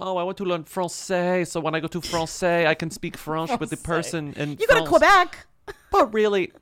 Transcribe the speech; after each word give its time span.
Oh, 0.00 0.16
I 0.16 0.22
want 0.22 0.36
to 0.38 0.44
learn 0.44 0.62
Francais, 0.62 1.44
so 1.46 1.58
when 1.58 1.74
I 1.74 1.80
go 1.80 1.88
to 1.88 2.00
Francais, 2.00 2.66
I 2.66 2.74
can 2.74 2.90
speak 2.90 3.16
French 3.16 3.50
with 3.58 3.70
the 3.70 3.76
person 3.76 4.32
in 4.34 4.50
You 4.50 4.66
go 4.68 4.82
to 4.82 4.86
Quebec. 4.86 5.46
But 5.90 6.14
really, 6.14 6.52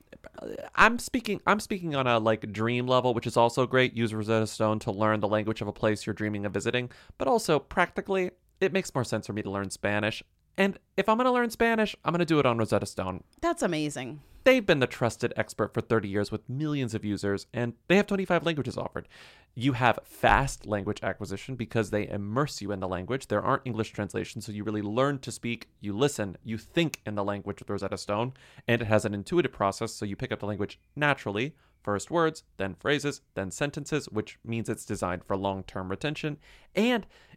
I'm 0.74 0.98
speaking. 0.98 1.40
I'm 1.46 1.60
speaking 1.60 1.94
on 1.94 2.06
a 2.06 2.18
like 2.18 2.50
dream 2.50 2.86
level, 2.86 3.12
which 3.12 3.26
is 3.26 3.36
also 3.36 3.66
great. 3.66 3.94
Use 3.94 4.14
Rosetta 4.14 4.46
Stone 4.46 4.78
to 4.80 4.90
learn 4.90 5.20
the 5.20 5.28
language 5.28 5.60
of 5.60 5.68
a 5.68 5.72
place 5.72 6.06
you're 6.06 6.14
dreaming 6.14 6.46
of 6.46 6.52
visiting. 6.52 6.90
But 7.18 7.28
also 7.28 7.58
practically, 7.58 8.30
it 8.60 8.72
makes 8.72 8.94
more 8.94 9.04
sense 9.04 9.26
for 9.26 9.34
me 9.34 9.42
to 9.42 9.50
learn 9.50 9.70
Spanish. 9.70 10.22
And 10.56 10.78
if 10.96 11.08
I'm 11.08 11.18
going 11.18 11.26
to 11.26 11.32
learn 11.32 11.50
Spanish, 11.50 11.94
I'm 12.04 12.12
going 12.12 12.20
to 12.20 12.24
do 12.24 12.38
it 12.38 12.46
on 12.46 12.56
Rosetta 12.56 12.86
Stone. 12.86 13.22
That's 13.42 13.62
amazing. 13.62 14.20
They've 14.46 14.64
been 14.64 14.78
the 14.78 14.86
trusted 14.86 15.34
expert 15.36 15.74
for 15.74 15.80
30 15.80 16.08
years 16.08 16.30
with 16.30 16.48
millions 16.48 16.94
of 16.94 17.04
users, 17.04 17.48
and 17.52 17.72
they 17.88 17.96
have 17.96 18.06
25 18.06 18.46
languages 18.46 18.78
offered. 18.78 19.08
You 19.56 19.72
have 19.72 19.98
fast 20.04 20.66
language 20.66 21.00
acquisition 21.02 21.56
because 21.56 21.90
they 21.90 22.06
immerse 22.06 22.62
you 22.62 22.70
in 22.70 22.78
the 22.78 22.86
language. 22.86 23.26
There 23.26 23.42
aren't 23.42 23.66
English 23.66 23.90
translations, 23.90 24.46
so 24.46 24.52
you 24.52 24.62
really 24.62 24.82
learn 24.82 25.18
to 25.18 25.32
speak, 25.32 25.68
you 25.80 25.98
listen, 25.98 26.36
you 26.44 26.58
think 26.58 27.00
in 27.04 27.16
the 27.16 27.24
language 27.24 27.58
with 27.58 27.68
Rosetta 27.68 27.98
Stone, 27.98 28.34
and 28.68 28.80
it 28.80 28.84
has 28.84 29.04
an 29.04 29.14
intuitive 29.14 29.50
process, 29.50 29.92
so 29.92 30.04
you 30.04 30.14
pick 30.14 30.30
up 30.30 30.38
the 30.38 30.46
language 30.46 30.78
naturally. 30.94 31.56
First 31.82 32.12
words, 32.12 32.44
then 32.56 32.76
phrases, 32.76 33.22
then 33.34 33.50
sentences, 33.50 34.08
which 34.08 34.38
means 34.44 34.68
it's 34.68 34.84
designed 34.84 35.24
for 35.24 35.36
long 35.36 35.64
term 35.64 35.88
retention. 35.88 36.36
And 36.76 37.04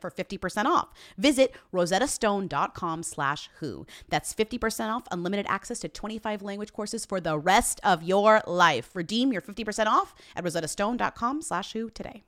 for 0.00 0.10
50% 0.10 0.66
off. 0.66 0.88
Visit 1.18 1.54
rosettastone.com 1.72 3.02
slash 3.02 3.48
who. 3.60 3.86
That's 4.08 4.34
50% 4.34 4.94
off 4.94 5.04
unlimited 5.10 5.46
access 5.48 5.78
to 5.80 5.88
25 5.88 6.42
language 6.42 6.72
courses 6.72 7.04
for 7.04 7.20
the 7.20 7.38
rest 7.38 7.80
of 7.84 8.02
your 8.02 8.42
life. 8.46 8.90
Redeem 8.94 9.32
your 9.32 9.42
50% 9.42 9.86
off 9.86 10.14
at 10.36 10.44
rosettastone.com 10.44 11.42
slash 11.42 11.72
who 11.72 11.90
today. 11.90 12.24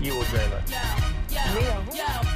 You 0.00 0.14
will 0.14 0.24
dream 0.24 0.52
it. 0.52 0.66
they 1.28 1.70
wanna 1.70 2.22
know. 2.22 2.35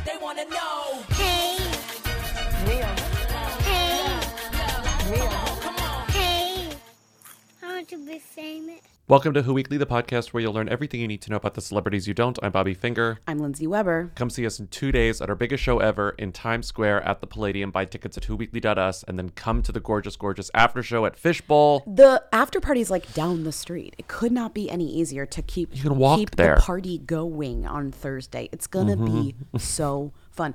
To 7.90 8.06
be 8.06 8.20
famous. 8.20 8.78
Welcome 9.08 9.34
to 9.34 9.42
Who 9.42 9.52
Weekly, 9.52 9.76
the 9.76 9.84
podcast 9.84 10.28
where 10.28 10.40
you'll 10.40 10.52
learn 10.52 10.68
everything 10.68 11.00
you 11.00 11.08
need 11.08 11.22
to 11.22 11.30
know 11.30 11.38
about 11.38 11.54
the 11.54 11.60
celebrities 11.60 12.06
you 12.06 12.14
don't. 12.14 12.38
I'm 12.40 12.52
Bobby 12.52 12.72
Finger. 12.72 13.18
I'm 13.26 13.40
Lindsay 13.40 13.66
Weber. 13.66 14.12
Come 14.14 14.30
see 14.30 14.46
us 14.46 14.60
in 14.60 14.68
two 14.68 14.92
days 14.92 15.20
at 15.20 15.28
our 15.28 15.34
biggest 15.34 15.64
show 15.64 15.80
ever 15.80 16.10
in 16.10 16.30
Times 16.30 16.68
Square 16.68 17.02
at 17.02 17.20
the 17.20 17.26
Palladium. 17.26 17.72
Buy 17.72 17.86
tickets 17.86 18.16
at 18.16 18.22
whoweekly.us 18.22 19.02
and 19.08 19.18
then 19.18 19.30
come 19.30 19.60
to 19.62 19.72
the 19.72 19.80
gorgeous, 19.80 20.14
gorgeous 20.14 20.52
after 20.54 20.84
show 20.84 21.04
at 21.04 21.16
Fishbowl. 21.16 21.82
The 21.84 22.22
after 22.32 22.60
party's 22.60 22.92
like 22.92 23.12
down 23.12 23.42
the 23.42 23.50
street. 23.50 23.96
It 23.98 24.06
could 24.06 24.30
not 24.30 24.54
be 24.54 24.70
any 24.70 24.86
easier 24.86 25.26
to 25.26 25.42
keep 25.42 25.74
You 25.74 25.82
can 25.82 25.98
walk 25.98 26.20
keep 26.20 26.36
there. 26.36 26.54
the 26.54 26.60
party 26.60 26.98
going 26.98 27.66
on 27.66 27.90
Thursday. 27.90 28.48
It's 28.52 28.68
gonna 28.68 28.96
be 28.96 29.34
mm-hmm. 29.34 29.56
so 29.58 30.12
fun. 30.40 30.54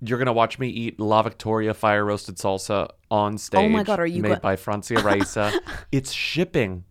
You're 0.00 0.18
gonna 0.18 0.32
watch 0.32 0.58
me 0.58 0.68
eat 0.68 1.00
La 1.00 1.22
Victoria 1.22 1.72
fire 1.72 2.04
roasted 2.04 2.36
salsa 2.36 2.88
on 3.10 3.38
stage. 3.38 3.60
Oh 3.60 3.68
my 3.68 3.82
God, 3.82 3.98
are 3.98 4.06
you 4.06 4.22
made 4.22 4.28
go- 4.28 4.40
by 4.40 4.56
Francia 4.56 5.00
Raisa? 5.02 5.52
it's 5.92 6.12
shipping. 6.12 6.84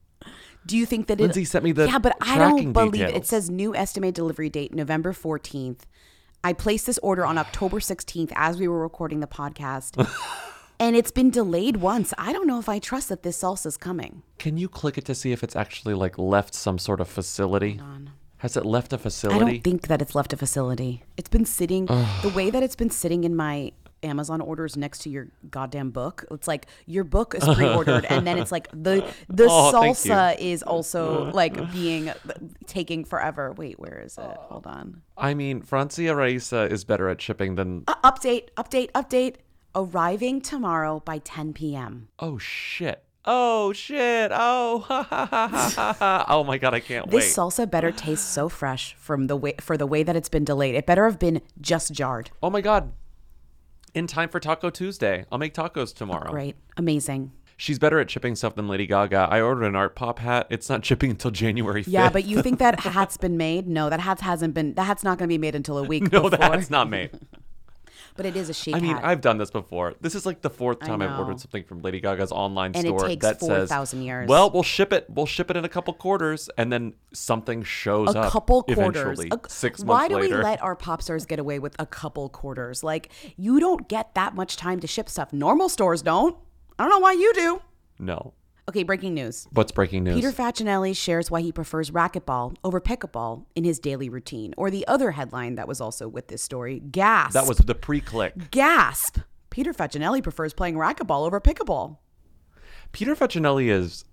Do 0.65 0.77
you 0.77 0.85
think 0.85 1.07
that 1.07 1.19
it? 1.19 1.23
Lindsay 1.23 1.45
sent 1.45 1.63
me 1.63 1.71
the 1.71 1.87
yeah, 1.87 1.99
but 1.99 2.15
I 2.21 2.37
don't 2.37 2.73
believe 2.73 3.01
it. 3.01 3.15
It 3.15 3.25
says 3.25 3.49
new 3.49 3.75
estimated 3.75 4.15
delivery 4.15 4.49
date 4.49 4.73
November 4.73 5.13
fourteenth. 5.13 5.85
I 6.43 6.53
placed 6.53 6.87
this 6.87 6.97
order 6.99 7.25
on 7.25 7.37
October 7.37 7.79
sixteenth 7.79 8.31
as 8.35 8.59
we 8.59 8.67
were 8.67 8.81
recording 8.81 9.19
the 9.19 9.27
podcast, 9.27 10.07
and 10.79 10.95
it's 10.95 11.11
been 11.11 11.29
delayed 11.29 11.77
once. 11.77 12.13
I 12.17 12.33
don't 12.33 12.47
know 12.47 12.59
if 12.59 12.69
I 12.69 12.79
trust 12.79 13.09
that 13.09 13.23
this 13.23 13.41
salsa's 13.41 13.77
coming. 13.77 14.23
Can 14.39 14.57
you 14.57 14.67
click 14.67 14.97
it 14.97 15.05
to 15.05 15.15
see 15.15 15.31
if 15.31 15.43
it's 15.43 15.55
actually 15.55 15.93
like 15.93 16.17
left 16.17 16.55
some 16.55 16.77
sort 16.79 16.99
of 17.01 17.07
facility? 17.07 17.79
Has 18.41 18.57
it 18.57 18.65
left 18.65 18.91
a 18.91 18.97
facility? 18.97 19.39
I 19.39 19.39
don't 19.51 19.63
think 19.63 19.87
that 19.87 20.01
it's 20.01 20.15
left 20.15 20.33
a 20.33 20.37
facility. 20.37 21.03
It's 21.15 21.29
been 21.29 21.45
sitting 21.45 21.85
the 21.85 22.31
way 22.35 22.49
that 22.49 22.63
it's 22.63 22.75
been 22.75 22.89
sitting 22.89 23.23
in 23.23 23.35
my 23.35 23.71
Amazon 24.01 24.41
orders 24.41 24.75
next 24.75 25.03
to 25.03 25.11
your 25.11 25.27
goddamn 25.51 25.91
book. 25.91 26.25
It's 26.31 26.47
like 26.47 26.65
your 26.87 27.03
book 27.03 27.35
is 27.35 27.43
pre-ordered, 27.43 28.03
and 28.05 28.25
then 28.25 28.39
it's 28.39 28.51
like 28.51 28.67
the 28.73 29.05
the 29.29 29.45
Oh, 29.45 29.71
salsa 29.71 30.35
is 30.39 30.63
also 30.63 31.31
like 31.31 31.71
being 31.71 32.11
taking 32.65 33.05
forever. 33.05 33.53
Wait, 33.53 33.79
where 33.79 34.01
is 34.03 34.17
it? 34.17 34.37
Hold 34.49 34.65
on. 34.65 35.03
I 35.15 35.35
mean, 35.35 35.61
Francia 35.61 36.15
Raisa 36.15 36.63
is 36.63 36.83
better 36.83 37.09
at 37.09 37.21
shipping 37.21 37.53
than. 37.55 37.83
Uh, 37.87 37.93
update, 38.03 38.49
update, 38.57 38.91
update. 38.93 39.35
Arriving 39.75 40.41
tomorrow 40.41 40.99
by 40.99 41.19
10 41.19 41.53
p.m. 41.53 42.09
Oh 42.19 42.37
shit! 42.39 43.05
Oh 43.23 43.71
shit! 43.73 44.31
Oh 44.33 44.79
ha 44.87 45.03
ha 45.03 45.25
ha 45.27 45.47
ha 45.47 45.95
ha! 45.99 46.25
Oh 46.27 46.43
my 46.43 46.57
god! 46.57 46.73
I 46.73 46.79
can't 46.79 47.05
wait. 47.07 47.21
This 47.21 47.35
salsa 47.37 47.69
better 47.69 47.91
taste 47.91 48.31
so 48.31 48.49
fresh 48.49 48.95
from 48.95 49.27
the 49.27 49.35
way 49.35 49.53
for 49.59 49.77
the 49.77 49.85
way 49.85 50.01
that 50.01 50.15
it's 50.15 50.29
been 50.29 50.43
delayed. 50.43 50.73
It 50.73 50.85
better 50.87 51.05
have 51.05 51.19
been 51.19 51.41
just 51.59 51.93
jarred. 51.93 52.31
oh 52.41 52.49
my 52.49 52.61
god! 52.61 52.93
In 53.93 54.07
time 54.07 54.29
for 54.29 54.39
Taco 54.39 54.69
Tuesday. 54.69 55.25
I'll 55.31 55.37
make 55.37 55.53
tacos 55.53 55.93
tomorrow. 55.93 56.31
Great, 56.31 56.55
amazing. 56.77 57.31
She's 57.57 57.77
better 57.77 57.99
at 57.99 58.07
chipping 58.07 58.35
stuff 58.35 58.55
than 58.55 58.67
Lady 58.67 58.87
Gaga. 58.87 59.27
I 59.29 59.39
ordered 59.39 59.65
an 59.65 59.75
art 59.75 59.95
pop 59.95 60.17
hat. 60.17 60.47
It's 60.49 60.67
not 60.67 60.81
chipping 60.81 61.11
until 61.11 61.29
January 61.29 61.83
5th. 61.83 61.91
Yeah, 61.91 62.09
but 62.09 62.25
you 62.25 62.41
think 62.41 62.57
that 62.57 62.79
hat's 62.79 63.17
been 63.17 63.37
made? 63.37 63.67
No, 63.67 63.87
that 63.91 63.99
hat 63.99 64.21
hasn't 64.21 64.55
been. 64.55 64.73
That 64.73 64.85
hat's 64.85 65.03
not 65.03 65.19
going 65.19 65.27
to 65.27 65.31
be 65.31 65.37
made 65.37 65.53
until 65.53 65.77
a 65.77 65.83
week 65.83 66.11
no, 66.11 66.23
before. 66.23 66.39
that's 66.39 66.71
not 66.71 66.89
made. 66.89 67.11
But 68.15 68.25
it 68.25 68.35
is 68.35 68.49
a 68.49 68.53
chic 68.53 68.75
I 68.75 68.79
mean, 68.79 68.95
hat. 68.95 69.05
I've 69.05 69.21
done 69.21 69.37
this 69.37 69.49
before. 69.51 69.95
This 70.01 70.15
is 70.15 70.25
like 70.25 70.41
the 70.41 70.49
fourth 70.49 70.79
time 70.79 71.01
I've 71.01 71.17
ordered 71.17 71.39
something 71.39 71.63
from 71.63 71.81
Lady 71.81 71.99
Gaga's 72.01 72.31
online 72.31 72.71
And 72.75 72.85
it 72.85 72.89
store 72.89 73.07
takes 73.07 73.21
that 73.25 73.39
says 73.39 73.69
4,000 73.69 74.01
years. 74.03 74.27
Well, 74.27 74.49
we'll 74.49 74.63
ship 74.63 74.91
it. 74.93 75.05
We'll 75.09 75.25
ship 75.25 75.49
it 75.49 75.57
in 75.57 75.65
a 75.65 75.69
couple 75.69 75.93
quarters, 75.93 76.49
and 76.57 76.71
then 76.71 76.93
something 77.13 77.63
shows 77.63 78.13
a 78.13 78.19
up. 78.19 78.27
A 78.27 78.29
couple 78.29 78.63
quarters. 78.63 79.19
A- 79.19 79.39
six 79.47 79.83
Why 79.83 80.07
do 80.07 80.15
later. 80.15 80.37
we 80.37 80.43
let 80.43 80.61
our 80.61 80.75
pop 80.75 81.01
stars 81.01 81.25
get 81.25 81.39
away 81.39 81.59
with 81.59 81.75
a 81.79 81.85
couple 81.85 82.27
quarters? 82.29 82.83
Like 82.83 83.09
you 83.37 83.59
don't 83.59 83.87
get 83.87 84.13
that 84.15 84.35
much 84.35 84.57
time 84.57 84.79
to 84.81 84.87
ship 84.87 85.09
stuff. 85.09 85.31
Normal 85.33 85.69
stores 85.69 86.01
don't. 86.01 86.35
I 86.77 86.83
don't 86.83 86.89
know 86.91 86.99
why 86.99 87.13
you 87.13 87.33
do. 87.33 87.61
no. 87.99 88.33
Okay, 88.69 88.83
breaking 88.83 89.13
news. 89.13 89.47
What's 89.51 89.71
breaking 89.71 90.03
news? 90.03 90.15
Peter 90.15 90.31
Facinelli 90.31 90.95
shares 90.95 91.31
why 91.31 91.41
he 91.41 91.51
prefers 91.51 91.91
racquetball 91.91 92.55
over 92.63 92.79
pickleball 92.79 93.45
in 93.55 93.63
his 93.63 93.79
daily 93.79 94.07
routine. 94.07 94.53
Or 94.55 94.69
the 94.69 94.87
other 94.87 95.11
headline 95.11 95.55
that 95.55 95.67
was 95.67 95.81
also 95.81 96.07
with 96.07 96.27
this 96.27 96.41
story: 96.41 96.79
gasp. 96.79 97.33
that 97.33 97.47
was 97.47 97.57
the 97.57 97.75
pre-click. 97.75 98.51
gasp. 98.51 99.19
Peter 99.49 99.73
Facinelli 99.73 100.23
prefers 100.23 100.53
playing 100.53 100.75
racquetball 100.75 101.25
over 101.25 101.41
pickleball. 101.41 101.97
Peter 102.91 103.15
Facinelli 103.15 103.69
is 103.69 104.05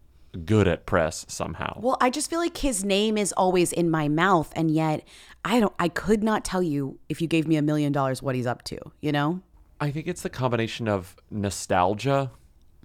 good 0.44 0.66
at 0.66 0.86
press 0.86 1.24
somehow. 1.28 1.78
Well, 1.80 1.96
I 2.00 2.10
just 2.10 2.28
feel 2.28 2.38
like 2.38 2.56
his 2.56 2.84
name 2.84 3.16
is 3.16 3.32
always 3.32 3.72
in 3.72 3.90
my 3.90 4.08
mouth, 4.08 4.52
and 4.56 4.70
yet 4.70 5.06
I 5.44 5.60
don't. 5.60 5.74
I 5.78 5.88
could 5.88 6.24
not 6.24 6.44
tell 6.44 6.62
you 6.62 6.98
if 7.08 7.20
you 7.20 7.28
gave 7.28 7.46
me 7.46 7.56
a 7.56 7.62
million 7.62 7.92
dollars 7.92 8.22
what 8.22 8.34
he's 8.34 8.46
up 8.46 8.62
to. 8.64 8.78
You 9.00 9.12
know? 9.12 9.42
I 9.80 9.90
think 9.90 10.08
it's 10.08 10.22
the 10.22 10.30
combination 10.30 10.88
of 10.88 11.14
nostalgia, 11.30 12.32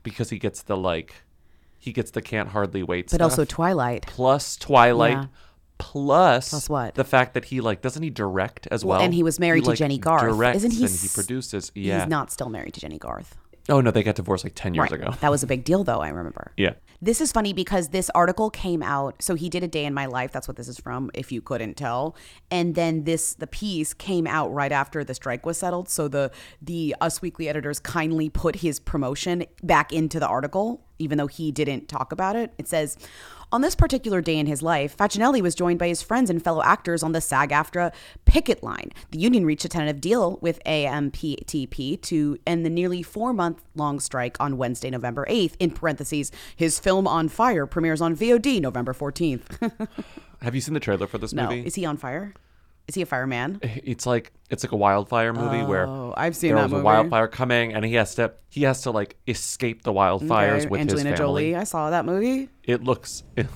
because 0.03 0.29
he 0.29 0.37
gets 0.37 0.61
the 0.61 0.77
like, 0.77 1.22
he 1.83 1.91
gets 1.91 2.11
the 2.11 2.21
can't 2.21 2.49
hardly 2.49 2.81
wait 2.81 3.07
But 3.07 3.15
stuff, 3.15 3.31
also 3.31 3.43
Twilight. 3.45 4.05
plus 4.07 4.55
Twilight. 4.55 5.11
Yeah. 5.17 5.25
Plus, 5.77 6.49
Plus 6.51 6.69
what? 6.69 6.95
The 6.95 7.03
fact 7.03 7.33
that 7.33 7.45
he 7.45 7.59
like 7.59 7.81
doesn't 7.81 8.01
he 8.03 8.09
direct 8.09 8.67
as 8.71 8.85
Well, 8.85 8.97
well? 8.99 9.05
and 9.05 9.13
he 9.13 9.21
was 9.23 9.39
married 9.39 9.63
to 9.65 9.71
like, 9.71 9.79
Jennie 9.79 9.97
Garth. 9.97 10.21
Directs 10.21 10.57
Isn't 10.57 10.71
he 10.71 10.85
and 10.85 10.93
he 10.95 11.07
produces. 11.09 11.71
Yeah, 11.75 11.99
He's 12.01 12.09
not 12.09 12.31
still 12.31 12.49
married 12.49 12.73
to 12.75 12.79
Jennie 12.79 12.99
Garth. 12.99 13.35
Oh 13.69 13.81
no, 13.81 13.91
they 13.91 14.03
got 14.03 14.15
divorced 14.15 14.43
like 14.45 14.53
ten 14.55 14.73
years 14.73 14.91
Right. 14.91 15.01
ago. 15.01 15.13
That 15.21 15.31
was 15.31 15.43
a 15.43 15.47
big 15.47 15.63
deal, 15.65 15.83
though. 15.83 15.99
I 15.99 16.09
remember. 16.09 16.51
Yeah. 16.57 16.73
This 17.03 17.19
is 17.19 17.33
funny 17.33 17.51
because 17.51 17.89
this 17.89 18.09
article 18.15 18.49
came 18.49 18.81
out. 18.81 19.21
So 19.21 19.35
he 19.35 19.49
did 19.49 19.61
a 19.61 19.67
day 19.67 19.83
in 19.83 19.93
my 19.93 20.05
life. 20.05 20.31
That's 20.31 20.47
what 20.47 20.55
this 20.55 20.69
is 20.69 20.79
from, 20.79 21.11
if 21.13 21.33
you 21.33 21.41
couldn't 21.41 21.75
tell. 21.75 22.15
And 22.49 22.75
then 22.75 23.03
this, 23.03 23.33
the 23.33 23.45
piece 23.45 23.93
came 23.93 24.25
out 24.25 24.53
right 24.53 24.71
after 24.71 25.03
the 25.03 25.13
strike 25.13 25.45
was 25.45 25.57
settled. 25.57 25.89
So 25.89 26.07
the 26.07 26.31
the 26.61 26.95
Us 27.01 27.21
Weekly 27.21 27.49
editors 27.49 27.77
kindly 27.77 28.29
put 28.29 28.55
his 28.55 28.79
promotion 28.79 29.43
back 29.61 29.91
into 29.91 30.17
the 30.17 30.27
article, 30.27 30.81
even 30.97 31.17
though 31.17 31.27
he 31.27 31.51
didn't 31.51 31.89
talk 31.89 32.13
about 32.13 32.37
it. 32.37 32.53
It 32.57 32.69
says. 32.69 32.97
On 33.53 33.61
this 33.61 33.75
particular 33.75 34.19
day 34.19 34.39
in 34.39 34.47
his 34.47 34.63
life, 34.63 34.97
Facinelli 34.97 35.39
was 35.39 35.53
joined 35.53 35.77
by 35.77 35.87
his 35.87 36.01
friends 36.01 36.31
and 36.31 36.43
fellow 36.43 36.63
actors 36.63 37.03
on 37.03 37.11
the 37.11 37.21
SAG-AFTRA 37.21 37.93
picket 38.25 38.63
line. 38.63 38.89
The 39.11 39.19
union 39.19 39.45
reached 39.45 39.63
a 39.63 39.69
tentative 39.69 40.01
deal 40.01 40.39
with 40.41 40.59
AMPTP 40.65 42.01
to 42.01 42.39
end 42.47 42.65
the 42.65 42.71
nearly 42.71 43.03
four-month-long 43.03 43.99
strike 43.99 44.37
on 44.39 44.57
Wednesday, 44.57 44.89
November 44.89 45.27
8th. 45.29 45.53
In 45.59 45.69
parentheses, 45.69 46.31
his 46.55 46.79
film 46.79 47.07
On 47.07 47.29
Fire 47.29 47.67
premieres 47.67 48.01
on 48.01 48.15
VOD 48.15 48.59
November 48.59 48.91
14th. 48.91 49.87
Have 50.41 50.55
you 50.55 50.61
seen 50.61 50.73
the 50.73 50.79
trailer 50.79 51.05
for 51.05 51.19
this 51.19 51.31
no, 51.31 51.43
movie? 51.43 51.63
is 51.63 51.75
he 51.75 51.85
on 51.85 51.95
fire? 51.95 52.33
Is 52.87 52.95
he 52.95 53.01
a 53.01 53.05
fireman? 53.05 53.59
it's 53.63 54.05
like 54.05 54.33
it's 54.49 54.63
like 54.63 54.71
a 54.73 54.75
wildfire 54.77 55.31
movie 55.33 55.63
where 55.63 55.87
Oh, 55.87 56.13
I've 56.17 56.35
seen 56.35 56.49
there 56.49 56.57
that 56.57 56.63
was 56.63 56.71
movie. 56.73 56.81
a 56.81 56.83
wildfire 56.85 57.27
coming 57.27 57.73
and 57.73 57.85
he 57.85 57.93
has 57.95 58.15
to 58.15 58.33
he 58.49 58.63
has 58.63 58.81
to 58.81 58.91
like 58.91 59.15
escape 59.27 59.83
the 59.83 59.93
wildfires 59.93 60.61
Okay, 60.61 60.67
with 60.67 60.81
Angelina 60.81 61.09
his 61.11 61.19
family. 61.19 61.51
Jolie. 61.51 61.55
I 61.55 61.63
saw 61.63 61.89
that 61.89 62.05
movie. 62.05 62.49
It 62.63 62.83
looks 62.83 63.23
it, 63.37 63.47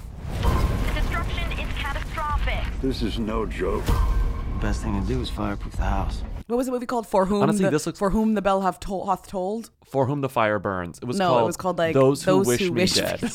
Destruction 0.95 1.51
is 1.59 1.73
catastrophic. 1.75 2.63
This 2.81 3.01
is 3.01 3.19
no 3.19 3.45
joke. 3.45 3.85
The 3.85 4.59
best 4.61 4.81
thing 4.81 4.99
to 4.99 5.05
do 5.07 5.21
is 5.21 5.29
fireproof 5.29 5.75
the 5.75 5.83
house. 5.83 6.23
What 6.47 6.55
was 6.55 6.65
the 6.67 6.71
movie 6.71 6.85
called? 6.85 7.05
For 7.05 7.25
whom 7.25 7.41
Honestly, 7.43 7.65
the, 7.65 7.71
this 7.71 7.85
looks- 7.85 7.99
for 7.99 8.09
whom 8.11 8.33
the 8.33 8.41
bell 8.41 8.61
have 8.61 8.79
told 8.79 9.09
hath 9.09 9.27
told. 9.27 9.69
for 9.85 10.05
whom 10.05 10.21
the 10.21 10.29
fire 10.29 10.57
burns. 10.59 10.97
It 10.99 11.05
was 11.05 11.17
No, 11.19 11.27
called 11.29 11.41
it 11.41 11.45
was 11.45 11.57
called 11.57 11.77
like 11.77 11.93
Those 11.93 12.23
Who 12.23 12.39
Wish 12.39 12.61
Who 12.61 12.71
Me 12.71 12.81
Wish 12.83 12.93
Dead. 12.93 13.29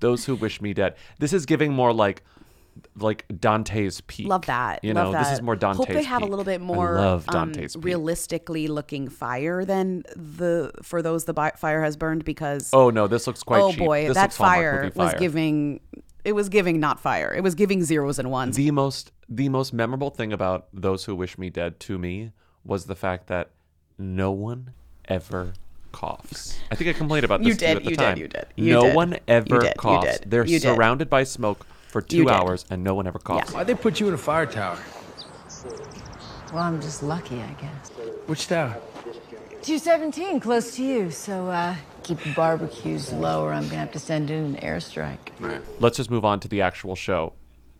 Those 0.00 0.24
Who 0.26 0.34
Wish 0.36 0.60
Me 0.60 0.74
Dead. 0.74 0.94
This 1.18 1.32
is 1.32 1.46
giving 1.46 1.72
more 1.72 1.92
like 1.92 2.22
like 2.96 3.24
Dante's 3.40 4.00
Peak. 4.02 4.26
Love 4.28 4.46
that. 4.46 4.82
You 4.84 4.92
love 4.94 5.12
know, 5.12 5.18
this 5.18 5.32
is 5.32 5.42
more 5.42 5.56
Dante's 5.56 5.78
Hope 5.78 5.88
they 5.88 6.02
have 6.02 6.22
a 6.22 6.26
little 6.26 6.44
bit 6.44 6.60
I 6.60 6.64
more 6.64 6.94
love 6.96 7.24
um, 7.28 7.52
Dante's 7.52 7.74
Peak. 7.76 7.84
realistically 7.84 8.68
looking 8.68 9.08
fire 9.08 9.64
than 9.64 10.04
the 10.16 10.72
for 10.82 11.02
those 11.02 11.24
the 11.24 11.32
bi- 11.34 11.52
fire 11.56 11.82
has 11.82 11.96
burned 11.96 12.24
because 12.24 12.70
Oh 12.72 12.90
no, 12.90 13.06
this 13.06 13.26
looks 13.26 13.42
quite 13.42 13.60
oh 13.62 13.70
cheap. 13.70 13.78
boy 13.80 14.06
This 14.08 14.14
that 14.14 14.34
Hallmark 14.34 14.92
fire 14.92 14.92
was 14.96 15.14
giving 15.14 15.80
it 16.24 16.32
was 16.32 16.48
giving 16.48 16.78
not 16.80 17.00
fire 17.00 17.32
it 17.34 17.42
was 17.42 17.54
giving 17.54 17.82
zeros 17.82 18.18
and 18.18 18.30
ones. 18.30 18.56
the 18.56 18.70
most 18.70 19.10
the 19.28 19.48
most 19.48 19.72
memorable 19.72 20.10
thing 20.10 20.32
about 20.32 20.66
Those 20.74 21.04
Who 21.04 21.14
Wish 21.16 21.38
Me 21.38 21.50
Dead 21.50 21.78
to 21.80 21.98
me 21.98 22.32
was 22.64 22.86
the 22.86 22.96
fact 22.96 23.28
that 23.28 23.50
no 23.96 24.30
one 24.32 24.70
ever 25.08 25.52
coughs. 25.92 26.58
I 26.70 26.74
think 26.74 26.90
I 26.90 26.92
complained 26.92 27.24
about 27.24 27.40
this 27.40 27.48
You 27.48 27.54
did, 27.54 27.76
at 27.78 27.82
the 27.84 27.90
you 27.90 27.96
did, 27.96 28.04
time. 28.04 28.18
you 28.18 28.28
did, 28.28 28.46
you 28.56 28.72
no 28.74 28.82
did. 28.82 28.94
one 28.94 29.18
ever 29.26 29.54
You 29.56 29.60
did, 29.60 29.76
coughs. 29.76 30.18
did, 30.20 30.30
They're 30.30 30.44
did. 30.44 30.62
surrounded 30.62 31.08
by 31.10 31.24
smoke 31.24 31.66
for 31.90 32.00
two 32.00 32.28
hours 32.28 32.64
and 32.70 32.82
no 32.82 32.94
one 32.94 33.06
ever 33.06 33.18
coughs. 33.18 33.52
Why'd 33.52 33.66
they 33.66 33.74
put 33.74 34.00
you 34.00 34.08
in 34.08 34.14
a 34.14 34.18
fire 34.18 34.46
tower? 34.46 34.78
Well, 36.52 36.62
I'm 36.62 36.80
just 36.80 37.02
lucky, 37.02 37.40
I 37.40 37.52
guess. 37.60 37.90
Which 38.26 38.48
tower? 38.48 38.80
217, 39.62 40.40
close 40.40 40.74
to 40.76 40.84
you. 40.84 41.10
So, 41.10 41.48
uh, 41.48 41.76
keep 42.02 42.18
the 42.20 42.32
barbecues 42.32 43.12
low 43.12 43.44
or 43.44 43.52
I'm 43.52 43.64
gonna 43.64 43.76
have 43.76 43.92
to 43.92 43.98
send 43.98 44.30
in 44.30 44.44
an 44.44 44.56
airstrike. 44.56 45.18
let's 45.78 45.96
just 45.96 46.10
move 46.10 46.24
on 46.24 46.40
to 46.40 46.48
the 46.48 46.62
actual 46.62 46.96
show. 46.96 47.34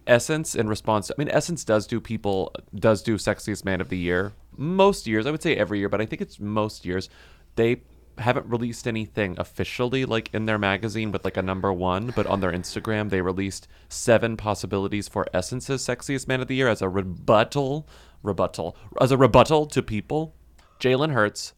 Essence 0.07 0.55
in 0.55 0.69
response, 0.69 1.11
I 1.11 1.15
mean, 1.19 1.29
Essence 1.29 1.65
does 1.65 1.87
do 1.87 2.01
people 2.01 2.53
does 2.75 3.03
do 3.03 3.17
sexiest 3.17 3.65
man 3.65 3.81
of 3.81 3.89
the 3.89 3.99
year 3.99 4.33
most 4.57 5.07
years. 5.07 5.27
I 5.27 5.31
would 5.31 5.43
say 5.43 5.57
every 5.57 5.79
year, 5.79 5.89
but 5.89 6.01
I 6.01 6.07
think 6.07 6.21
it's 6.21 6.39
most 6.39 6.85
years. 6.85 7.09
They 7.57 7.83
haven't 8.19 8.47
released 8.47 8.87
anything 8.87 9.35
officially 9.39 10.05
like 10.05 10.33
in 10.35 10.47
their 10.47 10.59
magazine 10.59 11.13
with 11.13 11.25
like 11.25 11.37
a 11.37 11.43
number 11.43 11.73
one, 11.73 12.13
but 12.15 12.27
on 12.27 12.41
their 12.41 12.53
Instagram 12.53 13.11
they 13.11 13.21
released 13.21 13.69
seven 13.89 14.37
possibilities 14.37 15.09
for 15.09 15.27
Essence's 15.33 15.87
sexiest 15.87 16.29
man 16.29 16.41
of 16.41 16.49
the 16.49 16.55
year 16.57 16.69
as 16.69 16.83
a 16.83 16.89
rebuttal, 16.89 17.89
rebuttal, 18.23 18.77
as 19.01 19.11
a 19.11 19.17
rebuttal 19.17 19.67
to 19.67 19.83
people. 19.83 20.35
Jalen 20.79 21.13
Hurts, 21.13 21.53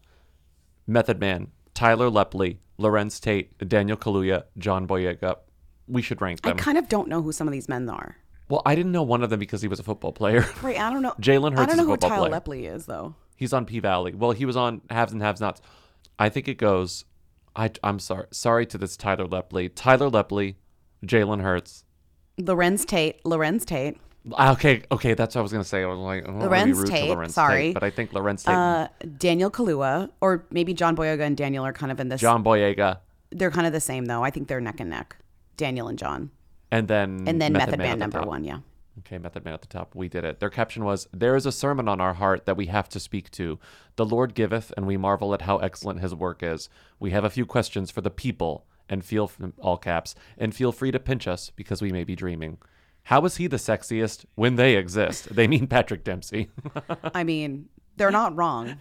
Method 0.86 1.20
Man, 1.20 1.48
Tyler 1.74 2.10
Lepley, 2.10 2.58
Larenz 2.78 3.20
Tate, 3.20 3.56
Daniel 3.68 3.96
Kaluuya, 3.96 4.44
John 4.58 4.86
Boyega. 4.86 5.36
We 5.86 6.02
should 6.02 6.20
rank 6.20 6.42
them. 6.42 6.52
I 6.58 6.60
kind 6.60 6.78
of 6.78 6.88
don't 6.88 7.08
know 7.08 7.22
who 7.22 7.32
some 7.32 7.46
of 7.46 7.52
these 7.52 7.68
men 7.68 7.88
are. 7.88 8.16
Well, 8.48 8.62
I 8.66 8.74
didn't 8.74 8.92
know 8.92 9.02
one 9.02 9.22
of 9.22 9.30
them 9.30 9.40
because 9.40 9.62
he 9.62 9.68
was 9.68 9.80
a 9.80 9.82
football 9.82 10.12
player. 10.12 10.44
Right, 10.62 10.78
I 10.78 10.90
don't 10.92 11.02
know. 11.02 11.14
Jalen 11.20 11.56
Hurts. 11.56 11.62
I 11.62 11.66
don't 11.66 11.76
know 11.76 11.86
who 11.86 11.96
Tyler 11.96 12.28
player. 12.28 12.40
Lepley 12.40 12.74
is 12.74 12.86
though. 12.86 13.14
He's 13.36 13.52
on 13.52 13.64
P 13.64 13.78
Valley. 13.78 14.14
Well, 14.14 14.32
he 14.32 14.44
was 14.44 14.56
on 14.56 14.82
Haves 14.90 15.12
and 15.12 15.22
Haves 15.22 15.40
Nots. 15.40 15.60
I 16.18 16.28
think 16.28 16.48
it 16.48 16.58
goes. 16.58 17.04
I 17.54 17.70
I'm 17.82 17.98
sorry. 17.98 18.26
Sorry 18.30 18.66
to 18.66 18.78
this 18.78 18.96
Tyler 18.96 19.26
Lepley. 19.26 19.70
Tyler 19.74 20.10
Lepley, 20.10 20.56
Jalen 21.04 21.42
Hurts. 21.42 21.84
Larenz 22.40 22.86
Tate. 22.86 23.22
Larenz 23.24 23.64
Tate. 23.64 23.98
Ah, 24.34 24.52
Okay, 24.52 24.82
okay, 24.92 25.14
that's 25.14 25.34
what 25.34 25.40
I 25.40 25.42
was 25.42 25.52
gonna 25.52 25.64
say. 25.64 25.82
I 25.82 25.86
was 25.86 25.98
like, 25.98 26.22
I 26.22 26.26
don't 26.26 26.38
wanna 26.38 26.48
be 26.50 26.54
Larenz 26.56 26.76
rude 26.76 26.86
to 26.86 26.92
Tate, 26.92 27.10
Larenz 27.10 27.30
sorry. 27.30 27.62
Tate, 27.62 27.74
but 27.74 27.82
I 27.82 27.90
think 27.90 28.12
Larenz 28.12 28.44
Tate, 28.44 28.54
Uh, 28.54 28.88
Daniel 29.18 29.50
Kaluuya, 29.50 30.10
or 30.20 30.46
maybe 30.50 30.72
John 30.74 30.94
Boyega 30.96 31.22
and 31.22 31.36
Daniel 31.36 31.66
are 31.66 31.72
kind 31.72 31.90
of 31.90 31.98
in 31.98 32.08
this. 32.08 32.20
John 32.20 32.44
Boyega, 32.44 32.98
They're 33.30 33.50
kind 33.50 33.66
of 33.66 33.72
the 33.72 33.80
same 33.80 34.04
though. 34.04 34.22
I 34.22 34.30
think 34.30 34.46
they're 34.48 34.60
neck 34.60 34.78
and 34.78 34.90
neck. 34.90 35.16
Daniel 35.56 35.88
and 35.88 35.98
John, 35.98 36.30
and 36.70 36.86
then 36.88 37.24
and 37.26 37.40
then 37.40 37.52
Method, 37.52 37.78
Man 37.78 37.88
Man 37.90 37.98
number 37.98 38.22
one. 38.22 38.44
Yeah. 38.44 38.58
Okay, 38.98 39.18
Method 39.18 39.44
Man 39.44 39.54
at 39.54 39.62
the 39.62 39.66
top. 39.66 39.94
We 39.94 40.08
did 40.08 40.24
it. 40.24 40.38
Their 40.38 40.50
caption 40.50 40.84
was 40.84 41.08
There 41.12 41.34
is 41.34 41.46
a 41.46 41.52
sermon 41.52 41.88
on 41.88 42.00
our 42.00 42.14
heart 42.14 42.44
that 42.46 42.56
we 42.56 42.66
have 42.66 42.88
to 42.90 43.00
speak 43.00 43.30
to. 43.32 43.58
The 43.96 44.04
Lord 44.04 44.34
giveth, 44.34 44.72
and 44.76 44.86
we 44.86 44.96
marvel 44.96 45.32
at 45.32 45.42
how 45.42 45.58
excellent 45.58 46.00
his 46.00 46.14
work 46.14 46.42
is. 46.42 46.68
We 47.00 47.10
have 47.12 47.24
a 47.24 47.30
few 47.30 47.46
questions 47.46 47.90
for 47.90 48.02
the 48.02 48.10
people, 48.10 48.66
and 48.88 49.04
feel, 49.04 49.30
all 49.58 49.78
caps, 49.78 50.14
and 50.36 50.54
feel 50.54 50.72
free 50.72 50.90
to 50.90 51.00
pinch 51.00 51.26
us 51.26 51.50
because 51.56 51.80
we 51.80 51.90
may 51.90 52.04
be 52.04 52.14
dreaming. 52.14 52.58
How 53.04 53.24
is 53.24 53.36
he 53.36 53.46
the 53.46 53.56
sexiest 53.56 54.26
when 54.34 54.56
they 54.56 54.76
exist? 54.76 55.34
They 55.34 55.48
mean 55.48 55.66
Patrick 55.66 56.04
Dempsey. 56.04 56.50
I 57.14 57.24
mean, 57.24 57.68
they're 57.96 58.10
not 58.10 58.36
wrong. 58.36 58.76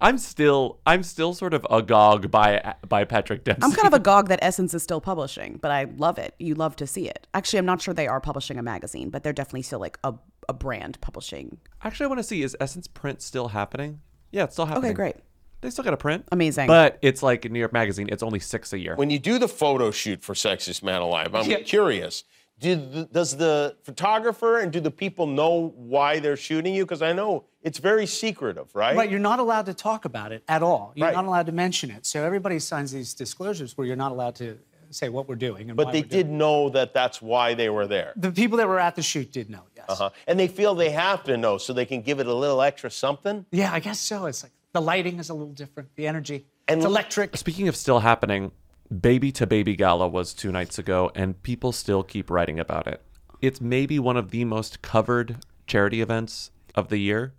I'm 0.00 0.18
still, 0.18 0.80
I'm 0.86 1.02
still 1.02 1.34
sort 1.34 1.54
of 1.54 1.66
agog 1.70 2.30
by 2.30 2.74
by 2.88 3.04
Patrick 3.04 3.44
Dempsey. 3.44 3.62
I'm 3.64 3.72
kind 3.72 3.86
of 3.86 3.94
agog 4.00 4.28
that 4.28 4.38
Essence 4.42 4.74
is 4.74 4.82
still 4.82 5.00
publishing, 5.00 5.58
but 5.60 5.70
I 5.70 5.84
love 5.96 6.18
it. 6.18 6.34
You 6.38 6.54
love 6.54 6.76
to 6.76 6.86
see 6.86 7.08
it. 7.08 7.26
Actually, 7.34 7.60
I'm 7.60 7.66
not 7.66 7.80
sure 7.80 7.94
they 7.94 8.08
are 8.08 8.20
publishing 8.20 8.58
a 8.58 8.62
magazine, 8.62 9.10
but 9.10 9.22
they're 9.22 9.32
definitely 9.32 9.62
still 9.62 9.80
like 9.80 9.98
a, 10.04 10.14
a 10.48 10.52
brand 10.52 11.00
publishing. 11.00 11.58
Actually, 11.82 12.04
I 12.04 12.08
want 12.08 12.18
to 12.20 12.24
see 12.24 12.42
is 12.42 12.56
Essence 12.60 12.86
print 12.86 13.22
still 13.22 13.48
happening? 13.48 14.00
Yeah, 14.30 14.44
it's 14.44 14.54
still 14.54 14.66
happening. 14.66 14.90
Okay, 14.90 14.94
great. 14.94 15.16
They 15.60 15.70
still 15.70 15.84
got 15.84 15.94
a 15.94 15.98
print. 15.98 16.26
Amazing. 16.30 16.66
But 16.66 16.98
it's 17.00 17.22
like 17.22 17.46
in 17.46 17.52
New 17.52 17.58
York 17.58 17.72
Magazine. 17.72 18.08
It's 18.12 18.22
only 18.22 18.38
six 18.38 18.74
a 18.74 18.78
year. 18.78 18.96
When 18.96 19.08
you 19.08 19.18
do 19.18 19.38
the 19.38 19.48
photo 19.48 19.90
shoot 19.90 20.22
for 20.22 20.34
Sexiest 20.34 20.82
Man 20.82 21.00
Alive, 21.00 21.34
I'm 21.34 21.64
curious. 21.64 22.24
Do 22.60 22.76
the, 22.76 23.04
does 23.06 23.36
the 23.36 23.76
photographer 23.82 24.60
and 24.60 24.72
do 24.72 24.78
the 24.80 24.90
people 24.90 25.26
know 25.26 25.72
why 25.76 26.20
they're 26.20 26.36
shooting 26.36 26.72
you? 26.74 26.84
Because 26.84 27.02
I 27.02 27.12
know 27.12 27.44
it's 27.62 27.78
very 27.78 28.06
secretive, 28.06 28.72
right? 28.74 28.96
Right, 28.96 29.10
you're 29.10 29.18
not 29.18 29.40
allowed 29.40 29.66
to 29.66 29.74
talk 29.74 30.04
about 30.04 30.30
it 30.32 30.44
at 30.48 30.62
all. 30.62 30.92
You're 30.94 31.06
Right. 31.08 31.14
not 31.14 31.24
allowed 31.24 31.46
to 31.46 31.52
mention 31.52 31.90
it. 31.90 32.06
So 32.06 32.22
everybody 32.22 32.58
signs 32.60 32.92
these 32.92 33.12
disclosures 33.12 33.76
where 33.76 33.86
you're 33.86 33.96
not 33.96 34.12
allowed 34.12 34.36
to 34.36 34.56
say 34.90 35.08
what 35.08 35.28
we're 35.28 35.34
doing. 35.34 35.68
And 35.68 35.76
But 35.76 35.86
why 35.86 35.92
they 35.92 36.02
we're 36.02 36.08
doing 36.08 36.26
did 36.26 36.30
know 36.32 36.68
that 36.70 36.94
that's 36.94 37.20
why 37.20 37.54
they 37.54 37.70
were 37.70 37.88
there. 37.88 38.12
The 38.16 38.30
people 38.30 38.58
that 38.58 38.68
were 38.68 38.78
at 38.78 38.94
the 38.94 39.02
shoot 39.02 39.32
did 39.32 39.50
know. 39.50 39.62
Yes. 39.76 39.86
Uh-huh. 39.88 40.10
And 40.28 40.38
they 40.38 40.46
feel 40.46 40.76
they 40.76 40.90
have 40.90 41.24
to 41.24 41.36
know 41.36 41.58
so 41.58 41.72
they 41.72 41.86
can 41.86 42.02
give 42.02 42.20
it 42.20 42.28
a 42.28 42.34
little 42.34 42.62
extra 42.62 42.90
something. 42.90 43.44
Yeah, 43.50 43.72
I 43.72 43.80
guess 43.80 43.98
so. 43.98 44.26
It's 44.26 44.44
like 44.44 44.52
the 44.72 44.80
lighting 44.80 45.18
is 45.18 45.28
a 45.30 45.34
little 45.34 45.52
different. 45.52 45.88
The 45.96 46.06
energy. 46.06 46.46
And 46.68 46.78
it's 46.78 46.86
electric. 46.86 47.36
Speaking 47.36 47.66
of 47.66 47.74
still 47.76 47.98
happening, 47.98 48.52
Baby 49.00 49.32
to 49.32 49.46
Baby 49.46 49.76
Gala 49.76 50.08
was 50.08 50.34
two 50.34 50.52
nights 50.52 50.78
ago, 50.78 51.10
and 51.14 51.42
people 51.42 51.72
still 51.72 52.02
keep 52.02 52.30
writing 52.30 52.60
about 52.60 52.86
it. 52.86 53.02
It's 53.40 53.60
maybe 53.60 53.98
one 53.98 54.16
of 54.16 54.30
the 54.30 54.44
most 54.44 54.82
covered 54.82 55.36
charity 55.66 56.00
events 56.00 56.50
of 56.74 56.88
the 56.88 56.98
year. 56.98 57.34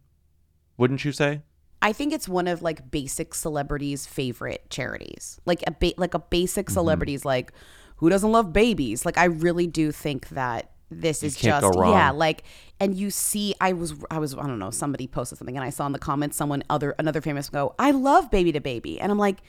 Wouldn't 0.78 1.06
you 1.06 1.12
say? 1.12 1.42
I 1.82 1.94
think 1.94 2.14
it's 2.14 2.28
one 2.28 2.48
of 2.48 2.62
like 2.62 2.90
basic 2.90 3.34
celebrities' 3.34 4.06
favorite 4.06 4.70
charities. 4.70 5.40
Like 5.46 5.64
a 5.68 5.72
ba- 5.72 5.94
like 5.98 6.14
a 6.14 6.20
basic 6.20 6.66
Mm-hmm. 6.66 6.74
celebrities 6.74 7.26
like 7.26 7.52
who 7.98 8.10
doesn't 8.10 8.32
love 8.32 8.52
babies? 8.52 9.06
Like 9.06 9.18
I 9.18 9.26
really 9.26 9.68
do 9.68 9.92
think 9.92 10.30
that 10.30 10.72
this 10.90 11.24
is 11.24 11.36
can't 11.36 11.64
just 11.64 11.78
yeah, 11.80 12.12
like 12.12 12.44
and 12.80 12.96
you 12.96 13.10
see 13.10 13.54
I 13.62 13.74
was 13.74 13.94
I 14.10 14.20
was 14.20 14.34
I 14.36 14.42
don't 14.48 14.60
know, 14.60 14.72
somebody 14.72 15.08
posted 15.08 15.38
something 15.38 15.56
and 15.56 15.64
I 15.64 15.70
saw 15.70 15.86
in 15.86 15.92
the 15.92 16.00
comments 16.00 16.38
someone 16.38 16.64
other 16.70 16.96
another 16.98 17.22
famous 17.22 17.50
go, 17.50 17.76
"I 17.78 17.92
love 17.92 18.32
baby 18.32 18.52
to 18.52 18.62
baby." 18.62 19.00
And 19.00 19.12
I'm 19.12 19.18
like, 19.20 19.40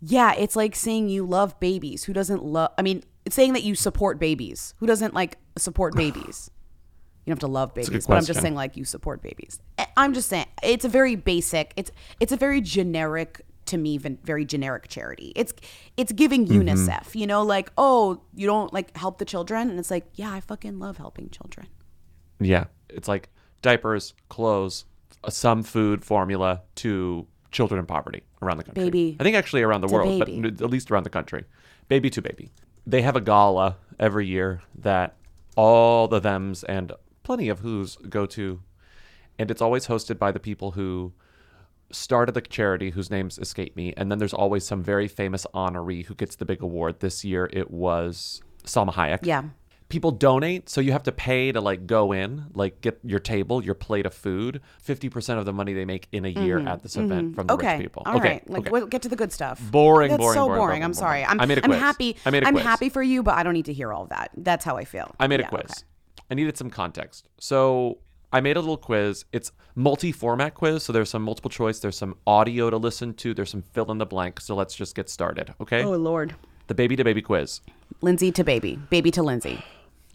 yeah, 0.00 0.32
it's 0.34 0.56
like 0.56 0.74
saying 0.76 1.08
you 1.08 1.24
love 1.26 1.58
babies. 1.60 2.04
Who 2.04 2.12
doesn't 2.12 2.44
love 2.44 2.70
I 2.78 2.82
mean, 2.82 3.02
it's 3.24 3.36
saying 3.36 3.52
that 3.54 3.62
you 3.62 3.74
support 3.74 4.18
babies. 4.18 4.74
Who 4.78 4.86
doesn't 4.86 5.14
like 5.14 5.38
support 5.56 5.94
babies? 6.04 6.50
You 7.24 7.30
don't 7.32 7.36
have 7.42 7.48
to 7.50 7.52
love 7.52 7.74
babies, 7.74 8.06
but 8.06 8.16
I'm 8.16 8.24
just 8.24 8.40
saying 8.40 8.54
like 8.54 8.76
you 8.76 8.84
support 8.84 9.20
babies. 9.22 9.58
I- 9.78 9.86
I'm 9.96 10.14
just 10.14 10.28
saying 10.30 10.46
it's 10.62 10.84
a 10.84 10.88
very 10.88 11.14
basic. 11.16 11.72
It's 11.76 11.90
it's 12.20 12.32
a 12.32 12.36
very 12.36 12.60
generic 12.60 13.42
to 13.66 13.76
me, 13.76 13.98
very 13.98 14.46
generic 14.46 14.88
charity. 14.88 15.32
It's 15.36 15.52
it's 15.98 16.12
giving 16.12 16.46
Mm-hmm. 16.46 16.68
UNICEF, 16.68 17.14
you 17.14 17.26
know, 17.26 17.42
like 17.42 17.70
oh 17.76 18.22
you 18.34 18.46
don't 18.46 18.72
like 18.72 18.96
help 18.96 19.18
the 19.18 19.26
children, 19.26 19.68
and 19.68 19.78
it's 19.78 19.90
like 19.90 20.06
yeah, 20.14 20.32
I 20.32 20.40
fucking 20.40 20.78
love 20.78 20.96
helping 20.96 21.28
children. 21.28 21.66
Yeah. 22.40 22.64
It's 22.88 23.08
like 23.08 23.28
diapers, 23.60 24.14
clothes, 24.30 24.86
uh, 25.22 25.28
some 25.30 25.62
food 25.62 26.04
formula 26.04 26.62
to 26.76 27.26
children 27.50 27.78
in 27.78 27.86
poverty 27.86 28.22
around 28.42 28.58
the 28.58 28.64
country. 28.64 28.84
Baby 28.84 29.16
I 29.18 29.22
think 29.24 29.36
actually 29.36 29.62
around 29.62 29.80
the 29.80 29.88
world, 29.88 30.18
but 30.18 30.26
baby. 30.26 30.38
n- 30.48 30.56
at 30.60 30.70
least 30.70 30.90
around 30.90 31.04
the 31.04 31.10
country. 31.10 31.44
Baby 31.88 32.10
to 32.10 32.22
baby. 32.22 32.50
They 32.86 33.02
have 33.02 33.16
a 33.16 33.20
gala 33.20 33.76
every 33.98 34.26
year 34.26 34.62
that 34.76 35.16
all 35.56 36.08
the 36.08 36.20
thems 36.20 36.64
and 36.64 36.92
plenty 37.22 37.48
of 37.48 37.60
who's 37.60 37.96
go 37.96 38.26
to, 38.26 38.60
and 39.38 39.50
it's 39.50 39.60
always 39.62 39.86
hosted 39.86 40.18
by 40.18 40.32
the 40.32 40.40
people 40.40 40.72
who 40.72 41.12
started 41.90 42.32
the 42.32 42.40
charity 42.40 42.90
whose 42.90 43.10
names 43.10 43.38
escape 43.38 43.74
me, 43.76 43.94
and 43.96 44.10
then 44.10 44.18
there's 44.18 44.34
always 44.34 44.64
some 44.64 44.82
very 44.82 45.08
famous 45.08 45.46
honoree 45.54 46.04
who 46.06 46.14
gets 46.14 46.36
the 46.36 46.44
big 46.44 46.62
award. 46.62 47.00
This 47.00 47.24
year 47.24 47.48
it 47.52 47.70
was 47.70 48.42
Salma 48.64 48.92
Hayek. 48.92 49.20
Yeah. 49.22 49.44
People 49.88 50.10
donate, 50.10 50.68
so 50.68 50.82
you 50.82 50.92
have 50.92 51.04
to 51.04 51.12
pay 51.12 51.50
to 51.50 51.60
like 51.62 51.86
go 51.86 52.12
in, 52.12 52.44
like 52.52 52.82
get 52.82 52.98
your 53.04 53.20
table, 53.20 53.64
your 53.64 53.74
plate 53.74 54.04
of 54.04 54.12
food. 54.12 54.60
Fifty 54.82 55.08
percent 55.08 55.38
of 55.38 55.46
the 55.46 55.52
money 55.52 55.72
they 55.72 55.86
make 55.86 56.08
in 56.12 56.26
a 56.26 56.28
year 56.28 56.58
at 56.58 56.82
this 56.82 56.96
event 56.96 57.34
from 57.34 57.46
the 57.46 57.54
Mm-hmm. 57.56 57.64
okay. 57.66 57.76
rich 57.76 57.82
people. 57.84 58.02
All 58.04 58.16
okay, 58.18 58.28
right. 58.28 58.50
Like 58.50 58.60
okay. 58.62 58.70
we'll 58.70 58.86
get 58.86 59.00
to 59.02 59.08
the 59.08 59.16
good 59.16 59.32
stuff. 59.32 59.58
Boring, 59.70 60.10
That's 60.10 60.20
boring, 60.20 60.34
so 60.34 60.44
boring, 60.44 60.58
boring. 60.58 60.68
boring, 60.72 60.84
I'm 60.84 60.92
sorry. 60.94 61.24
I'm 61.24 61.40
I 61.40 61.46
made 61.46 61.56
a 61.58 61.64
I'm 61.64 61.70
quiz. 61.70 61.80
happy. 61.80 62.16
I 62.26 62.30
made 62.30 62.42
a 62.42 62.46
I'm 62.48 62.54
quiz. 62.54 62.64
happy 62.66 62.88
for 62.90 63.02
you, 63.02 63.22
but 63.22 63.34
I 63.36 63.42
don't 63.42 63.54
need 63.54 63.64
to 63.64 63.72
hear 63.72 63.92
all 63.94 64.02
of 64.02 64.10
that. 64.10 64.30
That's 64.36 64.64
how 64.64 64.76
I 64.76 64.84
feel. 64.84 65.14
I 65.18 65.26
made 65.26 65.40
a 65.40 65.48
quiz. 65.48 65.62
okay. 65.70 66.24
I 66.30 66.34
needed 66.34 66.58
some 66.58 66.68
context. 66.68 67.26
So 67.38 67.98
I 68.30 68.42
made 68.42 68.58
a 68.58 68.60
little 68.60 68.76
quiz. 68.76 69.24
It's 69.32 69.52
multi-format 69.74 70.52
quiz, 70.52 70.82
so 70.82 70.92
there's 70.92 71.08
some 71.08 71.22
multiple 71.22 71.48
choice, 71.50 71.78
there's 71.78 71.96
some 71.96 72.14
audio 72.26 72.68
to 72.68 72.76
listen 72.76 73.14
to, 73.14 73.32
there's 73.32 73.48
some 73.50 73.62
fill 73.62 73.90
in 73.90 73.96
the 73.96 74.04
blank. 74.04 74.40
So 74.40 74.54
let's 74.54 74.74
just 74.74 74.94
get 74.94 75.08
started, 75.08 75.54
okay? 75.62 75.82
Oh 75.82 75.92
Lord. 75.92 76.34
The 76.66 76.74
baby 76.74 76.94
to 76.96 77.04
baby 77.04 77.22
quiz. 77.22 77.62
Lindsay 78.02 78.30
to 78.32 78.44
baby. 78.44 78.78
Baby 78.90 79.10
to 79.12 79.22
Lindsay. 79.22 79.64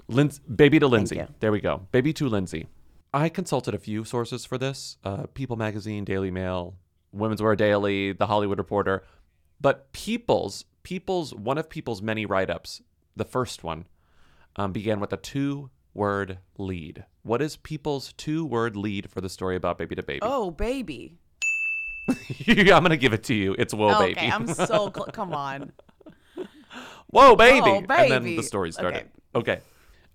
Linds- 0.09 0.39
baby 0.53 0.79
to 0.79 0.87
Lindsay. 0.87 1.21
There 1.39 1.51
we 1.51 1.61
go. 1.61 1.87
Baby 1.91 2.13
to 2.13 2.27
Lindsay. 2.27 2.67
I 3.13 3.29
consulted 3.29 3.75
a 3.75 3.77
few 3.77 4.03
sources 4.03 4.43
for 4.45 4.57
this 4.57 4.97
uh, 5.03 5.27
People 5.33 5.55
Magazine, 5.55 6.03
Daily 6.03 6.31
Mail, 6.31 6.75
Women's 7.11 7.41
Wear 7.41 7.55
Daily, 7.55 8.11
The 8.11 8.25
Hollywood 8.25 8.57
Reporter. 8.57 9.03
But 9.61 9.91
People's, 9.93 10.65
People's, 10.81 11.33
one 11.33 11.57
of 11.57 11.69
People's 11.69 12.01
many 12.01 12.25
write 12.25 12.49
ups, 12.49 12.81
the 13.15 13.23
first 13.23 13.63
one, 13.63 13.85
um, 14.55 14.71
began 14.71 14.99
with 14.99 15.13
a 15.13 15.17
two 15.17 15.69
word 15.93 16.39
lead. 16.57 17.05
What 17.21 17.41
is 17.41 17.55
People's 17.55 18.13
two 18.13 18.45
word 18.45 18.75
lead 18.75 19.09
for 19.09 19.21
the 19.21 19.29
story 19.29 19.55
about 19.55 19.77
Baby 19.77 19.95
to 19.95 20.03
Baby? 20.03 20.19
Oh 20.23 20.51
baby. 20.51 21.17
I'm 22.09 22.65
going 22.65 22.89
to 22.89 22.97
give 22.97 23.13
it 23.13 23.23
to 23.25 23.33
you. 23.33 23.55
It's 23.57 23.73
Whoa 23.73 23.97
baby. 23.99 24.11
okay, 24.11 24.13
Baby. 24.21 24.33
I'm 24.33 24.47
so 24.53 24.91
cl- 24.93 25.07
come 25.13 25.33
on. 25.33 25.71
Whoa, 27.07 27.35
baby. 27.35 27.59
Whoa, 27.61 27.77
And 27.87 28.11
then 28.11 28.23
the 28.23 28.41
story 28.43 28.71
started. 28.71 29.07
Okay. 29.35 29.53
Okay. 29.53 29.61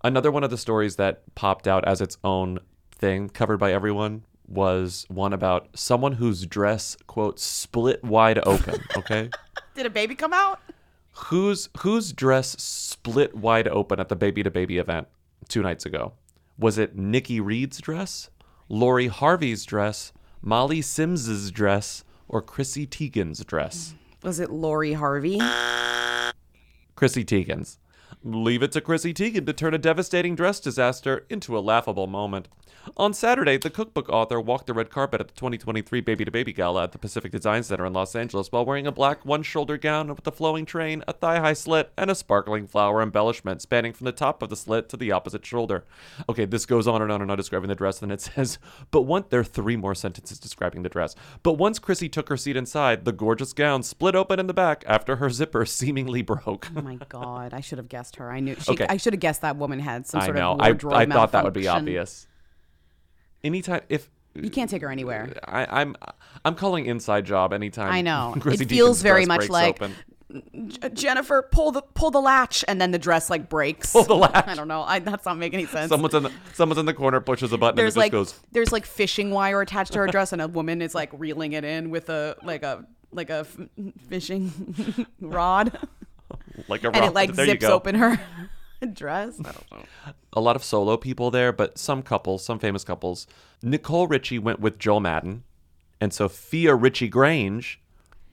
Another 0.03 0.31
one 0.31 0.43
of 0.43 0.49
the 0.49 0.57
stories 0.57 0.95
that 0.95 1.23
popped 1.35 1.67
out 1.67 1.85
as 1.85 1.99
its 2.01 2.17
own 2.23 2.59
thing, 2.91 3.29
covered 3.29 3.57
by 3.57 3.73
everyone, 3.73 4.23
was 4.47 5.05
one 5.09 5.33
about 5.33 5.67
someone 5.75 6.13
whose 6.13 6.45
dress, 6.45 6.97
quote, 7.07 7.39
split 7.39 8.03
wide 8.03 8.39
open. 8.45 8.81
Okay. 8.97 9.29
Did 9.75 9.85
a 9.85 9.89
baby 9.89 10.15
come 10.15 10.33
out? 10.33 10.59
whose 11.13 11.67
whose 11.79 12.13
dress 12.13 12.55
split 12.61 13.35
wide 13.35 13.67
open 13.67 13.99
at 13.99 14.07
the 14.09 14.15
baby 14.15 14.41
to 14.43 14.49
baby 14.49 14.77
event 14.77 15.07
two 15.47 15.61
nights 15.61 15.85
ago? 15.85 16.13
Was 16.57 16.77
it 16.77 16.95
Nikki 16.95 17.39
Reed's 17.39 17.79
dress, 17.79 18.29
Lori 18.69 19.07
Harvey's 19.07 19.65
dress, 19.65 20.13
Molly 20.41 20.81
Sims's 20.81 21.51
dress, 21.51 22.03
or 22.27 22.41
Chrissy 22.41 22.85
Teigen's 22.87 23.43
dress? 23.45 23.95
Was 24.23 24.39
it 24.39 24.49
Lori 24.51 24.93
Harvey? 24.93 25.39
Chrissy 26.95 27.23
Teigen's. 27.25 27.79
Leave 28.23 28.61
it 28.61 28.73
to 28.73 28.81
Chrissy 28.81 29.13
Teigen 29.13 29.45
to 29.45 29.53
turn 29.53 29.73
a 29.73 29.77
devastating 29.77 30.35
dress 30.35 30.59
disaster 30.59 31.25
into 31.29 31.57
a 31.57 31.61
laughable 31.61 32.05
moment. 32.05 32.49
On 32.97 33.13
Saturday, 33.13 33.57
the 33.57 33.69
cookbook 33.69 34.09
author 34.09 34.41
walked 34.41 34.67
the 34.67 34.73
red 34.73 34.89
carpet 34.89 35.21
at 35.21 35.27
the 35.27 35.33
2023 35.35 36.01
Baby 36.01 36.25
to 36.25 36.31
Baby 36.31 36.53
Gala 36.53 36.83
at 36.83 36.91
the 36.91 36.97
Pacific 36.97 37.31
Design 37.31 37.63
Center 37.63 37.85
in 37.85 37.93
Los 37.93 38.15
Angeles 38.15 38.51
while 38.51 38.65
wearing 38.65 38.87
a 38.87 38.91
black 38.91 39.25
one 39.25 39.43
shoulder 39.43 39.77
gown 39.77 40.07
with 40.09 40.25
a 40.25 40.31
flowing 40.31 40.65
train, 40.65 41.03
a 41.07 41.13
thigh 41.13 41.39
high 41.39 41.53
slit, 41.53 41.91
and 41.97 42.09
a 42.09 42.15
sparkling 42.15 42.67
flower 42.67 43.01
embellishment 43.01 43.61
spanning 43.61 43.93
from 43.93 44.05
the 44.05 44.11
top 44.11 44.41
of 44.41 44.49
the 44.49 44.55
slit 44.55 44.89
to 44.89 44.97
the 44.97 45.11
opposite 45.11 45.45
shoulder. 45.45 45.85
Okay, 46.27 46.45
this 46.45 46.65
goes 46.65 46.87
on 46.87 47.01
and 47.01 47.11
on 47.11 47.21
and 47.21 47.29
on 47.29 47.37
describing 47.37 47.69
the 47.69 47.75
dress, 47.75 47.99
then 47.99 48.11
it 48.11 48.21
says, 48.21 48.57
but 48.91 49.01
once 49.03 49.27
there 49.29 49.41
are 49.41 49.45
three 49.45 49.75
more 49.75 49.95
sentences 49.95 50.39
describing 50.39 50.83
the 50.83 50.89
dress. 50.89 51.15
But 51.43 51.53
once 51.53 51.79
Chrissy 51.79 52.09
took 52.09 52.29
her 52.29 52.37
seat 52.37 52.57
inside, 52.57 53.05
the 53.05 53.11
gorgeous 53.11 53.53
gown 53.53 53.83
split 53.83 54.15
open 54.15 54.39
in 54.39 54.47
the 54.47 54.53
back 54.53 54.83
after 54.87 55.17
her 55.17 55.29
zipper 55.29 55.65
seemingly 55.65 56.21
broke. 56.21 56.69
Oh 56.75 56.81
my 56.81 56.97
god, 57.09 57.53
I 57.53 57.59
should 57.61 57.77
have 57.77 57.89
guessed 57.89 58.08
her. 58.17 58.31
I 58.31 58.39
knew 58.39 58.55
she 58.55 58.71
Okay. 58.73 58.85
I 58.89 58.97
should 58.97 59.13
have 59.13 59.19
guessed 59.19 59.41
that 59.41 59.55
woman 59.57 59.79
had 59.79 60.05
some 60.07 60.21
I 60.21 60.25
sort 60.25 60.37
know. 60.37 60.53
of 60.53 60.61
I, 60.61 60.69
wardrobe 60.69 60.93
I 60.93 61.05
thought 61.05 61.31
that 61.33 61.43
would 61.43 61.53
be 61.53 61.67
obvious. 61.67 62.27
Anytime 63.43 63.81
if 63.89 64.09
You 64.35 64.49
can't 64.49 64.69
take 64.69 64.81
her 64.81 64.91
anywhere. 64.91 65.33
I, 65.45 65.81
I'm 65.81 65.95
I'm 66.45 66.55
calling 66.55 66.85
inside 66.85 67.25
job 67.25 67.53
anytime. 67.53 67.91
I 67.91 68.01
know. 68.01 68.35
Chrissy 68.39 68.63
it 68.65 68.69
feels 68.69 68.97
Teigen's 68.97 69.01
very 69.03 69.25
much 69.25 69.49
like 69.49 69.81
open. 69.81 69.93
Jennifer, 70.93 71.47
pull 71.51 71.71
the 71.71 71.81
pull 71.81 72.11
the 72.11 72.21
latch, 72.21 72.63
and 72.67 72.79
then 72.79 72.91
the 72.91 72.99
dress 72.99 73.29
like 73.31 73.49
breaks. 73.49 73.91
Pull 73.93 74.03
the 74.03 74.15
latch. 74.15 74.47
I 74.47 74.53
don't 74.53 74.67
know. 74.67 74.83
I, 74.83 74.99
that's 74.99 75.25
not 75.25 75.37
making 75.39 75.59
any 75.59 75.67
sense. 75.67 75.89
someone's 75.89 76.13
in 76.13 76.23
the 76.23 76.31
someone's 76.53 76.77
in 76.77 76.85
the 76.85 76.93
corner 76.93 77.19
pushes 77.19 77.51
a 77.51 77.57
button 77.57 77.75
there's 77.75 77.95
and 77.95 78.01
it 78.01 78.05
like 78.05 78.11
just 78.11 78.35
goes 78.35 78.43
there's 78.51 78.71
like 78.71 78.85
fishing 78.85 79.31
wire 79.31 79.61
attached 79.61 79.93
to 79.93 79.99
her 79.99 80.07
dress, 80.07 80.31
and 80.31 80.41
a 80.41 80.47
woman 80.47 80.81
is 80.83 80.93
like 80.93 81.09
reeling 81.13 81.53
it 81.53 81.63
in 81.63 81.89
with 81.89 82.09
a 82.09 82.35
like 82.43 82.61
a 82.61 82.85
like 83.11 83.31
a 83.31 83.39
f- 83.39 83.57
fishing 84.07 85.07
rod, 85.21 85.75
like 86.67 86.83
a 86.83 86.87
and 86.87 87.05
it 87.05 87.13
like 87.13 87.33
there 87.33 87.45
zips 87.45 87.65
open 87.65 87.95
her 87.95 88.19
dress. 88.93 89.39
I 89.39 89.51
don't 89.51 89.71
know. 89.71 89.83
A 90.33 90.41
lot 90.41 90.55
of 90.55 90.63
solo 90.63 90.97
people 90.97 91.31
there, 91.31 91.51
but 91.51 91.77
some 91.77 92.01
couples, 92.01 92.43
some 92.43 92.59
famous 92.59 92.83
couples. 92.83 93.27
Nicole 93.61 94.07
Richie 94.07 94.39
went 94.39 94.59
with 94.59 94.79
Joel 94.79 94.99
Madden, 94.99 95.43
and 95.99 96.13
Sofia 96.13 96.75
Richie 96.75 97.09
Grainge 97.09 97.77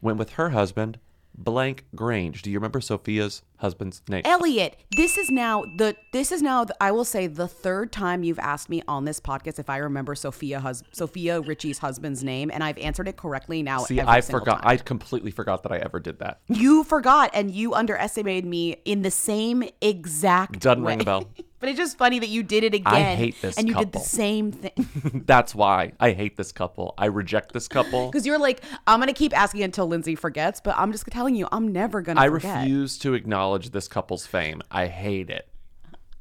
went 0.01 0.19
with 0.19 0.33
her 0.33 0.51
husband, 0.51 0.99
Blank 1.37 1.85
Grainge. 1.95 2.43
Do 2.43 2.51
you 2.51 2.59
remember 2.59 2.81
Sofia's 2.81 3.43
husband's 3.59 4.03
name? 4.09 4.23
Elliot, 4.25 4.77
this 4.97 5.17
is 5.17 5.31
now 5.31 5.65
the 5.77 5.97
this 6.13 6.33
is 6.33 6.43
now 6.43 6.65
the, 6.65 6.75
I 6.83 6.91
will 6.93 7.05
say 7.05 7.27
the 7.27 7.49
third 7.49 7.93
time 7.93 8.23
you've 8.23 8.39
asked 8.39 8.69
me 8.69 8.83
on 8.89 9.05
this 9.05 9.21
podcast 9.21 9.59
if 9.59 9.69
I 9.69 9.79
remember 9.79 10.15
Sofia 10.15 10.61
hus- 10.61 10.83
Sofia 10.93 11.41
Richie's 11.41 11.79
husband's 11.79 12.25
name, 12.25 12.51
and 12.53 12.65
I've 12.65 12.79
answered 12.79 13.09
it 13.09 13.17
correctly 13.17 13.63
now. 13.63 13.79
See, 13.81 14.01
I 14.01 14.21
forgot. 14.21 14.63
time. 14.63 14.71
I 14.71 14.77
completely 14.77 15.31
forgot 15.31 15.63
that 15.65 15.73
I 15.73 15.79
ever 15.79 16.01
did 16.01 16.19
that. 16.21 16.41
You 16.49 16.85
forgot, 16.85 17.31
and 17.35 17.51
you 17.51 17.75
underestimated 17.75 18.49
me 18.49 18.77
in 18.85 19.03
the 19.03 19.11
same 19.11 19.65
exact. 19.81 20.61
Doesn't 20.61 20.85
ring 20.85 21.03
a 21.03 21.05
bell. 21.05 21.29
But 21.59 21.69
it's 21.69 21.79
just 21.79 21.97
funny 21.97 22.19
that 22.19 22.29
you 22.29 22.43
did 22.43 22.65
it 22.65 22.75
again. 22.75 22.95
I 22.95 23.15
hate 23.15 23.41
this 23.41 23.57
And 23.57 23.69
you 23.69 23.75
did 23.75 23.93
the 23.93 23.99
same 23.99 24.53
thing 24.53 25.23
That's 25.27 25.55
why 25.55 25.93
I 25.99 26.13
hate 26.13 26.37
this 26.37 26.53
couple. 26.53 26.95
I 26.99 27.07
reject 27.07 27.53
this 27.53 27.69
couple. 27.69 28.07
because 28.11 28.27
you're 28.27 28.39
like, 28.39 28.63
I'm 28.87 29.01
gonna 29.01 29.13
keep 29.13 29.37
asking 29.37 29.63
until 29.63 29.87
Lindsay 29.87 30.15
forgets, 30.15 30.61
but 30.61 30.77
I'm 30.77 30.93
just 30.93 31.07
telling 31.07 31.35
you, 31.35 31.49
I'm 31.53 31.73
never 31.73 32.03
gonna. 32.03 32.21
I 32.21 32.29
forget. 32.29 32.59
refuse 32.59 32.99
to 32.99 33.15
acknowledge 33.15 33.71
this 33.71 33.89
couple's 33.89 34.27
fame. 34.27 34.63
I 34.71 34.87
hate 34.87 35.31
it. 35.31 35.49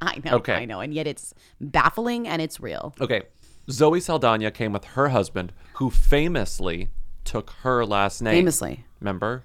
I 0.01 0.21
know. 0.23 0.35
Okay. 0.37 0.53
I 0.53 0.65
know, 0.65 0.79
and 0.81 0.93
yet 0.93 1.07
it's 1.07 1.33
baffling 1.59 2.27
and 2.27 2.41
it's 2.41 2.59
real. 2.59 2.93
Okay. 3.01 3.23
Zoe 3.69 3.99
Saldana 3.99 4.51
came 4.51 4.73
with 4.73 4.85
her 4.85 5.09
husband, 5.09 5.51
who 5.75 5.89
famously 5.89 6.89
took 7.23 7.49
her 7.61 7.85
last 7.85 8.21
name. 8.21 8.35
Famously. 8.35 8.85
Remember? 8.99 9.43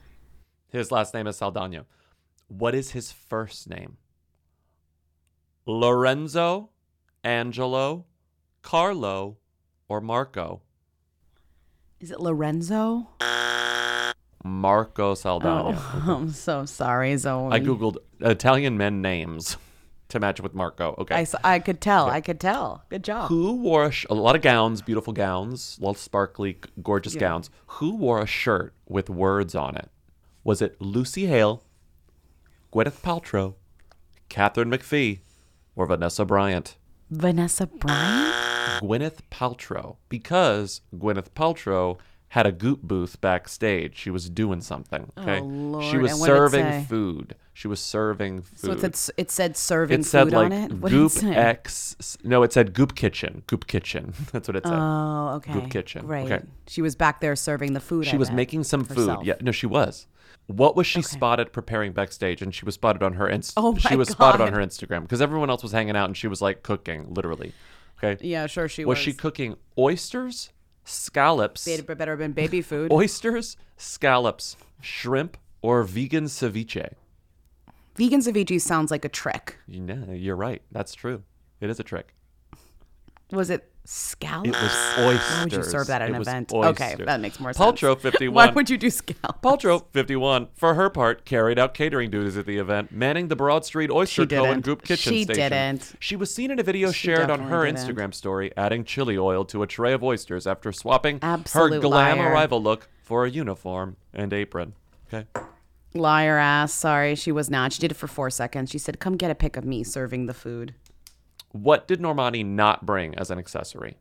His 0.68 0.92
last 0.92 1.14
name 1.14 1.26
is 1.26 1.37
Saldana. 1.37 1.87
What 2.49 2.75
is 2.75 2.90
his 2.90 3.11
first 3.11 3.68
name? 3.68 3.97
Lorenzo, 5.71 6.71
Angelo, 7.23 8.05
Carlo, 8.62 9.37
or 9.89 10.00
Marco? 10.00 10.62
Is 12.00 12.11
it 12.11 12.21
Lorenzo? 12.21 13.09
Marco 14.43 15.15
Saldana. 15.15 15.79
Oh, 15.79 16.05
I'm 16.17 16.31
so 16.31 16.65
sorry, 16.65 17.17
Zoe. 17.17 17.53
I 17.53 17.61
googled 17.61 17.99
Italian 18.21 18.77
men 18.79 19.00
names 19.00 19.57
to 20.09 20.19
match 20.19 20.41
with 20.41 20.55
Marco. 20.55 20.95
Okay. 20.99 21.25
I 21.45 21.59
could 21.61 21.81
tell. 21.81 22.09
I 22.11 22.21
could 22.21 22.41
tell. 22.41 22.83
Good 22.89 23.05
job. 23.05 23.29
Who 23.29 23.55
wore 23.57 23.85
a, 23.85 23.91
sh- 23.93 24.07
a 24.11 24.15
lot 24.15 24.35
of 24.35 24.43
gowns, 24.43 24.83
beautiful 24.83 25.12
gowns, 25.12 25.79
a 25.81 25.85
lot 25.85 25.91
of 25.93 25.99
sparkly, 25.99 26.59
gorgeous 26.83 27.15
Yeah. 27.15 27.21
gowns? 27.21 27.49
Who 27.67 27.95
wore 27.97 28.21
a 28.21 28.27
shirt 28.27 28.75
with 28.89 29.09
words 29.09 29.55
on 29.55 29.77
it? 29.77 29.89
Was 30.43 30.61
it 30.62 30.81
Lucy 30.81 31.27
Hale, 31.27 31.62
Gwyneth 32.73 33.03
Paltrow, 33.03 33.55
Katharine 34.29 34.71
McPhee, 34.71 35.21
or 35.77 35.87
Vanessa 35.87 36.25
Bryant? 36.25 36.77
Vanessa 37.11 37.67
Bryant? 37.67 38.35
Gwyneth 38.81 39.21
Paltrow, 39.31 39.97
because 40.09 40.81
Gwyneth 40.95 41.31
Paltrow 41.31 41.99
had 42.31 42.47
a 42.47 42.53
goop 42.53 42.81
booth 42.83 43.21
backstage. 43.21 43.97
She 43.97 44.11
was 44.11 44.31
doing 44.31 44.61
something. 44.61 45.13
Oh, 45.17 45.23
okay, 45.23 45.41
Oh, 45.41 45.45
Lord. 45.45 45.85
she 45.85 45.99
was 45.99 46.13
And 46.13 46.21
what 46.21 46.27
did 46.29 46.35
it 46.35 46.37
serving 46.51 46.85
food. 46.87 47.35
She 47.53 47.69
was 47.69 47.81
serving 47.81 48.43
food. 48.43 48.59
So 48.81 48.87
it 48.87 48.97
said, 48.97 49.15
it 49.19 49.31
said 49.31 49.57
serving 49.57 50.01
it 50.01 50.05
said 50.05 50.25
food 50.25 50.33
like 50.33 50.45
on 50.47 50.53
it? 50.53 50.73
What 50.81 50.91
did 50.93 50.97
Goop 50.99 51.17
it? 51.25 51.37
X. 51.37 52.17
No, 52.25 52.43
it 52.43 52.53
said 52.53 52.73
Goop 52.73 52.95
Kitchen. 52.95 53.43
Goop 53.47 53.67
Kitchen. 53.67 54.15
That's 54.33 54.49
what 54.49 54.57
it 54.57 54.65
said. 54.65 54.73
Oh, 54.79 55.35
okay. 55.37 55.53
Goop 55.53 55.71
Kitchen. 55.71 56.07
Right. 56.07 56.31
Okay. 56.31 56.45
She 56.69 56.81
was 56.83 56.95
back 56.97 57.21
there 57.21 57.37
serving 57.37 57.75
the 57.75 57.81
food. 57.81 58.07
She 58.07 58.15
I 58.15 58.17
was 58.17 58.29
bet, 58.29 58.37
making 58.37 58.65
some 58.65 58.85
herself. 58.85 59.19
food. 59.21 59.27
Yeah, 59.27 59.35
no, 59.43 59.53
she 59.53 59.67
was. 59.67 60.07
What 60.47 60.75
was 60.77 60.87
she 60.87 61.03
spotted 61.03 61.53
preparing 61.53 61.93
backstage? 61.93 62.43
And 62.43 62.55
she 62.55 62.65
was 62.65 62.75
spotted 62.75 63.03
on 63.03 63.13
her 63.15 63.29
Inst- 63.29 63.55
Oh 63.57 63.77
She 63.77 63.91
my 63.91 63.97
was 63.97 64.09
spotted 64.09 64.41
on 64.41 64.53
her 64.53 64.61
Instagram 64.61 65.03
because 65.03 65.21
everyone 65.21 65.51
else 65.51 65.63
was 65.63 65.71
hanging 65.73 65.97
out 65.97 66.07
and 66.07 66.17
she 66.17 66.29
was 66.29 66.41
like 66.41 66.63
cooking, 66.63 67.13
literally. 67.13 67.53
Okay. 68.03 68.25
Yeah, 68.27 68.47
sure 68.47 68.69
she 68.69 68.85
Was 68.85 68.97
was. 68.97 69.05
she 69.05 69.13
cooking 69.13 69.57
oysters, 69.79 70.51
scallops, 70.85 71.65
Better, 71.65 71.95
better 71.95 72.17
than 72.17 72.33
baby 72.33 72.63
food. 72.63 72.93
oysters, 72.93 73.57
scallops, 73.77 74.57
shrimp, 74.81 75.37
or 75.63 75.83
vegan 75.83 76.25
ceviche? 76.25 76.95
Vegan 77.97 78.21
ceviche 78.21 78.61
sounds 78.61 78.91
like 78.91 79.05
a 79.05 79.09
trick. 79.09 79.59
Yeah, 79.67 80.13
you're 80.13 80.37
right. 80.37 80.63
That's 80.73 80.95
true. 80.95 81.23
It 81.61 81.71
is 81.71 81.79
a 81.81 81.85
trick. 81.85 82.15
Was 83.31 83.51
it 83.51 83.70
scallops? 83.85 84.49
It 84.49 84.53
was 84.63 84.99
oysters. 84.99 85.31
Why 85.31 85.43
would 85.45 85.53
you 85.53 85.63
serve 85.63 85.87
that 85.89 86.03
at 86.03 86.09
It 86.09 86.13
an 86.13 86.19
was 86.19 86.29
event? 86.29 86.53
Okay, 86.53 86.91
oysters. 86.93 87.07
that 87.07 87.21
makes 87.21 87.41
more 87.41 87.53
sense. 87.53 87.81
Paltrow 87.81 87.99
51. 88.01 88.35
Why 88.35 88.53
would 88.53 88.71
you 88.71 88.77
do 88.79 88.91
scallops? 88.91 89.41
Paltrow 89.43 89.85
51, 89.93 90.49
for 90.55 90.75
her 90.75 90.91
part, 90.91 91.25
carried 91.25 91.59
out 91.59 91.75
catering 91.75 92.11
duties 92.11 92.37
at 92.37 92.47
the 92.47 92.59
event, 92.59 92.93
manning 92.93 93.29
the 93.29 93.37
Broad 93.37 93.65
Street 93.65 93.91
Oyster 93.91 94.23
She 94.23 94.27
Co. 94.29 94.45
and. 94.45 94.63
Goop 94.63 94.83
Kitchen 94.83 95.13
She 95.13 95.25
Station. 95.25 95.51
didn't. 95.51 95.93
She 96.01 96.17
was 96.17 96.33
seen 96.35 96.51
in 96.51 96.59
a 96.59 96.63
video 96.63 96.93
She 96.93 97.09
shared 97.09 97.31
on 97.31 97.41
her 97.49 97.65
didn't. 97.67 97.79
Instagram 97.97 98.15
story, 98.15 98.53
adding 98.57 98.85
chili 98.85 99.17
oil 99.19 99.45
to 99.47 99.63
a 99.63 99.67
tray 99.67 99.93
of 99.93 100.03
oysters 100.05 100.47
after 100.47 100.73
swapping 100.73 101.19
her 101.21 101.39
glam 101.81 102.19
liar. 102.19 102.33
arrival 102.33 102.63
look 102.63 102.89
for 103.03 103.25
a 103.25 103.31
uniform 103.31 103.97
and 104.15 104.33
apron. 104.33 104.75
Okay. 105.13 105.27
Liar 105.95 106.37
ass. 106.39 106.73
Sorry, 106.73 107.17
she 107.17 107.33
was 107.33 107.51
not. 107.51 107.73
She 107.73 107.81
did 107.81 107.91
it 107.91 107.95
for 107.97 108.07
four 108.07 108.31
seconds. 108.31 108.71
She 108.71 108.79
said, 108.79 109.01
"Come 109.01 109.17
get 109.17 109.31
a 109.31 109.35
pic 109.35 109.57
of 109.57 109.65
me 109.65 109.83
serving 109.83 110.27
the 110.27 110.35
food." 110.35 110.75
What 111.52 111.88
did 111.88 112.00
Normani 112.00 112.47
not 112.47 112.87
bring 112.87 113.14
as 113.16 113.30
an 113.30 113.38
accessory? 113.38 113.99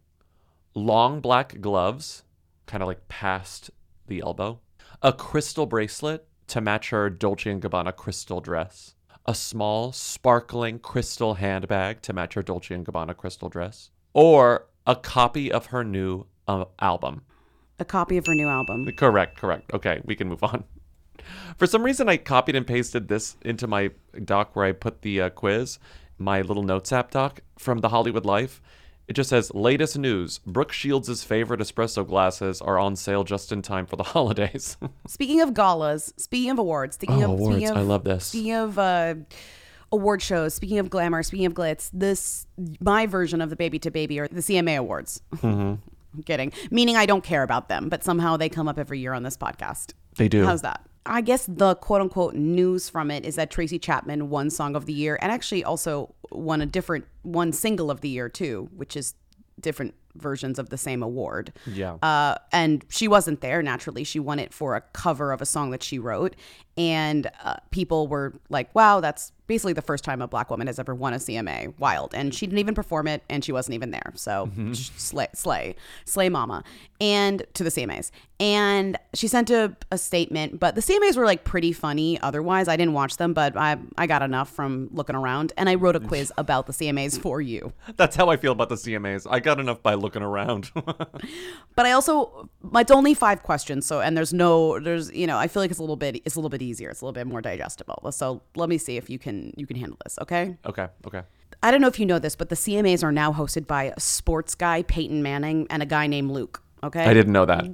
Long 0.76 1.20
black 1.20 1.62
gloves, 1.62 2.24
kind 2.68 2.84
of 2.84 2.88
like 2.88 3.08
past 3.08 3.72
the 4.08 4.22
elbow, 4.22 4.60
a 5.02 5.12
crystal 5.12 5.66
bracelet 5.66 6.28
to 6.48 6.62
match 6.62 6.90
her 6.92 7.10
Dolce 7.10 7.52
& 7.54 7.60
Gabbana 7.60 7.96
crystal 7.96 8.40
dress, 8.40 8.94
a 9.26 9.34
small, 9.34 9.92
sparkling 9.92 10.78
crystal 10.78 11.36
handbag 11.36 12.04
to 12.04 12.14
match 12.14 12.36
her 12.36 12.44
Dolce 12.44 12.76
& 12.76 12.84
Gabbana 12.84 13.18
crystal 13.18 13.50
dress, 13.50 13.90
or 14.14 14.68
a 14.86 14.96
copy 14.96 15.52
of 15.52 15.68
her 15.68 15.84
new 15.84 16.26
uh, 16.48 16.66
album. 16.80 17.24
A 17.80 17.86
copy 17.86 18.18
of 18.18 18.26
her 18.28 18.36
new 18.36 18.48
album. 18.48 18.88
Correct, 18.96 19.38
correct. 19.38 19.74
Okay, 19.74 20.02
we 20.06 20.16
can 20.16 20.28
move 20.28 20.44
on. 20.44 20.66
For 21.58 21.66
some 21.66 21.84
reason, 21.84 22.10
I 22.10 22.18
copied 22.18 22.56
and 22.56 22.66
pasted 22.66 23.08
this 23.08 23.38
into 23.42 23.68
my 23.68 23.92
doc 24.24 24.56
where 24.56 24.66
I 24.66 24.72
put 24.72 25.02
the 25.02 25.22
uh, 25.22 25.30
quiz, 25.30 25.80
my 26.20 26.42
little 26.42 26.64
notes 26.64 26.92
app 26.92 27.12
doc 27.12 27.42
from 27.58 27.80
the 27.80 27.90
Hollywood 27.90 28.26
Life. 28.26 28.62
It 29.08 29.14
just 29.14 29.30
says 29.32 29.52
latest 29.56 29.98
news: 29.98 30.40
Brooke 30.46 30.72
Shields' 30.72 31.24
favorite 31.24 31.60
espresso 31.62 32.06
glasses 32.08 32.62
are 32.62 32.78
on 32.78 32.96
sale 32.96 33.24
just 33.24 33.52
in 33.52 33.62
time 33.64 33.86
for 33.88 33.96
the 33.96 34.04
holidays. 34.16 34.78
Speaking 35.08 35.42
of 35.42 35.54
galas, 35.56 36.14
speaking 36.18 36.52
of 36.52 36.60
awards, 36.60 36.96
speaking 36.96 37.24
Oh, 37.24 37.34
of 37.34 37.40
awards. 37.40 37.56
speaking 37.56 37.70
of 37.72 37.78
I 37.78 37.82
love 37.82 38.04
this. 38.04 38.26
Speaking 38.26 38.54
of 38.54 38.78
uh, 38.78 39.16
award 39.92 40.22
shows, 40.22 40.54
speaking 40.54 40.78
of 40.78 40.92
glamour, 40.92 41.24
speaking 41.24 41.48
of 41.48 41.56
glitz, 41.56 41.90
this 41.92 42.46
my 42.80 43.08
version 43.08 43.42
of 43.42 43.50
the 43.50 43.56
baby 43.56 43.80
to 43.80 43.90
baby 43.90 44.20
or 44.20 44.28
the 44.28 44.42
CMA 44.42 44.78
awards. 44.78 45.22
Mm-hmm. 45.38 45.76
I'm 46.16 46.24
kidding. 46.26 46.52
Meaning 46.70 46.96
I 46.96 47.08
don't 47.08 47.24
care 47.24 47.42
about 47.42 47.68
them, 47.70 47.90
but 47.90 48.04
somehow 48.04 48.38
they 48.38 48.50
come 48.50 48.68
up 48.68 48.78
every 48.78 49.00
year 49.00 49.14
on 49.14 49.24
this 49.24 49.38
podcast. 49.38 49.94
They 50.18 50.28
do. 50.30 50.46
How's 50.46 50.62
that? 50.62 50.86
I 51.10 51.22
guess 51.22 51.48
the 51.48 51.74
quote 51.76 52.02
unquote 52.02 52.36
news 52.36 52.88
from 52.88 53.10
it 53.10 53.26
is 53.26 53.36
that 53.36 53.50
Tracy 53.50 53.80
Chapman 53.80 54.30
won 54.30 54.52
Song 54.52 54.76
of 54.76 54.86
the 54.86 54.94
Year 54.94 55.18
and 55.22 55.32
actually 55.32 55.64
also 55.64 56.14
won 56.30 56.62
a 56.62 56.68
different 56.68 57.06
one 57.24 57.52
single 57.52 57.90
of 57.90 58.02
the 58.02 58.10
year 58.10 58.30
too, 58.30 58.70
which 58.76 58.96
is 58.96 59.16
different 59.60 59.96
versions 60.16 60.60
of 60.60 60.70
the 60.70 60.78
same 60.78 61.02
award. 61.04 61.54
Yeah. 61.66 61.94
Uh, 62.02 62.36
and 62.52 62.84
she 62.90 63.08
wasn't 63.08 63.42
there 63.42 63.62
naturally. 63.62 64.04
She 64.04 64.20
won 64.20 64.40
it 64.40 64.54
for 64.54 64.76
a 64.76 64.82
cover 64.82 65.32
of 65.32 65.42
a 65.42 65.46
song 65.46 65.72
that 65.72 65.84
she 65.84 66.00
wrote. 66.00 66.36
And 66.78 67.30
uh, 67.44 67.58
people 67.72 68.08
were 68.08 68.34
like, 68.50 68.74
wow, 68.74 69.02
that's 69.02 69.34
basically 69.48 69.74
the 69.74 69.82
first 69.82 70.04
time 70.06 70.22
a 70.22 70.28
black 70.28 70.50
woman 70.50 70.68
has 70.68 70.80
ever 70.80 70.96
won 70.96 71.14
a 71.14 71.18
CMA. 71.18 71.78
Wild. 71.78 72.14
And 72.14 72.34
she 72.34 72.46
didn't 72.48 72.60
even 72.60 72.74
perform 72.76 73.08
it 73.08 73.22
and 73.30 73.44
she 73.44 73.52
wasn't 73.52 73.74
even 73.76 73.92
there. 73.92 74.14
So 74.16 74.50
Mhm. 74.56 74.76
slay, 74.98 75.28
slay, 75.34 75.76
slay 76.06 76.30
mama. 76.30 76.64
And 77.02 77.46
to 77.56 77.64
the 77.66 77.70
CMAs. 77.72 78.12
And 78.40 78.98
she 79.14 79.28
sent 79.28 79.50
a, 79.50 79.76
a 79.92 79.98
statement, 79.98 80.60
but 80.60 80.76
the 80.76 80.82
CMAs 80.82 81.18
were 81.18 81.26
like 81.26 81.44
pretty 81.44 81.74
funny 81.74 82.18
otherwise. 82.22 82.70
I 82.70 82.78
didn't 82.78 82.94
watch 82.94 83.18
them, 83.18 83.34
but 83.34 83.58
I, 83.58 83.78
I 83.98 84.08
got 84.08 84.22
enough 84.22 84.50
from 84.50 84.88
looking 84.94 85.16
around. 85.18 85.52
And 85.58 85.68
I 85.68 85.76
wrote 85.76 85.98
a 85.98 86.00
quiz 86.00 86.32
about 86.38 86.68
the 86.68 86.74
CMAs 86.74 87.20
for 87.20 87.42
you. 87.42 87.74
That's 87.98 88.16
how 88.16 88.30
I 88.30 88.38
feel 88.38 88.54
about 88.54 88.70
the 88.70 88.76
CMAs. 88.76 89.28
I 89.30 89.40
got 89.42 89.60
enough 89.60 89.84
by 89.84 89.96
looking 90.00 90.22
around. 90.22 90.72
But 91.76 91.86
I 91.86 91.94
also 91.94 92.50
it's 92.76 92.92
only 92.92 93.14
five 93.14 93.44
questions, 93.44 93.86
so 93.86 94.02
and 94.02 94.18
there's 94.18 94.34
no 94.34 94.82
there's 94.82 95.10
you 95.14 95.26
know 95.26 95.38
I 95.38 95.48
feel 95.48 95.64
like 95.64 95.72
it's 95.72 95.80
a 95.80 95.84
little 95.84 95.96
bit 95.96 96.22
it's 96.26 96.36
a 96.36 96.40
little 96.40 96.50
bit 96.50 96.62
easier, 96.62 96.90
it's 96.90 97.00
a 97.00 97.06
little 97.06 97.14
bit 97.14 97.26
more 97.26 97.42
digestible. 97.42 98.12
So 98.12 98.42
let 98.58 98.68
me 98.68 98.78
see 98.78 98.98
if 98.98 99.10
you 99.10 99.18
can 99.18 99.54
you 99.56 99.66
can 99.66 99.78
handle 99.78 99.98
this, 100.04 100.20
okay? 100.22 100.58
okay, 100.66 100.88
okay. 101.08 101.22
I 101.64 101.72
don't 101.72 101.80
know 101.80 101.88
if 101.88 101.98
you 101.98 102.06
know 102.06 102.20
this, 102.20 102.36
but 102.36 102.50
the 102.50 102.56
CMAs 102.56 103.02
are 103.02 103.14
now 103.14 103.32
hosted 103.32 103.66
by 103.66 103.94
a 103.96 104.00
sports 104.00 104.56
guy 104.56 104.84
Peyton 104.84 105.24
Manning 105.24 105.68
and 105.70 105.82
a 105.82 105.86
guy 105.86 106.08
named 106.08 106.32
Luke. 106.32 106.62
Okay, 106.84 107.06
I 107.06 107.14
didn't 107.14 107.32
know 107.32 107.46
that. 107.46 107.66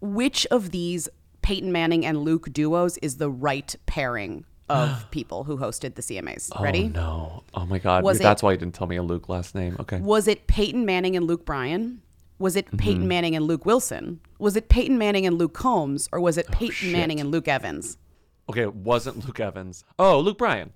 Which 0.00 0.44
of 0.46 0.72
these 0.72 1.08
Peyton 1.42 1.70
Manning 1.70 2.04
and 2.04 2.18
Luke 2.18 2.52
duos 2.52 2.98
is 2.98 3.18
the 3.18 3.30
right 3.30 3.74
pairing 3.86 4.44
of 4.68 5.10
people 5.10 5.44
who 5.44 5.56
hosted 5.58 5.94
the 5.94 6.02
CMAs? 6.02 6.50
Ready? 6.60 6.84
Oh 6.84 6.88
no! 6.88 7.42
Oh 7.54 7.66
my 7.66 7.78
God! 7.78 8.04
Was 8.04 8.18
That's 8.18 8.42
it- 8.42 8.46
why 8.46 8.52
you 8.52 8.58
didn't 8.58 8.74
tell 8.74 8.86
me 8.86 8.96
a 8.96 9.02
Luke 9.02 9.28
last 9.28 9.54
name. 9.54 9.76
Okay. 9.80 10.00
Was 10.00 10.28
it 10.28 10.46
Peyton 10.46 10.84
Manning 10.86 11.16
and 11.16 11.26
Luke 11.26 11.44
Bryan? 11.44 12.00
Was 12.38 12.56
it 12.56 12.66
Peyton 12.76 13.04
Mhm. 13.04 13.06
Manning 13.06 13.36
and 13.36 13.46
Luke 13.46 13.64
Wilson? 13.64 14.18
Was 14.40 14.56
it 14.56 14.68
Peyton 14.68 14.98
Manning 14.98 15.26
and 15.26 15.38
Luke 15.38 15.54
Combs? 15.54 16.08
Or 16.12 16.18
was 16.20 16.36
it 16.36 16.48
Peyton 16.48 16.68
Oh, 16.70 16.72
shit. 16.72 16.92
Manning 16.92 17.20
and 17.20 17.30
Luke 17.30 17.46
Evans? 17.46 17.98
Okay, 18.50 18.62
it 18.62 18.74
wasn't 18.74 19.24
Luke 19.24 19.38
Evans. 19.38 19.84
Oh, 19.98 20.18
Luke 20.18 20.38
Bryan. 20.38 20.72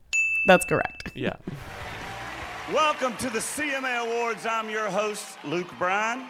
That's 0.47 0.65
correct. 0.67 1.11
Yeah. 1.17 1.35
Welcome 2.73 3.17
to 3.17 3.31
the 3.31 3.41
CMA 3.41 3.99
Awards. 4.07 4.47
I'm 4.47 4.71
your 4.71 4.89
host, 4.89 5.39
Luke 5.45 5.67
Bryan. 5.79 6.27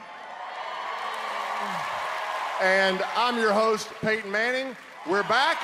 And 2.62 3.03
I'm 3.14 3.37
your 3.38 3.53
host, 3.53 3.88
Peyton 4.01 4.31
Manning. 4.31 4.75
We're 5.07 5.23
back. 5.25 5.59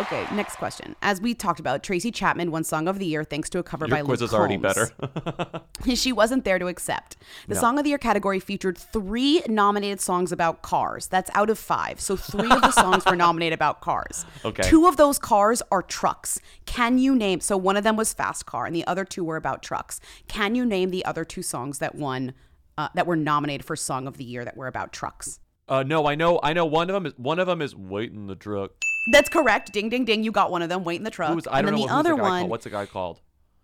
Okay, 0.00 0.24
next 0.32 0.56
question. 0.56 0.94
As 1.02 1.20
we 1.20 1.34
talked 1.34 1.58
about, 1.58 1.82
Tracy 1.82 2.12
Chapman 2.12 2.52
won 2.52 2.62
Song 2.62 2.86
of 2.86 3.00
the 3.00 3.06
Year 3.06 3.24
thanks 3.24 3.50
to 3.50 3.58
a 3.58 3.64
cover 3.64 3.86
Your 3.86 3.96
by 3.96 4.02
quiz 4.02 4.20
Luke 4.20 4.30
is 4.30 4.34
already 4.34 4.56
Combs. 4.56 4.92
better. 4.94 5.62
she 5.96 6.12
wasn't 6.12 6.44
there 6.44 6.58
to 6.60 6.68
accept. 6.68 7.16
The 7.48 7.54
No. 7.54 7.60
Song 7.60 7.78
of 7.78 7.84
the 7.84 7.90
Year 7.90 7.98
category 7.98 8.38
featured 8.38 8.78
three 8.78 9.42
nominated 9.48 10.00
songs 10.00 10.30
about 10.30 10.62
cars. 10.62 11.08
That's 11.08 11.30
out 11.34 11.50
of 11.50 11.58
five. 11.58 12.00
So 12.00 12.14
three 12.16 12.48
of 12.50 12.60
the 12.62 12.70
songs 12.70 13.04
were 13.06 13.16
nominated 13.26 13.54
about 13.54 13.80
cars. 13.80 14.24
Okay. 14.44 14.62
Two 14.62 14.86
of 14.86 14.96
those 14.96 15.18
cars 15.18 15.62
are 15.72 15.82
trucks. 15.82 16.38
Can 16.64 16.98
you 16.98 17.16
name? 17.16 17.40
So 17.40 17.56
one 17.56 17.76
of 17.76 17.82
them 17.82 17.96
was 17.96 18.12
Fast 18.12 18.46
Car, 18.46 18.66
and 18.66 18.74
the 18.76 18.86
other 18.86 19.04
two 19.04 19.24
were 19.24 19.36
about 19.36 19.64
trucks. 19.64 19.98
Can 20.28 20.54
you 20.54 20.64
name 20.64 20.90
the 20.90 21.04
other 21.04 21.24
two 21.24 21.42
songs 21.42 21.80
that 21.80 21.96
won, 21.96 22.34
uh, 22.76 22.88
that 22.94 23.06
were 23.08 23.16
nominated 23.16 23.66
for 23.66 23.74
Song 23.74 24.06
of 24.06 24.16
the 24.16 24.24
Year 24.24 24.44
that 24.44 24.56
were 24.56 24.68
about 24.68 24.92
trucks? 24.92 25.40
Uh, 25.68 25.82
no, 25.82 26.06
I 26.06 26.14
know. 26.14 26.38
I 26.42 26.52
know. 26.52 26.64
One 26.64 26.88
of 26.88 26.94
them 26.94 27.04
is 27.04 27.12
one 27.18 27.38
of 27.40 27.46
them 27.48 27.60
is 27.60 27.74
waiting 27.74 28.26
the 28.28 28.36
truck. 28.36 28.70
That's 29.12 29.28
correct. 29.28 29.72
Ding, 29.72 29.88
ding, 29.88 30.04
ding. 30.04 30.22
You 30.22 30.32
got 30.32 30.50
one 30.50 30.62
of 30.62 30.68
them. 30.68 30.84
Wait 30.84 30.96
in 30.96 31.04
the 31.04 31.10
truck. 31.10 31.32
Who's, 31.32 31.46
I 31.46 31.58
and 31.58 31.66
don't 31.66 31.74
then 31.74 31.80
know 31.82 31.86
the 31.88 31.92
other 31.94 32.16
the 32.16 32.22
one. 32.22 32.40
called. 32.40 32.50
What's 32.50 32.64
the 32.64 32.70
guy 32.70 32.86
called? 32.86 33.20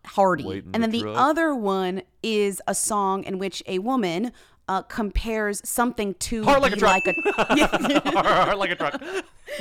Hardy. 0.07 0.45
Wait 0.45 0.65
in 0.65 0.71
and 0.75 0.83
the 0.85 0.89
then 0.89 0.91
the 0.91 1.01
truck. 1.03 1.17
other 1.17 1.55
one 1.55 2.03
is 2.23 2.61
a 2.67 2.75
song 2.75 3.25
in 3.25 3.39
which 3.39 3.63
a 3.67 3.79
woman 3.79 4.33
uh, 4.69 4.83
compares 4.83 5.67
something 5.69 6.15
to 6.15 6.43
Heart 6.45 6.63
like 6.63 6.73
a 6.73 6.77
truck. 6.77 7.03
a 7.07 7.13
Heart 8.19 8.59
like 8.59 8.71
a 8.71 8.75
truck. 8.77 9.03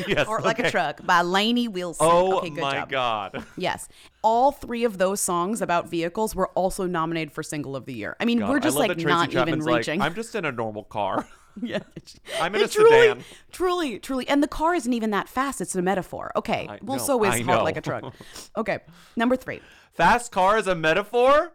Yes. 0.07 0.25
Heart 0.25 0.43
like 0.43 0.59
a 0.59 0.71
truck 0.71 1.05
by 1.05 1.21
Lainey 1.21 1.67
Wilson. 1.67 2.07
Oh 2.09 2.37
okay, 2.37 2.49
good 2.49 2.61
my 2.61 2.73
job. 2.73 2.89
God. 2.89 3.45
Yes. 3.57 3.89
All 4.21 4.51
three 4.51 4.85
of 4.85 4.97
those 4.97 5.19
songs 5.19 5.61
about 5.61 5.89
vehicles 5.89 6.35
were 6.35 6.47
also 6.49 6.85
nominated 6.85 7.33
for 7.33 7.43
single 7.43 7.75
of 7.75 7.85
the 7.85 7.93
year. 7.93 8.15
I 8.19 8.25
mean, 8.25 8.39
God, 8.39 8.49
we're 8.49 8.59
just 8.59 8.77
like 8.77 8.97
not 8.97 9.29
even 9.29 9.31
Chapman's 9.31 9.65
like, 9.65 9.77
reaching. 9.79 10.01
I'm 10.01 10.15
just 10.15 10.35
in 10.35 10.45
a 10.45 10.51
normal 10.51 10.83
car. 10.83 11.27
yeah. 11.61 11.79
I'm 12.41 12.55
in 12.55 12.61
a 12.61 12.67
truly, 12.67 12.89
sedan. 12.89 13.23
truly, 13.51 13.99
truly. 13.99 14.27
And 14.27 14.41
the 14.41 14.47
car 14.47 14.73
isn't 14.75 14.91
even 14.93 15.11
that 15.11 15.29
fast. 15.29 15.61
It's 15.61 15.75
a 15.75 15.81
metaphor. 15.81 16.31
Okay. 16.35 16.67
I 16.69 16.79
well, 16.81 16.97
know, 16.97 17.03
so 17.03 17.23
is 17.23 17.41
Heart. 17.41 17.63
Like 17.63 17.77
a 17.77 17.81
Truck. 17.81 18.13
Okay. 18.57 18.79
Number 19.15 19.35
three. 19.35 19.61
Fast 19.93 20.31
car 20.31 20.57
is 20.57 20.67
a 20.67 20.75
metaphor. 20.75 21.53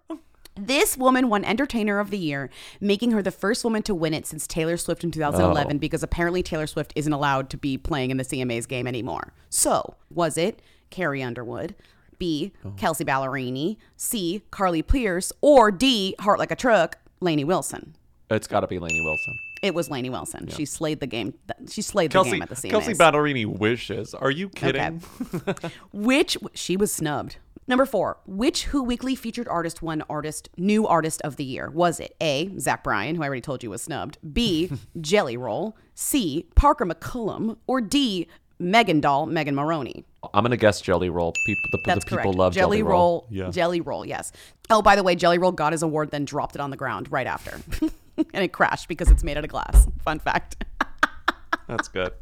This 0.56 0.96
woman 0.96 1.28
won 1.28 1.44
Entertainer 1.44 2.00
of 2.00 2.10
the 2.10 2.18
Year, 2.18 2.50
making 2.80 3.12
her 3.12 3.22
the 3.22 3.30
first 3.30 3.62
woman 3.62 3.82
to 3.84 3.94
win 3.94 4.12
it 4.12 4.26
since 4.26 4.46
Taylor 4.46 4.76
Swift 4.76 5.04
in 5.04 5.10
2011 5.12 5.76
Oh. 5.76 5.78
because 5.78 6.02
apparently 6.02 6.42
Taylor 6.42 6.66
Swift 6.66 6.92
isn't 6.96 7.12
allowed 7.12 7.48
to 7.50 7.56
be 7.56 7.78
playing 7.78 8.10
in 8.10 8.16
the 8.16 8.24
CMA's 8.24 8.66
game 8.66 8.86
anymore. 8.88 9.32
So, 9.50 9.94
was 10.10 10.36
it 10.36 10.60
Carrie 10.90 11.22
Underwood, 11.22 11.76
B, 12.18 12.52
Oh. 12.64 12.70
Kelsea 12.76 13.04
Ballerini, 13.04 13.76
C, 13.96 14.42
Carly 14.50 14.82
Pearce, 14.82 15.32
or 15.40 15.70
D, 15.70 16.16
Heart 16.18 16.40
Like 16.40 16.50
a 16.50 16.56
Truck, 16.56 16.98
Lainey 17.20 17.44
Wilson? 17.44 17.94
It's 18.28 18.48
got 18.48 18.60
to 18.60 18.66
be 18.66 18.80
Lainey 18.80 19.00
Wilson. 19.00 19.38
It 19.62 19.74
was 19.74 19.90
Lainey 19.90 20.10
Wilson. 20.10 20.48
She 20.48 20.64
slayed 20.64 21.00
the 21.00 21.06
game. 21.06 21.34
She 21.68 21.82
slayed 21.82 22.12
the 22.12 22.22
game 22.22 22.42
at 22.42 22.48
the 22.48 22.54
CMAs. 22.54 22.70
Kelsea 22.70 22.94
Ballerini 22.94 23.46
wishes. 23.46 24.14
Are 24.14 24.30
you 24.30 24.48
kidding? 24.48 25.02
Which 25.92 26.36
she 26.54 26.76
was 26.76 26.92
snubbed. 26.92 27.36
Number 27.66 27.84
four, 27.84 28.16
which 28.24 28.64
Who 28.64 28.82
Weekly 28.82 29.14
featured 29.14 29.46
artist 29.46 29.82
won 29.82 30.02
artist 30.08 30.48
new 30.56 30.86
artist 30.86 31.20
of 31.20 31.36
the 31.36 31.44
year? 31.44 31.68
Was 31.68 32.00
it 32.00 32.16
A. 32.18 32.50
Zach 32.58 32.82
Bryan, 32.82 33.14
who 33.14 33.22
I 33.22 33.26
already 33.26 33.42
told 33.42 33.62
you 33.62 33.68
was 33.68 33.82
snubbed, 33.82 34.16
B. 34.32 34.72
Jelly 35.02 35.36
Roll, 35.36 35.76
C. 35.94 36.46
Parker 36.54 36.86
McCollum, 36.86 37.58
or 37.66 37.82
D. 37.82 38.26
Megan 38.58 39.00
Doll, 39.00 39.26
Megan 39.26 39.54
Moroney? 39.54 40.06
I'm 40.32 40.44
gonna 40.44 40.56
guess 40.56 40.80
Jelly 40.80 41.10
Roll. 41.10 41.34
People, 41.46 41.68
the, 41.72 41.78
That's 41.84 42.04
the 42.04 42.10
people 42.10 42.22
correct. 42.24 42.38
love 42.38 42.54
Jelly, 42.54 42.82
roll. 42.82 43.26
Yeah. 43.30 43.50
Jelly 43.50 43.82
Roll, 43.82 44.04
yes. 44.04 44.32
Oh, 44.70 44.80
by 44.80 44.96
the 44.96 45.02
way, 45.02 45.14
Jelly 45.14 45.36
Roll 45.38 45.52
got 45.52 45.72
his 45.72 45.82
award, 45.82 46.10
then 46.10 46.24
dropped 46.24 46.54
it 46.54 46.60
on 46.62 46.70
the 46.70 46.76
ground 46.76 47.12
right 47.12 47.26
after. 47.26 47.60
and 48.34 48.44
it 48.44 48.52
crashed 48.52 48.88
because 48.88 49.10
it's 49.10 49.24
made 49.24 49.36
out 49.36 49.44
of 49.44 49.50
glass. 49.50 49.86
Fun 50.02 50.18
fact. 50.18 50.64
That's 51.68 51.88
good. 51.88 52.12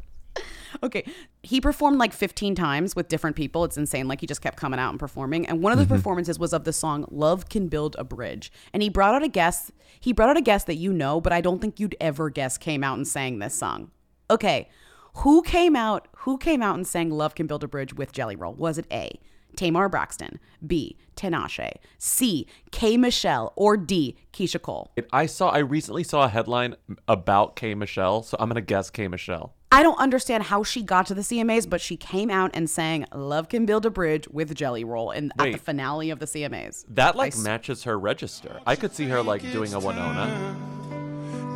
Okay. 0.83 1.05
He 1.43 1.59
performed 1.61 1.97
like 1.97 2.13
15 2.13 2.55
times 2.55 2.95
with 2.95 3.07
different 3.07 3.35
people. 3.35 3.63
It's 3.63 3.77
insane. 3.77 4.07
Like 4.07 4.21
he 4.21 4.27
just 4.27 4.41
kept 4.41 4.57
coming 4.57 4.79
out 4.79 4.91
and 4.91 4.99
performing. 4.99 5.47
And 5.47 5.61
one 5.61 5.71
of 5.71 5.79
the 5.79 5.85
mm-hmm. 5.85 5.95
performances 5.95 6.37
was 6.37 6.53
of 6.53 6.65
the 6.65 6.73
song 6.73 7.05
Love 7.09 7.49
Can 7.49 7.67
Build 7.67 7.95
a 7.97 8.03
Bridge. 8.03 8.51
And 8.73 8.83
he 8.83 8.89
brought 8.89 9.15
out 9.15 9.23
a 9.23 9.27
guest. 9.27 9.71
He 9.99 10.13
brought 10.13 10.29
out 10.29 10.37
a 10.37 10.41
guest 10.41 10.67
that 10.67 10.75
you 10.75 10.93
know, 10.93 11.19
but 11.21 11.33
I 11.33 11.41
don't 11.41 11.59
think 11.59 11.79
you'd 11.79 11.95
ever 11.99 12.29
guess 12.29 12.57
came 12.57 12.83
out 12.83 12.97
and 12.97 13.07
sang 13.07 13.39
this 13.39 13.55
song. 13.55 13.91
Okay. 14.29 14.69
Who 15.15 15.41
came 15.41 15.75
out 15.75 16.07
who 16.17 16.37
came 16.37 16.61
out 16.61 16.75
and 16.75 16.85
sang 16.85 17.09
Love 17.09 17.33
Can 17.33 17.47
Build 17.47 17.63
a 17.63 17.67
Bridge 17.67 17.93
with 17.93 18.11
Jelly 18.11 18.35
Roll? 18.35 18.53
Was 18.53 18.77
it 18.77 18.85
A. 18.91 19.19
Tamar 19.57 19.89
Braxton, 19.89 20.39
B. 20.65 20.95
Tinashe, 21.17 21.71
C. 21.97 22.47
K. 22.71 22.95
Michelle, 22.95 23.51
or 23.57 23.75
D. 23.75 24.15
Keyshia 24.31 24.61
Cole? 24.61 24.91
It- 24.95 25.09
I 25.11 25.25
saw. 25.25 25.49
I 25.49 25.57
recently 25.57 26.03
saw 26.03 26.23
a 26.23 26.29
headline 26.29 26.75
about 27.07 27.55
K 27.57 27.73
Michelle, 27.75 28.21
so 28.23 28.37
I'm 28.39 28.47
gonna 28.47 28.61
guess 28.61 28.89
K 28.89 29.07
Michelle. 29.09 29.53
I 29.69 29.83
don't 29.83 29.99
understand 29.99 30.43
how 30.43 30.63
she 30.63 30.81
got 30.81 31.07
to 31.07 31.13
the 31.13 31.21
CMAs, 31.23 31.69
but 31.69 31.81
she 31.81 31.97
came 31.97 32.29
out 32.29 32.51
and 32.53 32.69
sang 32.69 33.05
"Love 33.13 33.49
Can 33.49 33.65
Build 33.65 33.85
a 33.85 33.89
Bridge" 33.89 34.27
with 34.29 34.53
Jelly 34.55 34.83
Roll 34.85 35.11
in 35.11 35.31
at 35.39 35.51
the 35.51 35.57
finale 35.57 36.09
of 36.11 36.19
the 36.19 36.25
CMAs. 36.27 36.85
That 36.87 37.15
like 37.17 37.33
I 37.33 37.37
s- 37.37 37.43
matches 37.43 37.83
her 37.83 37.99
register. 37.99 38.61
I 38.65 38.75
could 38.77 38.93
see 38.93 39.05
her 39.09 39.21
like 39.21 39.41
doing 39.41 39.73
a 39.73 39.79
Winona. 39.79 40.55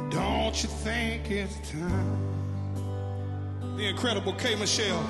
Don't 0.10 0.62
you 0.62 0.68
think 0.68 1.30
it's 1.32 1.56
time? 1.72 2.18
The 3.78 3.88
incredible 3.88 4.34
K. 4.34 4.56
Michelle. 4.56 5.02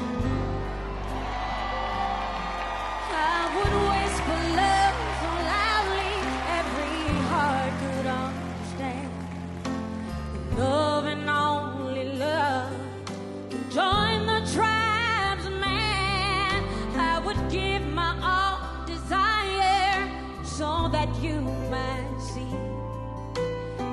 That 20.92 21.24
you 21.24 21.42
might 21.42 22.20
see. 22.20 22.52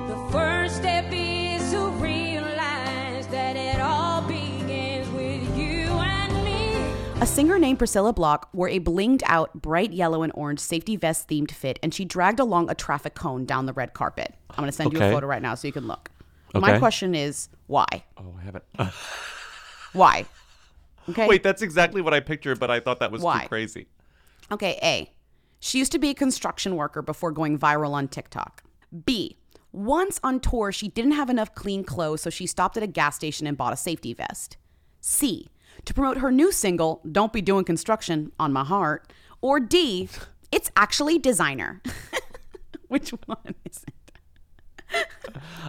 The 0.07 0.29
first 0.31 0.77
step 0.77 1.11
singer 7.39 7.57
named 7.57 7.79
Priscilla 7.79 8.11
Block 8.11 8.49
wore 8.51 8.67
a 8.67 8.81
blinged 8.81 9.21
out, 9.25 9.61
bright 9.61 9.93
yellow 9.93 10.23
and 10.23 10.33
orange 10.35 10.59
safety 10.59 10.97
vest 10.97 11.29
themed 11.29 11.51
fit, 11.51 11.79
and 11.81 11.93
she 11.93 12.03
dragged 12.03 12.37
along 12.37 12.69
a 12.69 12.75
traffic 12.75 13.15
cone 13.15 13.45
down 13.45 13.65
the 13.65 13.71
red 13.71 13.93
carpet. 13.93 14.35
I'm 14.49 14.57
going 14.57 14.67
to 14.67 14.73
send 14.73 14.91
you 14.91 14.99
a 14.99 15.09
photo 15.09 15.25
right 15.25 15.41
now 15.41 15.55
so 15.55 15.65
you 15.65 15.71
can 15.71 15.87
look. 15.87 16.09
Okay. 16.53 16.59
My 16.59 16.77
question 16.79 17.15
is 17.15 17.47
why? 17.67 17.87
Oh, 18.17 18.35
I 18.37 18.43
haven't. 18.43 18.63
Why? 19.93 20.25
Okay. 21.09 21.27
Wait, 21.27 21.41
that's 21.41 21.63
exactly 21.63 22.01
what 22.01 22.13
I 22.13 22.19
pictured, 22.19 22.59
but 22.59 22.69
I 22.69 22.79
thought 22.79 22.99
that 22.99 23.11
was 23.11 23.23
Why? 23.23 23.41
too 23.41 23.47
crazy. 23.47 23.87
Okay, 24.51 24.77
A. 24.83 25.11
She 25.59 25.79
used 25.79 25.91
to 25.93 25.97
be 25.97 26.11
a 26.11 26.13
construction 26.13 26.75
worker 26.75 27.01
before 27.01 27.31
going 27.31 27.57
viral 27.57 27.93
on 27.93 28.07
TikTok. 28.07 28.63
B. 29.05 29.39
Once 29.71 30.19
on 30.23 30.39
tour, 30.39 30.71
she 30.71 30.89
didn't 30.89 31.13
have 31.13 31.27
enough 31.27 31.55
clean 31.55 31.83
clothes, 31.83 32.21
so 32.21 32.29
she 32.29 32.45
stopped 32.45 32.77
at 32.77 32.83
a 32.83 32.87
gas 32.87 33.15
station 33.15 33.47
and 33.47 33.57
bought 33.57 33.73
a 33.73 33.77
safety 33.77 34.13
vest. 34.13 34.57
C. 35.01 35.47
To 35.85 35.93
promote 35.93 36.17
her 36.17 36.31
new 36.31 36.51
single, 36.51 37.01
Don't 37.09 37.33
Be 37.33 37.41
Doing 37.41 37.65
Construction 37.65 38.31
on 38.39 38.53
My 38.53 38.63
Heart. 38.63 39.11
Or 39.41 39.59
D. 39.59 40.09
It's 40.51 40.71
actually 40.75 41.19
designer. 41.19 41.79
Which 42.87 43.11
one 43.27 43.53
is 43.69 43.85
it? 43.85 43.93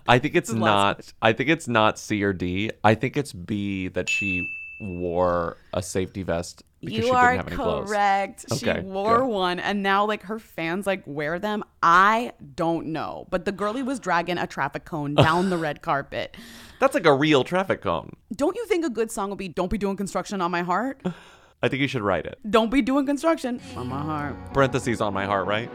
I 0.08 0.18
think 0.18 0.34
it's 0.34 0.48
This 0.48 0.54
is 0.54 0.58
the 0.58 0.64
last 0.64 0.96
not. 0.96 1.12
I 1.20 1.34
think 1.34 1.50
it's 1.50 1.68
not 1.68 1.98
C 1.98 2.22
or 2.22 2.32
D. 2.32 2.70
I 2.82 2.94
think 2.94 3.18
it's 3.18 3.34
B 3.34 3.88
that 3.88 4.08
she 4.08 4.46
wore 4.80 5.58
a 5.74 5.82
safety 5.82 6.22
vest 6.22 6.62
You 6.82 7.12
are 7.12 7.32
didn't 7.32 7.36
have 7.36 7.46
any 7.48 7.56
clothes. 7.56 7.88
correct. 7.88 8.44
Okay, 8.52 8.80
she 8.80 8.86
wore 8.86 9.18
good. 9.18 9.26
one, 9.26 9.58
and 9.60 9.82
now 9.82 10.06
like 10.06 10.22
her 10.22 10.38
fans 10.38 10.86
like 10.86 11.02
wear 11.06 11.38
them. 11.38 11.62
I 11.82 12.32
don't 12.54 12.86
know, 12.86 13.26
but 13.30 13.44
the 13.44 13.52
girlie 13.52 13.82
was 13.82 14.00
dragging 14.00 14.38
a 14.38 14.46
traffic 14.46 14.84
cone 14.84 15.14
down 15.26 15.50
the 15.50 15.58
red 15.58 15.82
carpet. 15.82 16.36
That's 16.78 16.94
like 16.94 17.04
a 17.06 17.14
real 17.14 17.44
traffic 17.44 17.82
cone. 17.82 18.12
Don't 18.34 18.56
you 18.56 18.64
think 18.66 18.84
a 18.86 18.90
good 18.90 19.10
song 19.10 19.28
would 19.28 19.38
be 19.38 19.48
"Don't 19.48 19.70
be 19.70 19.78
doing 19.78 19.96
construction 19.96 20.40
on 20.40 20.50
my 20.50 20.62
heart"? 20.62 21.02
I 21.62 21.68
think 21.68 21.82
you 21.82 21.88
should 21.88 22.00
write 22.00 22.24
it. 22.24 22.38
Don't 22.50 22.70
be 22.70 22.80
doing 22.80 23.04
construction 23.04 23.60
on 23.76 23.88
my 23.88 24.00
heart. 24.00 24.34
Parentheses 24.54 25.02
on 25.02 25.12
my 25.12 25.26
heart, 25.26 25.46
right? 25.46 25.70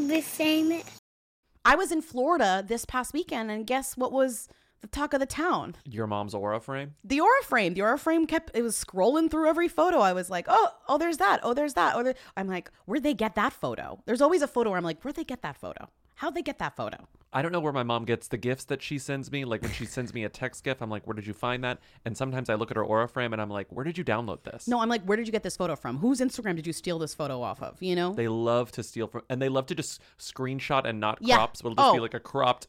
To 0.00 0.08
be 0.08 0.20
famous. 0.20 1.00
I 1.64 1.74
was 1.74 1.90
in 1.90 2.02
Florida 2.02 2.62
this 2.66 2.84
past 2.84 3.12
weekend, 3.12 3.50
and 3.50 3.66
guess 3.66 3.96
what 3.96 4.12
was 4.12 4.48
the 4.82 4.88
talk 4.88 5.14
of 5.14 5.20
the 5.20 5.26
town? 5.26 5.74
Your 5.84 6.06
mom's 6.06 6.34
aura 6.34 6.60
frame. 6.60 6.94
The 7.02 7.20
aura 7.20 7.42
frame. 7.42 7.74
The 7.74 7.82
aura 7.82 7.98
frame 7.98 8.26
kept 8.26 8.50
it 8.54 8.62
was 8.62 8.82
scrolling 8.82 9.30
through 9.30 9.48
every 9.48 9.68
photo. 9.68 9.98
I 9.98 10.12
was 10.12 10.30
like, 10.30 10.46
oh, 10.48 10.68
oh, 10.88 10.98
there's 10.98 11.16
that. 11.16 11.40
Oh, 11.42 11.54
there's 11.54 11.74
that. 11.74 11.96
Oh, 11.96 12.02
there. 12.02 12.14
I'm 12.36 12.46
like, 12.46 12.70
where'd 12.84 13.02
they 13.02 13.14
get 13.14 13.34
that 13.36 13.52
photo? 13.52 14.00
There's 14.04 14.20
always 14.20 14.42
a 14.42 14.48
photo 14.48 14.70
where 14.70 14.78
I'm 14.78 14.84
like, 14.84 15.02
where'd 15.02 15.16
they 15.16 15.24
get 15.24 15.42
that 15.42 15.56
photo? 15.56 15.88
How'd 16.16 16.34
they 16.34 16.42
get 16.42 16.58
that 16.58 16.76
photo? 16.76 17.08
I 17.32 17.42
don't 17.42 17.52
know 17.52 17.60
where 17.60 17.72
my 17.74 17.82
mom 17.82 18.06
gets 18.06 18.28
the 18.28 18.38
gifts 18.38 18.64
that 18.64 18.80
she 18.80 18.98
sends 18.98 19.30
me. 19.30 19.44
Like 19.44 19.60
when 19.60 19.70
she 19.72 19.84
sends 19.84 20.14
me 20.14 20.24
a 20.24 20.28
text 20.30 20.64
gift, 20.64 20.80
I'm 20.80 20.88
like, 20.88 21.06
where 21.06 21.12
did 21.12 21.26
you 21.26 21.34
find 21.34 21.62
that? 21.64 21.78
And 22.06 22.16
sometimes 22.16 22.48
I 22.48 22.54
look 22.54 22.70
at 22.70 22.76
her 22.78 22.84
aura 22.84 23.06
frame 23.06 23.34
and 23.34 23.42
I'm 23.42 23.50
like, 23.50 23.66
where 23.70 23.84
did 23.84 23.98
you 23.98 24.04
download 24.04 24.42
this? 24.42 24.66
No, 24.66 24.80
I'm 24.80 24.88
like, 24.88 25.02
where 25.02 25.16
did 25.18 25.26
you 25.26 25.32
get 25.32 25.42
this 25.42 25.56
photo 25.56 25.76
from? 25.76 25.98
Whose 25.98 26.20
Instagram 26.20 26.56
did 26.56 26.66
you 26.66 26.72
steal 26.72 26.98
this 26.98 27.12
photo 27.12 27.42
off 27.42 27.62
of? 27.62 27.76
You 27.82 27.94
know? 27.94 28.14
They 28.14 28.28
love 28.28 28.72
to 28.72 28.82
steal 28.82 29.08
from, 29.08 29.22
and 29.28 29.42
they 29.42 29.50
love 29.50 29.66
to 29.66 29.74
just 29.74 30.00
screenshot 30.18 30.86
and 30.86 30.98
not 31.00 31.18
Yeah. 31.20 31.36
crop. 31.36 31.56
So 31.58 31.66
it'll 31.66 31.74
just 31.76 31.92
be 31.92 31.98
Oh. 31.98 32.02
like 32.02 32.14
a 32.14 32.20
cropped 32.20 32.68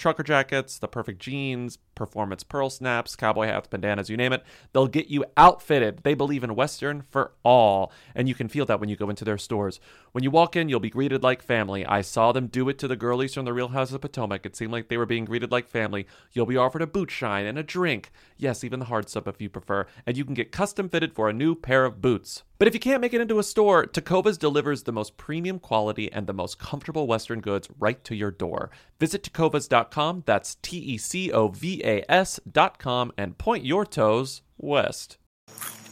trucker 0.00 0.22
jackets, 0.22 0.78
the 0.78 0.88
perfect 0.88 1.20
jeans, 1.20 1.78
performance 1.94 2.42
pearl 2.42 2.70
snaps, 2.70 3.14
cowboy 3.14 3.46
hats, 3.46 3.68
bandanas, 3.68 4.10
you 4.10 4.16
name 4.16 4.32
it. 4.32 4.42
They'll 4.72 4.88
get 4.88 5.08
you 5.08 5.24
outfitted. 5.36 6.00
They 6.02 6.14
believe 6.14 6.42
in 6.42 6.56
Western 6.56 7.04
for 7.10 7.32
all. 7.44 7.92
And 8.14 8.28
you 8.28 8.34
can 8.34 8.48
feel 8.48 8.66
that 8.66 8.80
when 8.80 8.88
you 8.88 8.96
go 8.96 9.10
into 9.10 9.24
their 9.24 9.38
stores. 9.38 9.78
When 10.12 10.24
you 10.24 10.30
walk 10.30 10.56
in, 10.56 10.68
you'll 10.68 10.80
be 10.80 10.90
greeted 10.90 11.22
like 11.22 11.40
family. 11.40 11.86
I 11.86 12.00
saw 12.00 12.32
them 12.32 12.48
do 12.48 12.68
it 12.68 12.78
to 12.78 12.88
the 12.88 12.96
girlies 12.96 13.34
from 13.34 13.44
the 13.44 13.52
Real 13.52 13.68
House 13.68 13.92
of 13.92 14.00
Potomac. 14.00 14.44
It 14.44 14.56
seemed 14.56 14.72
like 14.72 14.88
they 14.88 14.96
were 14.96 15.06
being 15.06 15.24
greeted 15.24 15.52
like 15.52 15.68
family. 15.68 16.06
You'll 16.32 16.46
be 16.46 16.56
offered 16.56 16.82
a 16.82 16.86
boot 16.88 17.12
shine 17.12 17.46
and 17.46 17.56
a 17.56 17.62
drink. 17.62 18.10
Yes, 18.36 18.64
even 18.64 18.80
the 18.80 18.86
hard 18.86 19.08
stuff 19.08 19.28
if 19.28 19.40
you 19.40 19.48
prefer. 19.48 19.86
And 20.06 20.16
you 20.16 20.24
can 20.24 20.34
get 20.34 20.50
custom 20.50 20.88
fitted 20.88 21.14
for 21.14 21.28
a 21.28 21.32
new 21.32 21.54
pair 21.54 21.84
of 21.84 22.00
boots. 22.00 22.42
But 22.58 22.66
if 22.66 22.74
you 22.74 22.80
can't 22.80 23.00
make 23.00 23.14
it 23.14 23.20
into 23.20 23.38
a 23.38 23.44
store, 23.44 23.86
Tecovas 23.86 24.36
delivers 24.36 24.82
the 24.82 24.92
most 24.92 25.16
premium 25.16 25.60
quality 25.60 26.10
and 26.12 26.26
the 26.26 26.32
most 26.32 26.58
comfortable 26.58 27.06
Western 27.06 27.40
goods 27.40 27.68
right 27.78 28.02
to 28.02 28.16
your 28.16 28.32
door. 28.32 28.70
Visit 28.98 29.22
tecovas.com, 29.22 30.24
that's 30.26 30.56
T 30.56 30.76
E 30.78 30.98
C 30.98 31.30
O 31.30 31.48
V 31.48 31.82
A 31.84 32.04
S.com, 32.10 33.12
and 33.16 33.38
point 33.38 33.64
your 33.64 33.86
toes 33.86 34.42
west. 34.58 35.18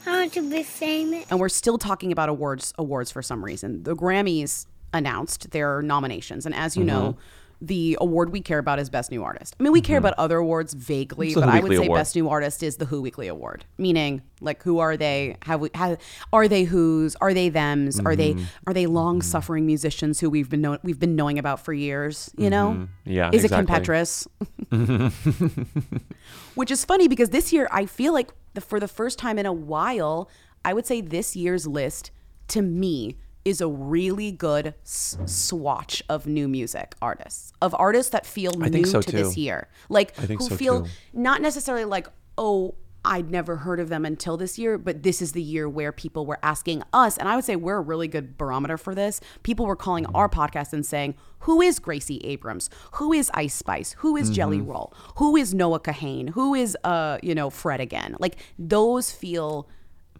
I 0.08 0.20
want 0.20 0.32
to 0.34 0.50
be 0.50 0.62
famous. 0.62 1.26
and 1.30 1.38
we're 1.38 1.48
still 1.48 1.78
talking 1.78 2.12
about 2.12 2.28
awards 2.28 2.72
awards 2.78 3.10
for 3.10 3.22
some 3.22 3.44
reason. 3.44 3.82
The 3.82 3.94
Grammys 3.94 4.66
announced 4.94 5.50
their 5.50 5.82
nominations, 5.82 6.46
and 6.46 6.54
as 6.54 6.76
you 6.76 6.84
know, 6.84 7.12
Mm-hmm. 7.12 7.20
The 7.60 7.98
award 8.00 8.30
we 8.30 8.40
care 8.40 8.58
about 8.58 8.78
is 8.78 8.88
Best 8.88 9.10
New 9.10 9.24
Artist. 9.24 9.56
I 9.58 9.62
mean, 9.62 9.72
we 9.72 9.80
care 9.80 9.98
about 9.98 10.14
other 10.16 10.38
awards 10.38 10.74
vaguely, 10.74 11.34
but 11.34 11.48
I 11.48 11.60
would 11.60 11.72
say 11.72 11.86
Award. 11.86 11.98
Best 11.98 12.14
New 12.14 12.28
Artist 12.28 12.62
is 12.62 12.76
the 12.76 12.84
Who 12.84 13.02
Weekly 13.02 13.26
Award. 13.26 13.64
Meaning, 13.78 14.22
like, 14.40 14.62
who 14.62 14.78
are 14.78 14.96
they? 14.96 15.36
Have 15.42 15.60
we? 15.60 15.70
Have, 15.74 15.98
are 16.32 16.46
they 16.46 16.62
who's? 16.64 17.16
Are 17.16 17.34
they 17.34 17.48
them's? 17.48 17.98
Are 18.00 18.14
they 18.14 18.36
are 18.66 18.74
they 18.74 18.86
long 18.86 19.22
suffering 19.22 19.66
musicians 19.66 20.20
who 20.20 20.30
we've 20.30 20.48
been 20.48 20.60
know, 20.60 20.78
we've 20.82 21.00
been 21.00 21.16
knowing 21.16 21.38
about 21.38 21.60
for 21.64 21.72
years? 21.72 22.30
You 22.36 22.50
know? 22.50 22.70
Mhm. 22.70 22.88
Yeah, 23.04 23.30
Is 23.32 23.44
it 23.44 23.50
Kim. 23.50 23.66
Petras? 23.66 24.26
Which 26.54 26.70
is 26.70 26.84
funny 26.84 27.08
because 27.08 27.30
this 27.30 27.52
year 27.52 27.68
I 27.70 27.86
feel 27.86 28.12
like 28.12 28.30
the, 28.54 28.60
for 28.60 28.80
the 28.80 28.88
first 28.88 29.18
time 29.18 29.38
in 29.38 29.46
a 29.46 29.52
while, 29.52 30.28
I 30.64 30.74
would 30.74 30.86
say 30.86 31.00
this 31.00 31.36
year's 31.36 31.66
list 31.66 32.10
to 32.48 32.62
me 32.62 33.16
is 33.48 33.60
a 33.60 33.68
really 33.68 34.30
good 34.32 34.74
s- 34.84 35.16
swatch 35.26 36.02
of 36.08 36.26
new 36.26 36.48
music 36.48 36.94
artists, 37.02 37.52
of 37.62 37.74
artists 37.78 38.10
that 38.12 38.26
feel 38.26 38.52
new 38.52 38.84
so 38.84 39.00
to 39.02 39.10
this 39.10 39.36
year. 39.36 39.68
Like 39.88 40.14
who 40.16 40.38
so 40.38 40.56
feel 40.56 40.82
too. 40.82 40.90
not 41.12 41.40
necessarily 41.42 41.84
like, 41.84 42.08
oh, 42.36 42.74
I'd 43.04 43.30
never 43.30 43.56
heard 43.56 43.78
of 43.80 43.88
them 43.88 44.04
until 44.04 44.36
this 44.36 44.58
year, 44.58 44.76
but 44.76 45.02
this 45.04 45.22
is 45.22 45.32
the 45.32 45.40
year 45.40 45.68
where 45.68 45.92
people 45.92 46.26
were 46.26 46.38
asking 46.42 46.82
us, 46.92 47.16
and 47.16 47.28
I 47.28 47.36
would 47.36 47.44
say 47.44 47.54
we're 47.56 47.76
a 47.76 47.80
really 47.80 48.08
good 48.08 48.36
barometer 48.36 48.76
for 48.76 48.94
this. 48.94 49.20
People 49.44 49.66
were 49.66 49.76
calling 49.76 50.04
our 50.06 50.28
podcast 50.28 50.72
and 50.72 50.84
saying, 50.84 51.14
Who 51.40 51.62
is 51.62 51.78
Gracie 51.78 52.18
Abrams? 52.24 52.68
Who 52.94 53.12
is 53.12 53.30
Ice 53.34 53.54
Spice? 53.54 53.94
Who 53.98 54.16
is 54.16 54.30
Jelly 54.30 54.58
Mhm. 54.58 54.66
Roll? 54.68 54.92
Who 55.16 55.36
is 55.36 55.54
Noah 55.54 55.80
Kahane? 55.80 56.30
Who 56.30 56.54
is 56.54 56.76
uh, 56.84 57.18
you 57.22 57.34
know, 57.34 57.50
Fred 57.50 57.80
again? 57.80 58.16
Like 58.18 58.36
those 58.58 59.12
feel 59.12 59.68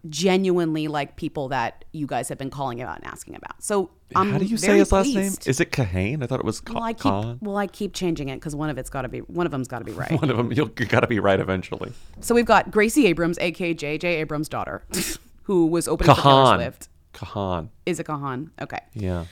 genuinely 0.07 0.87
like 0.87 1.15
people 1.15 1.49
that 1.49 1.83
you 1.91 2.05
guys 2.07 2.29
have 2.29 2.37
been 2.37 2.49
calling 2.49 2.81
about 2.81 2.97
and 2.97 3.07
asking 3.07 3.35
about. 3.35 3.61
So 3.63 3.89
I'm 4.15 4.31
How 4.31 4.37
do 4.37 4.45
you 4.45 4.57
say 4.57 4.77
his 4.77 4.91
last 4.91 5.05
pleased. 5.05 5.17
name? 5.45 5.49
Is 5.49 5.59
it 5.59 5.71
Kahane? 5.71 6.23
I 6.23 6.27
thought 6.27 6.39
it 6.39 6.45
was 6.45 6.61
Ka- 6.61 6.73
Well, 6.73 6.83
I 6.83 6.93
keep 6.93 7.01
Khan. 7.03 7.39
well, 7.41 7.57
I 7.57 7.67
keep 7.67 7.93
changing 7.93 8.29
it 8.29 8.35
because 8.35 8.55
one 8.55 8.69
of 8.69 8.77
it's 8.77 8.89
got 8.89 9.01
to 9.03 9.09
be 9.09 9.19
one 9.19 9.45
of 9.45 9.51
them's 9.51 9.67
got 9.67 9.79
to 9.79 9.85
be 9.85 9.91
right. 10.03 10.11
One 10.11 10.29
of 10.29 10.37
them, 10.37 10.51
you'll, 10.53 10.71
you 10.79 10.85
got 10.85 11.01
to 11.01 11.07
be 11.07 11.19
right 11.19 11.39
eventually. 11.39 11.91
So 12.21 12.33
we've 12.35 12.45
got 12.45 12.71
Gracie 12.71 13.07
Abrams, 13.07 13.37
aka 13.39 13.73
JJ 13.73 14.03
Abrams' 14.03 14.49
daughter, 14.49 14.83
who 15.43 15.67
was 15.67 15.87
opening 15.87 16.15
for 16.15 16.21
Taylor 16.21 16.55
Swift. 16.55 16.89
Kahan. 17.13 17.69
Is 17.85 17.99
it 17.99 18.05
Kahan? 18.07 18.49
Okay. 18.61 18.79
Yeah. 18.93 19.25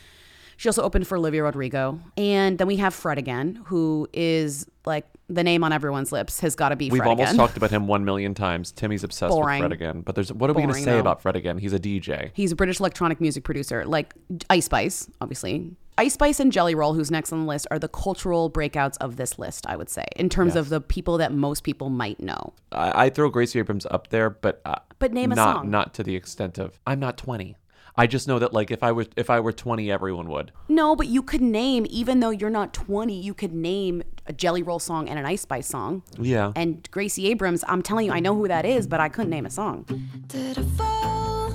She 0.57 0.67
also 0.69 0.81
opened 0.83 1.07
for 1.07 1.17
Olivia 1.17 1.43
Rodrigo. 1.43 1.99
And 2.17 2.57
then 2.57 2.67
we 2.67 2.77
have 2.77 2.93
Fred 2.93 3.17
again, 3.17 3.61
who 3.65 4.07
is 4.11 4.65
like 4.85 5.05
the 5.29 5.43
name 5.43 5.63
on 5.63 5.71
everyone's 5.73 6.11
lips 6.11 6.39
has 6.39 6.55
got 6.55 6.69
to 6.69 6.75
be 6.75 6.89
We've 6.89 6.99
Fred 6.99 7.09
almost 7.09 7.29
again. 7.31 7.37
talked 7.37 7.57
about 7.57 7.69
him 7.69 7.85
one 7.87 8.05
million 8.05 8.33
times. 8.33 8.71
Timmy's 8.71 9.03
obsessed 9.03 9.29
Boring. 9.31 9.59
with 9.61 9.69
Fred 9.69 9.71
again. 9.73 10.01
But 10.01 10.15
there's 10.15 10.31
what 10.33 10.49
are 10.49 10.53
we 10.53 10.63
going 10.63 10.73
to 10.73 10.79
say 10.81 10.91
though. 10.93 10.99
about 10.99 11.21
Fred 11.21 11.35
again? 11.35 11.57
He's 11.57 11.73
a 11.73 11.79
DJ. 11.79 12.31
He's 12.33 12.51
a 12.51 12.55
British 12.55 12.79
electronic 12.79 13.21
music 13.21 13.43
producer, 13.43 13.85
like 13.85 14.13
Ice 14.49 14.65
Spice, 14.65 15.09
obviously. 15.21 15.75
Ice 15.99 16.13
Spice 16.13 16.39
and 16.39 16.51
Jelly 16.51 16.75
Roll, 16.75 16.93
who's 16.93 17.09
next 17.11 17.33
on 17.33 17.41
the 17.41 17.45
list, 17.47 17.65
are 17.71 17.79
the 17.79 17.87
cultural 17.87 18.51
breakouts 18.51 18.97
of 19.01 19.15
this 19.15 19.39
list, 19.39 19.65
I 19.67 19.75
would 19.75 19.89
say, 19.89 20.05
in 20.15 20.29
terms 20.29 20.51
Yes. 20.53 20.57
of 20.61 20.69
the 20.69 20.79
people 20.79 21.17
that 21.17 21.33
most 21.33 21.63
people 21.63 21.89
might 21.89 22.19
know. 22.19 22.53
I, 22.71 23.05
I 23.05 23.09
throw 23.09 23.29
Gracie 23.29 23.57
Abrams 23.59 23.85
up 23.89 24.09
there, 24.09 24.29
but 24.29 24.61
uh, 24.63 24.75
But 24.99 25.11
name 25.11 25.31
a 25.31 25.35
not 25.35 25.55
song. 25.57 25.69
not 25.71 25.93
to 25.95 26.03
the 26.03 26.15
extent 26.15 26.57
of 26.59 26.79
I'm 26.87 26.99
not 26.99 27.17
20. 27.17 27.55
I 27.99 28.05
just 28.05 28.27
know 28.27 28.37
that 28.37 28.53
like 28.53 28.69
if 28.69 28.83
I 28.83 28.91
were 28.91 29.07
if 29.15 29.29
I 29.31 29.39
were 29.39 29.51
20, 29.51 29.91
everyone 29.91 30.29
would. 30.29 30.51
No, 30.69 30.95
but 30.95 31.07
you 31.07 31.23
could 31.23 31.41
name, 31.41 31.87
even 31.89 32.19
though 32.19 32.29
you're 32.29 32.51
not 32.51 32.71
20, 32.73 33.19
you 33.19 33.33
could 33.33 33.53
name 33.53 34.03
a 34.27 34.33
Jelly 34.33 34.61
Roll 34.61 34.77
song 34.77 35.09
and 35.09 35.17
an 35.17 35.25
Ice 35.25 35.41
Spice 35.41 35.67
song. 35.67 36.03
Yeah. 36.19 36.51
And 36.55 36.87
Gracie 36.91 37.27
Abrams, 37.27 37.63
I'm 37.67 37.81
telling 37.81 38.05
you, 38.05 38.11
I 38.11 38.19
know 38.19 38.35
who 38.35 38.47
that 38.47 38.65
is, 38.65 38.85
but 38.85 38.99
I 38.99 39.09
couldn't 39.09 39.31
name 39.31 39.47
a 39.47 39.49
song. 39.49 39.85
Did 40.27 40.59
I 40.59 40.61
fall 40.61 41.53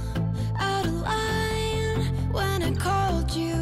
out 0.59 0.85
of 0.85 0.93
line 0.95 2.33
when 2.33 2.63
I 2.65 2.75
called 2.75 3.31
you? 3.37 3.55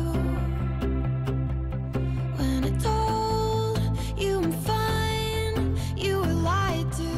When 2.38 2.64
I 2.64 2.70
told 2.78 3.78
you 4.18 4.38
I'm 4.38 4.52
fine, 4.52 5.78
you 5.98 6.20
were 6.20 6.32
lied 6.32 6.90
to. 6.92 7.12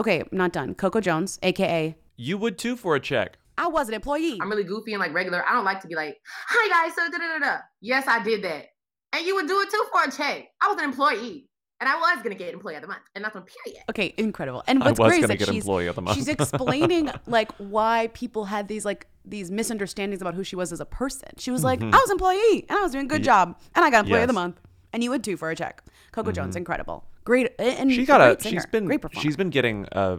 Okay, 0.00 0.20
I'm 0.20 0.28
not 0.30 0.52
done. 0.52 0.76
Coco 0.76 1.00
Jones, 1.00 1.40
aka 1.42 1.96
You 2.16 2.38
would 2.38 2.56
too 2.56 2.76
for 2.76 2.94
a 2.94 3.00
check. 3.00 3.36
I 3.58 3.66
was 3.66 3.88
an 3.88 3.94
employee. 3.94 4.38
I'm 4.40 4.48
really 4.50 4.64
goofy 4.64 4.92
and 4.94 5.00
like 5.00 5.12
regular. 5.12 5.44
I 5.46 5.52
don't 5.52 5.64
like 5.64 5.80
to 5.80 5.88
be 5.88 5.94
like, 5.94 6.16
hi 6.46 6.68
guys, 6.86 6.94
so 6.96 7.10
da 7.10 7.18
da 7.18 7.38
da 7.38 7.44
da. 7.44 7.56
Yes, 7.80 8.04
I 8.06 8.22
did 8.22 8.42
that. 8.44 8.66
And 9.12 9.26
you 9.26 9.34
would 9.34 9.46
do 9.48 9.60
it 9.60 9.70
too 9.70 9.84
for 9.92 10.02
a 10.08 10.10
check. 10.10 10.46
I 10.60 10.68
was 10.68 10.78
an 10.78 10.84
employee. 10.84 11.44
And 11.80 11.88
I 11.88 11.94
was 11.96 12.22
gonna 12.24 12.34
get 12.34 12.52
employee 12.54 12.74
of 12.74 12.82
the 12.82 12.88
month. 12.88 13.02
And 13.14 13.24
that's 13.24 13.36
on 13.36 13.44
period. 13.44 13.82
Okay, 13.88 14.12
incredible. 14.16 14.64
And 14.66 14.80
what's 14.82 14.98
great 14.98 15.22
is 15.22 15.28
that 15.28 15.38
get 15.38 15.46
she's, 15.48 15.62
employee 15.62 15.86
of 15.86 15.94
the 15.94 16.02
month. 16.02 16.16
she's 16.16 16.26
explaining 16.28 17.08
like 17.26 17.52
why 17.58 18.10
people 18.14 18.46
had 18.46 18.66
these 18.68 18.84
like 18.84 19.06
these 19.24 19.50
misunderstandings 19.50 20.20
about 20.20 20.34
who 20.34 20.42
she 20.42 20.56
was 20.56 20.72
as 20.72 20.80
a 20.80 20.84
person. 20.86 21.28
She 21.38 21.50
was 21.52 21.62
like, 21.62 21.78
Mhm. 21.80 21.94
I 21.94 21.98
was 21.98 22.10
employee 22.10 22.64
and 22.68 22.78
I 22.78 22.82
was 22.82 22.90
doing 22.92 23.04
a 23.04 23.08
good 23.08 23.20
Ye- 23.20 23.26
job 23.26 23.56
and 23.76 23.84
I 23.84 23.90
got 23.90 24.04
employee 24.06 24.22
of 24.22 24.26
the 24.28 24.32
month. 24.32 24.60
And 24.92 25.04
you 25.04 25.10
would 25.10 25.22
too 25.22 25.36
for 25.36 25.50
a 25.50 25.56
check. 25.56 25.82
Coco 26.12 26.32
Jones, 26.32 26.54
Mhm. 26.54 26.58
incredible. 26.58 27.04
Great 27.24 27.52
and 27.60 27.92
She 27.92 28.04
got 28.06 28.18
great 28.20 28.38
a 28.38 28.42
singer, 28.42 28.60
she's 28.60 28.66
been 28.66 28.86
great 28.86 29.02
performer. 29.02 29.22
she's 29.22 29.36
been 29.36 29.50
getting 29.50 29.86
uh 29.92 30.18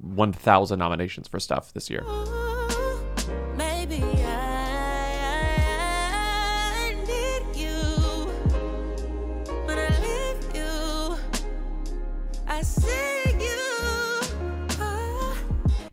1000 0.00 0.78
nominations 0.78 1.28
for 1.28 1.38
stuff 1.38 1.72
this 1.72 1.88
year. 1.90 2.02
Ah. 3.90 4.58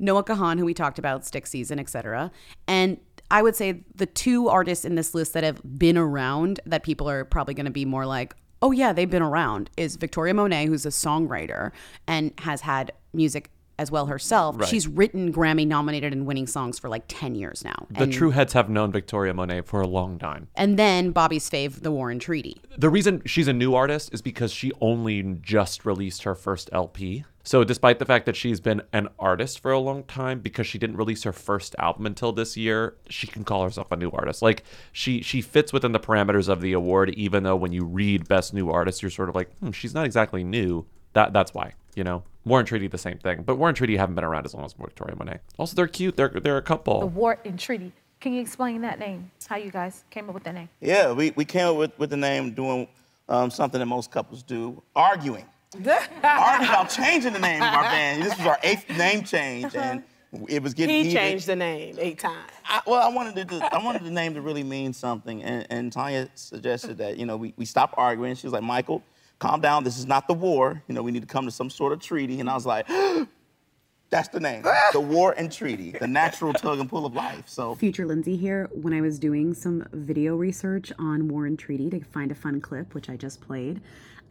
Noah 0.05 0.23
Kahan, 0.23 0.59
who 0.59 0.65
we 0.65 0.73
talked 0.73 0.99
about, 0.99 1.25
Stick 1.25 1.47
Season, 1.47 1.79
etc. 1.79 2.31
And 2.67 2.99
I 3.31 3.41
would 3.41 3.55
say 3.55 3.83
the 3.95 4.05
two 4.05 4.47
artists 4.47 4.85
in 4.85 4.95
this 4.95 5.15
list 5.15 5.33
that 5.33 5.43
have 5.43 5.61
been 5.77 5.97
around 5.97 6.59
that 6.65 6.83
people 6.83 7.09
are 7.09 7.25
probably 7.25 7.53
going 7.53 7.65
to 7.65 7.71
be 7.71 7.85
more 7.85 8.05
like, 8.05 8.35
oh 8.61 8.71
yeah, 8.71 8.93
they've 8.93 9.09
been 9.09 9.23
around 9.23 9.69
is 9.77 9.95
Victoria 9.95 10.33
Monet, 10.33 10.67
who's 10.67 10.85
a 10.85 10.89
songwriter 10.89 11.71
and 12.07 12.31
has 12.39 12.61
had 12.61 12.91
music 13.13 13.49
as 13.77 13.91
well 13.91 14.05
herself. 14.07 14.57
Right. 14.59 14.67
She's 14.67 14.87
written 14.87 15.33
Grammy 15.33 15.67
nominated 15.67 16.13
and 16.13 16.25
winning 16.25 16.47
songs 16.47 16.79
for 16.79 16.89
like 16.89 17.03
10 17.07 17.35
years 17.35 17.63
now. 17.63 17.87
The 17.89 18.03
and, 18.03 18.13
true 18.13 18.31
heads 18.31 18.53
have 18.53 18.69
known 18.69 18.91
Victoria 18.91 19.33
Monet 19.33 19.61
for 19.61 19.81
a 19.81 19.87
long 19.87 20.17
time. 20.17 20.47
And 20.55 20.77
then 20.77 21.11
Bobby's 21.11 21.49
fave, 21.49 21.81
The 21.81 21.91
War 21.91 22.09
and 22.09 22.21
Treaty. 22.21 22.61
The 22.77 22.89
reason 22.89 23.21
she's 23.25 23.47
a 23.47 23.53
new 23.53 23.75
artist 23.75 24.13
is 24.13 24.21
because 24.21 24.51
she 24.51 24.71
only 24.81 25.21
just 25.41 25.85
released 25.85 26.23
her 26.23 26.35
first 26.35 26.69
LP. 26.71 27.25
So, 27.47 27.63
despite 27.63 27.99
the 27.99 28.05
fact 28.05 28.25
that 28.25 28.35
she's 28.35 28.59
been 28.59 28.81
an 28.91 29.07
artist 29.19 29.59
for 29.59 29.71
a 29.71 29.77
long 29.77 30.03
time, 30.05 30.39
because 30.39 30.65
she 30.65 30.79
didn't 30.79 30.97
release 30.97 31.21
her 31.23 31.31
first 31.31 31.75
album 31.77 32.07
until 32.07 32.31
this 32.31 32.57
year, 32.57 32.95
she 33.07 33.27
can 33.27 33.43
call 33.43 33.63
herself 33.63 33.91
a 33.91 33.95
new 33.95 34.09
artist. 34.09 34.41
Like 34.41 34.63
she 34.91 35.21
she 35.21 35.41
fits 35.41 35.71
within 35.71 35.91
the 35.91 35.99
parameters 35.99 36.49
of 36.49 36.59
the 36.59 36.73
award, 36.73 37.11
even 37.11 37.43
though 37.43 37.55
when 37.55 37.71
you 37.71 37.85
read 37.85 38.27
Best 38.27 38.55
New 38.55 38.71
Artist, 38.71 39.03
you're 39.03 39.11
sort 39.11 39.29
of 39.29 39.35
like, 39.35 39.55
hmm, 39.59 39.69
she's 39.69 39.93
not 39.93 40.07
exactly 40.07 40.43
new. 40.43 40.87
That 41.13 41.33
that's 41.33 41.53
why, 41.53 41.75
you 41.95 42.03
know. 42.03 42.23
War 42.45 42.59
and 42.59 42.67
Treaty, 42.67 42.87
the 42.87 42.97
same 42.99 43.17
thing, 43.17 43.41
but 43.41 43.55
War 43.55 43.69
and 43.69 43.75
Treaty 43.75 43.97
haven't 43.97 44.13
been 44.13 44.23
around 44.23 44.45
as 44.45 44.53
long 44.53 44.65
as 44.65 44.73
Victoria 44.73 45.15
Monet. 45.15 45.39
Also, 45.57 45.75
they're 45.75 45.87
cute. 45.87 46.15
They're 46.15 46.29
they're 46.29 46.57
a 46.57 46.61
couple. 46.61 46.99
The 46.99 47.05
couple. 47.07 47.19
War 47.19 47.39
and 47.43 47.59
Treaty. 47.59 47.91
Can 48.19 48.33
you 48.33 48.41
explain 48.41 48.81
that 48.81 48.99
name? 48.99 49.31
How 49.47 49.55
you 49.57 49.71
guys 49.71 50.03
came 50.09 50.29
up 50.29 50.35
with 50.35 50.43
that 50.45 50.53
name? 50.53 50.69
Yeah, 50.81 51.11
we, 51.11 51.31
we 51.35 51.45
came 51.45 51.67
up 51.67 51.75
with, 51.75 51.99
with 51.99 52.09
the 52.09 52.17
name 52.17 52.53
doing 52.53 52.87
um, 53.29 53.51
something 53.51 53.79
that 53.79 53.85
most 53.85 54.11
couples 54.11 54.41
do, 54.43 54.81
arguing. 54.95 55.45
arguing 56.23 56.69
about 56.69 56.89
changing 56.89 57.33
the 57.33 57.39
name 57.39 57.61
of 57.61 57.73
our 57.73 57.83
band. 57.83 58.23
This 58.23 58.37
was 58.37 58.47
our 58.47 58.57
eighth 58.63 58.89
name 58.97 59.23
change, 59.23 59.75
and 59.75 60.03
it 60.47 60.63
was 60.63 60.73
getting 60.73 60.95
He 60.95 61.03
heated. 61.03 61.17
changed 61.17 61.47
the 61.47 61.55
name 61.55 61.97
eight 61.99 62.19
times. 62.19 62.49
I, 62.65 62.81
well, 62.87 63.01
I 63.01 63.13
wanted 63.13 63.47
to, 63.47 63.69
I 63.73 63.83
wanted 63.83 64.03
the 64.03 64.11
name 64.11 64.33
to 64.35 64.41
really 64.41 64.63
mean 64.63 64.93
something, 64.93 65.43
and, 65.43 65.67
and 65.69 65.91
Tanya 65.91 66.29
suggested 66.35 66.97
that 66.99 67.17
you 67.17 67.25
know 67.25 67.37
we, 67.37 67.53
we 67.57 67.65
stop 67.65 67.93
arguing. 67.97 68.35
She 68.35 68.47
was 68.47 68.53
like, 68.53 68.63
Michael, 68.63 69.03
calm 69.39 69.61
down. 69.61 69.83
This 69.83 69.97
is 69.97 70.05
not 70.05 70.27
the 70.27 70.33
war. 70.33 70.81
You 70.87 70.95
know, 70.95 71.03
we 71.03 71.11
need 71.11 71.21
to 71.21 71.27
come 71.27 71.45
to 71.45 71.51
some 71.51 71.69
sort 71.69 71.93
of 71.93 71.99
treaty. 71.99 72.39
And 72.39 72.49
I 72.49 72.55
was 72.55 72.65
like, 72.65 72.87
that's 74.09 74.29
the 74.29 74.39
name, 74.39 74.63
the 74.93 74.99
war 74.99 75.33
and 75.37 75.51
treaty, 75.51 75.91
the 75.91 76.07
natural 76.07 76.53
tug 76.53 76.79
and 76.79 76.89
pull 76.89 77.05
of 77.05 77.15
life. 77.15 77.47
So 77.47 77.75
Future 77.75 78.05
Lindsay 78.05 78.37
here. 78.37 78.69
When 78.71 78.93
I 78.93 79.01
was 79.01 79.19
doing 79.19 79.53
some 79.53 79.87
video 79.91 80.35
research 80.35 80.91
on 80.97 81.27
War 81.27 81.45
and 81.45 81.57
Treaty 81.57 81.89
to 81.89 81.99
find 82.01 82.31
a 82.31 82.35
fun 82.35 82.61
clip, 82.61 82.93
which 82.93 83.09
I 83.09 83.17
just 83.17 83.41
played, 83.41 83.81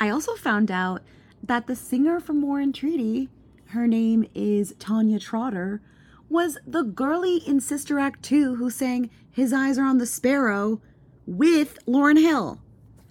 I 0.01 0.11
also 0.11 0.35
found 0.35 0.71
out 0.71 1.03
that 1.43 1.67
the 1.67 1.77
singer 1.77 2.21
from 2.21 2.41
War 2.43 2.61
and 2.61 2.75
Treaty, 2.75 3.29
her 3.69 3.87
name 3.87 4.27
is 4.35 4.75
Tanya 4.79 5.19
Trotter, 5.19 5.83
was 6.29 6.59
the 6.67 6.83
girlie 6.83 7.43
in 7.47 7.61
Sister 7.61 7.99
Act 7.99 8.23
2 8.23 8.57
who 8.57 8.71
sang 8.71 9.11
His 9.31 9.53
Eyes 9.53 9.79
Are 9.79 9.85
on 9.85 9.99
the 9.99 10.07
Sparrow 10.07 10.81
with 11.27 11.79
Lauryn 11.87 12.19
Hill. 12.19 12.61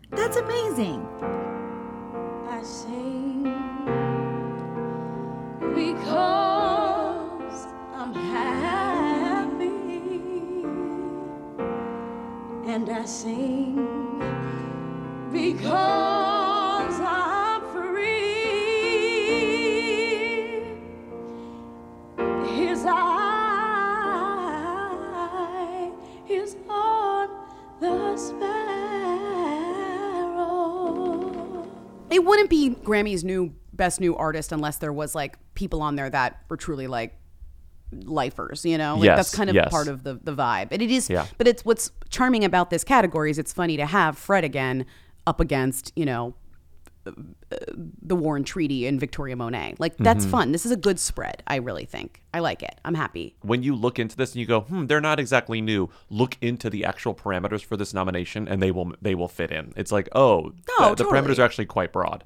That's 0.10 0.38
amazing. 0.38 1.08
And 12.66 12.90
I 12.90 13.06
sing 13.06 13.76
because 15.34 16.33
It 32.14 32.24
wouldn't 32.24 32.50
be 32.50 32.70
Grammy's 32.70 33.24
new 33.24 33.54
best 33.74 34.00
new 34.00 34.16
artist 34.16 34.52
unless 34.52 34.78
there 34.78 34.94
was 34.94 35.16
like 35.16 35.38
people 35.56 35.82
on 35.82 35.96
there 35.96 36.10
that 36.10 36.42
were 36.48 36.58
truly 36.58 36.86
like 36.88 37.16
lifers, 37.92 38.66
you 38.66 38.78
know? 38.78 38.96
Like 38.96 39.06
Yes, 39.06 39.18
that's 39.18 39.36
kind 39.36 39.50
of 39.50 39.56
yes. 39.56 39.70
part 39.70 39.88
of 39.88 40.04
the 40.04 40.20
the 40.24 40.34
vibe. 40.36 40.68
And 40.72 40.82
it 40.82 40.92
is 40.92 41.10
Yeah. 41.10 41.26
but 41.38 41.48
it's 41.48 41.66
what's 41.66 41.92
charming 42.10 42.44
about 42.46 42.70
this 42.70 42.84
category 42.84 43.32
is 43.32 43.40
it's 43.40 43.54
funny 43.54 43.78
to 43.78 43.86
have 43.86 44.18
Fred 44.18 44.44
again 44.44 44.86
up 45.26 45.40
against, 45.40 45.92
you 45.96 46.06
know, 46.06 46.36
the 47.06 48.16
War 48.16 48.36
and 48.38 48.46
Treaty 48.46 48.88
and 48.88 49.00
Victoria 49.00 49.36
Monet. 49.36 49.76
Like 49.80 49.98
that's 49.98 50.26
Mhm. 50.26 50.30
fun. 50.32 50.52
This 50.52 50.66
is 50.66 50.72
a 50.72 50.78
good 50.78 51.00
spread, 51.00 51.44
I 51.48 51.58
really 51.58 51.86
think. 51.86 52.22
I 52.34 52.40
like 52.40 52.64
it. 52.64 52.80
I'm 52.86 52.96
happy. 52.96 53.36
when 53.42 53.62
you 53.64 53.76
look 53.76 54.00
into 54.00 54.16
this 54.16 54.32
and 54.34 54.40
you 54.40 54.46
go, 54.46 54.62
hmm, 54.62 54.86
they're 54.86 55.02
not 55.02 55.20
exactly 55.20 55.62
new. 55.62 55.90
Look 56.10 56.38
into 56.42 56.70
the 56.70 56.86
actual 56.86 57.14
parameters 57.14 57.64
for 57.64 57.76
this 57.78 57.94
nomination, 57.94 58.48
and 58.48 58.62
they 58.62 58.72
will 58.72 58.94
they 59.02 59.16
will 59.16 59.28
fit 59.28 59.52
in. 59.52 59.74
It's 59.76 59.92
like, 59.92 60.08
oh, 60.14 60.54
No, 60.80 60.90
the, 60.96 61.04
the 61.04 61.10
parameters 61.10 61.40
are 61.40 61.44
actually 61.44 61.66
quite 61.66 61.92
broad. 61.92 62.24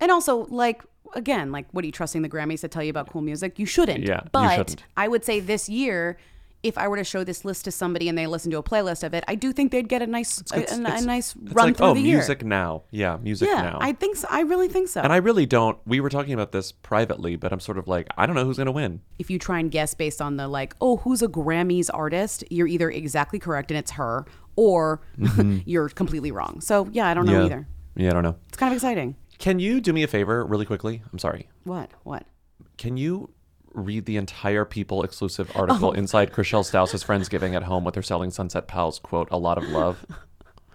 And 0.00 0.10
also, 0.10 0.46
like, 0.46 0.82
again, 1.14 1.52
like, 1.52 1.66
what 1.72 1.82
are 1.84 1.86
you 1.86 1.92
trusting 1.92 2.22
the 2.22 2.28
Grammys 2.28 2.60
to 2.60 2.68
tell 2.68 2.82
you 2.82 2.90
about 2.90 3.10
cool 3.10 3.20
music? 3.22 3.58
You 3.58 3.66
shouldn't. 3.66 4.06
Yeah, 4.06 4.20
you 4.24 4.30
But 4.32 4.56
shouldn't. 4.56 4.84
I 4.96 5.08
would 5.08 5.24
say 5.24 5.40
this 5.40 5.68
year, 5.68 6.16
if 6.62 6.76
I 6.76 6.88
were 6.88 6.96
to 6.96 7.04
show 7.04 7.24
this 7.24 7.44
list 7.44 7.64
to 7.64 7.70
somebody 7.70 8.08
and 8.08 8.18
they 8.18 8.26
listen 8.26 8.50
to 8.50 8.58
a 8.58 8.62
playlist 8.62 9.02
of 9.02 9.14
it, 9.14 9.24
I 9.26 9.34
do 9.34 9.52
think 9.52 9.72
they'd 9.72 9.88
get 9.88 10.02
a 10.02 10.06
nice, 10.06 10.42
a, 10.52 10.58
a- 10.60 10.74
a 10.74 11.00
nice 11.00 11.34
It's 11.34 11.52
run 11.54 11.68
like, 11.68 11.76
through 11.78 11.86
oh, 11.86 11.94
the 11.94 12.00
year. 12.00 12.18
music 12.18 12.44
now. 12.44 12.82
Yeah, 12.90 13.16
music 13.16 13.48
yeah, 13.48 13.62
now. 13.62 13.78
I 13.80 13.92
think 13.92 14.16
so. 14.16 14.28
I 14.30 14.40
really 14.42 14.68
think 14.68 14.88
so. 14.88 15.00
and 15.00 15.12
I 15.12 15.16
really 15.16 15.46
don't. 15.46 15.78
We 15.86 16.00
were 16.00 16.10
talking 16.10 16.34
about 16.34 16.52
this 16.52 16.70
privately, 16.72 17.36
but 17.36 17.52
I'm 17.52 17.60
sort 17.60 17.78
of 17.78 17.88
like, 17.88 18.08
I 18.18 18.26
don't 18.26 18.36
know 18.36 18.44
who's 18.44 18.56
going 18.58 18.66
to 18.66 18.72
win. 18.72 19.00
if 19.18 19.30
you 19.30 19.38
try 19.38 19.58
and 19.58 19.70
guess 19.70 19.94
based 19.94 20.20
on 20.20 20.36
the 20.36 20.48
like, 20.48 20.74
oh, 20.80 20.98
who's 20.98 21.22
a 21.22 21.28
Grammys 21.28 21.88
artist, 21.94 22.44
you're 22.50 22.66
either 22.68 22.90
exactly 22.90 23.38
correct 23.38 23.70
and 23.70 23.78
it's 23.78 23.92
her, 23.92 24.26
or 24.56 25.00
Mhm. 25.18 25.62
you're 25.66 25.88
completely 25.88 26.30
wrong. 26.32 26.60
So 26.60 26.88
yeah, 26.92 27.06
I 27.08 27.14
don't 27.14 27.24
know 27.26 27.40
yeah. 27.40 27.46
either. 27.46 27.68
Yeah, 27.96 28.10
I 28.10 28.12
don't 28.12 28.22
know. 28.22 28.36
It's 28.48 28.58
kind 28.58 28.70
of 28.72 28.76
exciting. 28.76 29.16
Can 29.38 29.58
you 29.58 29.80
do 29.80 29.92
me 29.94 30.02
a 30.02 30.06
favor 30.06 30.44
really 30.44 30.66
quickly? 30.66 31.02
I'm 31.10 31.18
sorry. 31.18 31.48
What? 31.64 31.90
What? 32.02 32.26
Can 32.76 32.96
you 32.98 33.30
read 33.72 34.04
the 34.06 34.16
entire 34.16 34.64
People 34.64 35.02
exclusive 35.02 35.50
article 35.54 35.88
Oh. 35.90 35.92
inside 35.92 36.32
Chrishell 36.32 36.64
Stause's 36.64 37.04
Friendsgiving 37.04 37.54
at 37.54 37.62
home 37.64 37.84
with 37.84 37.94
her 37.94 38.02
selling 38.02 38.30
Sunset 38.30 38.66
Pals 38.66 38.98
quote, 38.98 39.28
a 39.30 39.38
lot 39.38 39.58
of 39.58 39.68
love? 39.68 40.04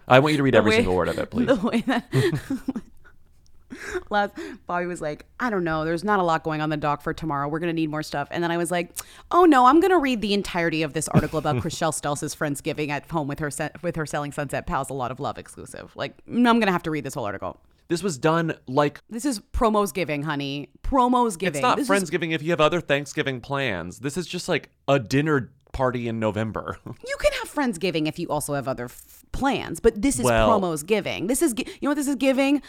I 0.07 0.19
want 0.19 0.33
you 0.33 0.37
to 0.37 0.43
read 0.43 0.53
The 0.53 0.59
every 0.59 0.71
way- 0.71 0.77
single 0.77 0.95
word 0.95 1.09
of 1.09 1.17
it, 1.17 1.29
please. 1.31 1.47
The 1.47 1.55
way 1.55 1.81
that 1.81 2.05
last 4.09 4.33
Bobby 4.67 4.85
was 4.85 5.01
like, 5.01 5.25
I 5.39 5.49
don't 5.49 5.63
know, 5.63 5.83
there's 5.83 6.03
not 6.03 6.19
a 6.19 6.23
lot 6.23 6.43
going 6.43 6.61
on 6.61 6.69
the 6.69 6.77
dock 6.77 7.01
for 7.01 7.13
tomorrow. 7.13 7.47
We're 7.47 7.59
gonna 7.59 7.73
need 7.73 7.89
more 7.89 8.03
stuff. 8.03 8.27
And 8.31 8.43
then 8.43 8.51
I 8.51 8.57
was 8.57 8.71
like, 8.71 8.91
Oh 9.31 9.45
no, 9.45 9.65
I'm 9.65 9.79
gonna 9.81 9.97
read 9.99 10.21
the 10.21 10.33
entirety 10.33 10.83
of 10.83 10.93
this 10.93 11.07
article 11.09 11.39
about 11.39 11.55
Chrishell 11.63 11.91
Stelz's 11.91 12.35
Friendsgiving 12.35 12.89
at 12.89 13.09
home 13.09 13.27
with 13.27 13.39
her 13.39 13.49
with 13.81 13.95
her 13.95 14.05
selling 14.05 14.31
Sunset 14.31 14.65
Pals, 14.67 14.89
a 14.89 14.93
lot 14.93 15.11
of 15.11 15.19
love 15.19 15.37
exclusive. 15.37 15.91
Like, 15.95 16.13
no, 16.27 16.49
I'm 16.49 16.59
gonna 16.59 16.71
have 16.71 16.83
to 16.83 16.91
read 16.91 17.03
this 17.03 17.15
whole 17.15 17.25
article. 17.25 17.59
This 17.87 18.01
was 18.01 18.17
done 18.17 18.55
like 18.67 18.99
This 19.09 19.25
is 19.25 19.39
promos 19.53 19.93
giving, 19.93 20.23
honey. 20.23 20.69
Promos 20.83 21.37
giving. 21.37 21.55
It's 21.59 21.61
not 21.61 21.77
This 21.77 21.89
is- 21.89 22.09
Friendsgiving 22.09 22.31
if 22.33 22.41
you 22.41 22.49
have 22.51 22.61
other 22.61 22.81
Thanksgiving 22.81 23.41
plans. 23.41 23.99
This 23.99 24.17
is 24.17 24.25
just 24.27 24.47
like 24.49 24.69
a 24.87 24.97
dinner 24.99 25.51
party 25.71 26.07
in 26.07 26.19
November. 26.19 26.77
You 27.07 27.15
can 27.19 27.31
have 27.33 27.53
Friendsgiving 27.53 28.07
if 28.07 28.17
you 28.17 28.27
also 28.29 28.53
have 28.53 28.67
other 28.67 28.85
f- 28.85 29.23
plans, 29.31 29.79
but 29.79 30.01
this 30.01 30.17
is 30.19 30.25
Well- 30.25 30.49
promos 30.59 30.85
giving. 30.85 31.27
This 31.27 31.41
is 31.41 31.53
gi- 31.53 31.65
you 31.67 31.77
know 31.83 31.89
what 31.91 31.95
this 31.97 32.07
is 32.07 32.15
giving? 32.15 32.61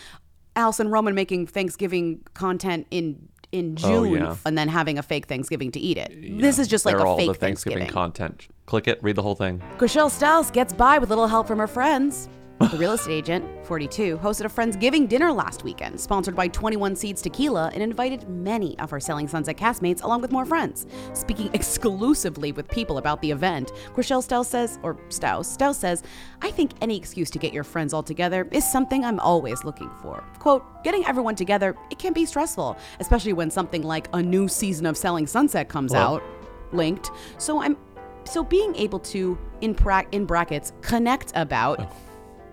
Alison 0.54 0.88
Roman 0.88 1.14
making 1.14 1.46
Thanksgiving 1.46 2.20
content 2.34 2.86
in 2.90 3.28
in 3.52 3.76
Oh, 3.84 4.04
June 4.04 4.14
yeah. 4.22 4.36
and 4.44 4.58
then 4.58 4.68
having 4.68 4.98
a 4.98 5.02
fake 5.02 5.26
Thanksgiving 5.26 5.70
to 5.70 5.78
eat 5.80 5.96
it. 5.96 6.10
This 6.40 6.58
is 6.58 6.66
just 6.66 6.84
like 6.84 6.96
They're 6.96 7.06
a 7.06 7.08
all 7.08 7.16
fake 7.16 7.28
the 7.28 7.34
Thanksgiving, 7.34 7.78
Thanksgiving. 7.78 7.94
content. 7.94 8.48
Click 8.66 8.88
it, 8.88 8.98
read 9.02 9.14
the 9.16 9.22
whole 9.22 9.36
thing. 9.36 9.62
Chrishell 9.78 10.10
Stiles 10.10 10.50
gets 10.50 10.72
by 10.72 10.98
with 10.98 11.08
little 11.10 11.28
help 11.28 11.46
from 11.46 11.58
her 11.58 11.68
friends. 11.68 12.28
The 12.58 12.78
real 12.78 12.92
estate 12.92 13.12
agent, 13.12 13.44
42, 13.66 14.16
hosted 14.16 14.46
a 14.46 14.48
Friendsgiving 14.48 15.08
dinner 15.08 15.30
last 15.30 15.62
weekend, 15.62 16.00
sponsored 16.00 16.34
by 16.34 16.48
21 16.48 16.96
Seeds 16.96 17.20
Tequila, 17.20 17.70
and 17.74 17.82
invited 17.82 18.26
many 18.30 18.78
of 18.78 18.90
her 18.90 18.98
Selling 18.98 19.28
Sunset 19.28 19.58
castmates 19.58 20.02
along 20.02 20.22
with 20.22 20.32
more 20.32 20.46
friends. 20.46 20.86
Speaking 21.12 21.50
exclusively 21.54 22.52
with 22.52 22.66
people 22.68 22.96
about 22.96 23.20
the 23.20 23.30
event, 23.30 23.72
Chrishell 23.94 24.22
Stiles 24.22 24.48
says, 24.48 24.78
or 24.82 24.96
Stause, 25.10 25.46
Stause 25.46 25.76
says, 25.76 26.02
I 26.40 26.50
think 26.50 26.72
any 26.80 26.96
excuse 26.96 27.28
to 27.30 27.38
get 27.38 27.52
your 27.52 27.62
friends 27.62 27.92
all 27.92 28.02
together 28.02 28.48
is 28.50 28.64
something 28.64 29.04
I'm 29.04 29.20
always 29.20 29.62
looking 29.62 29.90
for. 30.00 30.24
Quote, 30.38 30.82
getting 30.82 31.04
everyone 31.04 31.34
together, 31.34 31.76
it 31.90 31.98
can 31.98 32.14
be 32.14 32.24
stressful, 32.24 32.78
especially 33.00 33.34
when 33.34 33.50
something 33.50 33.82
like 33.82 34.08
a 34.14 34.22
new 34.22 34.48
season 34.48 34.86
of 34.86 34.96
Selling 34.96 35.26
Sunset 35.26 35.68
comes 35.68 35.92
out 35.92 36.22
linked. 36.72 37.10
So 37.36 37.60
I'm 37.60 37.76
so 38.24 38.42
being 38.42 38.74
able 38.76 38.98
to 38.98 39.38
in 39.60 39.74
pra- 39.74 40.06
in 40.12 40.24
brackets 40.24 40.72
connect 40.80 41.32
about 41.34 41.92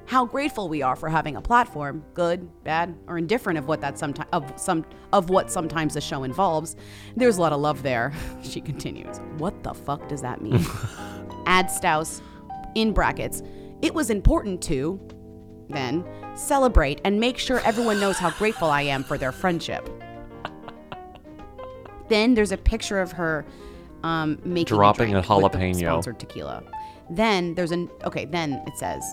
how 0.05 0.25
grateful 0.25 0.67
we 0.69 0.81
are 0.81 0.95
for 0.95 1.09
having 1.09 1.35
a 1.35 1.41
platform, 1.41 2.03
good, 2.13 2.49
bad, 2.63 2.95
or 3.07 3.17
indifferent 3.17 3.57
of 3.57 3.67
what 3.67 3.81
that 3.81 3.97
sometimes 3.97 4.29
of 4.33 4.51
some 4.59 4.85
of 5.13 5.29
what 5.29 5.49
sometimes 5.51 5.93
the 5.93 6.01
show 6.01 6.23
involves. 6.23 6.75
There's 7.15 7.37
a 7.37 7.41
lot 7.41 7.53
of 7.53 7.61
love 7.61 7.83
there. 7.83 8.13
She 8.43 8.59
continues. 8.61 9.17
What 9.37 9.63
the 9.63 9.73
fuck 9.73 10.07
does 10.09 10.21
that 10.21 10.41
mean? 10.41 10.63
Add 11.45 11.71
Stause 11.71 12.21
in 12.75 12.91
brackets. 12.93 13.41
It 13.81 13.93
was 13.93 14.09
important 14.09 14.61
to 14.63 14.99
then 15.69 16.05
celebrate 16.35 16.99
and 17.05 17.19
make 17.19 17.37
sure 17.37 17.59
everyone 17.61 17.99
knows 17.99 18.17
how 18.17 18.31
grateful 18.31 18.69
I 18.69 18.81
am 18.83 19.03
for 19.03 19.17
their 19.17 19.31
friendship. 19.31 19.89
Then 22.09 22.33
there's 22.33 22.51
a 22.51 22.57
picture 22.57 22.99
of 22.99 23.13
her 23.13 23.45
um, 24.03 24.39
making 24.43 24.75
Dropping 24.75 25.15
a, 25.15 25.19
a 25.19 25.21
drink 25.21 25.41
with 25.43 25.51
the 25.53 25.57
jalapeno. 25.57 25.79
sponsored 25.79 26.19
tequila. 26.19 26.63
Then 27.09 27.55
there's 27.55 27.71
an 27.71 27.89
okay. 28.03 28.25
Then 28.25 28.61
it 28.67 28.77
says 28.77 29.03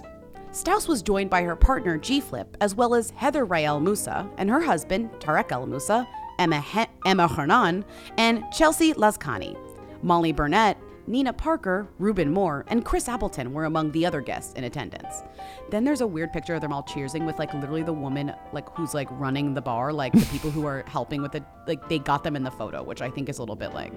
Stause 0.52 0.88
was 0.88 1.02
joined 1.02 1.30
by 1.30 1.42
her 1.42 1.54
partner 1.56 1.96
G 1.96 2.20
Flip, 2.20 2.56
as 2.60 2.74
well 2.74 2.94
as 2.94 3.10
Heather 3.10 3.44
Rae 3.44 3.64
El 3.64 3.80
Moussa 3.80 4.28
and 4.36 4.50
her 4.50 4.60
husband 4.60 5.10
Tarek 5.20 5.52
El 5.52 5.66
Moussa, 5.66 6.08
Emma 6.38 6.60
he- 6.60 6.86
Emma 7.06 7.28
Hernan, 7.28 7.84
and 8.18 8.42
Chelsea 8.52 8.92
Lazkani. 8.94 9.56
Molly 10.02 10.32
Burnett 10.32 10.76
Nina 11.06 11.32
Parker, 11.32 11.88
Ruben 11.98 12.32
Moore, 12.32 12.64
and 12.68 12.84
Chris 12.84 13.08
Appleton 13.08 13.52
were 13.52 13.64
among 13.64 13.90
the 13.90 14.06
other 14.06 14.20
guests 14.20 14.54
in 14.54 14.64
attendance. 14.64 15.22
Then 15.70 15.82
there's 15.82 16.02
a 16.02 16.06
weird 16.06 16.32
picture 16.32 16.54
of 16.54 16.60
them 16.60 16.72
all 16.72 16.84
cheersing 16.84 17.26
with 17.26 17.38
like 17.38 17.52
literally 17.52 17.82
the 17.82 17.92
woman 17.92 18.32
like 18.52 18.68
who's 18.76 18.94
like 18.94 19.08
running 19.12 19.54
the 19.54 19.60
bar, 19.62 19.92
like 19.92 20.12
the 20.12 20.26
people 20.26 20.50
who 20.50 20.66
are 20.66 20.84
helping 20.86 21.20
with 21.20 21.34
it, 21.34 21.42
like 21.66 21.88
they 21.88 21.98
got 21.98 22.22
them 22.22 22.36
in 22.36 22.44
the 22.44 22.50
photo, 22.50 22.82
which 22.82 23.02
I 23.02 23.10
think 23.10 23.28
is 23.28 23.38
a 23.38 23.42
little 23.42 23.56
bit 23.56 23.74
like, 23.74 23.92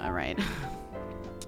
all 0.00 0.12
right. 0.12 0.38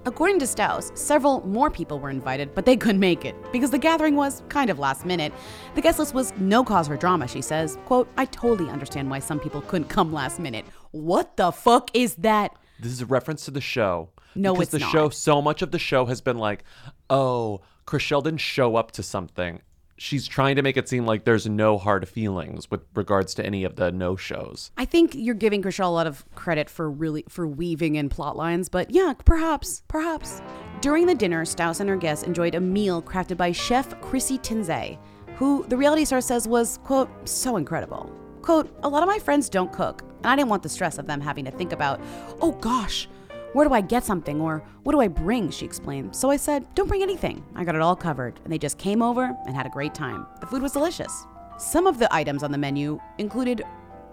According 0.05 0.39
to 0.39 0.45
Stause, 0.45 0.97
several 0.97 1.45
more 1.45 1.69
people 1.69 1.99
were 1.99 2.09
invited, 2.09 2.55
but 2.55 2.65
they 2.65 2.77
couldn't 2.77 3.01
make 3.01 3.25
it 3.25 3.35
because 3.51 3.69
the 3.69 3.77
gathering 3.77 4.15
was 4.15 4.43
kind 4.47 4.69
of 4.69 4.79
last 4.79 5.05
minute. 5.05 5.33
The 5.75 5.81
guest 5.81 5.99
list 5.99 6.13
was 6.13 6.33
no 6.37 6.63
cause 6.63 6.87
for 6.87 6.95
drama, 6.95 7.27
she 7.27 7.41
says. 7.41 7.77
Quote, 7.85 8.07
I 8.17 8.25
totally 8.25 8.69
understand 8.69 9.09
why 9.09 9.19
some 9.19 9.39
people 9.39 9.61
couldn't 9.61 9.89
come 9.89 10.13
last 10.13 10.39
minute. 10.39 10.65
What 10.91 11.35
the 11.35 11.51
fuck 11.51 11.91
is 11.93 12.15
that? 12.15 12.55
This 12.79 12.93
is 12.93 13.01
a 13.01 13.05
reference 13.05 13.43
to 13.45 13.51
the 13.51 13.61
show. 13.61 14.09
No, 14.35 14.53
because 14.53 14.67
it's 14.67 14.71
the 14.71 14.79
not. 14.79 14.91
show. 14.91 15.09
So 15.09 15.41
much 15.41 15.61
of 15.61 15.71
the 15.71 15.79
show 15.79 16.05
has 16.05 16.21
been 16.21 16.37
like, 16.37 16.63
oh, 17.09 17.61
Chris 17.85 18.07
didn't 18.07 18.37
show 18.37 18.77
up 18.77 18.91
to 18.91 19.03
something. 19.03 19.61
She's 19.99 20.27
trying 20.27 20.55
to 20.55 20.61
make 20.61 20.77
it 20.77 20.87
seem 20.87 21.05
like 21.05 21.25
there's 21.25 21.45
no 21.45 21.77
hard 21.77 22.07
feelings 22.07 22.71
with 22.71 22.79
regards 22.95 23.33
to 23.33 23.45
any 23.45 23.65
of 23.65 23.75
the 23.75 23.91
no 23.91 24.15
shows. 24.15 24.71
I 24.77 24.85
think 24.85 25.13
you're 25.13 25.35
giving 25.35 25.61
Kershaw 25.61 25.89
a 25.89 25.91
lot 25.91 26.07
of 26.07 26.23
credit 26.35 26.69
for 26.69 26.89
really 26.89 27.25
for 27.27 27.45
weaving 27.45 27.95
in 27.95 28.07
plot 28.07 28.37
lines, 28.37 28.69
but 28.69 28.91
yeah, 28.91 29.13
perhaps, 29.25 29.83
perhaps. 29.89 30.41
During 30.79 31.05
the 31.05 31.15
dinner, 31.15 31.43
Stause 31.43 31.81
and 31.81 31.89
her 31.89 31.97
guests 31.97 32.23
enjoyed 32.23 32.55
a 32.55 32.61
meal 32.61 33.01
crafted 33.01 33.35
by 33.35 33.51
chef 33.51 33.99
Chrissy 33.99 34.37
Tinze, 34.37 34.97
who 35.35 35.65
the 35.67 35.75
reality 35.75 36.05
star 36.05 36.21
says 36.21 36.47
was, 36.47 36.79
quote, 36.85 37.09
so 37.27 37.57
incredible. 37.57 38.09
Quote, 38.41 38.73
a 38.83 38.87
lot 38.87 39.03
of 39.03 39.09
my 39.09 39.19
friends 39.19 39.49
don't 39.49 39.73
cook, 39.73 40.03
and 40.19 40.27
I 40.27 40.37
didn't 40.37 40.49
want 40.49 40.63
the 40.63 40.69
stress 40.69 40.97
of 40.97 41.07
them 41.07 41.19
having 41.19 41.43
to 41.43 41.51
think 41.51 41.73
about, 41.73 41.99
oh 42.39 42.53
gosh, 42.53 43.09
where 43.53 43.67
do 43.67 43.73
I 43.73 43.81
get 43.81 44.03
something 44.03 44.39
or 44.39 44.63
what 44.83 44.93
do 44.93 45.01
I 45.01 45.07
bring? 45.07 45.49
She 45.49 45.65
explained. 45.65 46.15
So 46.15 46.29
I 46.29 46.37
said, 46.37 46.65
don't 46.75 46.87
bring 46.87 47.01
anything. 47.01 47.43
I 47.55 47.63
got 47.63 47.75
it 47.75 47.81
all 47.81 47.95
covered. 47.95 48.39
And 48.43 48.53
they 48.53 48.57
just 48.57 48.77
came 48.77 49.01
over 49.01 49.35
and 49.45 49.55
had 49.55 49.65
a 49.65 49.69
great 49.69 49.93
time. 49.93 50.27
The 50.39 50.47
food 50.47 50.61
was 50.61 50.73
delicious. 50.73 51.25
Some 51.57 51.87
of 51.87 51.99
the 51.99 52.13
items 52.13 52.43
on 52.43 52.51
the 52.51 52.57
menu 52.57 52.99
included 53.17 53.63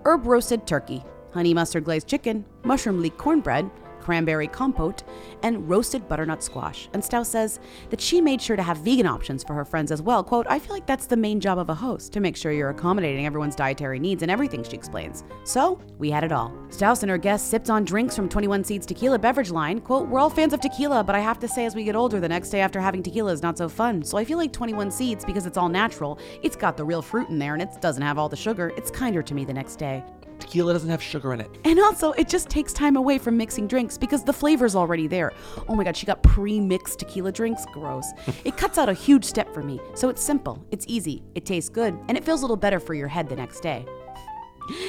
herb 0.04 0.26
roasted 0.26 0.66
turkey, 0.66 1.04
honey 1.32 1.54
mustard 1.54 1.84
glazed 1.84 2.08
chicken, 2.08 2.44
mushroom 2.64 3.00
leek 3.00 3.16
cornbread, 3.18 3.70
cranberry 4.06 4.46
compote, 4.46 5.02
and 5.42 5.68
roasted 5.68 6.08
butternut 6.08 6.40
squash. 6.40 6.88
And 6.92 7.04
Stause 7.04 7.28
says 7.28 7.58
that 7.90 8.00
she 8.00 8.20
made 8.20 8.40
sure 8.40 8.54
to 8.54 8.62
have 8.62 8.76
vegan 8.78 9.04
options 9.04 9.42
for 9.42 9.52
her 9.52 9.64
friends 9.64 9.90
as 9.90 10.00
well. 10.00 10.22
Quote, 10.22 10.46
I 10.48 10.60
feel 10.60 10.72
like 10.72 10.86
that's 10.86 11.06
the 11.06 11.16
main 11.16 11.40
job 11.40 11.58
of 11.58 11.70
a 11.70 11.74
host, 11.74 12.12
to 12.12 12.20
make 12.20 12.36
sure 12.36 12.52
you're 12.52 12.70
accommodating 12.70 13.26
everyone's 13.26 13.56
dietary 13.56 13.98
needs 13.98 14.22
and 14.22 14.30
everything, 14.30 14.62
she 14.62 14.76
explains. 14.76 15.24
So, 15.42 15.80
we 15.98 16.08
had 16.08 16.22
it 16.22 16.30
all. 16.30 16.54
Stause 16.68 17.02
and 17.02 17.10
her 17.10 17.18
guests 17.18 17.50
sipped 17.50 17.68
on 17.68 17.84
drinks 17.84 18.14
from 18.14 18.28
21 18.28 18.62
Seeds 18.62 18.86
Tequila 18.86 19.18
beverage 19.18 19.50
line. 19.50 19.80
Quote, 19.80 20.06
we're 20.06 20.20
all 20.20 20.30
fans 20.30 20.52
of 20.52 20.60
tequila, 20.60 21.02
but 21.02 21.16
I 21.16 21.20
have 21.20 21.40
to 21.40 21.48
say 21.48 21.66
as 21.66 21.74
we 21.74 21.82
get 21.82 21.96
older, 21.96 22.20
the 22.20 22.28
next 22.28 22.50
day 22.50 22.60
after 22.60 22.80
having 22.80 23.02
tequila 23.02 23.32
is 23.32 23.42
not 23.42 23.58
so 23.58 23.68
fun. 23.68 24.04
So 24.04 24.16
I 24.18 24.24
feel 24.24 24.38
like 24.38 24.52
21 24.52 24.92
Seeds, 24.92 25.24
because 25.24 25.46
it's 25.46 25.58
all 25.58 25.68
natural, 25.68 26.20
it's 26.44 26.54
got 26.54 26.76
the 26.76 26.84
real 26.84 27.02
fruit 27.02 27.28
in 27.28 27.40
there 27.40 27.54
and 27.54 27.62
it 27.62 27.80
doesn't 27.80 28.02
have 28.02 28.18
all 28.18 28.28
the 28.28 28.36
sugar, 28.36 28.72
it's 28.76 28.92
kinder 28.92 29.22
to 29.24 29.34
me 29.34 29.44
the 29.44 29.52
next 29.52 29.76
day. 29.76 30.04
Tequila 30.38 30.72
doesn't 30.72 30.90
have 30.90 31.02
sugar 31.02 31.32
in 31.32 31.40
it. 31.40 31.50
And 31.64 31.78
also, 31.78 32.12
it 32.12 32.28
just 32.28 32.48
takes 32.48 32.72
time 32.72 32.96
away 32.96 33.18
from 33.18 33.36
mixing 33.36 33.66
drinks 33.66 33.98
because 33.98 34.24
the 34.24 34.32
flavor's 34.32 34.74
already 34.74 35.06
there. 35.06 35.32
Oh 35.68 35.74
my 35.74 35.84
god, 35.84 35.96
she 35.96 36.06
got 36.06 36.22
pre 36.22 36.60
mixed 36.60 36.98
tequila 36.98 37.32
drinks? 37.32 37.64
Gross. 37.72 38.06
it 38.44 38.56
cuts 38.56 38.78
out 38.78 38.88
a 38.88 38.94
huge 38.94 39.24
step 39.24 39.52
for 39.52 39.62
me. 39.62 39.80
So 39.94 40.08
it's 40.08 40.22
simple, 40.22 40.64
it's 40.70 40.84
easy, 40.88 41.22
it 41.34 41.46
tastes 41.46 41.70
good, 41.70 41.98
and 42.08 42.16
it 42.16 42.24
feels 42.24 42.40
a 42.40 42.44
little 42.44 42.56
better 42.56 42.80
for 42.80 42.94
your 42.94 43.08
head 43.08 43.28
the 43.28 43.36
next 43.36 43.60
day. 43.60 43.86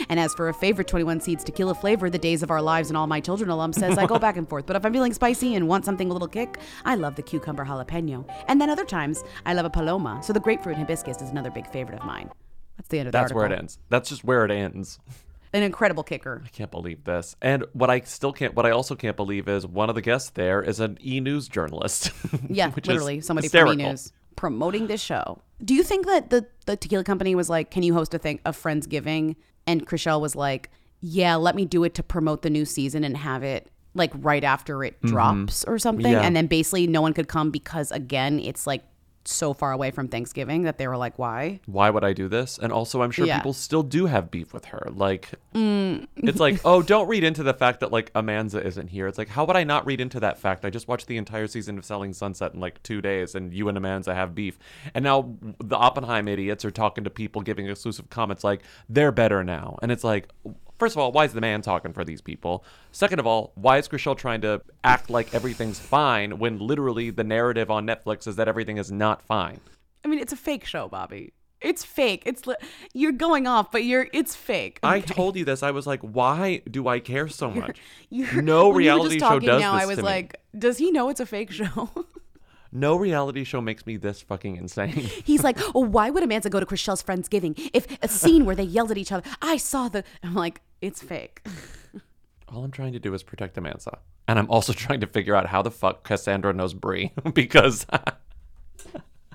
And 0.10 0.20
as 0.20 0.34
for 0.34 0.50
a 0.50 0.54
favorite 0.54 0.88
21 0.88 1.22
Seeds 1.22 1.44
tequila 1.44 1.76
flavor, 1.76 2.10
the 2.10 2.18
Days 2.18 2.44
of 2.44 2.52
Our 2.52 2.62
Lives 2.62 2.90
and 2.90 2.98
All 2.98 3.08
My 3.08 3.20
Children 3.20 3.50
alum 3.50 3.74
says 3.74 3.98
I 3.98 4.06
go 4.06 4.20
back 4.28 4.38
and 4.38 4.48
forth. 4.50 4.66
But 4.66 4.76
if 4.76 4.86
I'm 4.86 4.94
feeling 4.94 5.14
spicy 5.14 5.56
and 5.56 5.68
want 5.68 5.86
something 5.86 6.10
a 6.10 6.14
little 6.14 6.28
kick, 6.28 6.60
I 6.86 6.96
love 6.96 7.16
the 7.16 7.22
cucumber 7.22 7.66
jalapeno. 7.66 8.26
And 8.48 8.60
then 8.60 8.70
other 8.70 8.86
times, 8.86 9.24
I 9.46 9.54
love 9.54 9.66
a 9.66 9.70
paloma. 9.70 10.20
So 10.24 10.34
the 10.34 10.40
grapefruit 10.40 10.78
hibiscus 10.78 11.22
is 11.22 11.30
another 11.30 11.52
big 11.52 11.68
favorite 11.68 12.00
of 12.00 12.06
mine. 12.06 12.30
That's 12.78 12.90
the 12.90 13.00
end 13.00 13.08
of 13.08 13.12
the 13.12 13.18
That's 13.20 13.34
where 13.34 13.46
it 13.46 13.52
ends. 13.52 13.80
That's 13.90 14.10
just 14.10 14.24
where 14.24 14.46
it 14.46 14.52
ends. 14.52 15.00
An 15.58 15.64
incredible 15.64 16.04
kicker. 16.04 16.44
I 16.46 16.50
can't 16.50 16.70
believe 16.70 17.04
this. 17.04 17.36
And 17.42 17.66
what 17.74 17.90
I 17.90 18.02
still 18.02 18.32
can't, 18.32 18.54
what 18.54 18.68
I 18.68 18.70
also 18.70 18.94
can't 18.96 19.16
believe 19.18 19.48
is 19.48 19.66
one 19.66 19.90
of 19.90 19.96
the 19.96 20.04
guests 20.04 20.30
there 20.30 20.62
is 20.62 20.80
an 20.80 21.00
E 21.04 21.20
News 21.20 21.48
journalist. 21.48 22.12
Yeah, 22.50 22.70
which 22.70 22.86
is 22.86 22.90
literally 22.90 23.22
somebody 23.22 23.48
from 23.48 23.70
E 23.70 23.76
News 23.78 24.12
promoting 24.36 24.86
this 24.86 25.02
show. 25.02 25.42
Do 25.64 25.74
you 25.74 25.82
think 25.82 26.06
that 26.06 26.30
the 26.30 26.46
the 26.68 26.76
tequila 26.78 27.04
company 27.04 27.34
was 27.34 27.50
like, 27.50 27.72
"Can 27.72 27.82
you 27.82 27.96
host 27.96 28.14
a 28.14 28.20
thing 28.20 28.40
a 28.46 28.52
friendsgiving?" 28.52 29.36
And 29.66 29.88
Chrishell 29.88 30.22
was 30.22 30.36
like, 30.36 30.70
"Yeah, 31.02 31.36
let 31.38 31.56
me 31.56 31.66
do 31.66 31.84
it 31.84 31.96
to 31.96 32.04
promote 32.04 32.44
the 32.44 32.52
new 32.52 32.64
season 32.66 33.04
and 33.04 33.18
have 33.18 33.42
it 33.42 33.72
like 33.96 34.12
right 34.16 34.44
after 34.44 34.84
it 34.84 35.02
Mhm. 35.02 35.08
drops 35.10 35.64
or 35.64 35.80
something." 35.80 36.12
Yeah. 36.12 36.22
And 36.22 36.36
then 36.36 36.46
basically 36.46 36.86
no 36.86 37.02
one 37.02 37.14
could 37.14 37.28
come 37.28 37.50
because 37.50 37.92
again, 37.92 38.40
it's 38.40 38.68
like 38.68 38.84
so 39.28 39.54
far 39.54 39.72
away 39.72 39.92
from 39.92 40.08
Thanksgiving 40.08 40.64
that 40.64 40.78
they 40.78 40.88
were 40.88 40.98
like, 40.98 41.18
"Why?" 41.20 41.60
Why 41.66 41.90
would 41.90 42.04
I 42.04 42.14
do 42.14 42.28
this? 42.28 42.58
And 42.62 42.72
also, 42.72 43.02
I'm 43.02 43.12
sure 43.12 43.26
Yeah. 43.26 43.38
people 43.38 43.54
still 43.54 43.84
do 43.84 44.06
have 44.06 44.32
beef 44.32 44.54
with 44.54 44.66
her. 44.66 44.88
Like, 44.94 45.32
Mm. 45.54 46.08
it's 46.18 46.40
like, 46.40 46.60
oh, 46.66 46.82
don't 46.82 47.08
read 47.08 47.24
into 47.24 47.44
the 47.44 47.54
fact 47.54 47.80
that 47.82 47.92
like 47.92 48.12
Amanza 48.14 48.64
isn't 48.64 48.88
here. 48.88 49.08
It's 49.08 49.18
like, 49.18 49.30
how 49.30 49.46
would 49.46 49.56
I 49.58 49.64
not 49.64 49.86
read 49.86 50.00
into 50.02 50.20
that 50.22 50.38
fact? 50.40 50.64
I 50.66 50.70
just 50.70 50.88
watched 50.88 51.08
the 51.08 51.18
entire 51.18 51.48
season 51.48 51.78
of 51.78 51.86
Selling 51.86 52.14
Sunset 52.14 52.54
in 52.54 52.60
like 52.60 52.82
two 52.84 53.02
days, 53.02 53.36
and 53.36 53.54
you 53.54 53.68
and 53.70 53.78
Amanza 53.78 54.14
have 54.14 54.34
beef. 54.34 54.58
And 54.94 55.04
now 55.04 55.36
the 55.60 55.76
Oppenheim 55.76 56.28
idiots 56.28 56.64
are 56.66 56.72
talking 56.72 57.04
to 57.04 57.10
people, 57.10 57.42
giving 57.42 57.68
exclusive 57.68 58.10
comments 58.10 58.44
like 58.44 58.62
they're 58.90 59.12
better 59.12 59.44
now. 59.44 59.78
And 59.82 59.92
it's 59.92 60.04
like, 60.04 60.30
first 60.80 60.96
of 60.96 61.00
all, 61.00 61.12
why 61.12 61.26
is 61.26 61.34
the 61.34 61.42
man 61.42 61.62
talking 61.62 61.94
for 61.94 62.04
these 62.04 62.22
people? 62.22 62.64
Second 62.92 63.20
of 63.20 63.28
all, 63.28 63.52
why 63.56 63.78
is 63.78 63.88
Chrishell 63.88 64.18
trying 64.18 64.42
to 64.42 64.62
act 64.84 65.10
like 65.10 65.34
everything's 65.34 65.80
fine 65.80 66.40
when 66.40 66.60
literally 66.60 67.10
the 67.10 67.24
narrative 67.24 67.70
on 67.72 67.86
Netflix 67.86 68.28
is 68.28 68.36
that 68.38 68.48
everything 68.48 68.78
is 68.78 68.92
not 68.92 69.22
fine? 69.22 69.60
I 70.04 70.08
mean, 70.08 70.20
it's 70.20 70.34
a 70.34 70.38
fake 70.38 70.66
show, 70.66 70.88
Bobby. 70.88 71.34
It's 71.60 71.84
fake. 71.84 72.22
It's 72.26 72.46
li- 72.46 72.56
you're 72.94 73.12
going 73.12 73.48
off, 73.48 73.72
but 73.72 73.84
you're 73.84 74.08
it's 74.14 74.36
fake. 74.36 74.80
I 74.84 75.00
told 75.00 75.36
you 75.36 75.44
this. 75.44 75.64
I 75.64 75.72
was 75.72 75.88
like, 75.88 76.02
why 76.02 76.62
do 76.70 76.88
I 76.88 77.00
care 77.00 77.28
so 77.28 77.50
much? 77.50 77.82
You're- 78.10 78.42
no 78.44 78.66
when 78.66 78.68
you 78.68 78.74
were 78.74 78.78
reality 78.78 79.16
just 79.18 79.32
show 79.32 79.40
does 79.40 79.60
now, 79.62 79.74
this 79.74 79.82
I 79.84 79.86
was 79.88 80.02
like, 80.02 80.40
does 80.58 80.78
he 80.78 80.92
know 80.92 81.10
it's 81.10 81.20
a 81.20 81.26
fake 81.26 81.52
show? 81.52 81.90
No 82.72 82.96
reality 82.96 83.44
show 83.44 83.62
makes 83.62 83.86
me 83.86 83.98
this 83.98 84.22
fucking 84.22 84.58
insane. 84.58 84.90
He's 85.24 85.44
like, 85.44 85.58
oh, 85.76 85.82
why 85.82 86.10
would 86.10 86.24
Amanda 86.24 86.50
go 86.50 86.60
to 86.60 86.66
Chrishell's 86.66 87.04
Friendsgiving 87.04 87.70
if 87.74 87.88
a 88.02 88.08
scene 88.08 88.46
where 88.46 88.56
they 88.56 88.64
yelled 88.64 88.92
at 88.92 88.98
each 88.98 89.12
other? 89.12 89.28
I 89.42 89.58
saw 89.58 89.90
the. 89.90 90.04
I'm 90.24 90.36
like, 90.36 90.62
it's 90.82 91.02
fake. 91.02 91.46
All 92.50 92.64
I'm 92.64 92.72
trying 92.72 92.94
to 92.94 93.00
do 93.00 93.14
is 93.14 93.24
protect 93.24 93.58
Amanza. 93.58 94.00
And 94.28 94.38
I'm 94.38 94.50
also 94.50 94.74
trying 94.74 95.00
to 95.02 95.08
figure 95.08 95.36
out 95.36 95.48
how 95.48 95.62
the 95.62 95.72
fuck 95.72 96.04
Cassandra 96.04 96.54
knows 96.54 96.74
Bre 96.74 97.06
because 97.34 97.86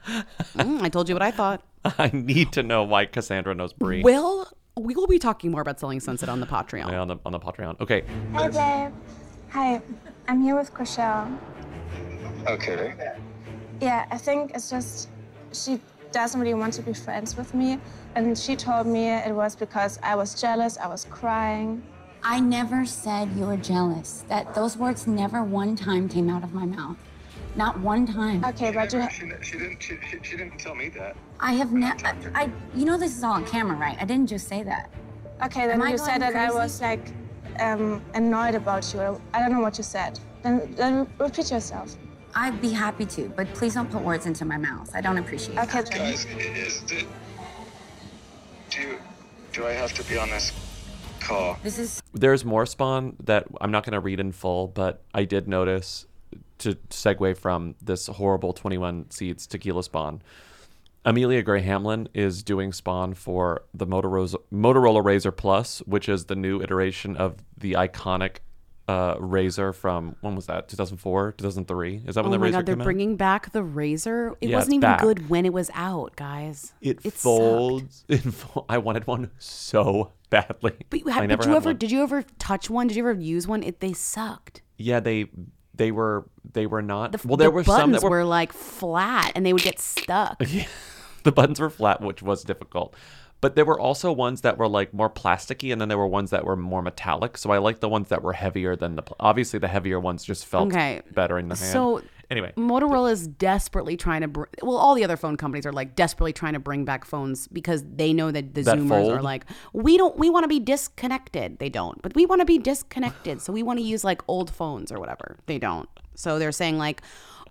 Mm, 0.07 0.83
I 0.83 0.89
told 0.89 1.09
you 1.09 1.14
what 1.14 1.22
I 1.22 1.30
thought. 1.30 1.62
I 1.85 2.11
need 2.12 2.53
to 2.53 2.62
know 2.62 2.83
why 2.83 3.07
Cassandra 3.07 3.55
knows 3.55 3.72
Bre. 3.72 4.01
Well, 4.03 4.53
we 4.76 4.95
will 4.95 5.07
be 5.07 5.18
talking 5.18 5.51
more 5.51 5.61
about 5.61 5.78
Selling 5.78 6.01
Sunset 6.01 6.28
on 6.28 6.41
the 6.41 6.47
Patreon. 6.47 6.91
Yeah, 6.91 7.01
on 7.01 7.09
the 7.09 7.16
on 7.24 7.33
the 7.33 7.41
Patreon. 7.41 7.80
Okay. 7.80 8.03
Hey, 8.33 8.49
babe. 8.49 8.93
Hi, 9.51 9.83
I'm 10.28 10.41
here 10.41 10.57
with 10.57 10.72
Chrishell. 10.72 11.39
Okay. 12.47 12.95
Yeah, 13.80 14.07
I 14.11 14.18
think 14.18 14.53
it's 14.55 14.70
just 14.70 15.09
she 15.53 15.80
doesn't 16.12 16.40
really 16.40 16.55
want 16.55 16.74
to 16.74 16.82
be 16.82 16.93
friends 16.93 17.36
with 17.36 17.55
me. 17.55 17.78
And 18.14 18.36
she 18.36 18.57
told 18.57 18.86
me 18.86 19.09
it 19.09 19.34
was 19.34 19.57
because 19.57 19.99
I 20.03 20.14
was 20.14 20.40
jealous, 20.40 20.76
I 20.78 20.86
was 20.86 21.07
crying. 21.11 21.82
I 22.22 22.38
never 22.40 22.86
said 22.86 23.30
you 23.36 23.47
were 23.47 23.57
jealous. 23.57 24.24
That 24.28 24.55
those 24.55 24.76
words 24.76 25.07
never 25.07 25.43
one 25.43 25.74
time 25.74 26.09
came 26.09 26.28
out 26.30 26.45
of 26.45 26.53
my 26.53 26.66
mouth. 26.66 26.97
Not 27.57 27.78
one 27.80 28.07
time. 28.07 28.45
Okay, 28.45 28.70
but 28.70 28.93
you. 28.93 29.03
She, 29.11 29.26
she 29.43 29.59
didn't. 29.59 29.80
She, 29.82 29.99
she, 30.09 30.18
she 30.22 30.36
didn't 30.36 30.59
tell 30.59 30.74
me 30.74 30.88
that. 30.90 31.16
I 31.40 31.53
have 31.55 31.72
never. 31.72 32.14
I, 32.34 32.51
you 32.74 32.84
know 32.84 32.97
this 32.97 33.16
is 33.16 33.24
all 33.24 33.32
on 33.32 33.45
camera, 33.45 33.76
right? 33.76 33.97
I 34.01 34.05
didn't 34.05 34.28
just 34.28 34.49
say 34.49 34.62
that. 34.62 34.90
Okay, 35.43 35.66
then 35.66 35.80
Am 35.80 35.82
I 35.82 35.90
you 35.90 35.97
going 35.97 36.09
said 36.09 36.22
that 36.22 36.36
I 36.36 36.53
was 36.53 36.80
like 36.80 37.05
um, 37.59 38.01
annoyed 38.14 38.55
about 38.55 38.95
you. 38.95 39.20
I 39.34 39.40
don't 39.40 39.53
know 39.53 39.61
what 39.61 39.76
you 39.76 39.84
said. 39.84 40.18
Then, 40.43 40.74
then 40.76 41.07
repeat 41.18 41.51
yourself. 41.51 41.97
I'd 42.34 42.61
be 42.61 42.70
happy 42.70 43.05
to, 43.07 43.28
but 43.36 43.53
please 43.55 43.74
don't 43.74 43.90
put 43.90 44.03
words 44.03 44.26
into 44.26 44.45
my 44.45 44.57
mouth. 44.57 44.90
I 44.95 45.01
don't 45.01 45.18
appreciate 45.18 45.59
Okay, 45.59 45.82
that. 45.82 45.90
Guys, 45.90 46.24
is 46.24 46.82
it? 46.90 47.07
Do 48.70 48.80
you, 48.80 48.99
do 49.53 49.66
I 49.66 49.72
have 49.72 49.93
to 49.95 50.05
be 50.05 50.16
on 50.16 50.30
this 50.30 50.53
call? 51.20 51.59
This 51.62 51.78
is 51.78 52.03
There's 52.14 52.45
more 52.45 52.64
spawn 52.64 53.16
that 53.22 53.47
I'm 53.61 53.70
not 53.70 53.84
going 53.84 53.93
to 53.93 54.01
read 54.01 54.18
in 54.18 54.32
full, 54.32 54.66
but 54.68 55.03
I 55.12 55.24
did 55.24 55.47
notice 55.47 56.07
to 56.59 56.74
segue 56.90 57.36
from 57.36 57.74
this 57.82 58.07
horrible 58.07 58.53
21 58.53 59.11
seeds 59.11 59.47
tequila 59.47 59.82
spawn. 59.82 60.22
Amelia 61.05 61.43
Gray 61.43 61.61
Hamlin 61.62 62.09
is 62.14 62.43
doing 62.45 62.72
spawn 62.72 63.14
for 63.14 63.64
the 63.74 63.86
Motorola, 63.86 64.36
Motorola 64.53 65.03
Razr 65.03 65.36
Plus, 65.36 65.80
which 65.80 66.09
is 66.09 66.26
the 66.26 66.36
new 66.36 66.62
iteration 66.62 67.16
of 67.16 67.38
the 67.59 67.72
iconic 67.72 68.36
uh, 68.89 69.16
Razr 69.16 69.74
from 69.74 70.16
when 70.20 70.35
was 70.35 70.47
that? 70.47 70.68
2004, 70.68 71.33
2003? 71.33 72.03
Is 72.07 72.14
that 72.16 72.24
when 72.24 72.28
oh 72.28 72.33
the 72.33 72.39
my 72.39 72.49
Razr 72.49 72.53
god, 72.53 72.66
they're 72.66 72.76
out? 72.78 72.85
bringing 72.85 73.16
back 73.16 73.53
the 73.53 73.62
Razr. 73.62 74.35
It 74.41 74.51
Yeah, 74.51 74.57
wasn't 74.57 74.74
even 74.74 74.80
back. 74.80 75.01
good 75.01 75.28
when 75.28 75.47
it 75.47 75.53
was 75.53 75.70
out, 75.74 76.16
guys. 76.16 76.72
It, 76.80 77.03
sucked. 77.03 77.16
folds. 77.18 78.05
It 78.09 78.18
fo- 78.18 78.64
I 78.68 78.78
wanted 78.78 79.07
one 79.07 79.30
so 79.39 80.12
badly. 80.30 80.72
But 80.91 81.01
you 81.01 81.09
I 81.11 81.12
have, 81.12 81.28
never 81.28 81.43
did 81.43 81.47
you 81.49 81.53
had 81.53 81.57
ever 81.62 81.68
one. 81.70 81.76
did 81.78 81.91
you 81.93 82.03
ever 82.03 82.22
touch 82.39 82.68
one? 82.70 82.87
Did 82.89 82.97
you 82.97 83.09
ever 83.09 83.20
use 83.20 83.47
one? 83.47 83.62
It 83.62 83.80
they 83.80 83.93
sucked. 83.93 84.62
Yeah, 84.78 84.99
they 85.01 85.26
they 85.74 85.91
were 85.93 86.28
they 86.53 86.66
were 86.66 86.83
not. 86.83 87.12
The, 87.12 87.26
well, 87.28 87.37
there 87.37 87.49
the 87.49 87.53
were 87.53 87.62
buttons 87.64 87.80
some 87.83 87.93
that 87.93 88.03
were, 88.03 88.11
were 88.11 88.24
like 88.24 88.53
flat 88.53 89.33
and 89.35 89.47
they 89.47 89.53
would 89.53 89.62
get 89.62 89.78
stuck. 89.78 90.37
Yeah. 90.49 90.66
the 91.22 91.33
buttons 91.33 91.61
were 91.61 91.70
flat, 91.70 92.01
which 92.01 92.20
was 92.20 92.43
difficult. 92.43 92.97
But 93.43 93.57
there 93.57 93.64
were 93.66 93.78
also 93.78 94.11
ones 94.12 94.40
that 94.40 94.57
were 94.57 94.68
like 94.68 94.95
more 94.95 95.11
plasticky, 95.11 95.70
and 95.72 95.80
then 95.80 95.88
there 95.88 95.99
were 95.99 96.07
ones 96.07 96.30
that 96.30 96.45
were 96.47 96.57
more 96.57 96.80
metallic. 96.80 97.36
So 97.36 97.51
I 97.51 97.59
like 97.59 97.80
the 97.80 97.88
ones 97.90 98.09
that 98.09 98.22
were 98.22 98.32
heavier 98.32 98.76
than 98.76 98.97
the. 98.97 99.03
pl- 99.03 99.16
Obviously, 99.20 99.59
the 99.59 99.68
heavier 99.68 100.01
ones 100.01 100.24
just 100.24 100.47
felt 100.47 100.68
Okay. 100.68 101.03
better 101.11 101.38
in 101.38 101.49
the 101.49 101.57
hand. 101.57 101.72
So 101.72 102.03
anyway, 102.30 102.53
Motorola 102.57 103.11
is 103.12 103.26
desperately 103.26 103.97
trying 103.97 104.20
to. 104.22 104.28
Br- 104.28 104.45
well, 104.62 104.76
all 104.76 104.95
the 104.95 105.03
other 105.05 105.16
phone 105.16 105.36
companies 105.36 105.66
are 105.66 105.72
like 105.72 105.97
desperately 105.97 106.32
trying 106.32 106.53
to 106.53 106.61
bring 106.61 106.84
back 106.84 107.05
phones 107.05 107.49
because 107.49 107.84
they 107.97 108.12
know 108.12 108.30
that 108.30 108.55
the 108.55 108.62
That 108.62 108.78
Zoomers 108.78 108.88
fold? 108.88 109.12
are 109.12 109.22
like, 109.22 109.45
we 109.72 109.97
don't, 109.97 110.16
we 110.16 110.30
want 110.30 110.45
to 110.45 110.49
be 110.49 110.61
disconnected. 110.61 111.59
They 111.59 111.68
don't, 111.68 112.01
but 112.01 112.14
we 112.14 112.26
want 112.26 112.40
to 112.43 112.47
be 112.47 112.59
disconnected, 112.59 113.40
so 113.43 113.53
we 113.53 113.64
want 113.64 113.80
to 113.80 113.84
use 113.84 114.05
like 114.05 114.22
old 114.28 114.51
phones 114.51 114.93
or 114.93 115.01
whatever. 115.01 115.36
They 115.47 115.59
don't. 115.59 115.88
So 116.14 116.38
they're 116.38 116.53
saying 116.53 116.78
like, 116.78 117.03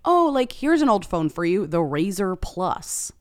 oh, 0.06 0.32
like 0.34 0.54
here's 0.54 0.82
an 0.82 0.88
old 0.88 1.06
phone 1.06 1.28
for 1.30 1.44
you, 1.44 1.68
the 1.68 1.80
Razr 1.80 2.40
Plus. 2.40 3.12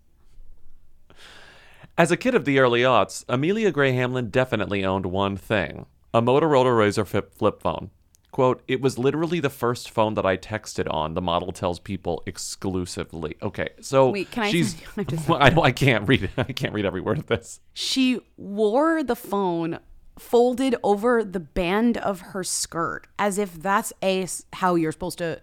As 2.00 2.10
a 2.10 2.16
kid 2.16 2.34
of 2.34 2.46
the 2.46 2.58
early 2.58 2.80
aughts, 2.80 3.26
Amelia 3.28 3.70
Gray 3.70 3.92
Hamlin 3.92 4.30
definitely 4.30 4.82
owned 4.82 5.04
one 5.04 5.36
thing 5.36 5.84
a 6.14 6.22
Motorola 6.22 6.72
Razr 6.72 7.06
flip, 7.06 7.60
phone. 7.60 7.90
Quote, 8.30 8.62
it 8.66 8.80
was 8.80 8.96
literally 8.96 9.38
the 9.38 9.50
first 9.50 9.90
phone 9.90 10.14
that 10.14 10.24
I 10.24 10.38
texted 10.38 10.90
on, 10.90 11.12
the 11.12 11.20
model 11.20 11.52
tells 11.52 11.78
people 11.78 12.22
exclusively. 12.24 13.36
Okay, 13.42 13.68
so 13.82 14.12
Wait, 14.12 14.30
can 14.30 14.44
I- 14.44 14.50
she's. 14.50 14.76
I 14.96 15.50
I, 15.50 15.60
I 15.60 15.72
can't 15.72 16.08
read 16.08 16.22
it. 16.22 16.30
I 16.38 16.44
can't 16.44 16.72
read 16.72 16.86
every 16.86 17.02
word 17.02 17.18
of 17.18 17.26
this. 17.26 17.60
She 17.74 18.18
wore 18.38 19.02
the 19.02 19.14
phone 19.14 19.78
folded 20.18 20.76
over 20.82 21.22
the 21.22 21.38
band 21.38 21.98
of 21.98 22.20
her 22.32 22.42
skirt 22.42 23.08
as 23.18 23.36
if 23.36 23.60
that's 23.60 23.92
A, 24.02 24.26
how 24.54 24.74
you're 24.74 24.92
supposed 24.92 25.18
to 25.18 25.42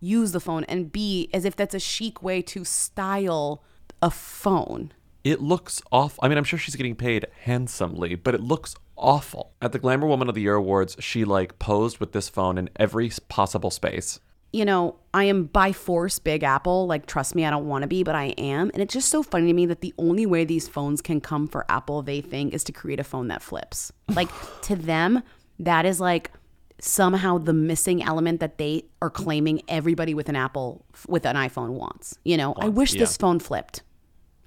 use 0.00 0.32
the 0.32 0.40
phone 0.40 0.64
and 0.64 0.90
b 0.90 1.28
as 1.34 1.44
if 1.44 1.54
that's 1.54 1.74
a 1.74 1.78
chic 1.78 2.22
way 2.22 2.40
to 2.40 2.64
style 2.64 3.62
a 4.00 4.10
phone. 4.10 4.94
It 5.24 5.40
looks 5.40 5.82
awful. 5.92 6.22
I 6.22 6.28
mean, 6.28 6.38
I'm 6.38 6.44
sure 6.44 6.58
she's 6.58 6.76
getting 6.76 6.94
paid 6.94 7.26
handsomely, 7.42 8.14
but 8.14 8.34
it 8.34 8.40
looks 8.40 8.74
awful. 8.96 9.52
At 9.60 9.72
the 9.72 9.78
Glamour 9.78 10.06
Woman 10.06 10.28
of 10.28 10.34
the 10.34 10.42
Year 10.42 10.54
Awards, 10.54 10.96
she 11.00 11.24
like 11.24 11.58
posed 11.58 11.98
with 11.98 12.12
this 12.12 12.28
phone 12.28 12.58
in 12.58 12.70
every 12.76 13.10
possible 13.28 13.70
space. 13.70 14.20
You 14.52 14.64
know, 14.64 14.96
I 15.12 15.24
am 15.24 15.44
by 15.44 15.72
force 15.72 16.18
Big 16.18 16.42
Apple. 16.42 16.86
Like, 16.86 17.04
trust 17.04 17.34
me, 17.34 17.44
I 17.44 17.50
don't 17.50 17.66
want 17.66 17.82
to 17.82 17.88
be, 17.88 18.02
but 18.02 18.14
I 18.14 18.26
am. 18.38 18.70
And 18.72 18.82
it's 18.82 18.94
just 18.94 19.10
so 19.10 19.22
funny 19.22 19.48
to 19.48 19.52
me 19.52 19.66
that 19.66 19.82
the 19.82 19.92
only 19.98 20.24
way 20.24 20.44
these 20.44 20.66
phones 20.66 21.02
can 21.02 21.20
come 21.20 21.46
for 21.46 21.66
Apple, 21.70 22.00
they 22.00 22.22
think, 22.22 22.54
is 22.54 22.64
to 22.64 22.72
create 22.72 22.98
a 22.98 23.04
phone 23.04 23.28
that 23.28 23.42
flips. 23.42 23.92
Like, 24.14 24.30
to 24.62 24.74
them, 24.74 25.22
that 25.58 25.84
is 25.84 26.00
like 26.00 26.32
somehow 26.80 27.38
the 27.38 27.52
missing 27.52 28.02
element 28.02 28.40
that 28.40 28.56
they 28.56 28.84
are 29.02 29.10
claiming 29.10 29.60
everybody 29.68 30.14
with 30.14 30.28
an 30.28 30.36
Apple, 30.36 30.84
with 31.06 31.26
an 31.26 31.36
iPhone 31.36 31.70
wants. 31.70 32.18
You 32.24 32.36
know, 32.36 32.54
I 32.54 32.66
Wants, 32.66 32.76
wish 32.76 32.92
this 32.92 33.16
phone 33.16 33.40
flipped. 33.40 33.82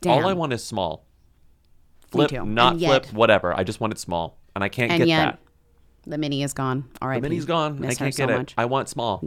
Damn. 0.01 0.23
All 0.23 0.27
I 0.29 0.33
want 0.33 0.51
is 0.53 0.63
small. 0.63 1.05
Flip, 2.11 2.31
not 2.31 2.79
yet- 2.79 3.05
flip, 3.05 3.13
whatever. 3.15 3.53
I 3.57 3.63
just 3.63 3.79
want 3.79 3.93
it 3.93 3.99
small, 3.99 4.37
and 4.55 4.63
I 4.63 4.69
can't 4.69 4.91
and 4.91 4.99
get 4.99 5.07
yet, 5.07 5.25
that. 5.25 5.39
the 6.09 6.17
mini 6.17 6.43
is 6.43 6.53
gone. 6.53 6.89
All 7.01 7.07
right. 7.07 7.21
The 7.21 7.29
mini's 7.29 7.45
gone. 7.45 7.83
I 7.85 7.93
can't 7.93 8.13
so 8.13 8.25
get 8.25 8.33
it. 8.33 8.37
much. 8.37 8.53
I 8.57 8.65
want 8.65 8.89
small. 8.89 9.23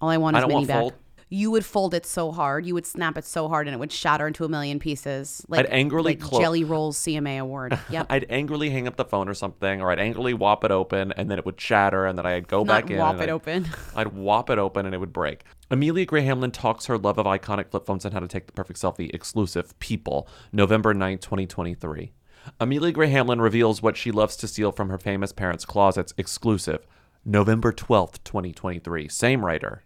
All 0.00 0.08
I 0.08 0.16
want 0.16 0.34
I 0.34 0.40
is 0.40 0.42
don't 0.42 0.48
mini 0.48 0.56
want 0.56 0.68
back. 0.68 0.80
fold. 0.80 0.94
You 1.32 1.52
would 1.52 1.64
fold 1.64 1.94
it 1.94 2.04
so 2.04 2.32
hard, 2.32 2.66
you 2.66 2.74
would 2.74 2.86
snap 2.86 3.16
it 3.16 3.24
so 3.24 3.48
hard, 3.48 3.68
and 3.68 3.74
it 3.74 3.78
would 3.78 3.92
shatter 3.92 4.26
into 4.26 4.44
a 4.44 4.48
million 4.48 4.80
pieces. 4.80 5.44
Like, 5.48 5.60
I'd 5.60 5.66
angrily 5.72 6.12
like 6.12 6.20
clo- 6.20 6.40
Jelly 6.40 6.64
Rolls 6.64 6.98
CMA 6.98 7.38
award. 7.40 7.78
Yep. 7.90 8.06
I'd 8.10 8.26
angrily 8.30 8.68
hang 8.70 8.88
up 8.88 8.96
the 8.96 9.04
phone 9.04 9.28
or 9.28 9.34
something, 9.34 9.80
or 9.80 9.92
I'd 9.92 10.00
angrily 10.00 10.34
whop 10.34 10.64
it 10.64 10.72
open, 10.72 11.12
and 11.12 11.30
then 11.30 11.38
it 11.38 11.46
would 11.46 11.60
shatter, 11.60 12.04
and 12.04 12.18
then 12.18 12.26
I'd 12.26 12.48
go 12.48 12.64
Not 12.64 12.66
back 12.82 12.90
in. 12.90 12.98
whop 12.98 13.12
and 13.14 13.20
it 13.20 13.24
I'd- 13.24 13.32
open. 13.32 13.68
I'd 13.96 14.08
whop 14.08 14.50
it 14.50 14.58
open, 14.58 14.86
and 14.86 14.94
it 14.94 14.98
would 14.98 15.12
break. 15.12 15.44
Amelia 15.70 16.04
Gray 16.04 16.22
Hamlin 16.22 16.50
talks 16.50 16.86
her 16.86 16.98
love 16.98 17.16
of 17.16 17.26
iconic 17.26 17.70
flip 17.70 17.86
phones 17.86 18.04
and 18.04 18.12
how 18.12 18.18
to 18.20 18.26
take 18.28 18.46
the 18.46 18.52
perfect 18.52 18.80
selfie. 18.80 19.14
Exclusive. 19.14 19.78
People. 19.78 20.26
November 20.52 20.92
9th, 20.92 21.20
2023. 21.20 22.10
Amelia 22.58 22.90
Gray 22.92 23.08
Hamlin 23.08 23.40
reveals 23.40 23.80
what 23.82 23.96
she 23.96 24.10
loves 24.10 24.34
to 24.38 24.48
steal 24.48 24.72
from 24.72 24.88
her 24.88 24.98
famous 24.98 25.32
parents' 25.32 25.64
closets. 25.64 26.12
Exclusive. 26.18 26.86
November 27.24 27.72
12th, 27.72 28.24
2023. 28.24 29.06
Same 29.08 29.44
writer. 29.44 29.84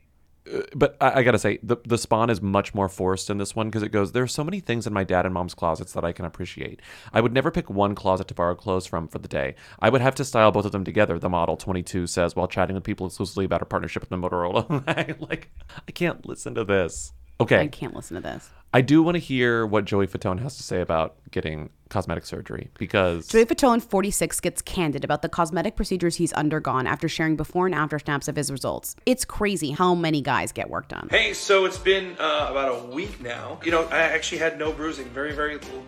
Uh, 0.53 0.63
but 0.75 0.97
I, 1.01 1.21
I 1.21 1.23
gotta 1.23 1.39
say, 1.39 1.59
the 1.63 1.77
the 1.85 1.99
spawn 1.99 2.31
is 2.31 2.43
much 2.43 2.75
more 2.75 2.89
forced 2.89 3.31
in 3.31 3.39
this 3.39 3.57
one 3.57 3.69
because 3.69 3.83
it 3.83 3.91
goes. 3.91 4.13
There 4.13 4.23
are 4.23 4.29
so 4.29 4.45
many 4.45 4.61
things 4.61 4.87
in 4.87 4.93
my 4.93 5.05
dad 5.05 5.25
and 5.25 5.33
mom's 5.33 5.55
closets 5.55 5.93
that 5.93 6.05
I 6.05 6.13
can 6.13 6.25
appreciate. 6.25 6.81
I 7.13 7.21
would 7.21 7.33
never 7.33 7.51
pick 7.51 7.71
one 7.71 7.95
closet 7.95 8.29
to 8.29 8.35
borrow 8.35 8.55
clothes 8.55 8.87
from 8.87 9.09
for 9.09 9.19
the 9.19 9.29
day. 9.29 9.55
I 9.81 9.89
would 9.89 10.01
have 10.01 10.15
to 10.17 10.25
style 10.25 10.53
both 10.53 10.67
of 10.67 10.73
them 10.73 10.85
together. 10.85 11.19
The 11.19 11.31
model 11.31 11.57
22 11.57 12.07
says 12.07 12.37
while 12.37 12.49
chatting 12.49 12.75
with 12.75 12.85
people 12.85 13.07
exclusively 13.07 13.47
about 13.47 13.61
her 13.61 13.67
partnership 13.67 14.03
with 14.03 14.11
the 14.11 14.17
Motorola. 14.17 14.85
I, 14.87 15.15
like, 15.19 15.51
I 15.89 15.93
can't 15.93 16.27
listen 16.27 16.55
to 16.55 16.65
this. 16.65 17.13
Okay, 17.41 17.61
I 17.61 17.67
can't 17.69 17.95
listen 17.95 18.15
to 18.15 18.21
this. 18.21 18.51
I 18.73 18.81
do 18.81 19.03
want 19.03 19.15
to 19.15 19.21
hear 19.21 19.67
what 19.67 19.85
Joey 19.85 20.07
Fatone 20.07 20.41
has 20.41 20.57
to 20.57 20.63
say 20.63 20.81
about 20.81 21.17
getting 21.31 21.71
cosmetic 21.89 22.25
surgery 22.25 22.71
because 22.79 23.29
Joey 23.29 23.45
Fatone, 23.45 23.83
46, 23.83 24.41
gets 24.41 24.63
candid 24.63 25.05
about 25.05 25.23
the 25.23 25.29
cosmetic 25.29 25.77
procedures 25.77 26.17
he's 26.17 26.33
undergone 26.33 26.87
after 26.87 27.09
sharing 27.09 27.37
before 27.37 27.67
and 27.67 27.75
after 27.75 27.99
snaps 27.99 28.29
of 28.29 28.37
his 28.37 28.51
results. 28.51 28.97
It's 29.07 29.25
crazy 29.25 29.71
how 29.71 29.95
many 29.95 30.21
guys 30.21 30.53
get 30.53 30.71
work 30.71 30.89
done. 30.89 31.09
Hey, 31.11 31.33
so 31.35 31.65
it's 31.65 31.79
been 31.79 32.17
uh, 32.19 32.49
about 32.51 32.85
a 32.85 32.87
week 32.87 33.21
now. 33.21 33.61
You 33.65 33.71
know, 33.71 33.85
I 33.85 33.99
actually 33.99 34.39
had 34.39 34.59
no 34.59 34.73
bruising, 34.73 35.07
very, 35.07 35.33
very 35.33 35.55
little 35.55 35.85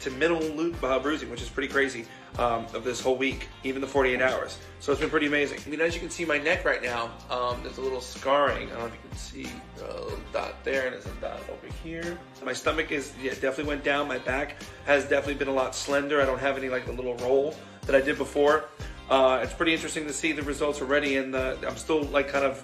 to 0.00 0.10
minimal 0.10 0.74
uh, 0.84 0.98
bruising, 0.98 1.30
which 1.30 1.42
is 1.42 1.48
pretty 1.48 1.72
crazy 1.72 2.04
um, 2.38 2.66
of 2.74 2.84
this 2.84 3.00
whole 3.00 3.16
week, 3.16 3.48
even 3.62 3.80
the 3.80 3.86
48 3.86 4.20
hours. 4.20 4.58
So 4.80 4.92
it's 4.92 5.00
been 5.00 5.10
pretty 5.10 5.26
amazing. 5.26 5.60
I 5.64 5.70
mean, 5.70 5.80
as 5.80 5.94
you 5.94 6.00
can 6.00 6.10
see, 6.10 6.24
my 6.24 6.38
neck 6.38 6.64
right 6.64 6.82
now, 6.82 7.10
um, 7.30 7.60
there's 7.62 7.78
a 7.78 7.80
little 7.80 8.00
scarring. 8.00 8.68
I 8.68 8.70
don't 8.72 8.80
know 8.80 8.86
if 8.86 8.92
you 8.92 9.08
can 9.08 9.18
see 9.18 9.48
a 9.80 10.02
little 10.02 10.18
dot 10.32 10.62
there, 10.64 10.86
and 10.86 10.94
there's 10.94 11.06
a 11.06 11.20
dot 11.20 11.40
over 11.50 11.72
here. 11.82 12.18
My 12.44 12.52
stomach 12.52 12.92
is 12.92 13.12
yeah, 13.22 13.30
definitely 13.32 13.64
went 13.64 13.84
down. 13.84 14.08
My 14.08 14.18
back 14.18 14.56
has 14.84 15.04
definitely 15.04 15.33
been 15.38 15.48
a 15.48 15.52
lot 15.52 15.74
slender. 15.74 16.20
I 16.20 16.26
don't 16.26 16.38
have 16.40 16.56
any 16.56 16.68
like 16.68 16.86
the 16.86 16.92
little 16.92 17.16
roll 17.16 17.54
that 17.86 17.94
I 17.94 18.00
did 18.00 18.18
before. 18.18 18.64
Uh, 19.10 19.40
it's 19.42 19.52
pretty 19.52 19.74
interesting 19.74 20.06
to 20.06 20.12
see 20.12 20.32
the 20.32 20.42
results 20.42 20.80
already, 20.80 21.16
and 21.18 21.34
uh, 21.34 21.56
I'm 21.66 21.76
still 21.76 22.02
like 22.04 22.28
kind 22.28 22.44
of 22.44 22.62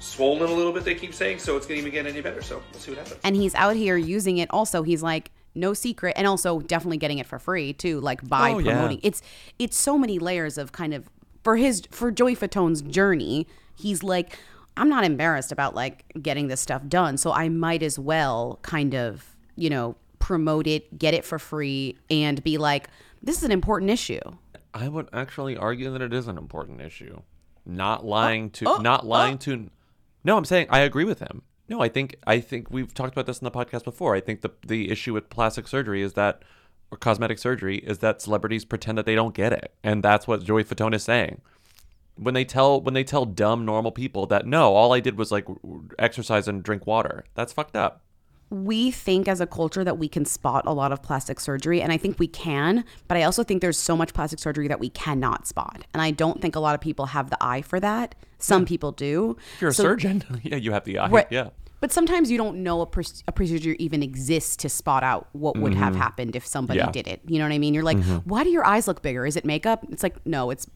swollen 0.00 0.48
a 0.50 0.54
little 0.54 0.72
bit. 0.72 0.84
They 0.84 0.94
keep 0.94 1.14
saying, 1.14 1.38
so 1.38 1.56
it's 1.56 1.66
going 1.66 1.80
to 1.80 1.86
even 1.88 1.92
get 1.92 2.06
any 2.10 2.20
better. 2.20 2.42
So 2.42 2.62
we'll 2.72 2.80
see 2.80 2.90
what 2.92 2.98
happens. 2.98 3.20
And 3.24 3.34
he's 3.34 3.54
out 3.54 3.74
here 3.76 3.96
using 3.96 4.38
it 4.38 4.48
also. 4.50 4.82
He's 4.82 5.02
like, 5.02 5.30
no 5.54 5.74
secret. 5.74 6.12
And 6.16 6.26
also 6.26 6.60
definitely 6.60 6.98
getting 6.98 7.18
it 7.18 7.26
for 7.26 7.38
free 7.38 7.72
too, 7.72 8.00
like 8.00 8.26
by 8.28 8.50
Oh, 8.52 8.58
yeah. 8.58 8.72
promoting. 8.72 9.00
It's 9.02 9.22
it's 9.58 9.76
so 9.78 9.96
many 9.98 10.18
layers 10.18 10.58
of 10.58 10.72
kind 10.72 10.92
of 10.94 11.08
for 11.42 11.56
his 11.56 11.82
for 11.90 12.10
Joey 12.10 12.36
Fatone's 12.36 12.82
journey, 12.82 13.46
he's 13.74 14.02
like, 14.02 14.38
I'm 14.76 14.88
not 14.90 15.04
embarrassed 15.04 15.50
about 15.50 15.74
like 15.74 16.04
getting 16.20 16.48
this 16.48 16.60
stuff 16.60 16.82
done. 16.86 17.16
So 17.16 17.32
I 17.32 17.48
might 17.48 17.82
as 17.82 17.98
well 17.98 18.58
kind 18.62 18.94
of, 18.94 19.34
you 19.56 19.70
know, 19.70 19.96
promote 20.18 20.66
it, 20.66 20.98
get 20.98 21.14
it 21.14 21.24
for 21.24 21.38
free, 21.38 21.96
and 22.10 22.42
be 22.42 22.58
like, 22.58 22.88
this 23.22 23.38
is 23.38 23.44
an 23.44 23.52
important 23.52 23.90
issue. 23.90 24.20
I 24.74 24.88
would 24.88 25.08
actually 25.12 25.56
argue 25.56 25.90
that 25.92 26.02
it 26.02 26.12
is 26.12 26.28
an 26.28 26.38
important 26.38 26.80
issue. 26.80 27.22
Not 27.64 28.00
uh, 28.00 28.06
lying 28.06 28.50
to, 28.50 28.68
oh, 28.68 28.76
not 28.78 29.04
oh. 29.04 29.08
lying 29.08 29.38
to. 29.38 29.70
No, 30.24 30.36
I'm 30.36 30.44
saying 30.44 30.68
I 30.70 30.80
agree 30.80 31.04
with 31.04 31.20
him. 31.20 31.42
No, 31.68 31.80
I 31.80 31.88
think 31.88 32.16
I 32.26 32.40
think 32.40 32.70
we've 32.70 32.92
talked 32.94 33.12
about 33.12 33.26
this 33.26 33.38
in 33.38 33.44
the 33.44 33.50
podcast 33.50 33.84
before. 33.84 34.14
I 34.14 34.20
think 34.20 34.40
the 34.40 34.50
the 34.66 34.90
issue 34.90 35.12
with 35.12 35.28
plastic 35.28 35.68
surgery 35.68 36.02
is 36.02 36.14
that, 36.14 36.42
or 36.90 36.96
cosmetic 36.96 37.38
surgery 37.38 37.78
is 37.78 37.98
that 37.98 38.22
celebrities 38.22 38.64
pretend 38.64 38.96
that 38.98 39.06
they 39.06 39.14
don't 39.14 39.34
get 39.34 39.52
it, 39.52 39.74
and 39.84 40.02
that's 40.02 40.26
what 40.26 40.42
Joey 40.42 40.64
Fatone 40.64 40.94
is 40.94 41.02
saying. 41.02 41.42
When 42.16 42.34
they 42.34 42.44
tell 42.44 42.80
when 42.80 42.94
they 42.94 43.04
tell 43.04 43.26
dumb 43.26 43.64
normal 43.64 43.92
people 43.92 44.26
that 44.26 44.46
no, 44.46 44.74
all 44.74 44.94
I 44.94 45.00
did 45.00 45.18
was 45.18 45.30
like 45.30 45.46
exercise 45.98 46.48
and 46.48 46.62
drink 46.62 46.86
water. 46.86 47.24
That's 47.34 47.52
fucked 47.52 47.76
up. 47.76 48.02
We 48.50 48.90
think 48.90 49.28
as 49.28 49.40
a 49.40 49.46
culture 49.46 49.84
that 49.84 49.98
we 49.98 50.08
can 50.08 50.24
spot 50.24 50.64
a 50.66 50.72
lot 50.72 50.90
of 50.92 51.02
plastic 51.02 51.38
surgery 51.38 51.82
and 51.82 51.92
i 51.92 51.96
think 51.98 52.18
we 52.18 52.26
can 52.26 52.84
but 53.06 53.16
i 53.16 53.22
also 53.22 53.42
think 53.44 53.60
there's 53.60 53.76
so 53.78 53.96
much 53.96 54.14
plastic 54.14 54.38
surgery 54.38 54.66
that 54.68 54.80
we 54.80 54.88
cannot 54.90 55.46
spot 55.46 55.84
and 55.92 56.00
i 56.00 56.10
don't 56.10 56.40
think 56.40 56.56
a 56.56 56.60
lot 56.60 56.74
of 56.74 56.80
people 56.80 57.06
have 57.06 57.28
the 57.30 57.36
eye 57.40 57.60
for 57.62 57.78
that 57.78 58.14
some 58.38 58.64
people 58.64 58.92
do 58.92 59.36
If 59.56 59.60
you're 59.60 59.70
a 59.70 59.74
surgeon, 59.74 60.22
yeah, 60.44 60.56
you 60.56 60.70
have 60.72 60.84
the 60.84 60.98
eye. 60.98 61.08
Right. 61.08 61.26
Yeah. 61.30 61.48
but 61.80 61.92
sometimes 61.92 62.30
you 62.30 62.38
don't 62.38 62.62
know 62.62 62.80
a, 62.80 62.86
pr- 62.86 63.02
a 63.26 63.32
procedure 63.32 63.74
even 63.80 64.02
exists 64.02 64.56
to 64.56 64.68
spot 64.68 65.02
out 65.04 65.28
what 65.32 65.56
would 65.58 65.74
have 65.74 65.94
Mhm. 65.94 65.98
happened 65.98 66.36
if 66.36 66.46
somebody 66.46 66.78
Yeah. 66.78 66.90
did 66.90 67.06
it 67.06 67.20
you 67.26 67.38
know 67.38 67.44
what 67.44 67.52
i 67.52 67.58
mean 67.58 67.74
you're 67.74 67.84
like 67.84 67.98
Mhm. 67.98 68.22
why 68.24 68.44
do 68.44 68.50
your 68.50 68.64
eyes 68.64 68.88
look 68.88 69.02
bigger 69.02 69.26
is 69.26 69.36
it 69.36 69.44
makeup 69.44 69.84
it's 69.90 70.02
like 70.02 70.16
no 70.26 70.50
it's 70.50 70.66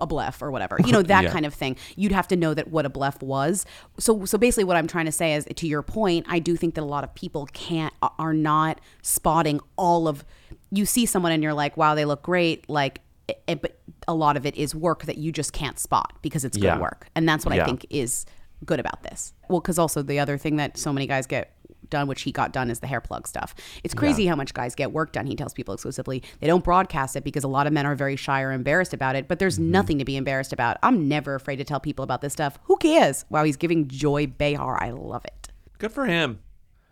a 0.00 0.06
bleph 0.06 0.42
or 0.42 0.50
whatever 0.50 0.76
you 0.84 0.92
know 0.92 1.02
that 1.14 1.24
Yeah. 1.24 1.30
kind 1.30 1.46
of 1.46 1.54
thing. 1.54 1.76
You'd 1.96 2.12
have 2.12 2.28
to 2.28 2.36
know 2.36 2.54
that 2.54 2.68
what 2.68 2.84
a 2.86 2.90
bleph 2.90 3.22
was. 3.22 3.64
So 3.98 4.24
so 4.24 4.36
basically 4.38 4.64
what 4.64 4.76
i'm 4.76 4.86
trying 4.86 5.06
to 5.06 5.12
say 5.12 5.34
is 5.34 5.46
to 5.56 5.66
your 5.66 5.82
point 5.82 6.26
i 6.28 6.38
do 6.38 6.56
think 6.56 6.74
that 6.74 6.82
a 6.82 6.84
lot 6.96 7.04
of 7.04 7.14
people 7.14 7.46
can't 7.52 7.94
are 8.18 8.34
not 8.34 8.80
spotting 9.02 9.60
all 9.76 10.06
of 10.08 10.24
you 10.70 10.84
see 10.86 11.06
someone 11.06 11.32
and 11.32 11.42
you're 11.42 11.54
like 11.54 11.76
wow 11.76 11.94
they 11.94 12.04
look 12.04 12.22
great 12.22 12.68
like 12.68 13.00
it, 13.28 13.42
it- 13.46 13.62
but 13.62 13.78
a 14.06 14.14
lot 14.14 14.36
of 14.36 14.46
it 14.46 14.56
is 14.56 14.74
work 14.74 15.04
that 15.04 15.18
you 15.18 15.30
just 15.32 15.52
can't 15.52 15.78
spot 15.78 16.14
because 16.22 16.44
it's 16.44 16.56
good 16.56 16.64
Yeah. 16.64 16.78
work. 16.78 17.08
And 17.14 17.28
that's 17.28 17.44
what 17.44 17.54
i 17.58 17.64
think 17.64 17.84
is 17.90 18.24
good 18.64 18.80
about 18.80 19.02
this. 19.02 19.34
Well 19.48 19.60
because 19.60 19.78
also 19.78 20.02
the 20.02 20.18
other 20.18 20.36
thing 20.38 20.56
that 20.56 20.76
so 20.78 20.92
many 20.92 21.06
guys 21.06 21.26
get 21.26 21.52
done, 21.90 22.08
which 22.08 22.22
he 22.22 22.32
got 22.32 22.52
done, 22.52 22.70
is 22.70 22.80
the 22.80 22.86
hair 22.86 23.00
plug 23.00 23.26
stuff. 23.26 23.54
It's 23.84 23.94
crazy 23.94 24.26
how 24.26 24.36
much 24.36 24.54
guys 24.54 24.74
get 24.74 24.92
work 24.92 25.12
done. 25.12 25.26
He 25.26 25.36
tells 25.36 25.54
people 25.54 25.74
exclusively. 25.74 26.22
They 26.40 26.46
don't 26.46 26.64
broadcast 26.64 27.16
it 27.16 27.24
because 27.24 27.44
a 27.44 27.48
lot 27.48 27.66
of 27.66 27.72
men 27.72 27.86
are 27.86 27.94
very 27.94 28.16
shy 28.16 28.42
or 28.42 28.52
embarrassed 28.52 28.94
about 28.94 29.16
it. 29.16 29.28
But 29.28 29.38
there's 29.38 29.58
mm-hmm. 29.58 29.70
nothing 29.70 29.98
to 29.98 30.04
be 30.04 30.16
embarrassed 30.16 30.52
about. 30.52 30.78
I'm 30.82 31.08
never 31.08 31.34
afraid 31.34 31.56
to 31.56 31.64
tell 31.64 31.80
people 31.80 32.02
about 32.02 32.20
this 32.20 32.32
stuff. 32.32 32.58
Who 32.64 32.76
cares? 32.76 33.24
Wow, 33.30 33.44
he's 33.44 33.56
giving 33.56 33.88
Joy 33.88 34.26
Behar. 34.26 34.82
I 34.82 34.90
love 34.90 35.24
it. 35.24 35.48
Good 35.78 35.92
for 35.92 36.06
him. 36.06 36.40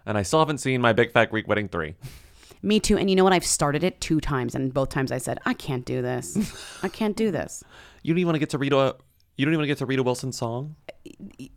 And 0.05 0.17
I 0.17 0.23
still 0.23 0.39
haven't 0.39 0.59
seen 0.59 0.81
my 0.81 0.93
Big 0.93 1.13
Fat 1.13 1.31
Greek 1.31 1.49
Wedding 1.49 1.69
3. 1.69 1.95
Me 2.63 2.81
too. 2.81 2.97
And 2.97 3.11
you 3.11 3.17
know 3.17 3.25
what? 3.25 3.33
I've 3.33 3.45
started 3.45 3.85
it 3.85 4.01
two 4.01 4.21
times, 4.21 4.55
and 4.55 4.73
both 4.73 4.89
times 4.89 5.13
I 5.13 5.19
said, 5.19 5.39
I 5.45 5.55
can't 5.55 5.85
do 5.85 6.01
this. 6.03 6.79
I 6.83 6.89
can't 6.89 7.17
do 7.17 7.31
this. 7.31 7.63
You 8.03 8.15
don't 8.15 8.21
even 8.21 8.29
want 8.29 8.35
to 8.37 8.39
get 8.39 8.51
to 8.51 8.59
read 8.59 8.73
a 8.73 8.95
you 9.37 9.45
don't 9.45 9.53
even 9.53 9.59
want 9.61 9.65
to 9.65 9.69
get 9.69 9.79
to 9.79 9.87
read 9.87 9.99
a 9.99 10.03
Wilson 10.03 10.33
song? 10.33 10.77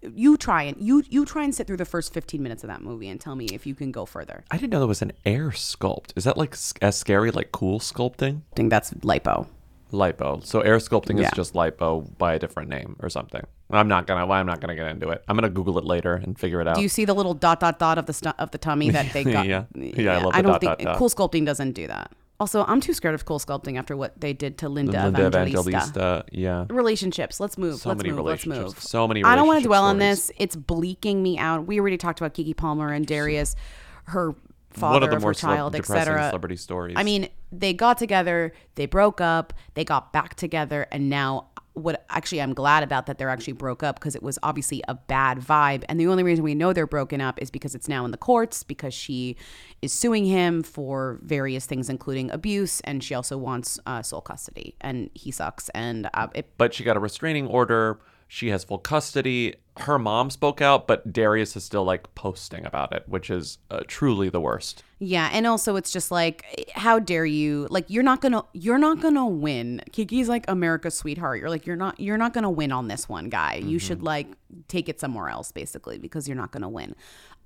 You 0.02 0.38
try 0.38 0.64
and 0.64 0.78
you 0.80 1.04
you 1.10 1.26
try 1.26 1.44
and 1.44 1.54
sit 1.56 1.66
through 1.68 1.78
the 1.78 1.86
first 1.86 2.14
15 2.14 2.42
minutes 2.42 2.64
of 2.64 2.70
that 2.70 2.82
movie 2.82 3.08
and 3.10 3.20
tell 3.20 3.36
me 3.36 3.46
if 3.54 3.66
you 3.66 3.74
can 3.76 3.92
go 3.92 4.06
further. 4.06 4.44
I 4.52 4.58
didn't 4.58 4.72
know 4.72 4.80
there 4.80 4.88
was 4.88 5.02
an 5.02 5.14
AirSculpt. 5.26 6.12
Is 6.16 6.24
that 6.26 6.38
like 6.38 6.56
as 6.82 6.98
scary 6.98 7.32
like 7.32 7.52
CoolSculpting? 7.52 8.42
I 8.52 8.56
think 8.56 8.70
that's 8.70 8.92
lipo. 8.92 9.48
Lipo. 9.92 10.46
So 10.46 10.62
air 10.62 10.78
sculpting 10.78 11.20
Yeah. 11.20 11.26
is 11.28 11.32
just 11.34 11.54
lipo 11.56 12.16
by 12.20 12.34
a 12.36 12.40
different 12.40 12.70
name 12.70 12.96
or 13.00 13.10
something. 13.10 13.42
I'm 13.72 13.88
not 13.88 14.06
gonna. 14.08 14.32
I'm 14.32 14.46
not 14.46 14.62
gonna 14.62 14.76
get 14.76 14.88
into 14.88 15.10
it. 15.10 15.24
I'm 15.28 15.36
gonna 15.36 15.50
Google 15.50 15.78
it 15.80 15.86
later 15.86 16.14
and 16.14 16.38
figure 16.38 16.62
it 16.62 16.68
out. 16.68 16.76
Do 16.76 16.82
you 16.82 16.90
see 16.90 17.06
the 17.06 17.14
little 17.16 17.34
dot 17.34 17.60
dot 17.60 17.80
dot 17.80 17.98
of 17.98 18.06
the 18.06 18.14
stu- 18.14 18.34
of 18.38 18.52
the 18.52 18.58
tummy 18.60 18.90
that 18.92 19.12
they 19.14 19.24
got? 19.36 19.48
Yeah. 19.48 19.64
Yeah, 19.76 20.18
I 20.18 20.22
love 20.22 20.34
the 20.34 20.38
I 20.38 20.42
don't 20.42 20.52
dot, 20.54 20.60
think 20.62 20.78
dot, 20.78 20.80
dot. 20.86 20.98
cool 20.98 21.10
sculpting 21.10 21.46
doesn't 21.46 21.72
do 21.74 21.88
that. 21.88 22.12
Also, 22.40 22.64
I'm 22.66 22.80
too 22.80 22.94
scared 22.94 23.16
of 23.16 23.26
CoolSculpting 23.26 23.78
after 23.78 23.98
what 23.98 24.20
they 24.22 24.32
did 24.32 24.58
to 24.60 24.70
Linda, 24.70 25.04
Linda 25.04 25.28
Evangelista. 25.28 25.70
Evangelista. 25.70 26.26
Yeah. 26.32 26.66
Relationships. 26.70 27.40
Let's 27.42 27.58
move. 27.58 27.80
So 27.80 27.90
let's 27.90 28.02
many 28.02 28.16
move. 28.16 28.26
Let's 28.26 28.46
relationships. 28.46 28.76
move. 28.76 28.84
So 28.84 29.08
many 29.08 29.24
I 29.24 29.36
don't 29.36 29.46
want 29.46 29.62
to 29.62 29.68
dwell 29.68 29.84
on 29.84 29.98
this. 29.98 30.32
It's 30.38 30.56
bleaking 30.56 31.22
me 31.22 31.38
out. 31.38 31.68
We 31.68 31.80
already 31.82 31.98
talked 31.98 32.22
about 32.22 32.34
Keke 32.34 32.56
Palmer 32.56 32.94
and 32.94 33.06
Darius, 33.06 33.58
her 34.06 34.28
One 34.30 34.36
father 34.72 35.06
of 35.06 35.10
the 35.10 35.16
of 35.18 35.22
more 35.22 35.32
her 35.32 35.34
child, 35.34 35.76
etc. 35.76 36.30
celebrity 36.30 36.56
stories. 36.56 36.96
I 36.98 37.04
mean, 37.04 37.28
they 37.52 37.74
got 37.74 37.98
together, 37.98 38.54
they 38.76 38.86
broke 38.86 39.20
up, 39.20 39.54
they 39.74 39.84
got 39.84 40.14
back 40.14 40.36
together, 40.36 40.88
and 40.92 41.10
now 41.10 41.49
what 41.74 42.06
actually 42.10 42.42
I'm 42.42 42.54
glad 42.54 42.84
about 42.84 43.06
that 43.06 43.18
they're 43.18 43.30
actually 43.30 43.54
broke 43.54 43.84
up 43.84 44.00
because 44.00 44.16
it 44.16 44.24
was 44.24 44.38
obviously 44.44 44.84
a 44.88 44.96
bad 44.96 45.40
vibe. 45.40 45.84
And 45.88 46.00
the 46.00 46.08
only 46.08 46.24
reason 46.24 46.44
we 46.44 46.56
know 46.56 46.74
they're 46.74 46.88
broken 46.88 47.22
up 47.22 47.42
is 47.42 47.50
because 47.50 47.76
it's 47.76 47.88
now 47.88 48.06
in 48.06 48.12
the 48.12 48.18
courts 48.18 48.64
because 48.64 48.94
she 48.94 49.36
is 49.82 49.94
suing 49.94 50.26
him 50.26 50.64
for 50.64 51.20
various 51.24 51.66
things, 51.66 51.90
including 51.90 52.32
abuse, 52.32 52.82
and 52.82 53.04
she 53.04 53.14
also 53.14 53.38
wants 53.38 53.80
uh, 53.86 54.02
sole 54.02 54.22
custody. 54.22 54.76
And 54.82 55.10
he 55.14 55.32
sucks. 55.32 55.70
And 55.70 56.10
uh, 56.14 56.28
it, 56.34 56.52
but 56.58 56.74
she 56.74 56.84
got 56.84 56.98
a 56.98 57.00
restraining 57.00 57.48
order. 57.48 58.00
She 58.32 58.50
has 58.50 58.64
full 58.64 58.78
custody. 58.78 59.56
Her 59.76 59.98
mom 59.98 60.30
spoke 60.30 60.62
out, 60.62 60.86
but 60.86 61.12
Darius 61.12 61.56
is 61.56 61.64
still 61.64 61.84
like 61.84 62.14
posting 62.14 62.64
about 62.64 62.94
it, 62.94 63.04
which 63.08 63.32
is 63.32 63.58
uh, 63.72 63.80
truly 63.88 64.30
the 64.30 64.40
worst. 64.40 64.84
Yeah, 65.00 65.32
and 65.34 65.48
also 65.48 65.78
it's 65.78 65.92
just 65.92 66.12
like, 66.12 66.72
how 66.76 67.00
dare 67.00 67.26
you? 67.26 67.66
Like, 67.72 67.86
you're 67.88 68.04
not 68.04 68.22
gonna, 68.22 68.44
you're 68.54 68.78
not 68.78 69.02
gonna 69.02 69.26
win. 69.26 69.82
Keke's 69.92 70.30
like 70.30 70.46
America's 70.48 70.96
sweetheart. 70.96 71.40
You're 71.40 71.50
like, 71.50 71.66
you're 71.66 71.76
not, 71.76 72.00
you're 72.00 72.20
not 72.20 72.34
gonna 72.34 72.52
win 72.52 72.72
on 72.72 72.88
this 72.88 73.10
one, 73.10 73.30
guy. 73.30 73.56
You 73.56 73.80
should 73.80 74.04
like 74.04 74.28
take 74.68 74.90
it 74.90 75.00
somewhere 75.00 75.30
else, 75.30 75.52
basically, 75.52 75.98
because 75.98 76.28
you're 76.28 76.38
not 76.38 76.52
gonna 76.52 76.70
win. 76.70 76.96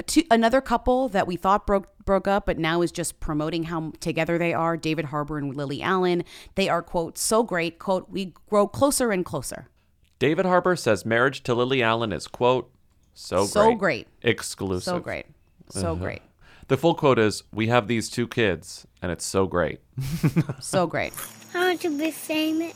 To, 0.08 0.24
another 0.32 0.60
couple 0.60 1.08
that 1.10 1.28
we 1.28 1.38
thought 1.38 1.66
broke 1.66 1.98
broke 2.04 2.28
up, 2.28 2.46
but 2.46 2.58
now 2.58 2.82
is 2.82 2.92
just 2.92 3.22
promoting 3.22 3.64
how 3.64 3.94
together 4.02 4.38
they 4.38 4.54
are. 4.54 4.76
David 4.76 5.06
Harbour 5.06 5.38
and 5.38 5.56
Lily 5.56 5.82
Allen. 5.82 6.26
They 6.56 6.68
are 6.68 6.82
quote 6.82 7.18
so 7.18 7.42
great. 7.42 7.80
Quote, 7.80 8.10
we 8.10 8.34
grow 8.50 8.68
closer 8.68 9.12
and 9.14 9.24
closer. 9.24 9.70
David 10.24 10.46
Harbour 10.46 10.78
says 10.78 11.06
marriage 11.06 11.44
to 11.44 11.54
Lily 11.54 11.84
Allen 11.84 12.14
is 12.14 12.28
quote 12.28 12.72
so 13.14 13.46
So 13.46 13.66
great, 13.66 13.78
great. 13.78 14.08
exclusive, 14.22 14.84
So 14.84 15.00
great. 15.02 15.26
So 15.70 15.92
Uh-huh. 15.92 16.02
great. 16.02 16.22
The 16.70 16.78
full 16.78 16.96
quote 16.96 17.20
is, 17.20 17.44
"We 17.52 17.68
have 17.68 17.90
these 17.90 18.10
two 18.10 18.26
kids, 18.30 18.88
and 19.02 19.12
it's 19.12 19.26
so 19.26 19.46
great." 19.48 19.82
So 20.62 20.88
great. 20.88 21.12
I 21.54 21.60
want 21.60 21.82
to 21.82 21.98
be 21.98 22.10
famous. 22.10 22.74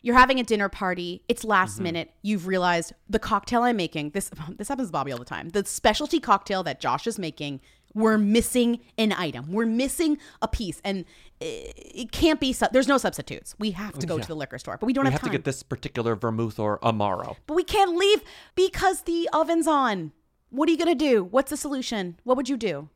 You're 0.00 0.16
having 0.16 0.40
a 0.40 0.44
dinner 0.44 0.70
party. 0.70 1.20
It's 1.28 1.44
last 1.44 1.78
minute. 1.78 2.10
You've 2.22 2.46
realized 2.46 2.94
the 3.06 3.18
cocktail 3.18 3.62
I'm 3.64 3.76
making. 3.76 4.12
This 4.12 4.30
this 4.56 4.68
happens 4.68 4.88
to 4.88 4.92
Bobby 4.92 5.12
all 5.12 5.18
the 5.18 5.26
time. 5.26 5.50
The 5.50 5.62
specialty 5.66 6.20
cocktail 6.20 6.62
that 6.62 6.80
Josh 6.80 7.06
is 7.06 7.18
making. 7.18 7.60
We're 7.92 8.16
missing 8.16 8.80
an 8.96 9.12
item. 9.12 9.52
We're 9.52 9.66
missing 9.66 10.16
a 10.40 10.48
piece, 10.48 10.80
and 10.84 11.04
it, 11.40 12.12
can't 12.12 12.40
be. 12.40 12.54
There's 12.72 12.88
no 12.88 12.98
substitutes. 12.98 13.54
We 13.58 13.72
have 13.72 13.98
to 13.98 14.06
go 14.06 14.16
Yeah. 14.16 14.22
to 14.22 14.28
the 14.28 14.36
liquor 14.36 14.58
store, 14.58 14.76
but 14.78 14.86
we 14.86 14.92
don't 14.92 15.04
we 15.04 15.10
have, 15.10 15.20
have 15.20 15.20
time. 15.22 15.32
to 15.32 15.38
get 15.38 15.44
this 15.44 15.62
particular 15.62 16.14
vermouth 16.16 16.58
or 16.58 16.78
amaro. 16.80 17.36
but 17.46 17.54
we 17.54 17.64
can't 17.64 17.96
leave 17.96 18.22
because 18.54 19.02
the 19.02 19.28
oven's 19.32 19.66
on. 19.66 20.12
What 20.50 20.68
are 20.68 20.72
you 20.72 20.78
gonna 20.78 20.94
do? 20.94 21.24
What's 21.24 21.50
the 21.50 21.56
solution? 21.56 22.18
What 22.24 22.36
would 22.36 22.48
you 22.48 22.56
do? 22.56 22.88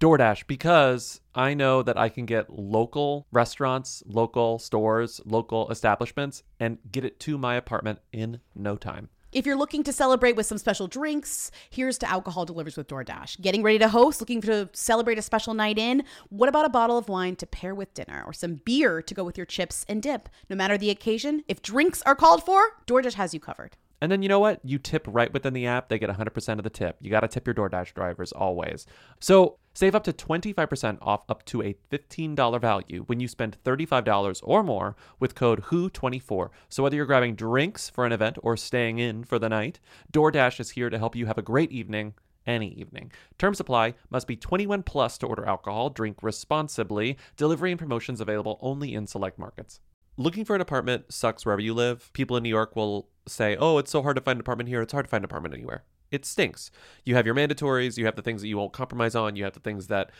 DoorDash 0.00 0.46
because 0.46 1.20
I 1.34 1.54
know 1.54 1.82
that 1.82 1.96
I 1.96 2.10
can 2.10 2.26
get 2.26 2.50
local 2.50 3.26
restaurants, 3.32 4.02
local 4.06 4.58
stores, 4.58 5.20
local 5.24 5.70
establishments 5.70 6.42
and 6.60 6.78
get 6.92 7.04
it 7.04 7.18
to 7.20 7.38
my 7.38 7.54
apartment 7.54 8.00
in 8.12 8.40
no 8.54 8.76
time. 8.76 9.08
If 9.36 9.44
you're 9.44 9.54
looking 9.54 9.82
to 9.82 9.92
celebrate 9.92 10.34
with 10.34 10.46
some 10.46 10.56
special 10.56 10.86
drinks, 10.86 11.50
here's 11.68 11.98
to 11.98 12.08
Alcohol 12.08 12.46
Delivers 12.46 12.74
with 12.74 12.88
DoorDash. 12.88 13.38
Getting 13.42 13.62
ready 13.62 13.78
to 13.80 13.88
host, 13.90 14.18
looking 14.18 14.40
to 14.40 14.70
celebrate 14.72 15.18
a 15.18 15.22
special 15.22 15.52
night 15.52 15.76
in? 15.76 16.04
What 16.30 16.48
about 16.48 16.64
a 16.64 16.70
bottle 16.70 16.96
of 16.96 17.10
wine 17.10 17.36
to 17.36 17.46
pair 17.46 17.74
with 17.74 17.92
dinner 17.92 18.22
or 18.24 18.32
some 18.32 18.62
beer 18.64 19.02
to 19.02 19.12
go 19.12 19.24
with 19.24 19.36
your 19.36 19.44
chips 19.44 19.84
and 19.90 20.02
dip? 20.02 20.30
No 20.48 20.56
matter 20.56 20.78
the 20.78 20.88
occasion, 20.88 21.44
if 21.48 21.60
drinks 21.60 22.00
are 22.06 22.14
called 22.14 22.46
for, 22.46 22.78
DoorDash 22.86 23.12
has 23.12 23.34
you 23.34 23.40
covered. 23.40 23.76
And 24.00 24.10
then 24.10 24.22
you 24.22 24.28
know 24.30 24.40
what? 24.40 24.58
You 24.64 24.78
tip 24.78 25.06
right 25.06 25.30
within 25.30 25.52
the 25.52 25.66
app, 25.66 25.90
they 25.90 25.98
get 25.98 26.08
100% 26.08 26.56
of 26.56 26.64
the 26.64 26.70
tip. 26.70 26.96
You 27.02 27.10
got 27.10 27.20
to 27.20 27.28
tip 27.28 27.46
your 27.46 27.52
DoorDash 27.52 27.92
drivers 27.92 28.32
always. 28.32 28.86
So 29.20 29.58
save 29.76 29.94
up 29.94 30.04
to 30.04 30.12
25% 30.12 30.96
off 31.02 31.22
up 31.28 31.44
to 31.44 31.62
a 31.62 31.76
$15 31.92 32.60
value 32.60 33.04
when 33.06 33.20
you 33.20 33.28
spend 33.28 33.58
$35 33.62 34.40
or 34.42 34.62
more 34.62 34.96
with 35.20 35.34
code 35.34 35.64
WHO24. 35.64 36.48
So 36.70 36.82
whether 36.82 36.96
you're 36.96 37.04
grabbing 37.04 37.34
drinks 37.34 37.90
for 37.90 38.06
an 38.06 38.12
event 38.12 38.38
or 38.42 38.56
staying 38.56 38.98
in 38.98 39.22
for 39.22 39.38
the 39.38 39.50
night, 39.50 39.78
DoorDash 40.12 40.60
is 40.60 40.70
here 40.70 40.88
to 40.88 40.98
help 40.98 41.14
you 41.14 41.26
have 41.26 41.36
a 41.36 41.42
great 41.42 41.70
evening 41.70 42.14
any 42.46 42.68
evening. 42.68 43.12
Terms 43.38 43.60
apply. 43.60 43.94
Must 44.08 44.26
be 44.26 44.36
21 44.36 44.82
plus 44.84 45.18
to 45.18 45.26
order 45.26 45.44
alcohol. 45.44 45.90
Drink 45.90 46.22
responsibly. 46.22 47.18
Delivery 47.36 47.70
and 47.72 47.78
promotions 47.78 48.20
available 48.20 48.58
only 48.62 48.94
in 48.94 49.06
select 49.06 49.38
markets. 49.38 49.80
Looking 50.16 50.46
for 50.46 50.54
an 50.54 50.62
apartment 50.62 51.12
sucks 51.12 51.44
wherever 51.44 51.60
you 51.60 51.74
live. 51.74 52.10
People 52.14 52.38
in 52.38 52.42
New 52.42 52.48
York 52.48 52.74
will 52.76 53.10
say, 53.28 53.56
"Oh, 53.56 53.76
it's 53.76 53.90
so 53.90 54.00
hard 54.00 54.16
to 54.16 54.22
find 54.22 54.38
an 54.38 54.40
apartment 54.40 54.70
here. 54.70 54.80
It's 54.80 54.92
hard 54.92 55.04
to 55.04 55.10
find 55.10 55.20
an 55.20 55.26
apartment 55.26 55.52
anywhere." 55.52 55.84
It 56.16 56.24
stinks. 56.24 56.70
You 57.04 57.14
have 57.14 57.26
your 57.26 57.34
mandatories, 57.34 57.96
you 57.98 58.06
have 58.06 58.16
the 58.16 58.22
things 58.22 58.40
that 58.40 58.48
you 58.48 58.56
won't 58.56 58.72
compromise 58.72 59.14
on, 59.14 59.36
you 59.36 59.44
have 59.44 59.52
the 59.52 59.60
things 59.60 59.86
that 59.88 60.10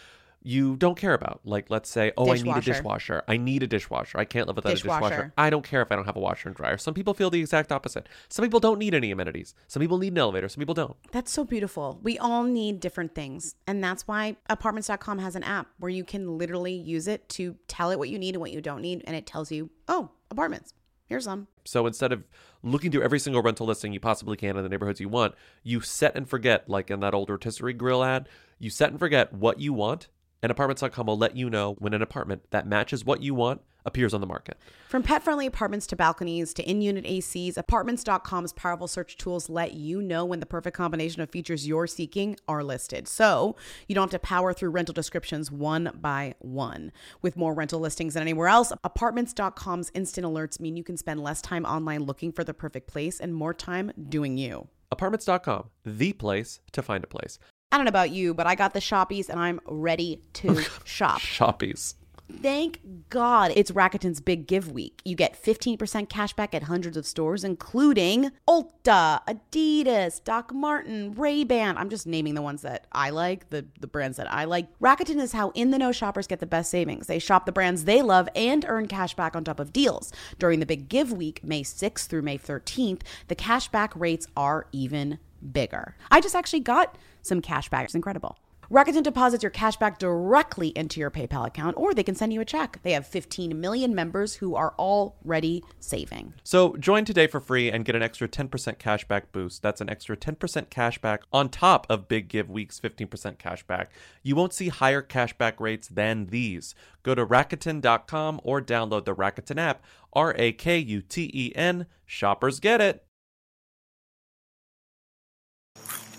you 0.42 0.76
don't 0.76 0.96
care 0.96 1.14
about. 1.14 1.40
Like 1.44 1.70
let's 1.70 1.88
say, 1.90 2.12
"Oh, 2.16 2.30
I 2.30 2.34
need 2.34 2.42
a 2.42 2.60
Dishwasher. 2.60 2.72
dishwasher. 2.74 3.22
I 3.26 3.36
need 3.36 3.62
a 3.64 3.66
dishwasher. 3.66 4.18
I 4.18 4.24
can't 4.24 4.46
live 4.46 4.54
without 4.56 4.72
a 4.72 4.74
Dishwasher. 4.76 5.08
dishwasher. 5.08 5.32
I 5.36 5.50
don't 5.50 5.64
care 5.64 5.82
if 5.82 5.90
I 5.90 5.96
don't 5.96 6.04
have 6.04 6.14
a 6.14 6.20
washer 6.20 6.48
and 6.50 6.54
dryer." 6.56 6.76
Some 6.78 6.94
people 6.94 7.14
feel 7.14 7.30
the 7.30 7.40
exact 7.40 7.72
opposite. 7.72 8.08
Some 8.28 8.44
people 8.44 8.60
don't 8.60 8.78
need 8.78 8.94
any 8.94 9.10
amenities. 9.10 9.54
Some 9.66 9.80
people 9.80 9.98
need 9.98 10.12
an 10.12 10.18
elevator, 10.18 10.48
some 10.48 10.60
people 10.60 10.74
don't. 10.74 10.94
That's 11.10 11.32
so 11.32 11.42
beautiful. 11.42 11.98
We 12.02 12.16
all 12.18 12.44
need 12.44 12.78
different 12.78 13.14
things. 13.14 13.56
And 13.66 13.82
that's 13.82 14.06
why 14.06 14.36
apartments.com 14.48 15.18
has 15.18 15.34
an 15.34 15.42
app 15.42 15.68
where 15.78 15.90
you 15.90 16.04
can 16.04 16.38
literally 16.38 16.74
use 16.74 17.08
it 17.08 17.28
to 17.30 17.56
tell 17.66 17.90
it 17.90 17.98
what 17.98 18.10
you 18.10 18.18
need 18.18 18.34
and 18.36 18.40
what 18.40 18.52
you 18.52 18.60
don't 18.60 18.82
need. 18.82 19.02
And 19.06 19.16
it 19.16 19.26
tells 19.26 19.50
you, 19.50 19.70
oh, 19.88 20.10
apartments. 20.30 20.74
Here's 21.06 21.24
some. 21.24 21.46
So 21.64 21.86
instead 21.86 22.12
of 22.12 22.24
looking 22.62 22.90
through 22.90 23.02
every 23.02 23.18
single 23.18 23.42
rental 23.42 23.66
listing 23.66 23.92
you 23.92 24.00
possibly 24.00 24.36
can 24.36 24.56
in 24.56 24.62
the 24.62 24.68
neighborhoods 24.68 25.00
you 25.00 25.08
want, 25.08 25.34
you 25.62 25.80
set 25.80 26.16
and 26.16 26.28
forget, 26.28 26.68
like 26.68 26.90
in 26.90 27.00
that 27.00 27.14
old 27.14 27.30
rotisserie 27.30 27.72
grill 27.72 28.02
ad, 28.02 28.28
you 28.58 28.70
set 28.70 28.90
and 28.90 28.98
forget 28.98 29.32
what 29.32 29.60
you 29.60 29.72
want, 29.72 30.08
and 30.42 30.50
apartments.com 30.50 31.06
will 31.06 31.18
let 31.18 31.36
you 31.36 31.48
know 31.48 31.74
when 31.78 31.94
an 31.94 32.02
apartment 32.02 32.42
that 32.50 32.66
matches 32.66 33.04
what 33.04 33.22
you 33.22 33.34
want 33.34 33.60
appears 33.86 34.12
on 34.12 34.20
the 34.20 34.26
market. 34.26 34.58
From 34.88 35.02
pet 35.02 35.22
friendly 35.22 35.46
apartments 35.46 35.86
to 35.88 35.96
balconies 35.96 36.52
to 36.54 36.62
in 36.62 36.82
unit 36.82 37.04
ACs, 37.04 37.56
apartments.com's 37.56 38.52
powerful 38.52 38.88
search 38.88 39.16
tools 39.16 39.48
let 39.48 39.72
you 39.74 40.02
know 40.02 40.24
when 40.24 40.40
the 40.40 40.46
perfect 40.46 40.76
combination 40.76 41.22
of 41.22 41.30
features 41.30 41.66
you're 41.66 41.86
seeking 41.86 42.36
are 42.46 42.62
listed. 42.62 43.08
So 43.08 43.56
you 43.88 43.94
don't 43.94 44.12
have 44.12 44.20
to 44.20 44.26
power 44.26 44.52
through 44.52 44.70
rental 44.70 44.92
descriptions 44.92 45.50
one 45.50 45.90
by 45.94 46.34
one. 46.40 46.92
With 47.22 47.36
more 47.36 47.54
rental 47.54 47.80
listings 47.80 48.14
than 48.14 48.22
anywhere 48.22 48.48
else, 48.48 48.72
apartments.com's 48.84 49.90
instant 49.94 50.26
alerts 50.26 50.60
mean 50.60 50.76
you 50.76 50.84
can 50.84 50.96
spend 50.96 51.22
less 51.22 51.40
time 51.40 51.64
online 51.64 52.02
looking 52.02 52.32
for 52.32 52.44
the 52.44 52.54
perfect 52.54 52.88
place 52.88 53.20
and 53.20 53.34
more 53.34 53.54
time 53.54 53.92
doing 54.08 54.36
you. 54.36 54.68
Apartments.com, 54.90 55.70
the 55.84 56.12
place 56.12 56.60
to 56.72 56.82
find 56.82 57.02
a 57.02 57.08
place. 57.08 57.38
I 57.72 57.76
don't 57.76 57.84
know 57.84 57.90
about 57.90 58.10
you, 58.10 58.32
but 58.32 58.46
I 58.46 58.54
got 58.54 58.74
the 58.74 58.80
shoppies 58.80 59.28
and 59.28 59.40
I'm 59.40 59.60
ready 59.66 60.22
to 60.34 60.62
shop. 60.84 61.20
Shoppies. 61.20 61.94
Thank 62.30 62.80
God 63.08 63.52
it's 63.54 63.70
Rakuten's 63.70 64.20
Big 64.20 64.48
Give 64.48 64.72
Week. 64.72 65.00
You 65.04 65.14
get 65.14 65.40
15% 65.40 66.08
cash 66.08 66.32
back 66.32 66.54
at 66.54 66.64
hundreds 66.64 66.96
of 66.96 67.06
stores, 67.06 67.44
including 67.44 68.32
Ulta, 68.48 69.20
Adidas, 69.26 70.22
Doc 70.24 70.52
Martin, 70.52 71.14
Ray-Ban. 71.14 71.78
I'm 71.78 71.88
just 71.88 72.06
naming 72.06 72.34
the 72.34 72.42
ones 72.42 72.62
that 72.62 72.88
I 72.90 73.10
like, 73.10 73.50
the, 73.50 73.64
the 73.80 73.86
brands 73.86 74.16
that 74.16 74.30
I 74.32 74.44
like. 74.44 74.66
Rakuten 74.80 75.20
is 75.20 75.32
how 75.32 75.50
in 75.50 75.70
the 75.70 75.78
know 75.78 75.92
shoppers 75.92 76.26
get 76.26 76.40
the 76.40 76.46
best 76.46 76.70
savings. 76.70 77.06
They 77.06 77.20
shop 77.20 77.46
the 77.46 77.52
brands 77.52 77.84
they 77.84 78.02
love 78.02 78.28
and 78.34 78.64
earn 78.66 78.88
cash 78.88 79.14
back 79.14 79.36
on 79.36 79.44
top 79.44 79.60
of 79.60 79.72
deals. 79.72 80.12
During 80.38 80.58
the 80.58 80.66
Big 80.66 80.88
Give 80.88 81.12
Week, 81.12 81.44
May 81.44 81.62
6th 81.62 82.06
through 82.06 82.22
May 82.22 82.38
13th, 82.38 83.02
the 83.28 83.36
cash 83.36 83.68
back 83.68 83.94
rates 83.94 84.26
are 84.36 84.66
even 84.72 85.20
bigger. 85.52 85.94
I 86.10 86.20
just 86.20 86.34
actually 86.34 86.60
got 86.60 86.98
some 87.22 87.40
cash 87.40 87.68
back. 87.68 87.84
It's 87.84 87.94
incredible. 87.94 88.36
Rakuten 88.70 89.02
deposits 89.02 89.42
your 89.44 89.50
cash 89.50 89.76
back 89.76 89.98
directly 89.98 90.68
into 90.68 90.98
your 90.98 91.10
PayPal 91.10 91.46
account, 91.46 91.76
or 91.76 91.94
they 91.94 92.02
can 92.02 92.16
send 92.16 92.32
you 92.32 92.40
a 92.40 92.44
check. 92.44 92.80
They 92.82 92.92
have 92.92 93.06
15 93.06 93.60
million 93.60 93.94
members 93.94 94.34
who 94.34 94.56
are 94.56 94.74
already 94.78 95.62
saving. 95.78 96.34
So 96.42 96.76
join 96.76 97.04
today 97.04 97.28
for 97.28 97.38
free 97.38 97.70
and 97.70 97.84
get 97.84 97.94
an 97.94 98.02
extra 98.02 98.26
10% 98.28 98.48
cashback 98.78 99.22
boost. 99.30 99.62
That's 99.62 99.80
an 99.80 99.88
extra 99.88 100.16
10% 100.16 100.66
cashback 100.66 101.20
on 101.32 101.48
top 101.48 101.86
of 101.88 102.08
Big 102.08 102.28
Give 102.28 102.50
Week's 102.50 102.80
15% 102.80 103.36
cashback. 103.36 103.86
You 104.22 104.34
won't 104.34 104.52
see 104.52 104.68
higher 104.68 105.02
cashback 105.02 105.60
rates 105.60 105.86
than 105.86 106.26
these. 106.26 106.74
Go 107.04 107.14
to 107.14 107.24
Rakuten.com 107.24 108.40
or 108.42 108.60
download 108.60 109.04
the 109.04 109.14
Rakuten 109.14 109.58
app. 109.58 109.84
R 110.12 110.34
A 110.36 110.52
K 110.52 110.78
U 110.78 111.02
T 111.02 111.30
E 111.32 111.52
N. 111.54 111.86
Shoppers 112.04 112.58
get 112.58 112.80
it. 112.80 113.04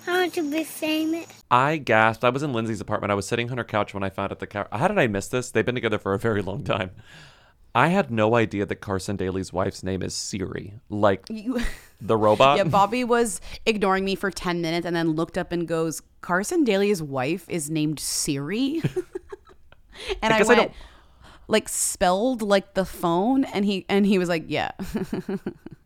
I 0.08 0.12
want 0.22 0.34
to 0.36 0.50
be 0.50 0.64
famous. 0.64 1.28
I 1.52 1.78
gasped. 1.78 2.24
I 2.24 2.30
was 2.30 2.44
in 2.44 2.54
Lindsay's 2.54 2.82
apartment. 2.82 3.12
I 3.12 3.16
was 3.16 3.28
sitting 3.28 3.52
on 3.52 3.58
her 3.58 3.64
couch 3.64 3.94
when 3.94 4.04
I 4.04 4.10
found 4.10 4.32
out 4.32 4.40
the 4.40 4.48
couch. 4.48 4.68
How 4.72 4.88
did 4.88 4.98
I 4.98 5.08
miss 5.08 5.28
this? 5.28 5.52
They've 5.52 5.66
been 5.66 5.76
together 5.76 6.00
for 6.00 6.14
a 6.14 6.20
very 6.20 6.42
long 6.42 6.64
time. 6.64 6.92
I 7.76 7.90
had 7.90 8.10
no 8.10 8.36
idea 8.36 8.66
that 8.66 8.78
Carson 8.78 9.18
Daly's 9.18 9.54
wife's 9.54 9.84
name 9.84 10.02
is 10.02 10.16
Siri, 10.16 10.74
like 10.90 11.26
You- 11.30 11.60
the 12.02 12.18
robot. 12.18 12.58
yeah, 12.58 12.64
Bobby 12.64 13.04
was 13.04 13.40
ignoring 13.66 14.04
me 14.04 14.16
for 14.16 14.32
10 14.32 14.62
minutes 14.62 14.86
and 14.88 14.96
then 14.96 15.12
looked 15.12 15.38
up 15.38 15.52
and 15.52 15.68
goes, 15.68 16.02
Carson 16.22 16.64
Daly's 16.64 17.04
wife 17.04 17.48
is 17.50 17.70
named 17.70 18.00
Siri. 18.00 18.82
and 20.22 20.34
I 20.34 20.36
I, 20.36 20.40
guess 20.40 20.50
I 20.50 20.54
went, 20.54 20.60
don't- 20.62 20.72
like 21.48 21.70
spelled 21.70 22.42
like 22.42 22.74
the 22.74 22.86
phone. 22.86 23.44
And 23.46 23.66
he 23.66 23.86
and 23.90 24.06
he 24.06 24.18
was 24.18 24.30
like, 24.30 24.46
yeah. 24.48 24.72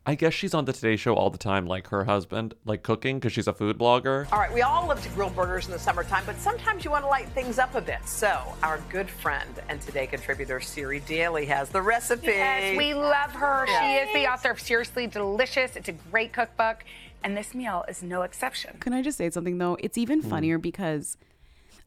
I 0.03 0.15
guess 0.15 0.33
she's 0.33 0.55
on 0.55 0.65
the 0.65 0.73
Today 0.73 0.95
Show 0.95 1.13
all 1.13 1.29
the 1.29 1.37
time, 1.37 1.67
like 1.67 1.87
her 1.89 2.05
husband, 2.05 2.55
like 2.65 2.81
cooking 2.81 3.19
because 3.19 3.33
she's 3.33 3.47
a 3.47 3.53
food 3.53 3.77
blogger. 3.77 4.27
All 4.31 4.39
right, 4.39 4.51
we 4.51 4.63
all 4.63 4.87
love 4.87 4.99
to 5.03 5.09
grill 5.09 5.29
burgers 5.29 5.67
in 5.67 5.71
the 5.71 5.77
summertime, 5.77 6.23
but 6.25 6.39
sometimes 6.39 6.83
you 6.83 6.89
want 6.89 7.03
to 7.03 7.07
light 7.07 7.29
things 7.29 7.59
up 7.59 7.75
a 7.75 7.81
bit. 7.81 7.99
So, 8.07 8.41
our 8.63 8.79
good 8.89 9.07
friend 9.07 9.47
and 9.69 9.79
today 9.79 10.07
contributor 10.07 10.59
Siri 10.59 11.01
Daly 11.01 11.45
has 11.45 11.69
the 11.69 11.83
recipe. 11.83 12.27
Yes, 12.27 12.75
we 12.75 12.95
love 12.95 13.31
her. 13.33 13.67
She 13.67 13.93
is 13.97 14.11
the 14.11 14.25
author 14.27 14.49
of 14.49 14.59
Seriously 14.59 15.05
Delicious. 15.05 15.75
It's 15.75 15.87
a 15.87 15.91
great 15.93 16.33
cookbook, 16.33 16.83
and 17.23 17.37
this 17.37 17.53
meal 17.53 17.85
is 17.87 18.01
no 18.01 18.23
exception. 18.23 18.77
Can 18.79 18.93
I 18.93 19.03
just 19.03 19.19
say 19.19 19.29
something 19.29 19.59
though? 19.59 19.77
It's 19.79 19.97
Hmm. 19.97 20.01
even 20.01 20.21
funnier 20.23 20.57
because 20.57 21.15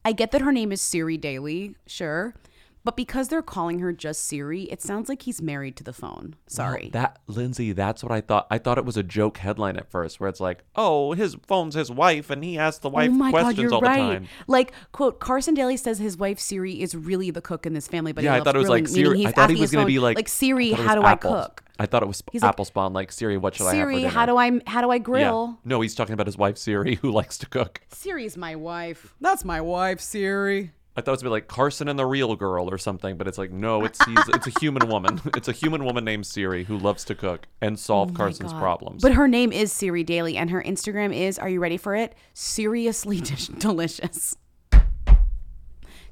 I 0.05 0.13
get 0.13 0.31
that 0.31 0.39
her 0.39 0.53
name 0.53 0.71
is 0.71 0.79
Siri 0.79 1.17
Daly, 1.17 1.75
sure. 1.85 2.33
But 2.85 2.95
because 2.95 3.27
they're 3.29 3.41
calling 3.41 3.79
her 3.79 3.91
just 3.91 4.23
Siri, 4.25 4.63
it 4.65 4.79
sounds 4.81 5.09
like 5.09 5.23
he's 5.23 5.41
married 5.41 5.75
to 5.77 5.83
the 5.83 5.91
phone. 5.91 6.35
Sorry. 6.45 6.91
Well, 6.93 7.01
that 7.01 7.19
Lindsay, 7.27 7.71
that's 7.73 8.03
what 8.03 8.11
I 8.11 8.21
thought. 8.21 8.45
I 8.51 8.59
thought 8.59 8.77
it 8.77 8.85
was 8.85 8.95
a 8.95 9.01
joke 9.03 9.37
headline 9.39 9.75
at 9.75 9.89
first, 9.89 10.19
where 10.19 10.29
it's 10.29 10.39
like, 10.39 10.63
"Oh, 10.75 11.13
his 11.13 11.35
phone's 11.47 11.73
his 11.73 11.89
wife, 11.89 12.29
and 12.29 12.43
he 12.43 12.57
asks 12.59 12.79
the 12.79 12.89
wife 12.89 13.09
oh 13.11 13.13
my 13.13 13.31
questions 13.31 13.55
god, 13.55 13.61
you're 13.63 13.73
all 13.73 13.81
right. 13.81 13.97
the 13.97 14.13
time." 14.13 14.27
Like, 14.47 14.71
quote, 14.91 15.19
Carson 15.19 15.55
Daly 15.55 15.77
says 15.77 15.97
his 15.97 16.15
wife 16.15 16.39
Siri 16.39 16.79
is 16.79 16.95
really 16.95 17.31
the 17.31 17.41
cook 17.41 17.65
in 17.65 17.73
this 17.73 17.87
family, 17.87 18.11
but 18.13 18.23
yeah, 18.23 18.35
he 18.35 18.41
I 18.41 18.43
thought 18.43 18.55
it 18.55 18.59
was 18.59 18.69
like 18.69 18.85
grilling, 18.85 19.03
meaning 19.03 19.23
Siri. 19.23 19.27
I 19.27 19.31
thought 19.31 19.49
he 19.49 19.59
was 19.59 19.71
going 19.71 19.83
to 19.85 19.87
be 19.91 19.97
like, 19.99 20.15
like 20.15 20.29
Siri, 20.29 20.73
I 20.73 20.75
thought 20.77 20.81
it 20.83 20.87
how 20.87 20.95
do 20.95 21.03
Apple. 21.05 21.33
I 21.33 21.41
cook? 21.43 21.63
I 21.79 21.85
thought 21.87 22.03
it 22.03 22.05
was 22.07 22.23
He's 22.31 22.41
like, 22.43 22.49
Apple 22.49 22.65
Spawn. 22.65 22.93
Like 22.93 23.11
Siri, 23.11 23.37
what 23.37 23.55
should 23.55 23.65
I 23.65 23.73
have 23.75 23.81
Siri, 23.89 24.03
how 24.03 24.27
do 24.27 24.37
I 24.37 24.61
how 24.67 24.81
do 24.81 24.91
I 24.91 24.95
Yeah. 24.95 24.99
grill? 24.99 25.59
No, 25.65 25.81
he's 25.81 25.95
talking 25.95 26.13
about 26.13 26.27
his 26.27 26.37
wife 26.37 26.57
Siri, 26.59 26.95
who 27.01 27.09
likes 27.11 27.37
to 27.39 27.47
cook. 27.47 27.81
Siri's 27.91 28.37
my 28.37 28.55
wife. 28.55 29.15
That's 29.19 29.43
my 29.43 29.59
wife, 29.59 29.99
Siri. 29.99 30.71
I 30.97 31.01
thought 31.01 31.11
it 31.11 31.15
was 31.15 31.21
gonna 31.23 31.31
be 31.31 31.33
like 31.41 31.47
Carson 31.49 31.87
and 31.89 31.99
the 31.99 32.05
Real 32.05 32.35
Girl 32.37 32.69
or 32.69 32.77
something, 32.77 33.17
but 33.17 33.27
it's 33.27 33.37
like 33.37 33.51
no, 33.51 33.83
it's 33.83 33.99
it's 34.07 34.47
a 34.47 34.59
human 34.61 34.87
woman. 34.87 35.19
It's 35.35 35.47
a 35.49 35.51
human 35.51 35.83
woman 35.83 36.05
named 36.05 36.25
Siri 36.25 36.63
who 36.63 36.77
loves 36.77 37.03
to 37.05 37.15
cook 37.15 37.47
and 37.61 37.77
solve 37.77 38.11
Oh 38.11 38.13
Carson's 38.13 38.53
God. 38.53 38.61
problems. 38.61 39.01
But 39.01 39.13
her 39.13 39.27
name 39.27 39.51
is 39.51 39.73
Siri 39.73 40.03
Daly, 40.03 40.37
and 40.37 40.49
her 40.51 40.63
Instagram 40.63 41.13
is, 41.13 41.37
are 41.37 41.49
you 41.49 41.59
ready 41.59 41.77
for 41.77 41.95
it? 41.95 42.15
Seriously 42.33 43.19
dish- 43.21 43.47
delicious. 43.47 44.37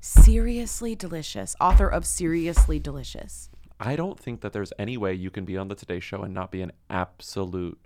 Seriously 0.01 0.95
delicious. 0.95 1.55
Author 1.61 1.88
of 1.88 2.05
Seriously 2.05 2.77
Delicious. 2.79 3.49
I 3.79 3.95
don't 3.95 4.19
think 4.19 4.41
that 4.41 4.51
there's 4.53 4.73
any 4.77 4.97
way 4.97 5.13
you 5.13 5.29
can 5.29 5.45
be 5.45 5.57
on 5.57 5.69
the 5.69 5.75
Today 5.75 5.99
Show 6.01 6.23
and 6.23 6.34
not 6.34 6.51
be 6.51 6.61
an 6.61 6.71
absolute 6.89 7.79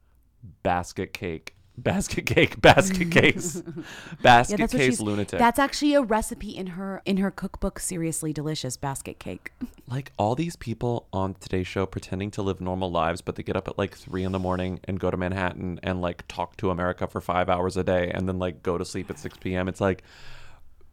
basket 0.64 1.14
cake, 1.14 1.56
basket 1.78 2.26
cake, 2.26 2.60
basket 2.62 3.12
case, 3.12 3.62
basket 4.22 4.60
what 4.60 4.72
case 4.72 5.00
lunatic. 5.00 5.40
That's 5.40 5.60
actually 5.60 5.94
a 5.94 6.02
recipe 6.02 6.56
in 6.56 6.68
her 6.68 7.02
in 7.06 7.18
her 7.18 7.32
cookbook, 7.32 7.80
Seriously 7.80 8.34
Delicious 8.34 8.78
Basket 8.78 9.20
Cake. 9.20 9.52
like 9.88 10.12
all 10.18 10.36
these 10.36 10.56
people 10.56 11.08
on 11.14 11.36
today's 11.36 11.68
Show 11.68 11.86
pretending 11.86 12.32
to 12.32 12.42
live 12.42 12.60
normal 12.60 12.92
lives, 12.92 13.22
but 13.22 13.36
they 13.36 13.44
get 13.44 13.56
up 13.56 13.68
at 13.68 13.78
like 13.78 13.96
three 13.96 14.24
in 14.24 14.32
the 14.32 14.40
morning 14.40 14.80
and 14.86 15.00
go 15.00 15.12
to 15.12 15.18
Manhattan 15.18 15.80
and 15.84 16.02
like 16.02 16.28
talk 16.28 16.58
to 16.58 16.70
America 16.72 17.08
for 17.08 17.22
five 17.22 17.50
hours 17.50 17.78
a 17.78 17.84
day 17.84 18.12
and 18.14 18.28
then 18.28 18.40
like 18.40 18.64
go 18.64 18.78
to 18.78 18.86
sleep 18.86 19.10
at 19.10 19.20
6 19.20 19.38
p.m. 19.38 19.68
It's 19.68 19.82
like 19.82 20.04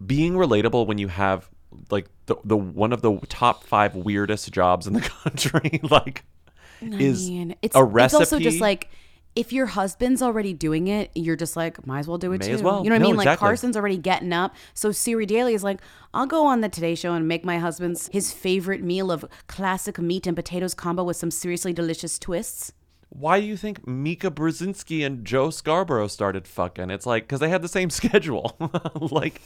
being 0.05 0.35
relatable 0.35 0.87
when 0.87 0.99
you 0.99 1.09
have 1.09 1.49
like 1.91 2.09
the, 2.26 2.37
the 2.45 2.57
one 2.57 2.93
of 2.93 3.03
the 3.03 3.18
top 3.28 3.64
five 3.64 3.95
weirdest 3.95 4.53
jobs 4.53 4.87
in 4.87 4.93
the 4.93 5.01
country, 5.01 5.80
like 5.82 6.24
I 6.82 6.87
is 6.87 7.28
mean, 7.28 7.57
it's, 7.62 7.74
a 7.74 7.82
recipe 7.82 8.22
it's 8.22 8.32
also 8.32 8.43
just 8.43 8.61
like 8.61 8.91
if 9.37 9.53
your 9.53 9.66
husband's 9.66 10.22
already 10.22 10.53
doing 10.53 10.87
it, 10.89 11.11
you're 11.14 11.37
just 11.37 11.57
like, 11.57 11.87
might 11.87 12.01
as 12.01 12.09
well 12.09 12.18
do 12.18 12.32
it 12.32 12.39
May 12.41 12.47
too. 12.49 12.55
as 12.55 12.62
well. 12.62 12.85
You 12.85 12.91
know 12.91 12.95
what 12.97 13.01
No, 13.03 13.07
I 13.09 13.12
mean? 13.12 13.16
Like. 13.16 13.39
Carson's 13.39 13.76
already 13.76 13.97
getting 13.97 14.32
up. 14.32 14.55
So 14.74 14.93
Siri 14.93 15.26
Daly 15.26 15.55
is 15.55 15.64
like, 15.64 15.80
I'll 16.12 16.26
go 16.26 16.47
on 16.47 16.61
the 16.61 16.68
Today 16.68 16.95
Show 16.95 17.12
and 17.14 17.26
make 17.26 17.45
my 17.45 17.59
husband's 17.59 18.09
his 18.12 18.32
favorite 18.32 18.82
meal 18.82 19.11
of 19.11 19.24
classic 19.49 19.99
meat 19.99 20.26
and 20.26 20.37
potatoes 20.37 20.74
combo 20.74 21.03
with 21.03 21.16
some 21.16 21.30
seriously 21.30 21.72
delicious 21.72 22.18
twists. 22.18 22.72
Why 23.09 23.41
do 23.41 23.47
you 23.47 23.57
think 23.57 23.87
Mika 23.87 24.30
Brzezinski 24.30 25.05
and 25.07 25.24
Joe 25.24 25.51
Scarborough 25.51 26.09
started 26.09 26.47
fucking? 26.49 26.91
It's 26.91 27.07
like 27.07 27.24
because 27.24 27.41
they 27.41 27.49
had 27.49 27.62
the 27.62 27.68
same 27.68 27.91
schedule. 28.01 28.57
like 29.01 29.41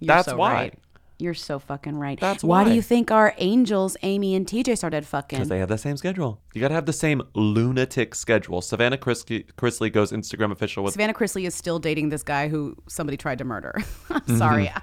You're 0.00 0.08
that's 0.08 0.28
so 0.28 0.36
why. 0.36 0.52
right. 0.52 0.78
You're 1.18 1.34
so 1.34 1.58
fucking 1.58 1.96
right. 1.96 2.20
That's 2.20 2.44
why. 2.44 2.64
do 2.64 2.72
you 2.74 2.82
think 2.82 3.10
our 3.10 3.34
angels, 3.38 3.96
Amy 4.02 4.34
and 4.34 4.46
TJ, 4.46 4.76
started 4.76 5.06
fucking? 5.06 5.38
Because 5.38 5.48
they 5.48 5.58
have 5.58 5.68
the 5.68 5.78
same 5.78 5.96
schedule. 5.96 6.42
You 6.52 6.60
got 6.60 6.68
to 6.68 6.74
have 6.74 6.86
the 6.86 6.92
same 6.92 7.22
lunatic 7.34 8.14
schedule. 8.14 8.60
Savannah 8.60 8.98
Chrisley, 8.98 9.46
Chrisley 9.54 9.90
goes 9.90 10.12
Instagram 10.12 10.52
official 10.52 10.84
with 10.84 10.92
Savannah 10.92 11.14
Chrisley 11.14 11.46
is 11.46 11.54
still 11.54 11.78
dating 11.78 12.10
this 12.10 12.22
guy 12.22 12.48
who 12.48 12.76
somebody 12.86 13.16
tried 13.16 13.38
to 13.38 13.44
murder. 13.44 13.74
I'm 14.10 14.38
sorry. 14.38 14.66
Mm-hmm. 14.66 14.78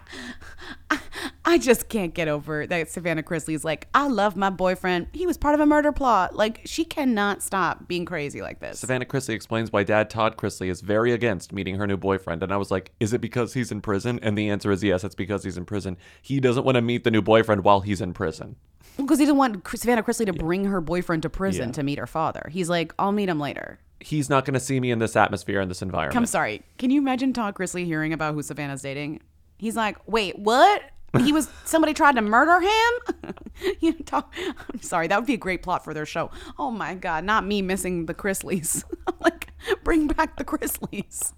I, 0.89 0.99
I 1.45 1.57
just 1.57 1.89
can't 1.89 2.13
get 2.13 2.27
over 2.27 2.65
that 2.65 2.89
Savannah 2.89 3.23
Chrisley 3.23 3.53
is 3.53 3.63
like, 3.63 3.87
I 3.93 4.07
love 4.07 4.35
my 4.35 4.49
boyfriend. 4.49 5.07
He 5.13 5.27
was 5.27 5.37
part 5.37 5.53
of 5.53 5.59
a 5.59 5.65
murder 5.65 5.91
plot. 5.91 6.35
Like, 6.35 6.61
she 6.65 6.85
cannot 6.85 7.43
stop 7.43 7.87
being 7.87 8.05
crazy 8.05 8.41
like 8.41 8.59
this. 8.59 8.79
Savannah 8.79 9.05
Chrisley 9.05 9.33
explains 9.33 9.71
why 9.71 9.83
dad 9.83 10.09
Todd 10.09 10.37
Chrisley 10.37 10.69
is 10.69 10.81
very 10.81 11.11
against 11.11 11.51
meeting 11.51 11.75
her 11.75 11.85
new 11.85 11.97
boyfriend. 11.97 12.43
And 12.43 12.51
I 12.51 12.57
was 12.57 12.71
like, 12.71 12.91
is 12.99 13.13
it 13.13 13.21
because 13.21 13.53
he's 13.53 13.71
in 13.71 13.81
prison? 13.81 14.19
And 14.21 14.37
the 14.37 14.49
answer 14.49 14.71
is 14.71 14.83
yes, 14.83 15.03
it's 15.03 15.15
because 15.15 15.43
he's 15.43 15.57
in 15.57 15.65
prison. 15.65 15.97
He 16.23 16.39
doesn't 16.39 16.63
want 16.63 16.75
to 16.75 16.81
meet 16.81 17.03
the 17.03 17.11
new 17.11 17.21
boyfriend 17.21 17.63
while 17.65 17.81
he's 17.81 17.99
in 18.01 18.13
prison. 18.13 18.55
Because 18.95 19.19
he 19.19 19.25
doesn't 19.25 19.37
want 19.37 19.67
Savannah 19.67 20.01
Chrisley 20.03 20.25
to 20.25 20.33
bring 20.33 20.65
her 20.65 20.79
boyfriend 20.79 21.21
to 21.23 21.29
prison 21.29 21.67
Yeah. 21.69 21.73
to 21.73 21.83
meet 21.83 21.99
her 21.99 22.07
father. 22.07 22.49
He's 22.49 22.69
like, 22.69 22.93
I'll 22.97 23.11
meet 23.11 23.27
him 23.27 23.39
later. 23.41 23.79
He's 23.99 24.29
not 24.29 24.45
going 24.45 24.53
to 24.53 24.59
see 24.61 24.79
me 24.79 24.89
in 24.91 24.99
this 24.99 25.15
atmosphere, 25.17 25.59
in 25.59 25.67
this 25.67 25.81
environment. 25.81 26.15
I'm 26.17 26.25
sorry. 26.25 26.61
Can 26.77 26.91
you 26.91 27.01
imagine 27.01 27.33
Todd 27.33 27.55
Chrisley 27.55 27.85
hearing 27.85 28.13
about 28.13 28.33
who 28.35 28.41
Savannah's 28.41 28.81
dating? 28.81 29.21
He's 29.57 29.75
like, 29.75 29.97
wait, 30.07 30.39
what? 30.39 30.81
He 31.19 31.33
was 31.33 31.49
somebody 31.65 31.93
tried 31.93 32.15
to 32.15 32.21
murder 32.21 32.59
him. 32.61 33.33
you 33.81 33.91
know, 33.91 33.97
talk, 34.05 34.33
I'm 34.71 34.81
sorry, 34.81 35.07
that 35.07 35.19
would 35.19 35.27
be 35.27 35.33
a 35.35 35.37
great 35.37 35.61
plot 35.61 35.83
for 35.83 35.93
their 35.93 36.05
show. 36.05 36.31
Oh 36.57 36.71
my 36.71 36.95
god, 36.95 37.23
not 37.25 37.45
me 37.45 37.61
missing 37.61 38.05
the 38.05 38.13
Chrisleys. 38.13 38.83
Like, 39.19 39.53
bring 39.85 40.07
back 40.07 40.35
the 40.37 40.43
Chrisleys. 40.43 41.31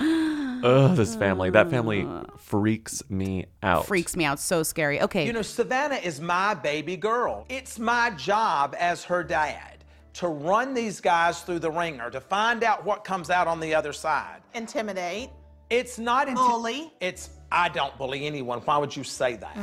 Ugh, 0.00 0.96
this 0.96 1.14
family. 1.14 1.50
That 1.50 1.70
family 1.70 2.06
freaks 2.38 3.02
me 3.10 3.46
out. 3.62 3.86
Freaks 3.86 4.16
me 4.16 4.24
out. 4.24 4.40
So 4.40 4.62
scary. 4.62 5.02
Okay. 5.02 5.26
You 5.26 5.32
know, 5.32 5.42
Savannah 5.42 5.96
is 5.96 6.20
my 6.20 6.54
baby 6.54 6.96
girl. 6.96 7.46
It's 7.48 7.78
my 7.78 8.10
job 8.10 8.74
as 8.78 9.04
her 9.04 9.22
dad 9.22 9.84
to 10.14 10.28
run 10.28 10.74
these 10.74 11.00
guys 11.00 11.40
through 11.42 11.58
the 11.58 11.70
ringer, 11.70 12.08
to 12.10 12.20
find 12.20 12.62
out 12.62 12.84
what 12.84 13.04
comes 13.04 13.30
out 13.30 13.48
on 13.48 13.58
the 13.60 13.74
other 13.74 13.92
side. 13.92 14.40
Intimidate. 14.54 15.28
It's 15.70 15.98
not 15.98 16.28
inti- 16.28 16.36
Bully. 16.36 16.92
It's 17.00 17.30
I 17.50 17.68
don't 17.68 17.96
bully 17.98 18.26
anyone. 18.26 18.60
Why 18.60 18.78
would 18.78 18.94
you 18.94 19.04
say 19.04 19.36
that? 19.36 19.56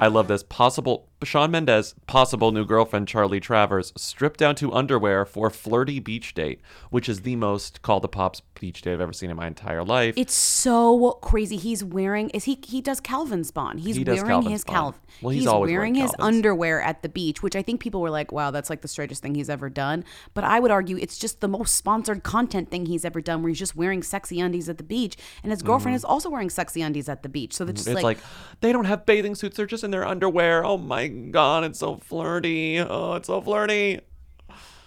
I 0.00 0.08
love 0.08 0.26
this. 0.28 0.42
Possible 0.42 1.08
Shawn 1.24 1.50
Mendes, 1.50 1.94
possible 2.06 2.52
new 2.52 2.66
girlfriend 2.66 3.08
Charlie 3.08 3.40
Travers, 3.40 3.92
stripped 3.96 4.38
down 4.38 4.54
to 4.56 4.72
underwear 4.74 5.24
for 5.24 5.48
flirty 5.48 5.98
beach 5.98 6.34
date, 6.34 6.60
which 6.90 7.08
is 7.08 7.22
the 7.22 7.36
most 7.36 7.80
call 7.80 8.00
the 8.00 8.08
pops 8.08 8.42
beach 8.60 8.82
date 8.82 8.92
I've 8.92 9.00
ever 9.00 9.14
seen 9.14 9.30
in 9.30 9.36
my 9.36 9.46
entire 9.46 9.82
life. 9.82 10.14
It's 10.18 10.34
so 10.34 11.12
crazy. 11.22 11.56
He's 11.56 11.82
wearing 11.82 12.28
is 12.30 12.44
he 12.44 12.58
he 12.66 12.82
does 12.82 13.00
Calvin 13.00 13.44
Spawn. 13.44 13.78
He's 13.78 13.96
He 13.96 14.04
does 14.04 14.16
wearing 14.16 14.28
Calvin 14.28 14.52
his 14.52 14.62
Calvin. 14.64 15.00
Well, 15.22 15.30
he's 15.30 15.46
always 15.46 15.70
wearing 15.72 15.94
his 15.94 16.14
underwear 16.18 16.82
at 16.82 17.00
the 17.02 17.08
beach, 17.08 17.42
which 17.42 17.56
I 17.56 17.62
think 17.62 17.80
people 17.80 18.02
were 18.02 18.10
like, 18.10 18.30
"Wow, 18.30 18.50
that's 18.50 18.68
like 18.68 18.82
the 18.82 18.88
straightest 18.88 19.22
thing 19.22 19.34
he's 19.34 19.48
ever 19.48 19.70
done." 19.70 20.04
But 20.34 20.44
I 20.44 20.60
would 20.60 20.70
argue 20.70 20.98
it's 20.98 21.16
just 21.16 21.40
the 21.40 21.48
most 21.48 21.74
sponsored 21.74 22.24
content 22.24 22.70
thing 22.70 22.84
he's 22.84 23.06
ever 23.06 23.22
done, 23.22 23.42
where 23.42 23.48
he's 23.48 23.58
just 23.58 23.74
wearing 23.74 24.02
sexy 24.02 24.38
undies 24.38 24.68
at 24.68 24.76
the 24.76 24.84
beach, 24.84 25.16
and 25.42 25.50
his 25.50 25.62
girlfriend 25.62 25.94
Mhm. 25.94 25.96
is 25.96 26.04
also 26.04 26.28
wearing 26.28 26.50
sexy 26.50 26.82
undies 26.82 27.08
at 27.08 27.22
the 27.22 27.30
beach. 27.30 27.54
So 27.54 27.64
it's 27.64 27.80
it's 27.80 27.84
just 27.90 28.04
like, 28.04 28.18
they 28.60 28.70
don't 28.72 28.84
have 28.84 29.06
bathing 29.06 29.34
suits; 29.34 29.56
they're 29.56 29.64
just 29.64 29.82
in 29.82 29.90
their 29.90 30.06
underwear. 30.06 30.62
Oh 30.62 30.76
my 30.76 31.05
god, 31.08 31.64
it's 31.64 31.78
so 31.78 31.96
flirty. 31.96 32.78
Oh, 32.78 33.14
it's 33.14 33.26
so 33.28 33.40
flirty. 33.40 34.00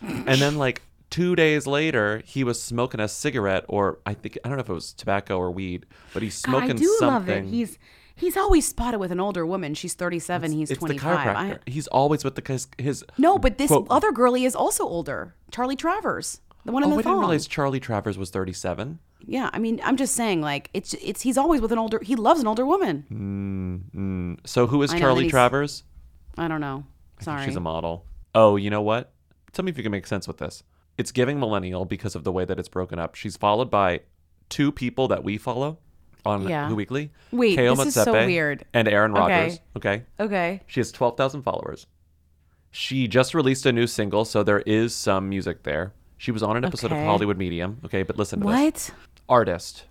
and 0.02 0.42
then 0.42 0.58
like 0.58 0.82
Two 1.10 1.36
days 1.36 1.66
later, 1.66 2.22
he 2.24 2.44
was 2.44 2.62
smoking 2.62 3.00
a 3.00 3.08
cigarette, 3.08 3.66
or 3.68 3.98
I 4.06 4.14
think 4.14 4.38
I 4.46 4.48
don't 4.48 4.58
know 4.58 4.62
if 4.62 4.70
it 4.70 4.74
was 4.74 4.94
tobacco 4.94 5.40
or 5.40 5.50
weed, 5.50 5.88
but 6.14 6.22
he's 6.22 6.40
God, 6.44 6.52
smoking 6.52 6.70
I 6.72 6.74
do 6.74 6.96
something. 7.00 7.36
love 7.46 7.46
it. 7.46 7.50
He's 7.50 7.80
he's 8.16 8.38
always 8.38 8.68
spotted 8.68 9.00
with 9.00 9.12
an 9.12 9.20
older 9.20 9.44
woman. 9.44 9.74
She's 9.74 9.96
37. 9.96 10.52
he's 10.52 10.70
it's 10.70 10.78
25. 10.78 11.00
the 11.02 11.10
chiropractor. 11.34 11.60
He's 11.68 11.88
always 11.88 12.24
with 12.24 12.36
the 12.36 12.44
his. 12.46 12.68
his 12.78 13.04
no, 13.18 13.40
but 13.40 13.58
this 13.58 13.70
quote- 13.70 13.88
other 13.90 14.12
girlie 14.12 14.46
is 14.46 14.56
also 14.56 14.84
older. 14.84 15.34
Charlie 15.52 15.76
Travers, 15.76 16.42
the 16.64 16.72
one 16.72 16.84
in 16.84 16.90
oh, 16.90 16.92
the 16.92 16.94
I 16.94 16.98
didn't 16.98 17.12
thong. 17.14 17.20
realize 17.22 17.48
Charlie 17.48 17.80
Travers 17.80 18.16
was 18.16 18.30
37. 18.30 19.00
Yeah, 19.26 19.50
I 19.52 19.58
mean, 19.58 19.82
I'm 19.84 19.98
just 19.98 20.14
saying, 20.14 20.42
like, 20.42 20.70
it's 20.76 20.94
it's 20.94 21.22
he's 21.24 21.40
always 21.40 21.60
with 21.60 21.72
an 21.72 21.80
older. 21.80 22.00
He 22.04 22.16
loves 22.16 22.40
an 22.40 22.46
older 22.46 22.68
woman. 22.68 23.84
Mm, 23.96 24.00
mm. 24.38 24.48
So 24.48 24.68
who 24.68 24.84
is 24.84 24.92
I 24.92 24.94
know, 24.94 24.98
then 25.00 25.02
Charlie 25.02 25.24
he's- 25.24 25.32
Travers? 25.32 25.84
I 26.40 26.48
don't 26.48 26.62
know. 26.62 26.86
Sorry. 27.20 27.46
she's 27.46 27.56
a 27.56 27.60
model. 27.60 28.06
Oh, 28.34 28.56
you 28.56 28.70
know 28.70 28.82
what? 28.82 29.12
Tell 29.52 29.66
me 29.66 29.72
if 29.72 29.78
you 29.78 29.84
can 29.84 29.92
make 29.92 30.08
sense 30.08 30.28
with 30.28 30.38
this. 30.38 30.64
It's 30.98 31.12
giving 31.12 31.40
millennial 31.40 31.86
because 31.86 32.16
of 32.16 32.24
the 32.24 32.32
way 32.32 32.46
that 32.46 32.58
it's 32.60 32.70
broken 32.70 32.98
up. 33.00 33.16
She's 33.16 33.36
followed 33.38 33.70
by 33.70 34.02
two 34.50 34.72
people 34.72 35.08
that 35.10 35.24
we 35.24 35.38
follow 35.38 35.80
on 36.26 36.48
Yeah. 36.48 36.68
Who 36.70 36.76
Weekly. 36.76 37.12
Wait, 37.32 37.56
this 37.58 37.86
is 37.88 37.94
so 37.94 38.12
weird. 38.14 38.66
And 38.74 38.88
Aaron 38.88 39.12
Okay. 39.12 39.20
Rodgers. 39.42 39.60
Okay. 39.78 40.04
Okay. 40.20 40.62
She 40.68 40.80
has 40.80 40.92
12,000 40.92 41.42
followers. 41.42 41.88
She 42.72 43.08
just 43.08 43.34
released 43.34 43.66
a 43.66 43.72
new 43.72 43.88
single, 43.88 44.26
so 44.26 44.44
there 44.44 44.60
is 44.62 44.94
some 44.96 45.28
music 45.30 45.64
there. 45.64 45.94
She 46.18 46.32
was 46.32 46.44
on 46.44 46.56
an 46.58 46.66
episode 46.66 46.92
Okay. 46.92 47.00
of 47.02 47.08
Hollywood 47.08 47.38
Medium. 47.38 47.80
Okay, 47.86 48.04
but 48.04 48.18
listen 48.18 48.42
to 48.42 48.46
this. 48.48 48.54
What? 48.56 48.92
Artist. 49.28 49.86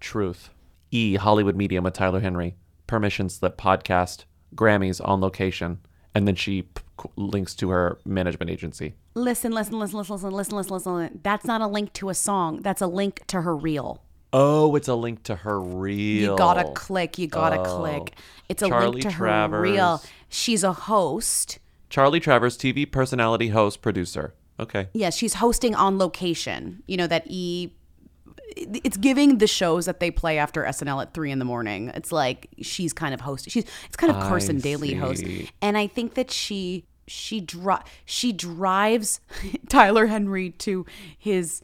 Truth. 0.00 0.50
E. 0.90 1.16
Hollywood 1.16 1.56
Medium 1.56 1.84
with 1.84 1.94
Tyler 1.94 2.20
Henry. 2.20 2.54
Permission 2.86 3.28
slip 3.28 3.56
podcast. 3.58 4.24
Grammys 4.54 5.00
on 5.06 5.20
location. 5.20 5.78
And 6.14 6.26
then 6.26 6.34
she 6.34 6.62
p- 6.62 6.80
links 7.16 7.54
to 7.56 7.70
her 7.70 7.98
management 8.04 8.50
agency. 8.50 8.94
Listen, 9.14 9.52
listen, 9.52 9.78
listen, 9.78 9.98
listen, 9.98 10.14
listen, 10.14 10.30
listen, 10.32 10.56
listen, 10.56 10.72
listen. 10.74 11.20
That's 11.22 11.44
not 11.44 11.60
a 11.60 11.66
link 11.66 11.92
to 11.94 12.08
a 12.08 12.14
song. 12.14 12.62
That's 12.62 12.80
a 12.80 12.86
link 12.86 13.24
to 13.28 13.42
her 13.42 13.54
reel. 13.56 14.02
Oh, 14.32 14.74
it's 14.74 14.88
a 14.88 14.94
link 14.94 15.22
to 15.24 15.36
her 15.36 15.60
reel. 15.60 16.32
You 16.32 16.36
gotta 16.36 16.70
click. 16.72 17.18
You 17.18 17.26
gotta 17.28 17.60
Oh. 17.60 17.78
click. 17.78 18.14
It's 18.48 18.62
a 18.62 18.68
Charlie 18.68 18.90
link 19.00 19.02
to 19.04 19.10
Travers. 19.10 19.56
her 19.56 19.62
reel. 19.62 20.02
She's 20.28 20.64
a 20.64 20.72
host. 20.72 21.58
Charlie 21.88 22.20
Travers, 22.20 22.56
TV 22.58 22.84
personality, 22.90 23.48
host, 23.48 23.80
producer. 23.80 24.34
Okay. 24.60 24.88
Yeah, 24.92 25.10
she's 25.10 25.34
hosting 25.34 25.74
on 25.74 25.98
location. 25.98 26.82
You 26.86 26.96
know 26.96 27.06
that 27.06 27.24
E. 27.26 27.72
It's 28.56 28.96
giving 28.96 29.38
the 29.38 29.46
shows 29.46 29.86
that 29.86 30.00
they 30.00 30.10
play 30.10 30.38
after 30.38 30.64
SNL 30.64 31.02
at 31.02 31.14
three 31.14 31.30
in 31.30 31.38
the 31.38 31.44
morning. 31.44 31.90
It's 31.94 32.10
like 32.12 32.48
she's 32.62 32.92
kind 32.92 33.12
of 33.14 33.20
host. 33.20 33.50
She's 33.50 33.64
it's 33.86 33.96
kind 33.96 34.10
of 34.10 34.16
I 34.18 34.28
Carson 34.28 34.58
Daly 34.58 34.94
host, 34.94 35.24
and 35.62 35.76
I 35.76 35.86
think 35.86 36.14
that 36.14 36.30
she 36.30 36.84
she 37.06 37.40
dri- 37.40 37.82
she 38.04 38.32
drives 38.32 39.20
Tyler 39.68 40.06
Henry 40.06 40.50
to 40.50 40.86
his 41.18 41.62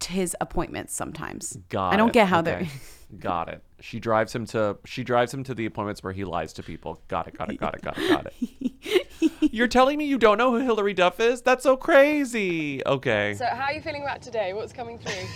to 0.00 0.12
his 0.12 0.36
appointments 0.40 0.94
sometimes. 0.94 1.56
Got 1.68 1.92
I 1.94 1.96
don't 1.96 2.08
it. 2.10 2.14
get 2.14 2.28
how 2.28 2.40
Okay. 2.40 2.50
they're. 2.50 2.66
Got 3.18 3.48
it. 3.48 3.62
She 3.80 4.00
drives 4.00 4.34
him 4.34 4.44
to 4.46 4.76
she 4.84 5.02
drives 5.02 5.32
him 5.32 5.42
to 5.44 5.54
the 5.54 5.64
appointments 5.66 6.02
where 6.02 6.12
he 6.12 6.24
lies 6.24 6.52
to 6.54 6.62
people. 6.62 7.00
Got 7.08 7.26
it. 7.28 7.38
Got 7.38 7.50
it. 7.52 7.58
Got 7.58 7.74
it. 7.76 7.82
Got 7.82 7.96
it. 7.98 8.08
Got 8.08 8.26
it. 8.26 9.06
You're 9.52 9.66
telling 9.68 9.96
me 9.98 10.04
you 10.04 10.18
don't 10.18 10.36
know 10.36 10.50
who 10.50 10.58
Hilary 10.58 10.92
Duff 10.94 11.18
is? 11.20 11.40
That's 11.40 11.62
so 11.62 11.76
crazy. 11.76 12.84
Okay. 12.84 13.34
So, 13.38 13.46
how 13.46 13.64
are 13.66 13.72
you 13.72 13.80
feeling 13.80 14.02
about 14.02 14.20
today? 14.20 14.52
What's 14.52 14.74
coming 14.74 14.98
through? 14.98 15.26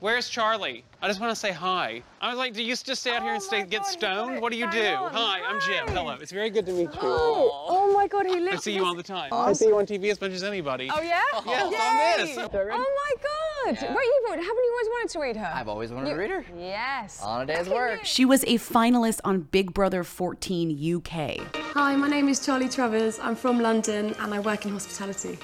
Where's 0.00 0.30
Charlie? 0.30 0.82
I 1.02 1.08
just 1.08 1.20
want 1.20 1.30
to 1.30 1.36
say 1.36 1.52
hi. 1.52 2.02
I 2.22 2.30
was 2.30 2.38
like, 2.38 2.54
do 2.54 2.62
you 2.62 2.74
just 2.74 3.02
stay 3.02 3.10
out 3.10 3.20
here 3.22 3.34
and 3.34 3.42
oh 3.42 3.44
stay 3.44 3.64
get 3.64 3.84
stoned? 3.84 4.40
What 4.40 4.50
do 4.50 4.56
you 4.58 4.70
do? 4.70 4.78
Hi, 4.96 5.42
I'm 5.46 5.60
Jim. 5.60 5.88
Hello. 5.88 6.16
It's 6.18 6.32
very 6.32 6.48
good 6.48 6.64
to 6.66 6.72
meet 6.72 6.84
you. 6.94 7.00
Oh, 7.02 7.66
oh 7.68 7.92
my 7.92 8.06
God, 8.06 8.24
he 8.24 8.40
lives. 8.40 8.56
I 8.56 8.60
see 8.60 8.72
you 8.72 8.84
all 8.86 8.94
the 8.94 9.02
time. 9.02 9.28
I 9.30 9.52
see 9.52 9.66
you 9.66 9.76
on 9.78 9.84
TV 9.84 10.10
as 10.10 10.18
much 10.18 10.32
as 10.32 10.42
anybody. 10.42 10.88
Oh 10.90 11.02
yeah? 11.02 11.20
Yes, 11.44 11.64
on 11.64 12.26
this. 12.26 12.38
Oh 12.38 12.48
my 12.50 13.22
God! 13.22 13.78
Yeah. 13.82 13.94
Wait, 13.94 14.04
you 14.04 14.22
haven't 14.28 14.42
you 14.42 14.70
always 14.72 14.88
wanted 14.88 15.10
to 15.10 15.18
read 15.20 15.36
her? 15.36 15.52
I've 15.54 15.68
always 15.68 15.92
wanted 15.92 16.08
You- 16.08 16.14
to 16.14 16.20
read 16.20 16.30
her. 16.30 16.44
Yes. 16.58 17.22
On 17.22 17.42
a 17.42 17.46
day's 17.46 17.68
work. 17.68 18.00
She 18.04 18.24
was 18.24 18.42
a 18.44 18.54
finalist 18.56 19.20
on 19.24 19.42
Big 19.42 19.74
Brother 19.74 20.02
14 20.02 20.70
UK. 20.96 21.40
Hi, 21.74 21.94
my 21.94 22.08
name 22.08 22.28
is 22.30 22.44
Charlie 22.44 22.70
Travers. 22.70 23.18
I'm 23.20 23.36
from 23.36 23.60
London 23.60 24.14
and 24.18 24.32
I 24.32 24.40
work 24.40 24.64
in 24.64 24.72
hospitality. 24.72 25.38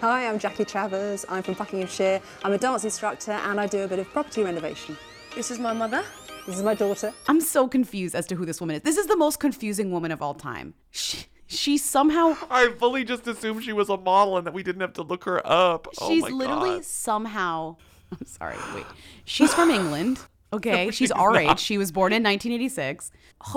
Hi, 0.00 0.26
I'm 0.26 0.38
Jackie 0.38 0.64
Travers. 0.64 1.26
I'm 1.28 1.42
from 1.42 1.54
Buckinghamshire. 1.54 2.20
I'm 2.42 2.52
a 2.52 2.58
dance 2.58 2.84
instructor 2.84 3.32
and 3.32 3.60
I 3.60 3.66
do 3.66 3.82
a 3.84 3.88
bit 3.88 3.98
of 3.98 4.08
property 4.10 4.42
renovation. 4.42 4.96
This 5.34 5.50
is 5.50 5.58
my 5.58 5.72
mother. 5.72 6.02
This 6.46 6.56
is 6.56 6.62
my 6.62 6.74
daughter. 6.74 7.12
I'm 7.28 7.40
so 7.40 7.68
confused 7.68 8.14
as 8.14 8.26
to 8.28 8.34
who 8.34 8.46
this 8.46 8.60
woman 8.60 8.76
is. 8.76 8.82
This 8.82 8.96
is 8.96 9.06
the 9.06 9.16
most 9.16 9.40
confusing 9.40 9.90
woman 9.92 10.10
of 10.10 10.22
all 10.22 10.32
time. 10.34 10.72
She, 10.90 11.26
she 11.46 11.76
somehow 11.76 12.36
I 12.50 12.70
fully 12.78 13.04
just 13.04 13.26
assumed 13.26 13.62
she 13.62 13.74
was 13.74 13.90
a 13.90 13.96
model 13.98 14.38
and 14.38 14.46
that 14.46 14.54
we 14.54 14.62
didn't 14.62 14.80
have 14.80 14.94
to 14.94 15.02
look 15.02 15.24
her 15.24 15.46
up. 15.46 15.86
Oh 16.00 16.08
she's 16.08 16.22
my 16.22 16.28
literally 16.30 16.76
God. 16.76 16.84
somehow 16.84 17.76
I'm 18.12 18.26
sorry, 18.26 18.56
wait. 18.74 18.86
She's 19.24 19.52
from 19.54 19.70
England. 19.70 20.20
Okay, 20.52 20.86
No, 20.86 20.90
she's 20.90 20.96
she's 20.96 21.10
our 21.12 21.30
not. 21.34 21.52
age. 21.52 21.60
She 21.60 21.78
was 21.78 21.92
born 21.92 22.12
in 22.12 22.24
1986. 22.24 23.12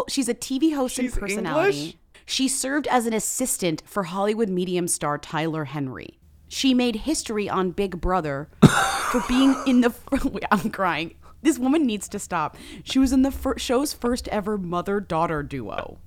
She's 0.10 0.30
a 0.30 0.36
TV 0.36 0.76
host 0.76 0.94
She's 0.94 1.12
and 1.14 1.20
personality. 1.20 1.78
English? 1.80 1.98
She 2.28 2.48
served 2.48 2.86
as 2.86 3.08
an 3.08 3.14
assistant 3.14 3.82
for 3.88 4.04
Hollywood 4.04 4.48
medium 4.48 4.88
star 4.88 5.18
Tyler 5.18 5.66
Henry. 5.66 6.20
She 6.54 6.76
made 6.76 6.98
history 6.98 7.50
on 7.50 7.72
Big 7.72 8.00
Brother 8.00 8.48
for 9.12 9.24
being 9.28 9.56
in 9.66 9.82
the. 9.82 9.92
Wait, 10.24 10.46
I'm 10.52 10.70
crying. 10.70 11.16
This 11.42 11.58
woman 11.58 11.84
needs 11.84 12.08
to 12.10 12.20
stop. 12.20 12.56
She 12.84 13.00
was 13.00 13.12
in 13.12 13.24
the 13.24 13.32
fir- 13.32 13.58
show's 13.58 13.92
first 13.92 14.28
ever 14.28 14.56
mother 14.60 15.00
daughter 15.00 15.42
duo. 15.42 15.98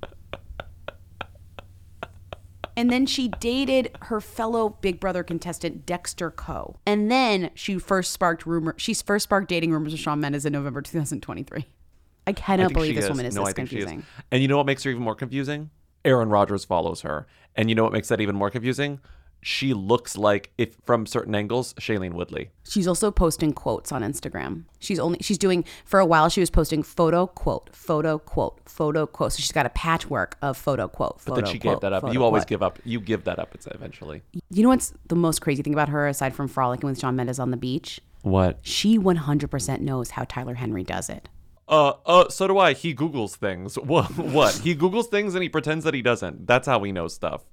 And 2.76 2.90
then 2.90 3.06
she 3.06 3.26
dated 3.26 3.90
her 4.02 4.20
fellow 4.20 4.78
Big 4.80 5.00
Brother 5.00 5.24
contestant 5.24 5.84
Dexter 5.84 6.30
Koh. 6.30 6.76
And 6.86 7.10
then 7.10 7.50
she 7.54 7.76
first 7.78 8.12
sparked 8.12 8.46
rumor. 8.46 8.76
She 8.78 8.94
first 8.94 9.24
sparked 9.24 9.48
dating 9.48 9.72
rumors 9.72 9.92
with 9.92 10.00
Shawn 10.00 10.20
Mendes 10.20 10.46
in 10.46 10.52
November 10.52 10.80
2023. 10.80 11.58
I 11.58 12.30
I 12.30 12.32
cannot 12.32 12.68
think 12.68 12.74
believe 12.74 12.94
this 12.94 13.06
is. 13.06 13.10
woman 13.10 13.26
is 13.26 13.34
no, 13.34 13.40
this 13.42 13.50
I 13.50 13.52
confusing. 13.52 13.98
Is. 14.00 14.04
And 14.30 14.42
you 14.42 14.48
know 14.48 14.58
what 14.58 14.66
makes 14.66 14.84
her 14.84 14.90
even 14.92 15.02
more 15.02 15.16
confusing? 15.16 15.70
Aaron 16.04 16.28
Rodgers 16.28 16.64
follows 16.64 17.00
her. 17.00 17.26
And 17.56 17.68
you 17.68 17.74
know 17.74 17.82
what 17.82 17.92
makes 17.92 18.06
that 18.08 18.20
even 18.20 18.36
more 18.36 18.50
confusing? 18.50 19.00
She 19.46 19.74
looks 19.74 20.18
like, 20.18 20.50
if 20.58 20.74
from 20.84 21.06
certain 21.06 21.32
angles, 21.32 21.72
Shailene 21.74 22.14
Woodley. 22.14 22.50
She's 22.64 22.88
also 22.88 23.12
posting 23.12 23.52
quotes 23.52 23.92
on 23.92 24.02
Instagram. 24.02 24.64
She's 24.80 24.98
only 24.98 25.18
she's 25.20 25.38
doing 25.38 25.64
for 25.84 26.00
a 26.00 26.04
while. 26.04 26.28
She 26.28 26.40
was 26.40 26.50
posting 26.50 26.82
photo 26.82 27.28
quote, 27.28 27.70
photo 27.72 28.18
quote, 28.18 28.60
photo 28.68 29.06
quote. 29.06 29.34
So 29.34 29.36
she's 29.36 29.52
got 29.52 29.64
a 29.64 29.68
patchwork 29.68 30.36
of 30.42 30.56
photo 30.56 30.88
quote, 30.88 31.20
photo, 31.20 31.36
But 31.36 31.44
then 31.44 31.52
she 31.52 31.60
quote, 31.60 31.74
gave 31.76 31.80
that 31.82 31.92
up. 31.92 32.12
You 32.12 32.24
always 32.24 32.40
quote. 32.40 32.48
give 32.48 32.62
up. 32.64 32.80
You 32.82 32.98
give 32.98 33.22
that 33.22 33.38
up 33.38 33.54
eventually. 33.70 34.22
You 34.50 34.64
know 34.64 34.70
what's 34.70 34.92
the 35.06 35.14
most 35.14 35.40
crazy 35.42 35.62
thing 35.62 35.74
about 35.74 35.90
her, 35.90 36.08
aside 36.08 36.34
from 36.34 36.48
frolicking 36.48 36.88
with 36.88 36.98
Shawn 36.98 37.14
Mendes 37.14 37.38
on 37.38 37.52
the 37.52 37.56
beach? 37.56 38.00
What? 38.22 38.58
She 38.62 38.98
100% 38.98 39.80
knows 39.80 40.10
how 40.10 40.24
Tyler 40.24 40.54
Henry 40.54 40.82
does 40.82 41.08
it. 41.08 41.28
Uh, 41.68 41.92
uh, 42.04 42.28
so 42.30 42.48
do 42.48 42.58
I. 42.58 42.72
He 42.72 42.96
Googles 42.96 43.36
things. 43.36 43.76
What? 43.76 44.10
What? 44.18 44.56
he 44.56 44.74
Googles 44.74 45.06
things 45.06 45.36
and 45.36 45.42
he 45.44 45.48
pretends 45.48 45.84
that 45.84 45.94
he 45.94 46.02
doesn't. 46.02 46.48
That's 46.48 46.66
how 46.66 46.80
we 46.80 46.90
know 46.90 47.06
stuff. 47.06 47.44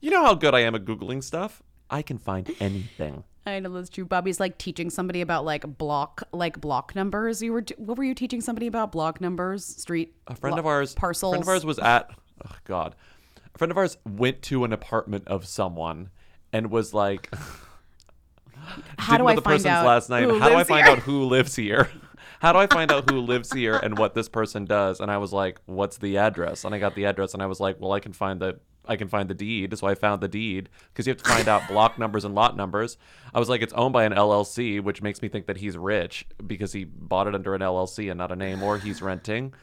You 0.00 0.10
know 0.10 0.24
how 0.24 0.34
good 0.34 0.54
I 0.54 0.60
am 0.60 0.74
at 0.74 0.84
Googling 0.84 1.22
stuff? 1.22 1.62
I 1.90 2.02
can 2.02 2.18
find 2.18 2.50
anything. 2.58 3.24
I 3.44 3.58
know 3.58 3.70
that's 3.70 3.90
true. 3.90 4.04
Bobby's 4.04 4.38
like 4.38 4.56
teaching 4.56 4.88
somebody 4.88 5.20
about 5.20 5.44
like 5.44 5.78
block, 5.78 6.22
like 6.32 6.60
block 6.60 6.94
numbers. 6.94 7.42
You 7.42 7.52
were, 7.52 7.64
what 7.76 7.98
were 7.98 8.04
you 8.04 8.14
teaching 8.14 8.40
somebody 8.40 8.66
about? 8.66 8.92
Block 8.92 9.20
numbers, 9.20 9.64
street. 9.64 10.14
A 10.28 10.34
friend 10.36 10.54
blo- 10.54 10.60
of 10.60 10.66
ours, 10.66 10.94
parcels. 10.94 11.34
A 11.34 11.36
friend 11.36 11.42
of 11.42 11.48
ours 11.48 11.66
was 11.66 11.78
at. 11.78 12.10
Oh 12.44 12.56
God, 12.64 12.94
a 13.54 13.58
friend 13.58 13.70
of 13.70 13.78
ours 13.78 13.98
went 14.04 14.42
to 14.42 14.64
an 14.64 14.72
apartment 14.72 15.28
of 15.28 15.46
someone 15.46 16.10
and 16.52 16.70
was 16.70 16.94
like, 16.94 17.32
How 18.98 19.18
do 19.18 19.26
I 19.26 19.34
the 19.34 19.42
find 19.42 19.66
out 19.66 19.86
last 19.86 20.08
name? 20.08 20.40
How 20.40 20.48
do 20.48 20.54
I 20.54 20.64
find 20.64 20.86
here?" 20.86 20.96
out 20.96 21.00
who 21.00 21.24
lives 21.24 21.56
here? 21.56 21.90
How 22.40 22.52
do 22.52 22.58
I 22.58 22.66
find 22.66 22.90
out 22.90 23.08
who 23.08 23.20
lives 23.20 23.52
here 23.52 23.76
and 23.76 23.96
what 23.96 24.14
this 24.14 24.28
person 24.28 24.64
does? 24.64 24.98
And 24.98 25.10
I 25.10 25.18
was 25.18 25.32
like, 25.32 25.60
"What's 25.66 25.98
the 25.98 26.18
address?" 26.18 26.64
And 26.64 26.74
I 26.74 26.78
got 26.78 26.94
the 26.96 27.04
address, 27.04 27.34
and 27.34 27.42
I 27.42 27.46
was 27.46 27.60
like, 27.60 27.80
"Well, 27.80 27.92
I 27.92 28.00
can 28.00 28.12
find 28.12 28.40
the 28.40 28.58
I 28.86 28.96
can 28.96 29.08
find 29.08 29.28
the 29.28 29.34
deed." 29.34 29.76
So 29.76 29.86
I 29.86 29.94
found 29.94 30.20
the 30.20 30.28
deed 30.28 30.68
because 30.92 31.06
you 31.06 31.12
have 31.12 31.22
to 31.22 31.28
find 31.28 31.48
out 31.48 31.68
block 31.68 31.98
numbers 31.98 32.24
and 32.24 32.34
lot 32.34 32.56
numbers. 32.56 32.96
I 33.34 33.38
was 33.38 33.48
like, 33.48 33.62
"It's 33.62 33.72
owned 33.74 33.92
by 33.92 34.04
an 34.04 34.12
LLC," 34.12 34.80
which 34.80 35.02
makes 35.02 35.22
me 35.22 35.28
think 35.28 35.46
that 35.46 35.58
he's 35.58 35.76
rich 35.76 36.26
because 36.46 36.72
he 36.72 36.84
bought 36.84 37.26
it 37.26 37.34
under 37.34 37.54
an 37.54 37.62
LLC 37.62 38.10
and 38.10 38.18
not 38.18 38.32
a 38.32 38.36
name, 38.36 38.62
or 38.62 38.78
he's 38.78 39.02
renting. 39.02 39.54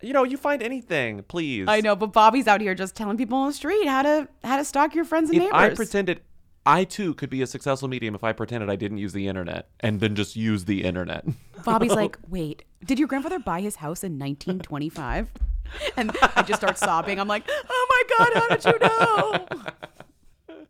You 0.00 0.12
know, 0.12 0.24
you 0.24 0.36
find 0.36 0.62
anything, 0.62 1.22
please. 1.28 1.66
I 1.68 1.80
know, 1.80 1.94
but 1.94 2.12
Bobby's 2.12 2.48
out 2.48 2.60
here 2.60 2.74
just 2.74 2.96
telling 2.96 3.16
people 3.16 3.38
on 3.38 3.46
the 3.48 3.54
street 3.54 3.86
how 3.86 4.02
to 4.02 4.28
how 4.42 4.56
to 4.56 4.64
stalk 4.64 4.94
your 4.94 5.04
friends 5.04 5.30
and 5.30 5.38
if 5.38 5.44
neighbors. 5.44 5.72
I 5.72 5.74
pretended 5.74 6.20
I 6.64 6.84
too 6.84 7.14
could 7.14 7.30
be 7.30 7.42
a 7.42 7.46
successful 7.46 7.88
medium 7.88 8.14
if 8.14 8.22
I 8.22 8.32
pretended 8.32 8.70
I 8.70 8.76
didn't 8.76 8.98
use 8.98 9.12
the 9.12 9.26
internet 9.26 9.68
and 9.80 10.00
then 10.00 10.14
just 10.14 10.36
use 10.36 10.64
the 10.64 10.84
internet. 10.84 11.24
Bobby's 11.64 11.90
like, 11.94 12.18
wait, 12.28 12.64
did 12.84 12.98
your 12.98 13.08
grandfather 13.08 13.38
buy 13.38 13.60
his 13.60 13.76
house 13.76 14.04
in 14.04 14.18
1925? 14.18 15.30
And 15.96 16.12
I 16.36 16.42
just 16.42 16.60
start 16.60 16.78
sobbing. 16.78 17.18
I'm 17.18 17.28
like, 17.28 17.48
oh 17.48 17.86
my 17.90 18.02
God, 18.16 18.30
how 18.34 18.48
did 18.48 18.64
you 18.64 18.78
know? 18.78 19.46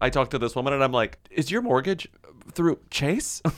I 0.00 0.08
talked 0.10 0.30
to 0.30 0.38
this 0.38 0.56
woman 0.56 0.72
and 0.72 0.82
I'm 0.82 0.92
like, 0.92 1.18
"Is 1.30 1.50
your 1.50 1.60
mortgage 1.62 2.08
through 2.52 2.78
Chase?" 2.90 3.42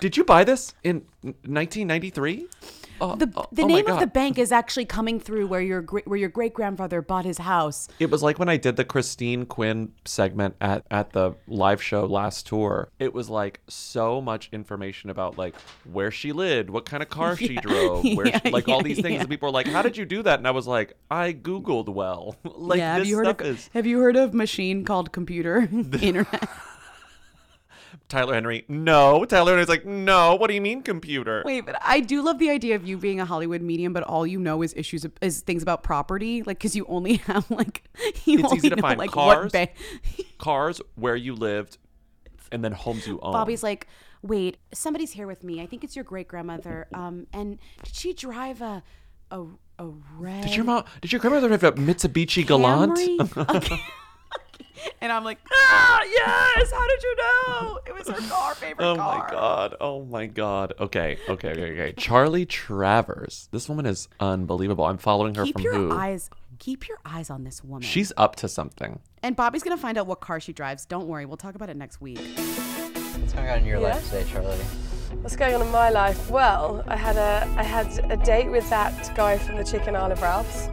Did 0.00 0.16
you 0.16 0.24
buy 0.24 0.44
this 0.44 0.74
in 0.82 1.04
1993? 1.22 2.46
The 3.16 3.26
the 3.26 3.32
oh, 3.36 3.46
oh 3.58 3.66
name 3.66 3.86
of 3.86 4.00
the 4.00 4.06
bank 4.06 4.38
is 4.38 4.52
actually 4.52 4.84
coming 4.84 5.18
through 5.18 5.46
where 5.46 5.60
your 5.60 5.82
great 5.82 6.06
where 6.06 6.18
your 6.18 6.28
great 6.28 6.54
grandfather 6.54 7.02
bought 7.02 7.24
his 7.24 7.38
house. 7.38 7.88
It 7.98 8.10
was 8.10 8.22
like 8.22 8.38
when 8.38 8.48
I 8.48 8.56
did 8.56 8.76
the 8.76 8.84
Christine 8.84 9.46
Quinn 9.46 9.92
segment 10.04 10.56
at, 10.60 10.84
at 10.90 11.12
the 11.12 11.34
live 11.46 11.82
show 11.82 12.04
last 12.06 12.46
tour. 12.46 12.90
It 12.98 13.12
was 13.14 13.28
like 13.28 13.60
so 13.68 14.20
much 14.20 14.48
information 14.52 15.10
about 15.10 15.38
like 15.38 15.54
where 15.90 16.10
she 16.10 16.32
lived, 16.32 16.70
what 16.70 16.84
kind 16.84 17.02
of 17.02 17.08
car 17.20 17.36
she 17.36 17.56
drove, 17.56 18.04
where 18.04 18.28
Yeah, 18.28 18.40
she, 18.44 18.50
like 18.50 18.68
all 18.68 18.82
these 18.82 19.00
things. 19.00 19.14
yeah. 19.14 19.20
And 19.20 19.28
people 19.28 19.48
were 19.48 19.52
like, 19.52 19.66
"How 19.66 19.82
did 19.82 19.96
you 19.96 20.04
do 20.04 20.22
that?" 20.22 20.38
And 20.38 20.46
I 20.46 20.52
was 20.52 20.66
like, 20.66 20.94
"I 21.10 21.32
googled 21.32 21.88
well." 21.88 22.36
like 22.44 22.78
yeah, 22.78 22.92
have 22.92 23.02
this 23.02 23.08
you 23.08 23.16
heard 23.16 23.26
stuff 23.26 23.40
of 23.40 23.46
is 23.46 23.70
Have 23.74 23.86
you 23.86 24.00
heard 24.00 24.16
of 24.16 24.34
machine 24.34 24.84
called 24.84 25.12
computer 25.12 25.68
internet? 26.00 26.48
Tyler 28.10 28.34
Henry. 28.34 28.64
No, 28.68 29.24
Tyler 29.24 29.52
Henry's 29.52 29.68
like, 29.68 29.86
"No, 29.86 30.34
what 30.34 30.48
do 30.48 30.54
you 30.54 30.60
mean 30.60 30.82
computer?" 30.82 31.42
Wait, 31.46 31.64
but 31.64 31.76
I 31.82 32.00
do 32.00 32.20
love 32.22 32.38
the 32.38 32.50
idea 32.50 32.74
of 32.76 32.86
you 32.86 32.98
being 32.98 33.20
a 33.20 33.24
Hollywood 33.24 33.62
medium, 33.62 33.92
but 33.92 34.02
all 34.02 34.26
you 34.26 34.38
know 34.38 34.62
is 34.62 34.74
issues 34.76 35.06
is 35.22 35.40
things 35.40 35.62
about 35.62 35.82
property, 35.82 36.42
like 36.42 36.58
because 36.58 36.76
you 36.76 36.84
only 36.88 37.16
have 37.26 37.50
like 37.50 37.84
you 38.26 38.40
it's 38.40 38.44
only 38.44 38.58
easy 38.58 38.68
to 38.70 38.76
know, 38.76 38.82
find 38.82 38.98
like 38.98 39.10
cars, 39.12 39.44
what 39.44 39.52
bank. 39.52 39.70
cars 40.38 40.82
where 40.96 41.16
you 41.16 41.34
lived, 41.34 41.78
and 42.52 42.62
then 42.62 42.72
homes 42.72 43.06
you 43.06 43.18
own. 43.22 43.32
Bobby's 43.32 43.62
like, 43.62 43.86
wait, 44.22 44.58
somebody's 44.74 45.12
here 45.12 45.26
with 45.26 45.42
me. 45.44 45.62
I 45.62 45.66
think 45.66 45.84
it's 45.84 45.96
your 45.96 46.04
great 46.04 46.28
grandmother. 46.28 46.88
Um, 46.92 47.26
and 47.32 47.58
did 47.84 47.94
she 47.94 48.12
drive 48.12 48.60
a 48.60 48.82
a 49.30 49.44
a 49.78 49.86
red? 50.18 50.42
Did 50.42 50.56
your 50.56 50.64
mom? 50.64 50.84
Did 51.00 51.12
your 51.12 51.20
grandmother 51.20 51.48
have 51.48 51.64
a 51.64 51.72
Mitsubishi 51.72 52.46
Galant? 52.46 52.98
Camry? 52.98 53.54
Okay. 53.56 53.80
And 55.02 55.10
I'm 55.10 55.24
like, 55.24 55.38
ah, 55.52 56.00
yes. 56.04 56.70
How 56.72 56.86
did 56.88 57.02
you 57.02 57.16
know? 57.16 57.78
It 57.86 57.94
was 57.94 58.08
her 58.08 58.28
car, 58.28 58.54
favorite 58.54 58.84
Oh 58.84 58.96
car. 58.96 59.14
Oh 59.16 59.18
my 59.24 59.30
god. 59.30 59.74
Oh 59.80 60.04
my 60.04 60.26
god. 60.26 60.74
Okay. 60.78 61.18
Okay. 61.28 61.48
Okay. 61.52 61.72
Okay. 61.72 61.94
Charlie 61.96 62.44
Travers. 62.46 63.48
This 63.50 63.68
woman 63.68 63.86
is 63.86 64.08
unbelievable. 64.20 64.84
I'm 64.84 64.98
following 64.98 65.34
her 65.36 65.44
Keep 65.44 65.54
from 65.56 65.62
your 65.62 65.72
who? 65.74 65.92
eyes, 65.92 66.28
keep 66.58 66.86
your 66.88 66.98
eyes 67.04 67.30
on 67.30 67.44
this 67.44 67.64
woman. 67.64 67.82
She's 67.82 68.12
up 68.18 68.36
to 68.36 68.48
something. 68.48 69.00
and 69.22 69.34
Bobby's 69.36 69.62
gonna 69.62 69.76
find 69.78 69.96
out 69.98 70.06
what 70.06 70.20
car 70.20 70.38
she 70.38 70.52
drives. 70.52 70.84
Don't 70.86 71.06
worry, 71.08 71.24
we'll 71.26 71.36
talk 71.38 71.54
about 71.54 71.70
it 71.70 71.76
next 71.76 72.00
week. 72.02 72.18
What's 72.18 73.32
going 73.32 73.48
on 73.48 73.58
in 73.60 73.64
your 73.64 73.80
Yeah? 73.80 73.94
life 73.94 74.04
today, 74.10 74.24
Charlie? 74.30 74.58
What's 75.22 75.36
going 75.36 75.54
on 75.54 75.62
in 75.62 75.70
my 75.70 75.90
life? 75.90 76.30
Well, 76.30 76.84
I 76.86 76.96
had 76.96 77.16
a 77.16 77.46
I 77.58 77.62
had 77.62 77.86
a 78.10 78.16
date 78.16 78.50
with 78.50 78.68
that 78.70 79.14
guy 79.16 79.38
from 79.38 79.56
the 79.56 79.64
Chicken 79.64 79.96
Isle 79.96 80.12
of 80.12 80.20
Ralph's. 80.22 80.68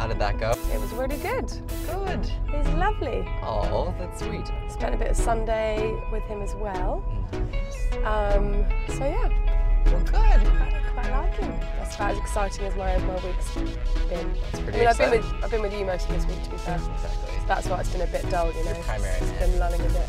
How 0.00 0.06
did 0.06 0.18
that 0.18 0.38
go? 0.38 0.52
It 0.72 0.80
was 0.80 0.90
really 0.92 1.18
good. 1.18 1.52
Good. 1.86 2.24
He's 2.50 2.66
lovely. 2.68 3.22
Oh, 3.42 3.94
that's 3.98 4.20
sweet. 4.24 4.50
Spent 4.70 4.94
a 4.94 4.96
bit 4.96 5.10
of 5.10 5.16
Sunday 5.16 5.94
with 6.10 6.22
him 6.22 6.40
as 6.40 6.54
well. 6.54 7.04
Um, 8.06 8.64
so 8.88 9.04
yeah. 9.04 9.28
Well, 9.84 10.02
good. 10.04 10.16
I 10.16 10.82
quite 10.94 11.10
like 11.10 11.34
him. 11.34 11.50
That's 11.76 11.96
about 11.96 12.12
as 12.12 12.18
exciting 12.18 12.64
as 12.64 12.74
my 12.76 12.96
my 12.96 13.14
week's 13.16 13.54
been. 14.08 14.32
That's 14.32 14.60
pretty 14.60 14.78
I 14.78 14.80
mean, 14.80 14.88
I've 14.88 14.96
been 14.96 15.10
with. 15.10 15.44
I've 15.44 15.50
been 15.50 15.60
with 15.60 15.74
you 15.74 15.84
most 15.84 16.08
of 16.08 16.14
this 16.14 16.24
week, 16.34 16.44
to 16.44 16.50
be 16.50 16.56
fair. 16.56 16.76
Exactly. 16.76 17.34
that's 17.46 17.68
why 17.68 17.80
it's 17.80 17.90
been 17.90 18.00
a 18.00 18.06
bit 18.06 18.30
dull, 18.30 18.50
you 18.54 18.64
know. 18.64 18.72
primary 18.80 19.12
It's 19.20 19.32
been 19.32 19.58
lulling 19.58 19.82
a 19.82 19.84
bit. 19.84 20.08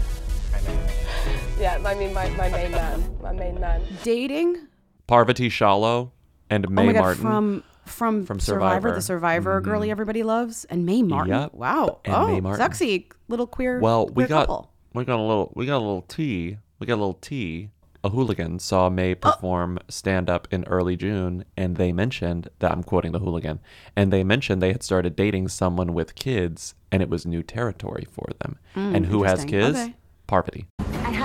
Primary 0.51 0.89
Yeah, 1.59 1.83
I 1.85 1.95
mean 1.95 2.13
my, 2.13 2.29
my 2.29 2.47
main 2.47 2.71
man, 2.71 3.17
my 3.21 3.33
main 3.33 3.59
man. 3.59 3.81
Dating? 4.03 4.69
Parvati 5.07 5.49
Shallow 5.49 6.13
and 6.49 6.69
Mae 6.69 6.81
oh 6.81 6.85
my 6.85 6.93
god, 6.93 7.01
Martin. 7.01 7.21
from 7.23 7.63
from 7.85 8.25
From 8.25 8.39
Survivor, 8.39 8.75
Survivor. 8.89 8.95
the 8.95 9.01
Survivor 9.01 9.61
girly 9.61 9.91
everybody 9.91 10.23
loves, 10.23 10.65
and 10.65 10.85
Mae 10.85 11.03
Martin. 11.03 11.33
Yep. 11.33 11.53
Wow. 11.53 11.99
And 12.05 12.15
oh, 12.15 12.27
Mae 12.27 12.41
Martin. 12.41 12.63
sexy 12.65 13.09
little 13.27 13.47
queer. 13.47 13.79
well, 13.79 14.07
we 14.07 14.25
got 14.25 14.47
couple. 14.47 14.71
we 14.93 15.05
got 15.05 15.19
a 15.19 15.21
little 15.21 15.51
we 15.55 15.65
got 15.65 15.77
a 15.77 15.85
little 15.85 16.03
tea. 16.03 16.57
We 16.79 16.87
got 16.87 16.95
a 16.95 17.03
little 17.03 17.13
tea. 17.15 17.69
A 18.03 18.09
hooligan 18.09 18.57
saw 18.57 18.89
Mae 18.89 19.13
perform 19.13 19.77
stand 19.87 20.27
up 20.27 20.47
in 20.49 20.63
early 20.63 20.95
June, 20.95 21.45
and 21.55 21.75
they 21.75 21.91
mentioned 21.91 22.47
that 22.57 22.71
I'm 22.71 22.81
quoting 22.81 23.11
the 23.11 23.19
hooligan, 23.19 23.59
and 23.95 24.11
they 24.11 24.23
mentioned 24.23 24.59
they 24.59 24.71
had 24.71 24.81
started 24.81 25.15
dating 25.15 25.49
someone 25.49 25.93
with 25.93 26.15
kids, 26.15 26.73
and 26.91 27.03
it 27.03 27.09
was 27.09 27.27
new 27.27 27.43
territory 27.43 28.07
for 28.09 28.25
them. 28.39 28.57
Mm, 28.75 28.95
and 28.95 29.05
who 29.05 29.23
has 29.23 29.45
kids? 29.45 29.77
Okay. 29.77 29.95
Parvati. 30.25 30.65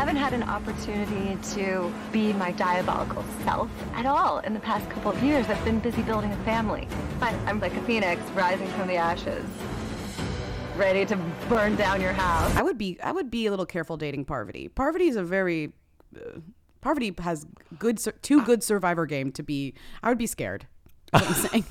I 0.07 0.11
haven't 0.11 0.23
had 0.23 0.35
an 0.35 0.49
opportunity 0.49 1.37
to 1.57 1.93
be 2.13 2.33
my 2.35 2.53
diabolical 2.53 3.25
self 3.43 3.69
at 3.93 4.07
all 4.07 4.39
in 4.39 4.55
the 4.55 4.61
past 4.61 4.89
couple 4.89 5.11
of 5.11 5.21
years. 5.21 5.49
I've 5.49 5.65
been 5.65 5.81
busy 5.81 6.01
building 6.03 6.31
a 6.31 6.37
family. 6.45 6.87
But 7.19 7.35
I'm 7.45 7.59
like 7.59 7.75
a 7.75 7.81
phoenix 7.83 8.23
rising 8.31 8.69
from 8.69 8.87
the 8.87 8.95
ashes, 8.95 9.45
ready 10.77 11.05
to 11.07 11.17
burn 11.49 11.75
down 11.75 12.01
your 12.01 12.13
house. 12.13 12.55
I 12.55 12.63
would 12.63 12.79
be 12.79 13.01
I 13.03 13.11
would 13.11 13.33
be 13.33 13.47
a 13.47 13.51
little 13.51 13.67
careful 13.67 13.97
dating 13.97 14.27
Parvati. 14.27 14.69
Parvati 14.69 15.09
is 15.09 15.17
a 15.17 15.25
very 15.25 15.73
uh, 16.15 16.39
Parvati 16.83 17.13
has 17.19 17.45
good 17.77 17.99
sur- 17.99 18.13
too 18.13 18.43
good 18.45 18.63
survivor 18.63 19.07
game 19.07 19.33
to 19.33 19.43
be. 19.43 19.75
I 20.05 20.09
would 20.09 20.19
be 20.19 20.29
scared. 20.29 20.69
what 21.11 21.27
I'm 21.27 21.35
saying. 21.51 21.65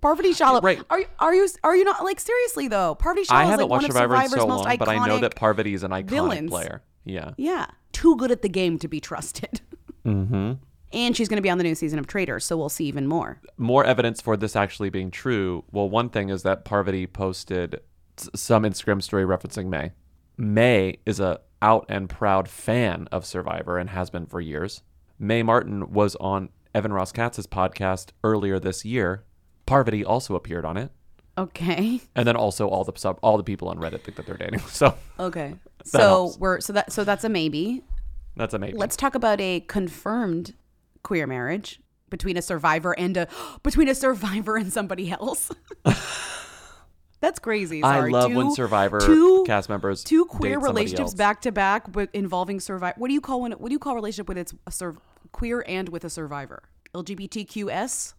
Parvati 0.00 0.32
Shallow. 0.32 0.62
Right. 0.62 0.80
Are 0.88 1.00
you 1.00 1.06
are 1.18 1.34
you 1.34 1.46
are 1.62 1.76
you 1.76 1.84
not 1.84 2.02
like 2.02 2.18
seriously 2.18 2.66
though? 2.66 2.94
Parvati 2.94 3.24
Shallow 3.24 3.40
I 3.40 3.44
is 3.44 3.50
haven't 3.50 3.64
like 3.64 3.70
one 3.70 3.78
watched 3.80 3.90
of 3.90 3.92
Survivor 3.96 4.14
in 4.14 4.20
Survivor's 4.22 4.40
so 4.40 4.46
most 4.48 4.64
long, 4.64 4.76
but 4.78 4.88
I 4.88 5.06
know 5.06 5.18
that 5.18 5.34
iconic 5.34 5.36
Parvati 5.36 5.74
is 5.74 5.82
an 5.82 5.90
iconic 5.90 6.04
villains. 6.08 6.48
player. 6.50 6.82
Yeah. 7.04 7.32
Yeah, 7.36 7.66
too 7.92 8.16
good 8.16 8.30
at 8.30 8.42
the 8.42 8.48
game 8.48 8.78
to 8.80 8.88
be 8.88 9.00
trusted. 9.00 9.60
Mm-hmm. 10.04 10.52
and 10.92 11.16
she's 11.16 11.28
going 11.28 11.38
to 11.38 11.42
be 11.42 11.48
on 11.48 11.56
the 11.56 11.64
new 11.64 11.74
season 11.74 11.98
of 11.98 12.06
Traitors, 12.06 12.44
so 12.44 12.58
we'll 12.58 12.68
see 12.68 12.84
even 12.84 13.06
more. 13.06 13.40
more 13.56 13.86
evidence 13.86 14.20
for 14.20 14.36
this 14.36 14.54
actually 14.54 14.90
being 14.90 15.10
true. 15.10 15.64
Well, 15.72 15.88
one 15.88 16.10
thing 16.10 16.28
is 16.28 16.42
that 16.42 16.66
Parvati 16.66 17.06
posted 17.06 17.80
some 18.18 18.64
Instagram 18.64 19.02
story 19.02 19.24
referencing 19.24 19.68
Mae. 19.68 19.92
Mae 20.36 20.98
is 21.06 21.20
a 21.20 21.40
out 21.62 21.86
and 21.88 22.10
proud 22.10 22.48
fan 22.50 23.08
of 23.10 23.24
Survivor 23.24 23.78
and 23.78 23.88
has 23.88 24.10
been 24.10 24.26
for 24.26 24.42
years. 24.42 24.82
Mae 25.18 25.42
Martin 25.42 25.90
was 25.90 26.16
on 26.16 26.50
Evan 26.74 26.92
Ross 26.92 27.12
Katz's 27.12 27.46
podcast 27.46 28.10
earlier 28.22 28.58
this 28.58 28.84
year. 28.84 29.24
Parvati 29.64 30.04
also 30.04 30.34
appeared 30.34 30.66
on 30.66 30.76
it, 30.76 30.90
Okay. 31.36 32.00
and 32.14 32.26
then 32.26 32.36
also 32.36 32.68
all 32.68 32.84
the 32.84 32.92
sub 32.96 33.18
all 33.22 33.36
the 33.36 33.44
people 33.44 33.68
on 33.68 33.78
Reddit 33.78 34.02
think 34.02 34.16
that 34.16 34.26
they're 34.26 34.36
dating. 34.36 34.60
So 34.68 34.94
Okay. 35.18 35.54
So 35.84 35.98
helps. 35.98 36.38
we're 36.38 36.60
so 36.60 36.72
that 36.74 36.92
so 36.92 37.04
that's 37.04 37.24
a 37.24 37.28
maybe. 37.28 37.82
that's 38.36 38.54
a 38.54 38.58
maybe. 38.58 38.76
Let's 38.78 38.96
talk 38.96 39.14
about 39.14 39.40
a 39.40 39.60
confirmed 39.60 40.54
queer 41.02 41.26
marriage 41.26 41.80
between 42.10 42.36
a 42.36 42.42
survivor 42.42 42.98
and 42.98 43.16
a 43.16 43.28
between 43.62 43.88
a 43.88 43.94
survivor 43.94 44.56
and 44.56 44.72
somebody 44.72 45.10
else. 45.10 45.50
That's 47.20 47.38
crazy. 47.38 47.82
I 47.82 48.00
love 48.08 48.30
two, 48.32 48.36
when 48.36 48.50
Survivor 48.54 49.00
two, 49.00 49.44
cast 49.46 49.70
members 49.70 50.04
two 50.04 50.26
queer 50.26 50.58
relationships 50.58 51.14
back 51.14 51.40
to 51.42 51.52
back, 51.52 51.90
but 51.90 52.10
involving 52.12 52.60
survivor. 52.60 52.94
What 52.98 53.08
do 53.08 53.14
you 53.14 53.22
call 53.22 53.40
when? 53.40 53.52
What 53.52 53.68
do 53.70 53.72
you 53.72 53.78
call 53.78 53.94
relationship 53.94 54.28
when 54.28 54.36
it's 54.36 54.52
a 54.66 54.70
sur- 54.70 54.98
queer 55.32 55.64
and 55.66 55.88
with 55.88 56.04
a 56.04 56.10
survivor? 56.10 56.64
LGBTQS. 56.94 58.12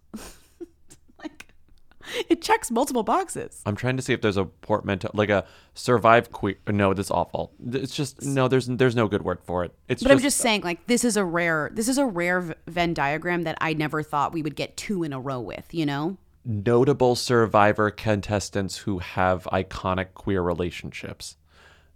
it 2.30 2.42
checks 2.42 2.72
multiple 2.72 3.04
boxes. 3.04 3.62
I'm 3.66 3.76
trying 3.76 3.98
to 3.98 4.04
see 4.04 4.14
if 4.14 4.22
there's 4.22 4.38
a 4.38 4.46
portmanteau, 4.46 5.12
like 5.14 5.30
a 5.30 5.46
survive 5.74 6.32
queer. 6.32 6.56
No, 6.68 6.94
that's 6.94 7.12
awful. 7.12 7.52
It's 7.72 7.96
just 7.96 8.24
no. 8.24 8.48
There's 8.48 8.68
there's 8.68 8.96
no 8.96 9.08
good 9.08 9.24
word 9.24 9.40
for 9.44 9.64
it. 9.64 9.74
It's 9.88 10.04
but 10.04 10.12
I'm 10.12 10.20
just 10.20 10.38
saying, 10.38 10.62
like, 10.62 10.88
this 10.88 11.04
is 11.04 11.18
a 11.18 11.26
rare, 11.26 11.70
this 11.74 11.88
is 11.88 11.98
a 11.98 12.06
rare 12.06 12.56
Venn 12.68 12.94
diagram 12.94 13.44
that 13.44 13.58
I 13.62 13.74
never 13.74 14.04
thought 14.04 14.34
we 14.34 14.42
would 14.42 14.56
get 14.56 14.78
two 14.78 15.04
in 15.04 15.14
a 15.14 15.20
row 15.20 15.40
with. 15.40 15.74
You 15.74 15.86
know? 15.86 16.18
notable 16.46 17.16
survivor 17.16 17.90
contestants 17.90 18.78
who 18.78 19.00
have 19.00 19.46
iconic 19.46 20.14
queer 20.14 20.42
relationships. 20.42 21.38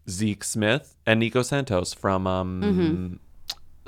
Zeke 0.10 0.44
Smith 0.44 0.96
and 1.06 1.20
Nico 1.20 1.44
Santos 1.44 1.94
from 1.94 2.26
um, 2.26 3.20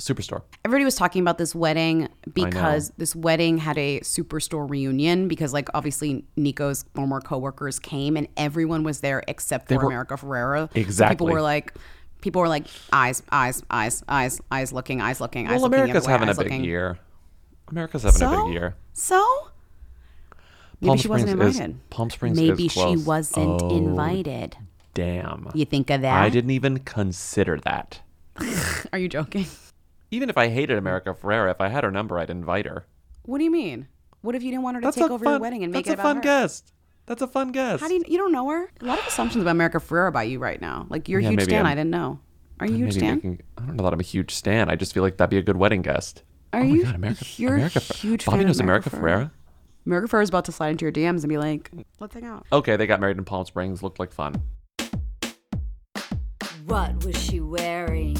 Superstore. 0.01 0.41
Everybody 0.65 0.83
was 0.85 0.95
talking 0.95 1.21
about 1.21 1.37
this 1.37 1.53
wedding 1.53 2.09
because 2.33 2.91
this 2.97 3.15
wedding 3.15 3.57
had 3.59 3.77
a 3.77 3.99
superstore 4.01 4.69
reunion 4.69 5.27
because, 5.27 5.53
like, 5.53 5.69
obviously 5.73 6.25
Nico's 6.35 6.85
former 6.95 7.21
coworkers 7.21 7.77
came 7.79 8.17
and 8.17 8.27
everyone 8.37 8.83
was 8.83 9.01
there 9.01 9.23
except 9.27 9.67
for 9.67 9.77
were- 9.77 9.85
America 9.85 10.15
Ferrera. 10.15 10.69
Exactly. 10.75 11.13
people 11.15 11.27
were 11.33 11.41
like, 11.41 11.73
people 12.21 12.41
were 12.41 12.47
like, 12.47 12.65
eyes, 12.91 13.21
eyes, 13.31 13.63
eyes, 13.69 14.03
eyes, 14.09 14.41
eyes 14.51 14.73
looking, 14.73 15.01
eyes 15.01 15.21
looking, 15.21 15.47
eyes 15.47 15.53
Well, 15.61 15.69
looking. 15.69 15.79
America's 15.79 16.05
having 16.05 16.29
a 16.29 16.33
big 16.33 16.37
looking. 16.45 16.63
year. 16.63 16.97
America's 17.69 18.03
having 18.03 18.21
a 18.23 18.43
big 18.45 18.53
year. 18.53 18.75
So 18.93 19.23
maybe 20.81 20.87
Palm 20.89 20.97
she 20.97 21.07
wasn't 21.07 21.29
Springs 21.31 21.55
is- 21.55 21.59
invited. 21.61 21.89
Palm 21.89 22.09
Springs 22.09 22.37
Maybe 22.39 22.65
is 22.65 22.71
she 22.71 22.97
wasn't 22.97 23.61
Oh, 23.61 23.77
invited. 23.77 24.57
Damn. 24.93 25.49
You 25.53 25.65
think 25.65 25.89
of 25.89 26.01
that? 26.01 26.21
I 26.21 26.29
didn't 26.29 26.51
even 26.51 26.79
consider 26.79 27.57
that. 27.61 28.01
Are 28.93 28.99
you 28.99 29.07
joking? 29.07 29.45
Even 30.11 30.29
if 30.29 30.37
I 30.37 30.49
hated 30.49 30.77
America 30.77 31.13
Ferrera, 31.13 31.51
if 31.51 31.61
I 31.61 31.69
had 31.69 31.83
her 31.83 31.91
number, 31.91 32.19
I'd 32.19 32.29
invite 32.29 32.65
her. 32.65 32.85
What 33.23 33.37
do 33.37 33.43
you 33.45 33.51
mean? 33.51 33.87
What 34.21 34.35
if 34.35 34.43
you 34.43 34.51
didn't 34.51 34.63
want 34.63 34.75
her 34.75 34.81
to 34.81 34.85
That's 34.87 34.97
take 34.97 35.09
a 35.09 35.13
over 35.13 35.23
fun, 35.23 35.33
your 35.35 35.39
wedding 35.41 35.63
and 35.63 35.71
make 35.71 35.85
it 35.87 35.89
that's 35.89 35.99
a 35.99 36.01
about 36.01 36.03
fun 36.09 36.15
her? 36.17 36.21
guest. 36.21 36.73
That's 37.05 37.21
a 37.21 37.27
fun 37.27 37.51
guest. 37.51 37.81
How 37.81 37.87
do 37.87 37.95
you 37.95 38.03
you 38.07 38.17
don't 38.17 38.31
know 38.31 38.49
her? 38.49 38.69
A 38.81 38.85
lot 38.85 38.99
of 38.99 39.07
assumptions 39.07 39.41
about 39.41 39.51
America 39.51 39.79
Ferrera 39.79 40.09
about 40.09 40.27
you 40.27 40.39
right 40.39 40.61
now. 40.61 40.85
Like 40.89 41.09
you're 41.09 41.19
a 41.19 41.23
Yeah, 41.23 41.29
huge 41.29 41.39
maybe 41.39 41.49
stan. 41.51 41.65
I'm- 41.65 41.71
I 41.71 41.75
didn't 41.75 41.89
know. 41.91 42.19
Are 42.59 42.67
you 42.67 42.73
a 42.73 42.75
I'm 42.75 42.81
huge 42.83 42.95
maybe 42.95 42.99
stan? 42.99 43.15
making- 43.15 43.41
I 43.57 43.65
don't 43.65 43.75
know 43.77 43.83
that 43.83 43.93
I'm 43.93 43.99
a 43.99 44.03
huge 44.03 44.33
stan. 44.35 44.69
I 44.69 44.75
just 44.75 44.93
feel 44.93 45.01
like 45.01 45.17
that'd 45.17 45.29
be 45.31 45.37
a 45.37 45.41
good 45.41 45.57
wedding 45.57 45.81
guest. 45.81 46.23
Are 46.53 46.59
oh 46.59 46.63
you? 46.63 46.79
My 46.83 46.83
God, 46.83 46.95
America, 46.95 47.25
You're 47.37 47.55
America, 47.55 47.77
a 47.77 47.81
Fer- 47.81 47.93
huge 47.95 48.25
Bobby 48.25 48.35
fan 48.37 48.41
of 48.41 48.47
knows 48.47 48.59
America 48.59 48.89
America 48.95 49.31
Ferrera. 49.31 49.31
America 49.85 50.07
Ferrera's 50.09 50.29
about 50.29 50.45
to 50.45 50.51
slide 50.51 50.69
into 50.69 50.85
your 50.85 50.91
DMs 50.91 51.21
and 51.23 51.29
be 51.29 51.37
like, 51.37 51.71
"Let's 51.99 52.13
hang 52.13 52.25
out." 52.25 52.45
Okay, 52.51 52.75
they 52.75 52.85
got 52.85 52.99
married 52.99 53.17
in 53.17 53.23
Palm 53.25 53.45
Springs. 53.45 53.81
Looked 53.81 53.99
like 53.99 54.11
fun. 54.11 54.35
What 56.65 57.03
was 57.03 57.17
she 57.21 57.39
wearing? 57.39 58.15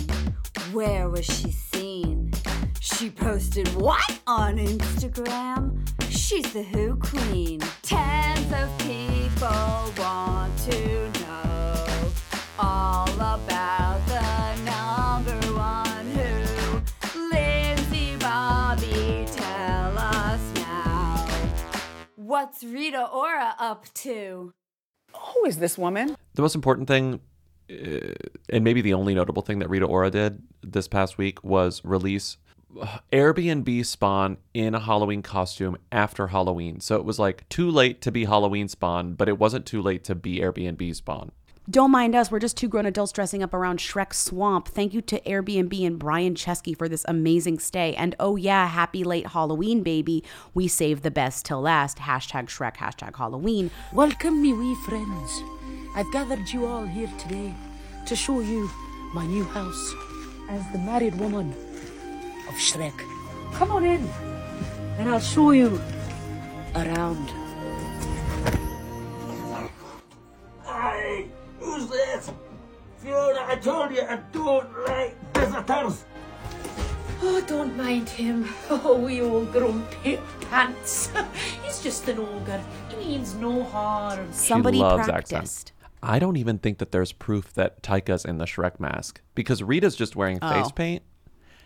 Where 0.73 1.09
was 1.09 1.25
she 1.25 1.51
seen? 1.51 2.31
She 2.79 3.09
posted 3.09 3.67
what 3.75 4.21
on 4.25 4.57
Instagram? 4.57 5.85
She's 6.09 6.53
the 6.53 6.63
Who 6.63 6.95
Queen. 6.95 7.59
Tens 7.81 8.53
of 8.53 8.69
people 8.77 9.93
want 9.97 10.57
to 10.69 11.09
know 11.19 12.11
all 12.57 13.09
about 13.09 13.99
the 14.07 14.55
number 14.63 15.37
one 15.53 16.05
Who. 16.11 17.19
Lindsey 17.29 18.15
Bobby, 18.17 19.25
tell 19.29 19.97
us 19.97 20.41
now. 20.55 21.27
What's 22.15 22.63
Rita 22.63 23.07
Ora 23.07 23.55
up 23.59 23.87
to? 23.95 24.53
Who 25.13 25.45
is 25.45 25.57
this 25.57 25.77
woman? 25.77 26.15
The 26.35 26.41
most 26.41 26.55
important 26.55 26.87
thing, 26.87 27.19
and 28.49 28.63
maybe 28.63 28.81
the 28.81 28.93
only 28.93 29.13
notable 29.13 29.41
thing 29.41 29.59
that 29.59 29.69
Rita 29.69 29.85
Ora 29.85 30.11
did 30.11 30.41
this 30.61 30.87
past 30.87 31.17
week 31.17 31.43
was 31.43 31.81
release 31.83 32.37
uh, 32.79 32.99
Airbnb 33.11 33.85
Spawn 33.85 34.37
in 34.53 34.75
a 34.75 34.79
Halloween 34.79 35.21
costume 35.21 35.77
after 35.91 36.27
Halloween. 36.27 36.79
So 36.79 36.95
it 36.95 37.05
was 37.05 37.19
like 37.19 37.47
too 37.49 37.69
late 37.69 38.01
to 38.01 38.11
be 38.11 38.25
Halloween 38.25 38.67
Spawn, 38.67 39.13
but 39.13 39.27
it 39.27 39.37
wasn't 39.37 39.65
too 39.65 39.81
late 39.81 40.03
to 40.05 40.15
be 40.15 40.39
Airbnb 40.39 40.95
Spawn. 40.95 41.31
Don't 41.69 41.91
mind 41.91 42.15
us. 42.15 42.31
We're 42.31 42.39
just 42.39 42.57
two 42.57 42.67
grown 42.67 42.87
adults 42.87 43.11
dressing 43.11 43.43
up 43.43 43.53
around 43.53 43.79
Shrek 43.79 44.13
Swamp. 44.13 44.67
Thank 44.67 44.93
you 44.93 45.01
to 45.03 45.21
Airbnb 45.21 45.85
and 45.85 45.99
Brian 45.99 46.33
Chesky 46.33 46.75
for 46.75 46.89
this 46.89 47.05
amazing 47.07 47.59
stay. 47.59 47.93
And 47.95 48.15
oh, 48.19 48.35
yeah, 48.35 48.67
happy 48.67 49.03
late 49.03 49.27
Halloween, 49.27 49.83
baby. 49.83 50.23
We 50.53 50.67
saved 50.67 51.03
the 51.03 51.11
best 51.11 51.45
till 51.45 51.61
last. 51.61 51.99
Hashtag 51.99 52.47
Shrek, 52.47 52.77
hashtag 52.77 53.15
Halloween. 53.15 53.69
Welcome, 53.93 54.41
me 54.41 54.53
wee 54.53 54.75
friends. 54.85 55.60
I've 55.93 56.09
gathered 56.11 56.49
you 56.49 56.67
all 56.67 56.85
here 56.85 57.09
today 57.17 57.53
to 58.05 58.15
show 58.15 58.39
you 58.39 58.69
my 59.13 59.25
new 59.25 59.43
house 59.43 59.93
as 60.47 60.63
the 60.71 60.77
married 60.77 61.15
woman 61.15 61.51
of 62.47 62.55
Shrek. 62.55 62.93
Come 63.53 63.71
on 63.71 63.83
in, 63.83 64.07
and 64.97 65.09
I'll 65.09 65.19
show 65.19 65.51
you 65.51 65.81
around. 66.75 67.29
Hey, 70.63 71.27
who's 71.59 71.87
this? 71.87 72.31
Fiona, 72.99 73.43
I 73.47 73.57
told 73.57 73.91
you 73.91 74.01
I 74.01 74.15
don't 74.31 74.87
like 74.87 75.17
visitors. 75.33 76.05
Oh, 77.21 77.41
don't 77.45 77.75
mind 77.75 78.07
him. 78.07 78.47
Oh, 78.69 78.95
we 78.97 79.21
old 79.21 79.51
grumpy 79.51 80.19
pants. 80.49 81.11
He's 81.63 81.83
just 81.83 82.07
an 82.07 82.19
ogre. 82.19 82.63
He 82.89 82.95
means 82.95 83.35
no 83.35 83.63
harm. 83.63 84.31
She 84.33 84.53
loves 84.53 85.09
accents. 85.09 85.65
I 86.03 86.19
don't 86.19 86.37
even 86.37 86.57
think 86.57 86.79
that 86.79 86.91
there's 86.91 87.11
proof 87.11 87.53
that 87.53 87.83
Taika's 87.83 88.25
in 88.25 88.37
the 88.37 88.45
Shrek 88.45 88.79
mask 88.79 89.21
because 89.35 89.61
Rita's 89.61 89.95
just 89.95 90.15
wearing 90.15 90.39
oh. 90.41 90.49
face 90.51 90.65
Oh. 90.67 90.71
paint. 90.71 91.03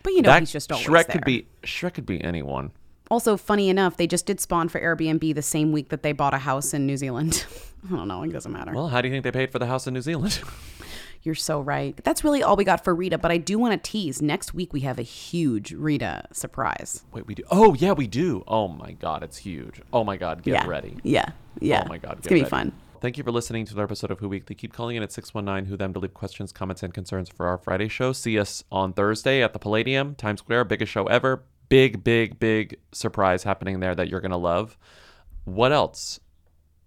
But 0.02 0.12
you 0.12 0.22
know 0.22 0.28
That- 0.30 0.40
he's 0.42 0.52
just 0.52 0.70
always 0.70 0.86
Shrek 0.86 1.06
there. 1.06 1.14
could 1.14 1.24
be 1.24 1.46
Shrek 1.62 1.94
could 1.94 2.06
be 2.06 2.22
anyone. 2.22 2.72
Also, 3.08 3.36
funny 3.36 3.68
enough, 3.68 3.96
they 3.96 4.06
just 4.08 4.26
did 4.26 4.40
Spawn 4.40 4.68
for 4.68 4.80
Airbnb 4.80 5.32
the 5.34 5.42
same 5.42 5.70
week 5.70 5.90
that 5.90 6.02
they 6.02 6.10
bought 6.12 6.34
a 6.34 6.38
house 6.38 6.74
in 6.74 6.86
New 6.86 6.96
Zealand. 6.96 7.44
I 7.86 7.94
don't 7.94 8.08
know. 8.08 8.22
It 8.24 8.32
doesn't 8.32 8.50
matter. 8.52 8.72
Well, 8.72 8.88
how 8.88 9.00
do 9.00 9.06
you 9.08 9.14
think 9.14 9.22
they 9.22 9.30
paid 9.30 9.52
for 9.52 9.60
the 9.60 9.66
house 9.66 9.86
in 9.86 9.94
New 9.94 10.00
Zealand? 10.00 10.40
You're 11.22 11.34
so 11.36 11.60
right. 11.60 11.96
That's 12.04 12.22
really 12.24 12.42
all 12.42 12.56
we 12.56 12.64
got 12.64 12.82
for 12.84 12.94
Rita, 12.94 13.18
but 13.18 13.30
I 13.32 13.36
do 13.36 13.58
want 13.58 13.72
to 13.82 13.90
tease. 13.90 14.20
Next 14.22 14.54
week, 14.54 14.72
we 14.72 14.80
have 14.80 14.98
a 14.98 15.02
huge 15.02 15.72
Rita 15.72 16.24
surprise. 16.32 17.04
Wait, 17.12 17.26
we 17.26 17.34
do. 17.34 17.42
Oh 17.50 17.74
yeah, 17.74 17.92
we 17.92 18.06
do. 18.06 18.44
Oh 18.46 18.68
my 18.68 18.92
god, 18.92 19.22
it's 19.24 19.36
huge. 19.38 19.80
Oh 19.92 20.04
my 20.04 20.16
god, 20.16 20.42
get 20.42 20.52
Yeah. 20.54 20.66
ready. 20.68 20.96
Yeah. 21.02 21.30
Yeah. 21.60 21.82
Oh 21.84 21.88
my 21.88 21.98
god, 21.98 22.18
It's 22.18 22.28
get 22.28 22.30
gonna 22.30 22.38
be 22.38 22.42
ready. 22.42 22.50
fun. 22.50 22.72
Thank 23.00 23.18
you 23.18 23.24
for 23.24 23.30
listening 23.30 23.64
to 23.66 23.74
the 23.74 23.82
episode 23.82 24.10
of 24.10 24.18
Who 24.20 24.28
Weekly. 24.28 24.54
Keep 24.54 24.72
calling 24.72 24.96
in 24.96 25.02
at 25.02 25.12
619 25.12 25.70
Who 25.70 25.76
Them 25.76 25.92
to 25.92 25.98
leave 25.98 26.14
questions, 26.14 26.52
comments, 26.52 26.82
and 26.82 26.92
concerns 26.92 27.28
for 27.28 27.46
our 27.46 27.58
Friday 27.58 27.88
show. 27.88 28.12
See 28.12 28.38
us 28.38 28.64
on 28.72 28.92
Thursday 28.92 29.42
at 29.42 29.52
the 29.52 29.58
Palladium, 29.58 30.14
Times 30.14 30.40
Square, 30.40 30.64
biggest 30.64 30.92
show 30.92 31.06
ever. 31.06 31.44
Big, 31.68 32.02
big, 32.04 32.38
big 32.38 32.78
surprise 32.92 33.42
happening 33.42 33.80
there 33.80 33.94
that 33.94 34.08
you're 34.08 34.20
gonna 34.20 34.36
love. 34.36 34.76
What 35.44 35.72
else? 35.72 36.20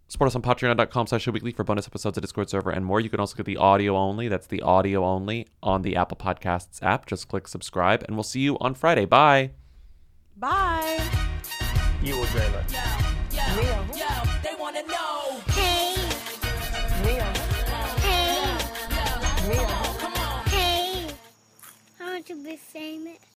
Support 0.08 0.30
us 0.30 0.36
on 0.36 0.42
patreon.com 0.42 1.08
slash 1.08 1.28
weekly 1.28 1.52
for 1.52 1.64
bonus 1.64 1.86
episodes, 1.86 2.18
a 2.18 2.22
Discord 2.22 2.50
server, 2.50 2.72
and 2.72 2.84
more. 2.84 3.00
You 3.00 3.10
can 3.10 3.20
also 3.20 3.36
get 3.36 3.46
the 3.46 3.58
audio 3.58 3.96
only. 3.96 4.28
That's 4.28 4.48
the 4.48 4.62
audio 4.64 5.06
only 5.06 5.48
on 5.62 5.84
the 5.84 5.96
Apple 5.96 6.18
Podcasts 6.18 6.82
app. 6.82 7.06
Just 7.06 7.28
click 7.28 7.48
subscribe, 7.48 8.04
and 8.08 8.16
we'll 8.16 8.24
see 8.24 8.40
you 8.40 8.58
on 8.60 8.74
Friday. 8.74 9.06
Bye. 9.06 9.52
Bye. 10.36 11.00
You 12.02 12.18
will 12.18 12.26
dream 12.26 12.54
it. 12.54 12.72
Yo, 12.72 12.80
yo, 13.38 13.62
they 13.62 13.72
wanna 13.72 14.24
know. 14.26 14.39
to 22.30 22.36
be 22.36 22.56
famous. 22.58 23.30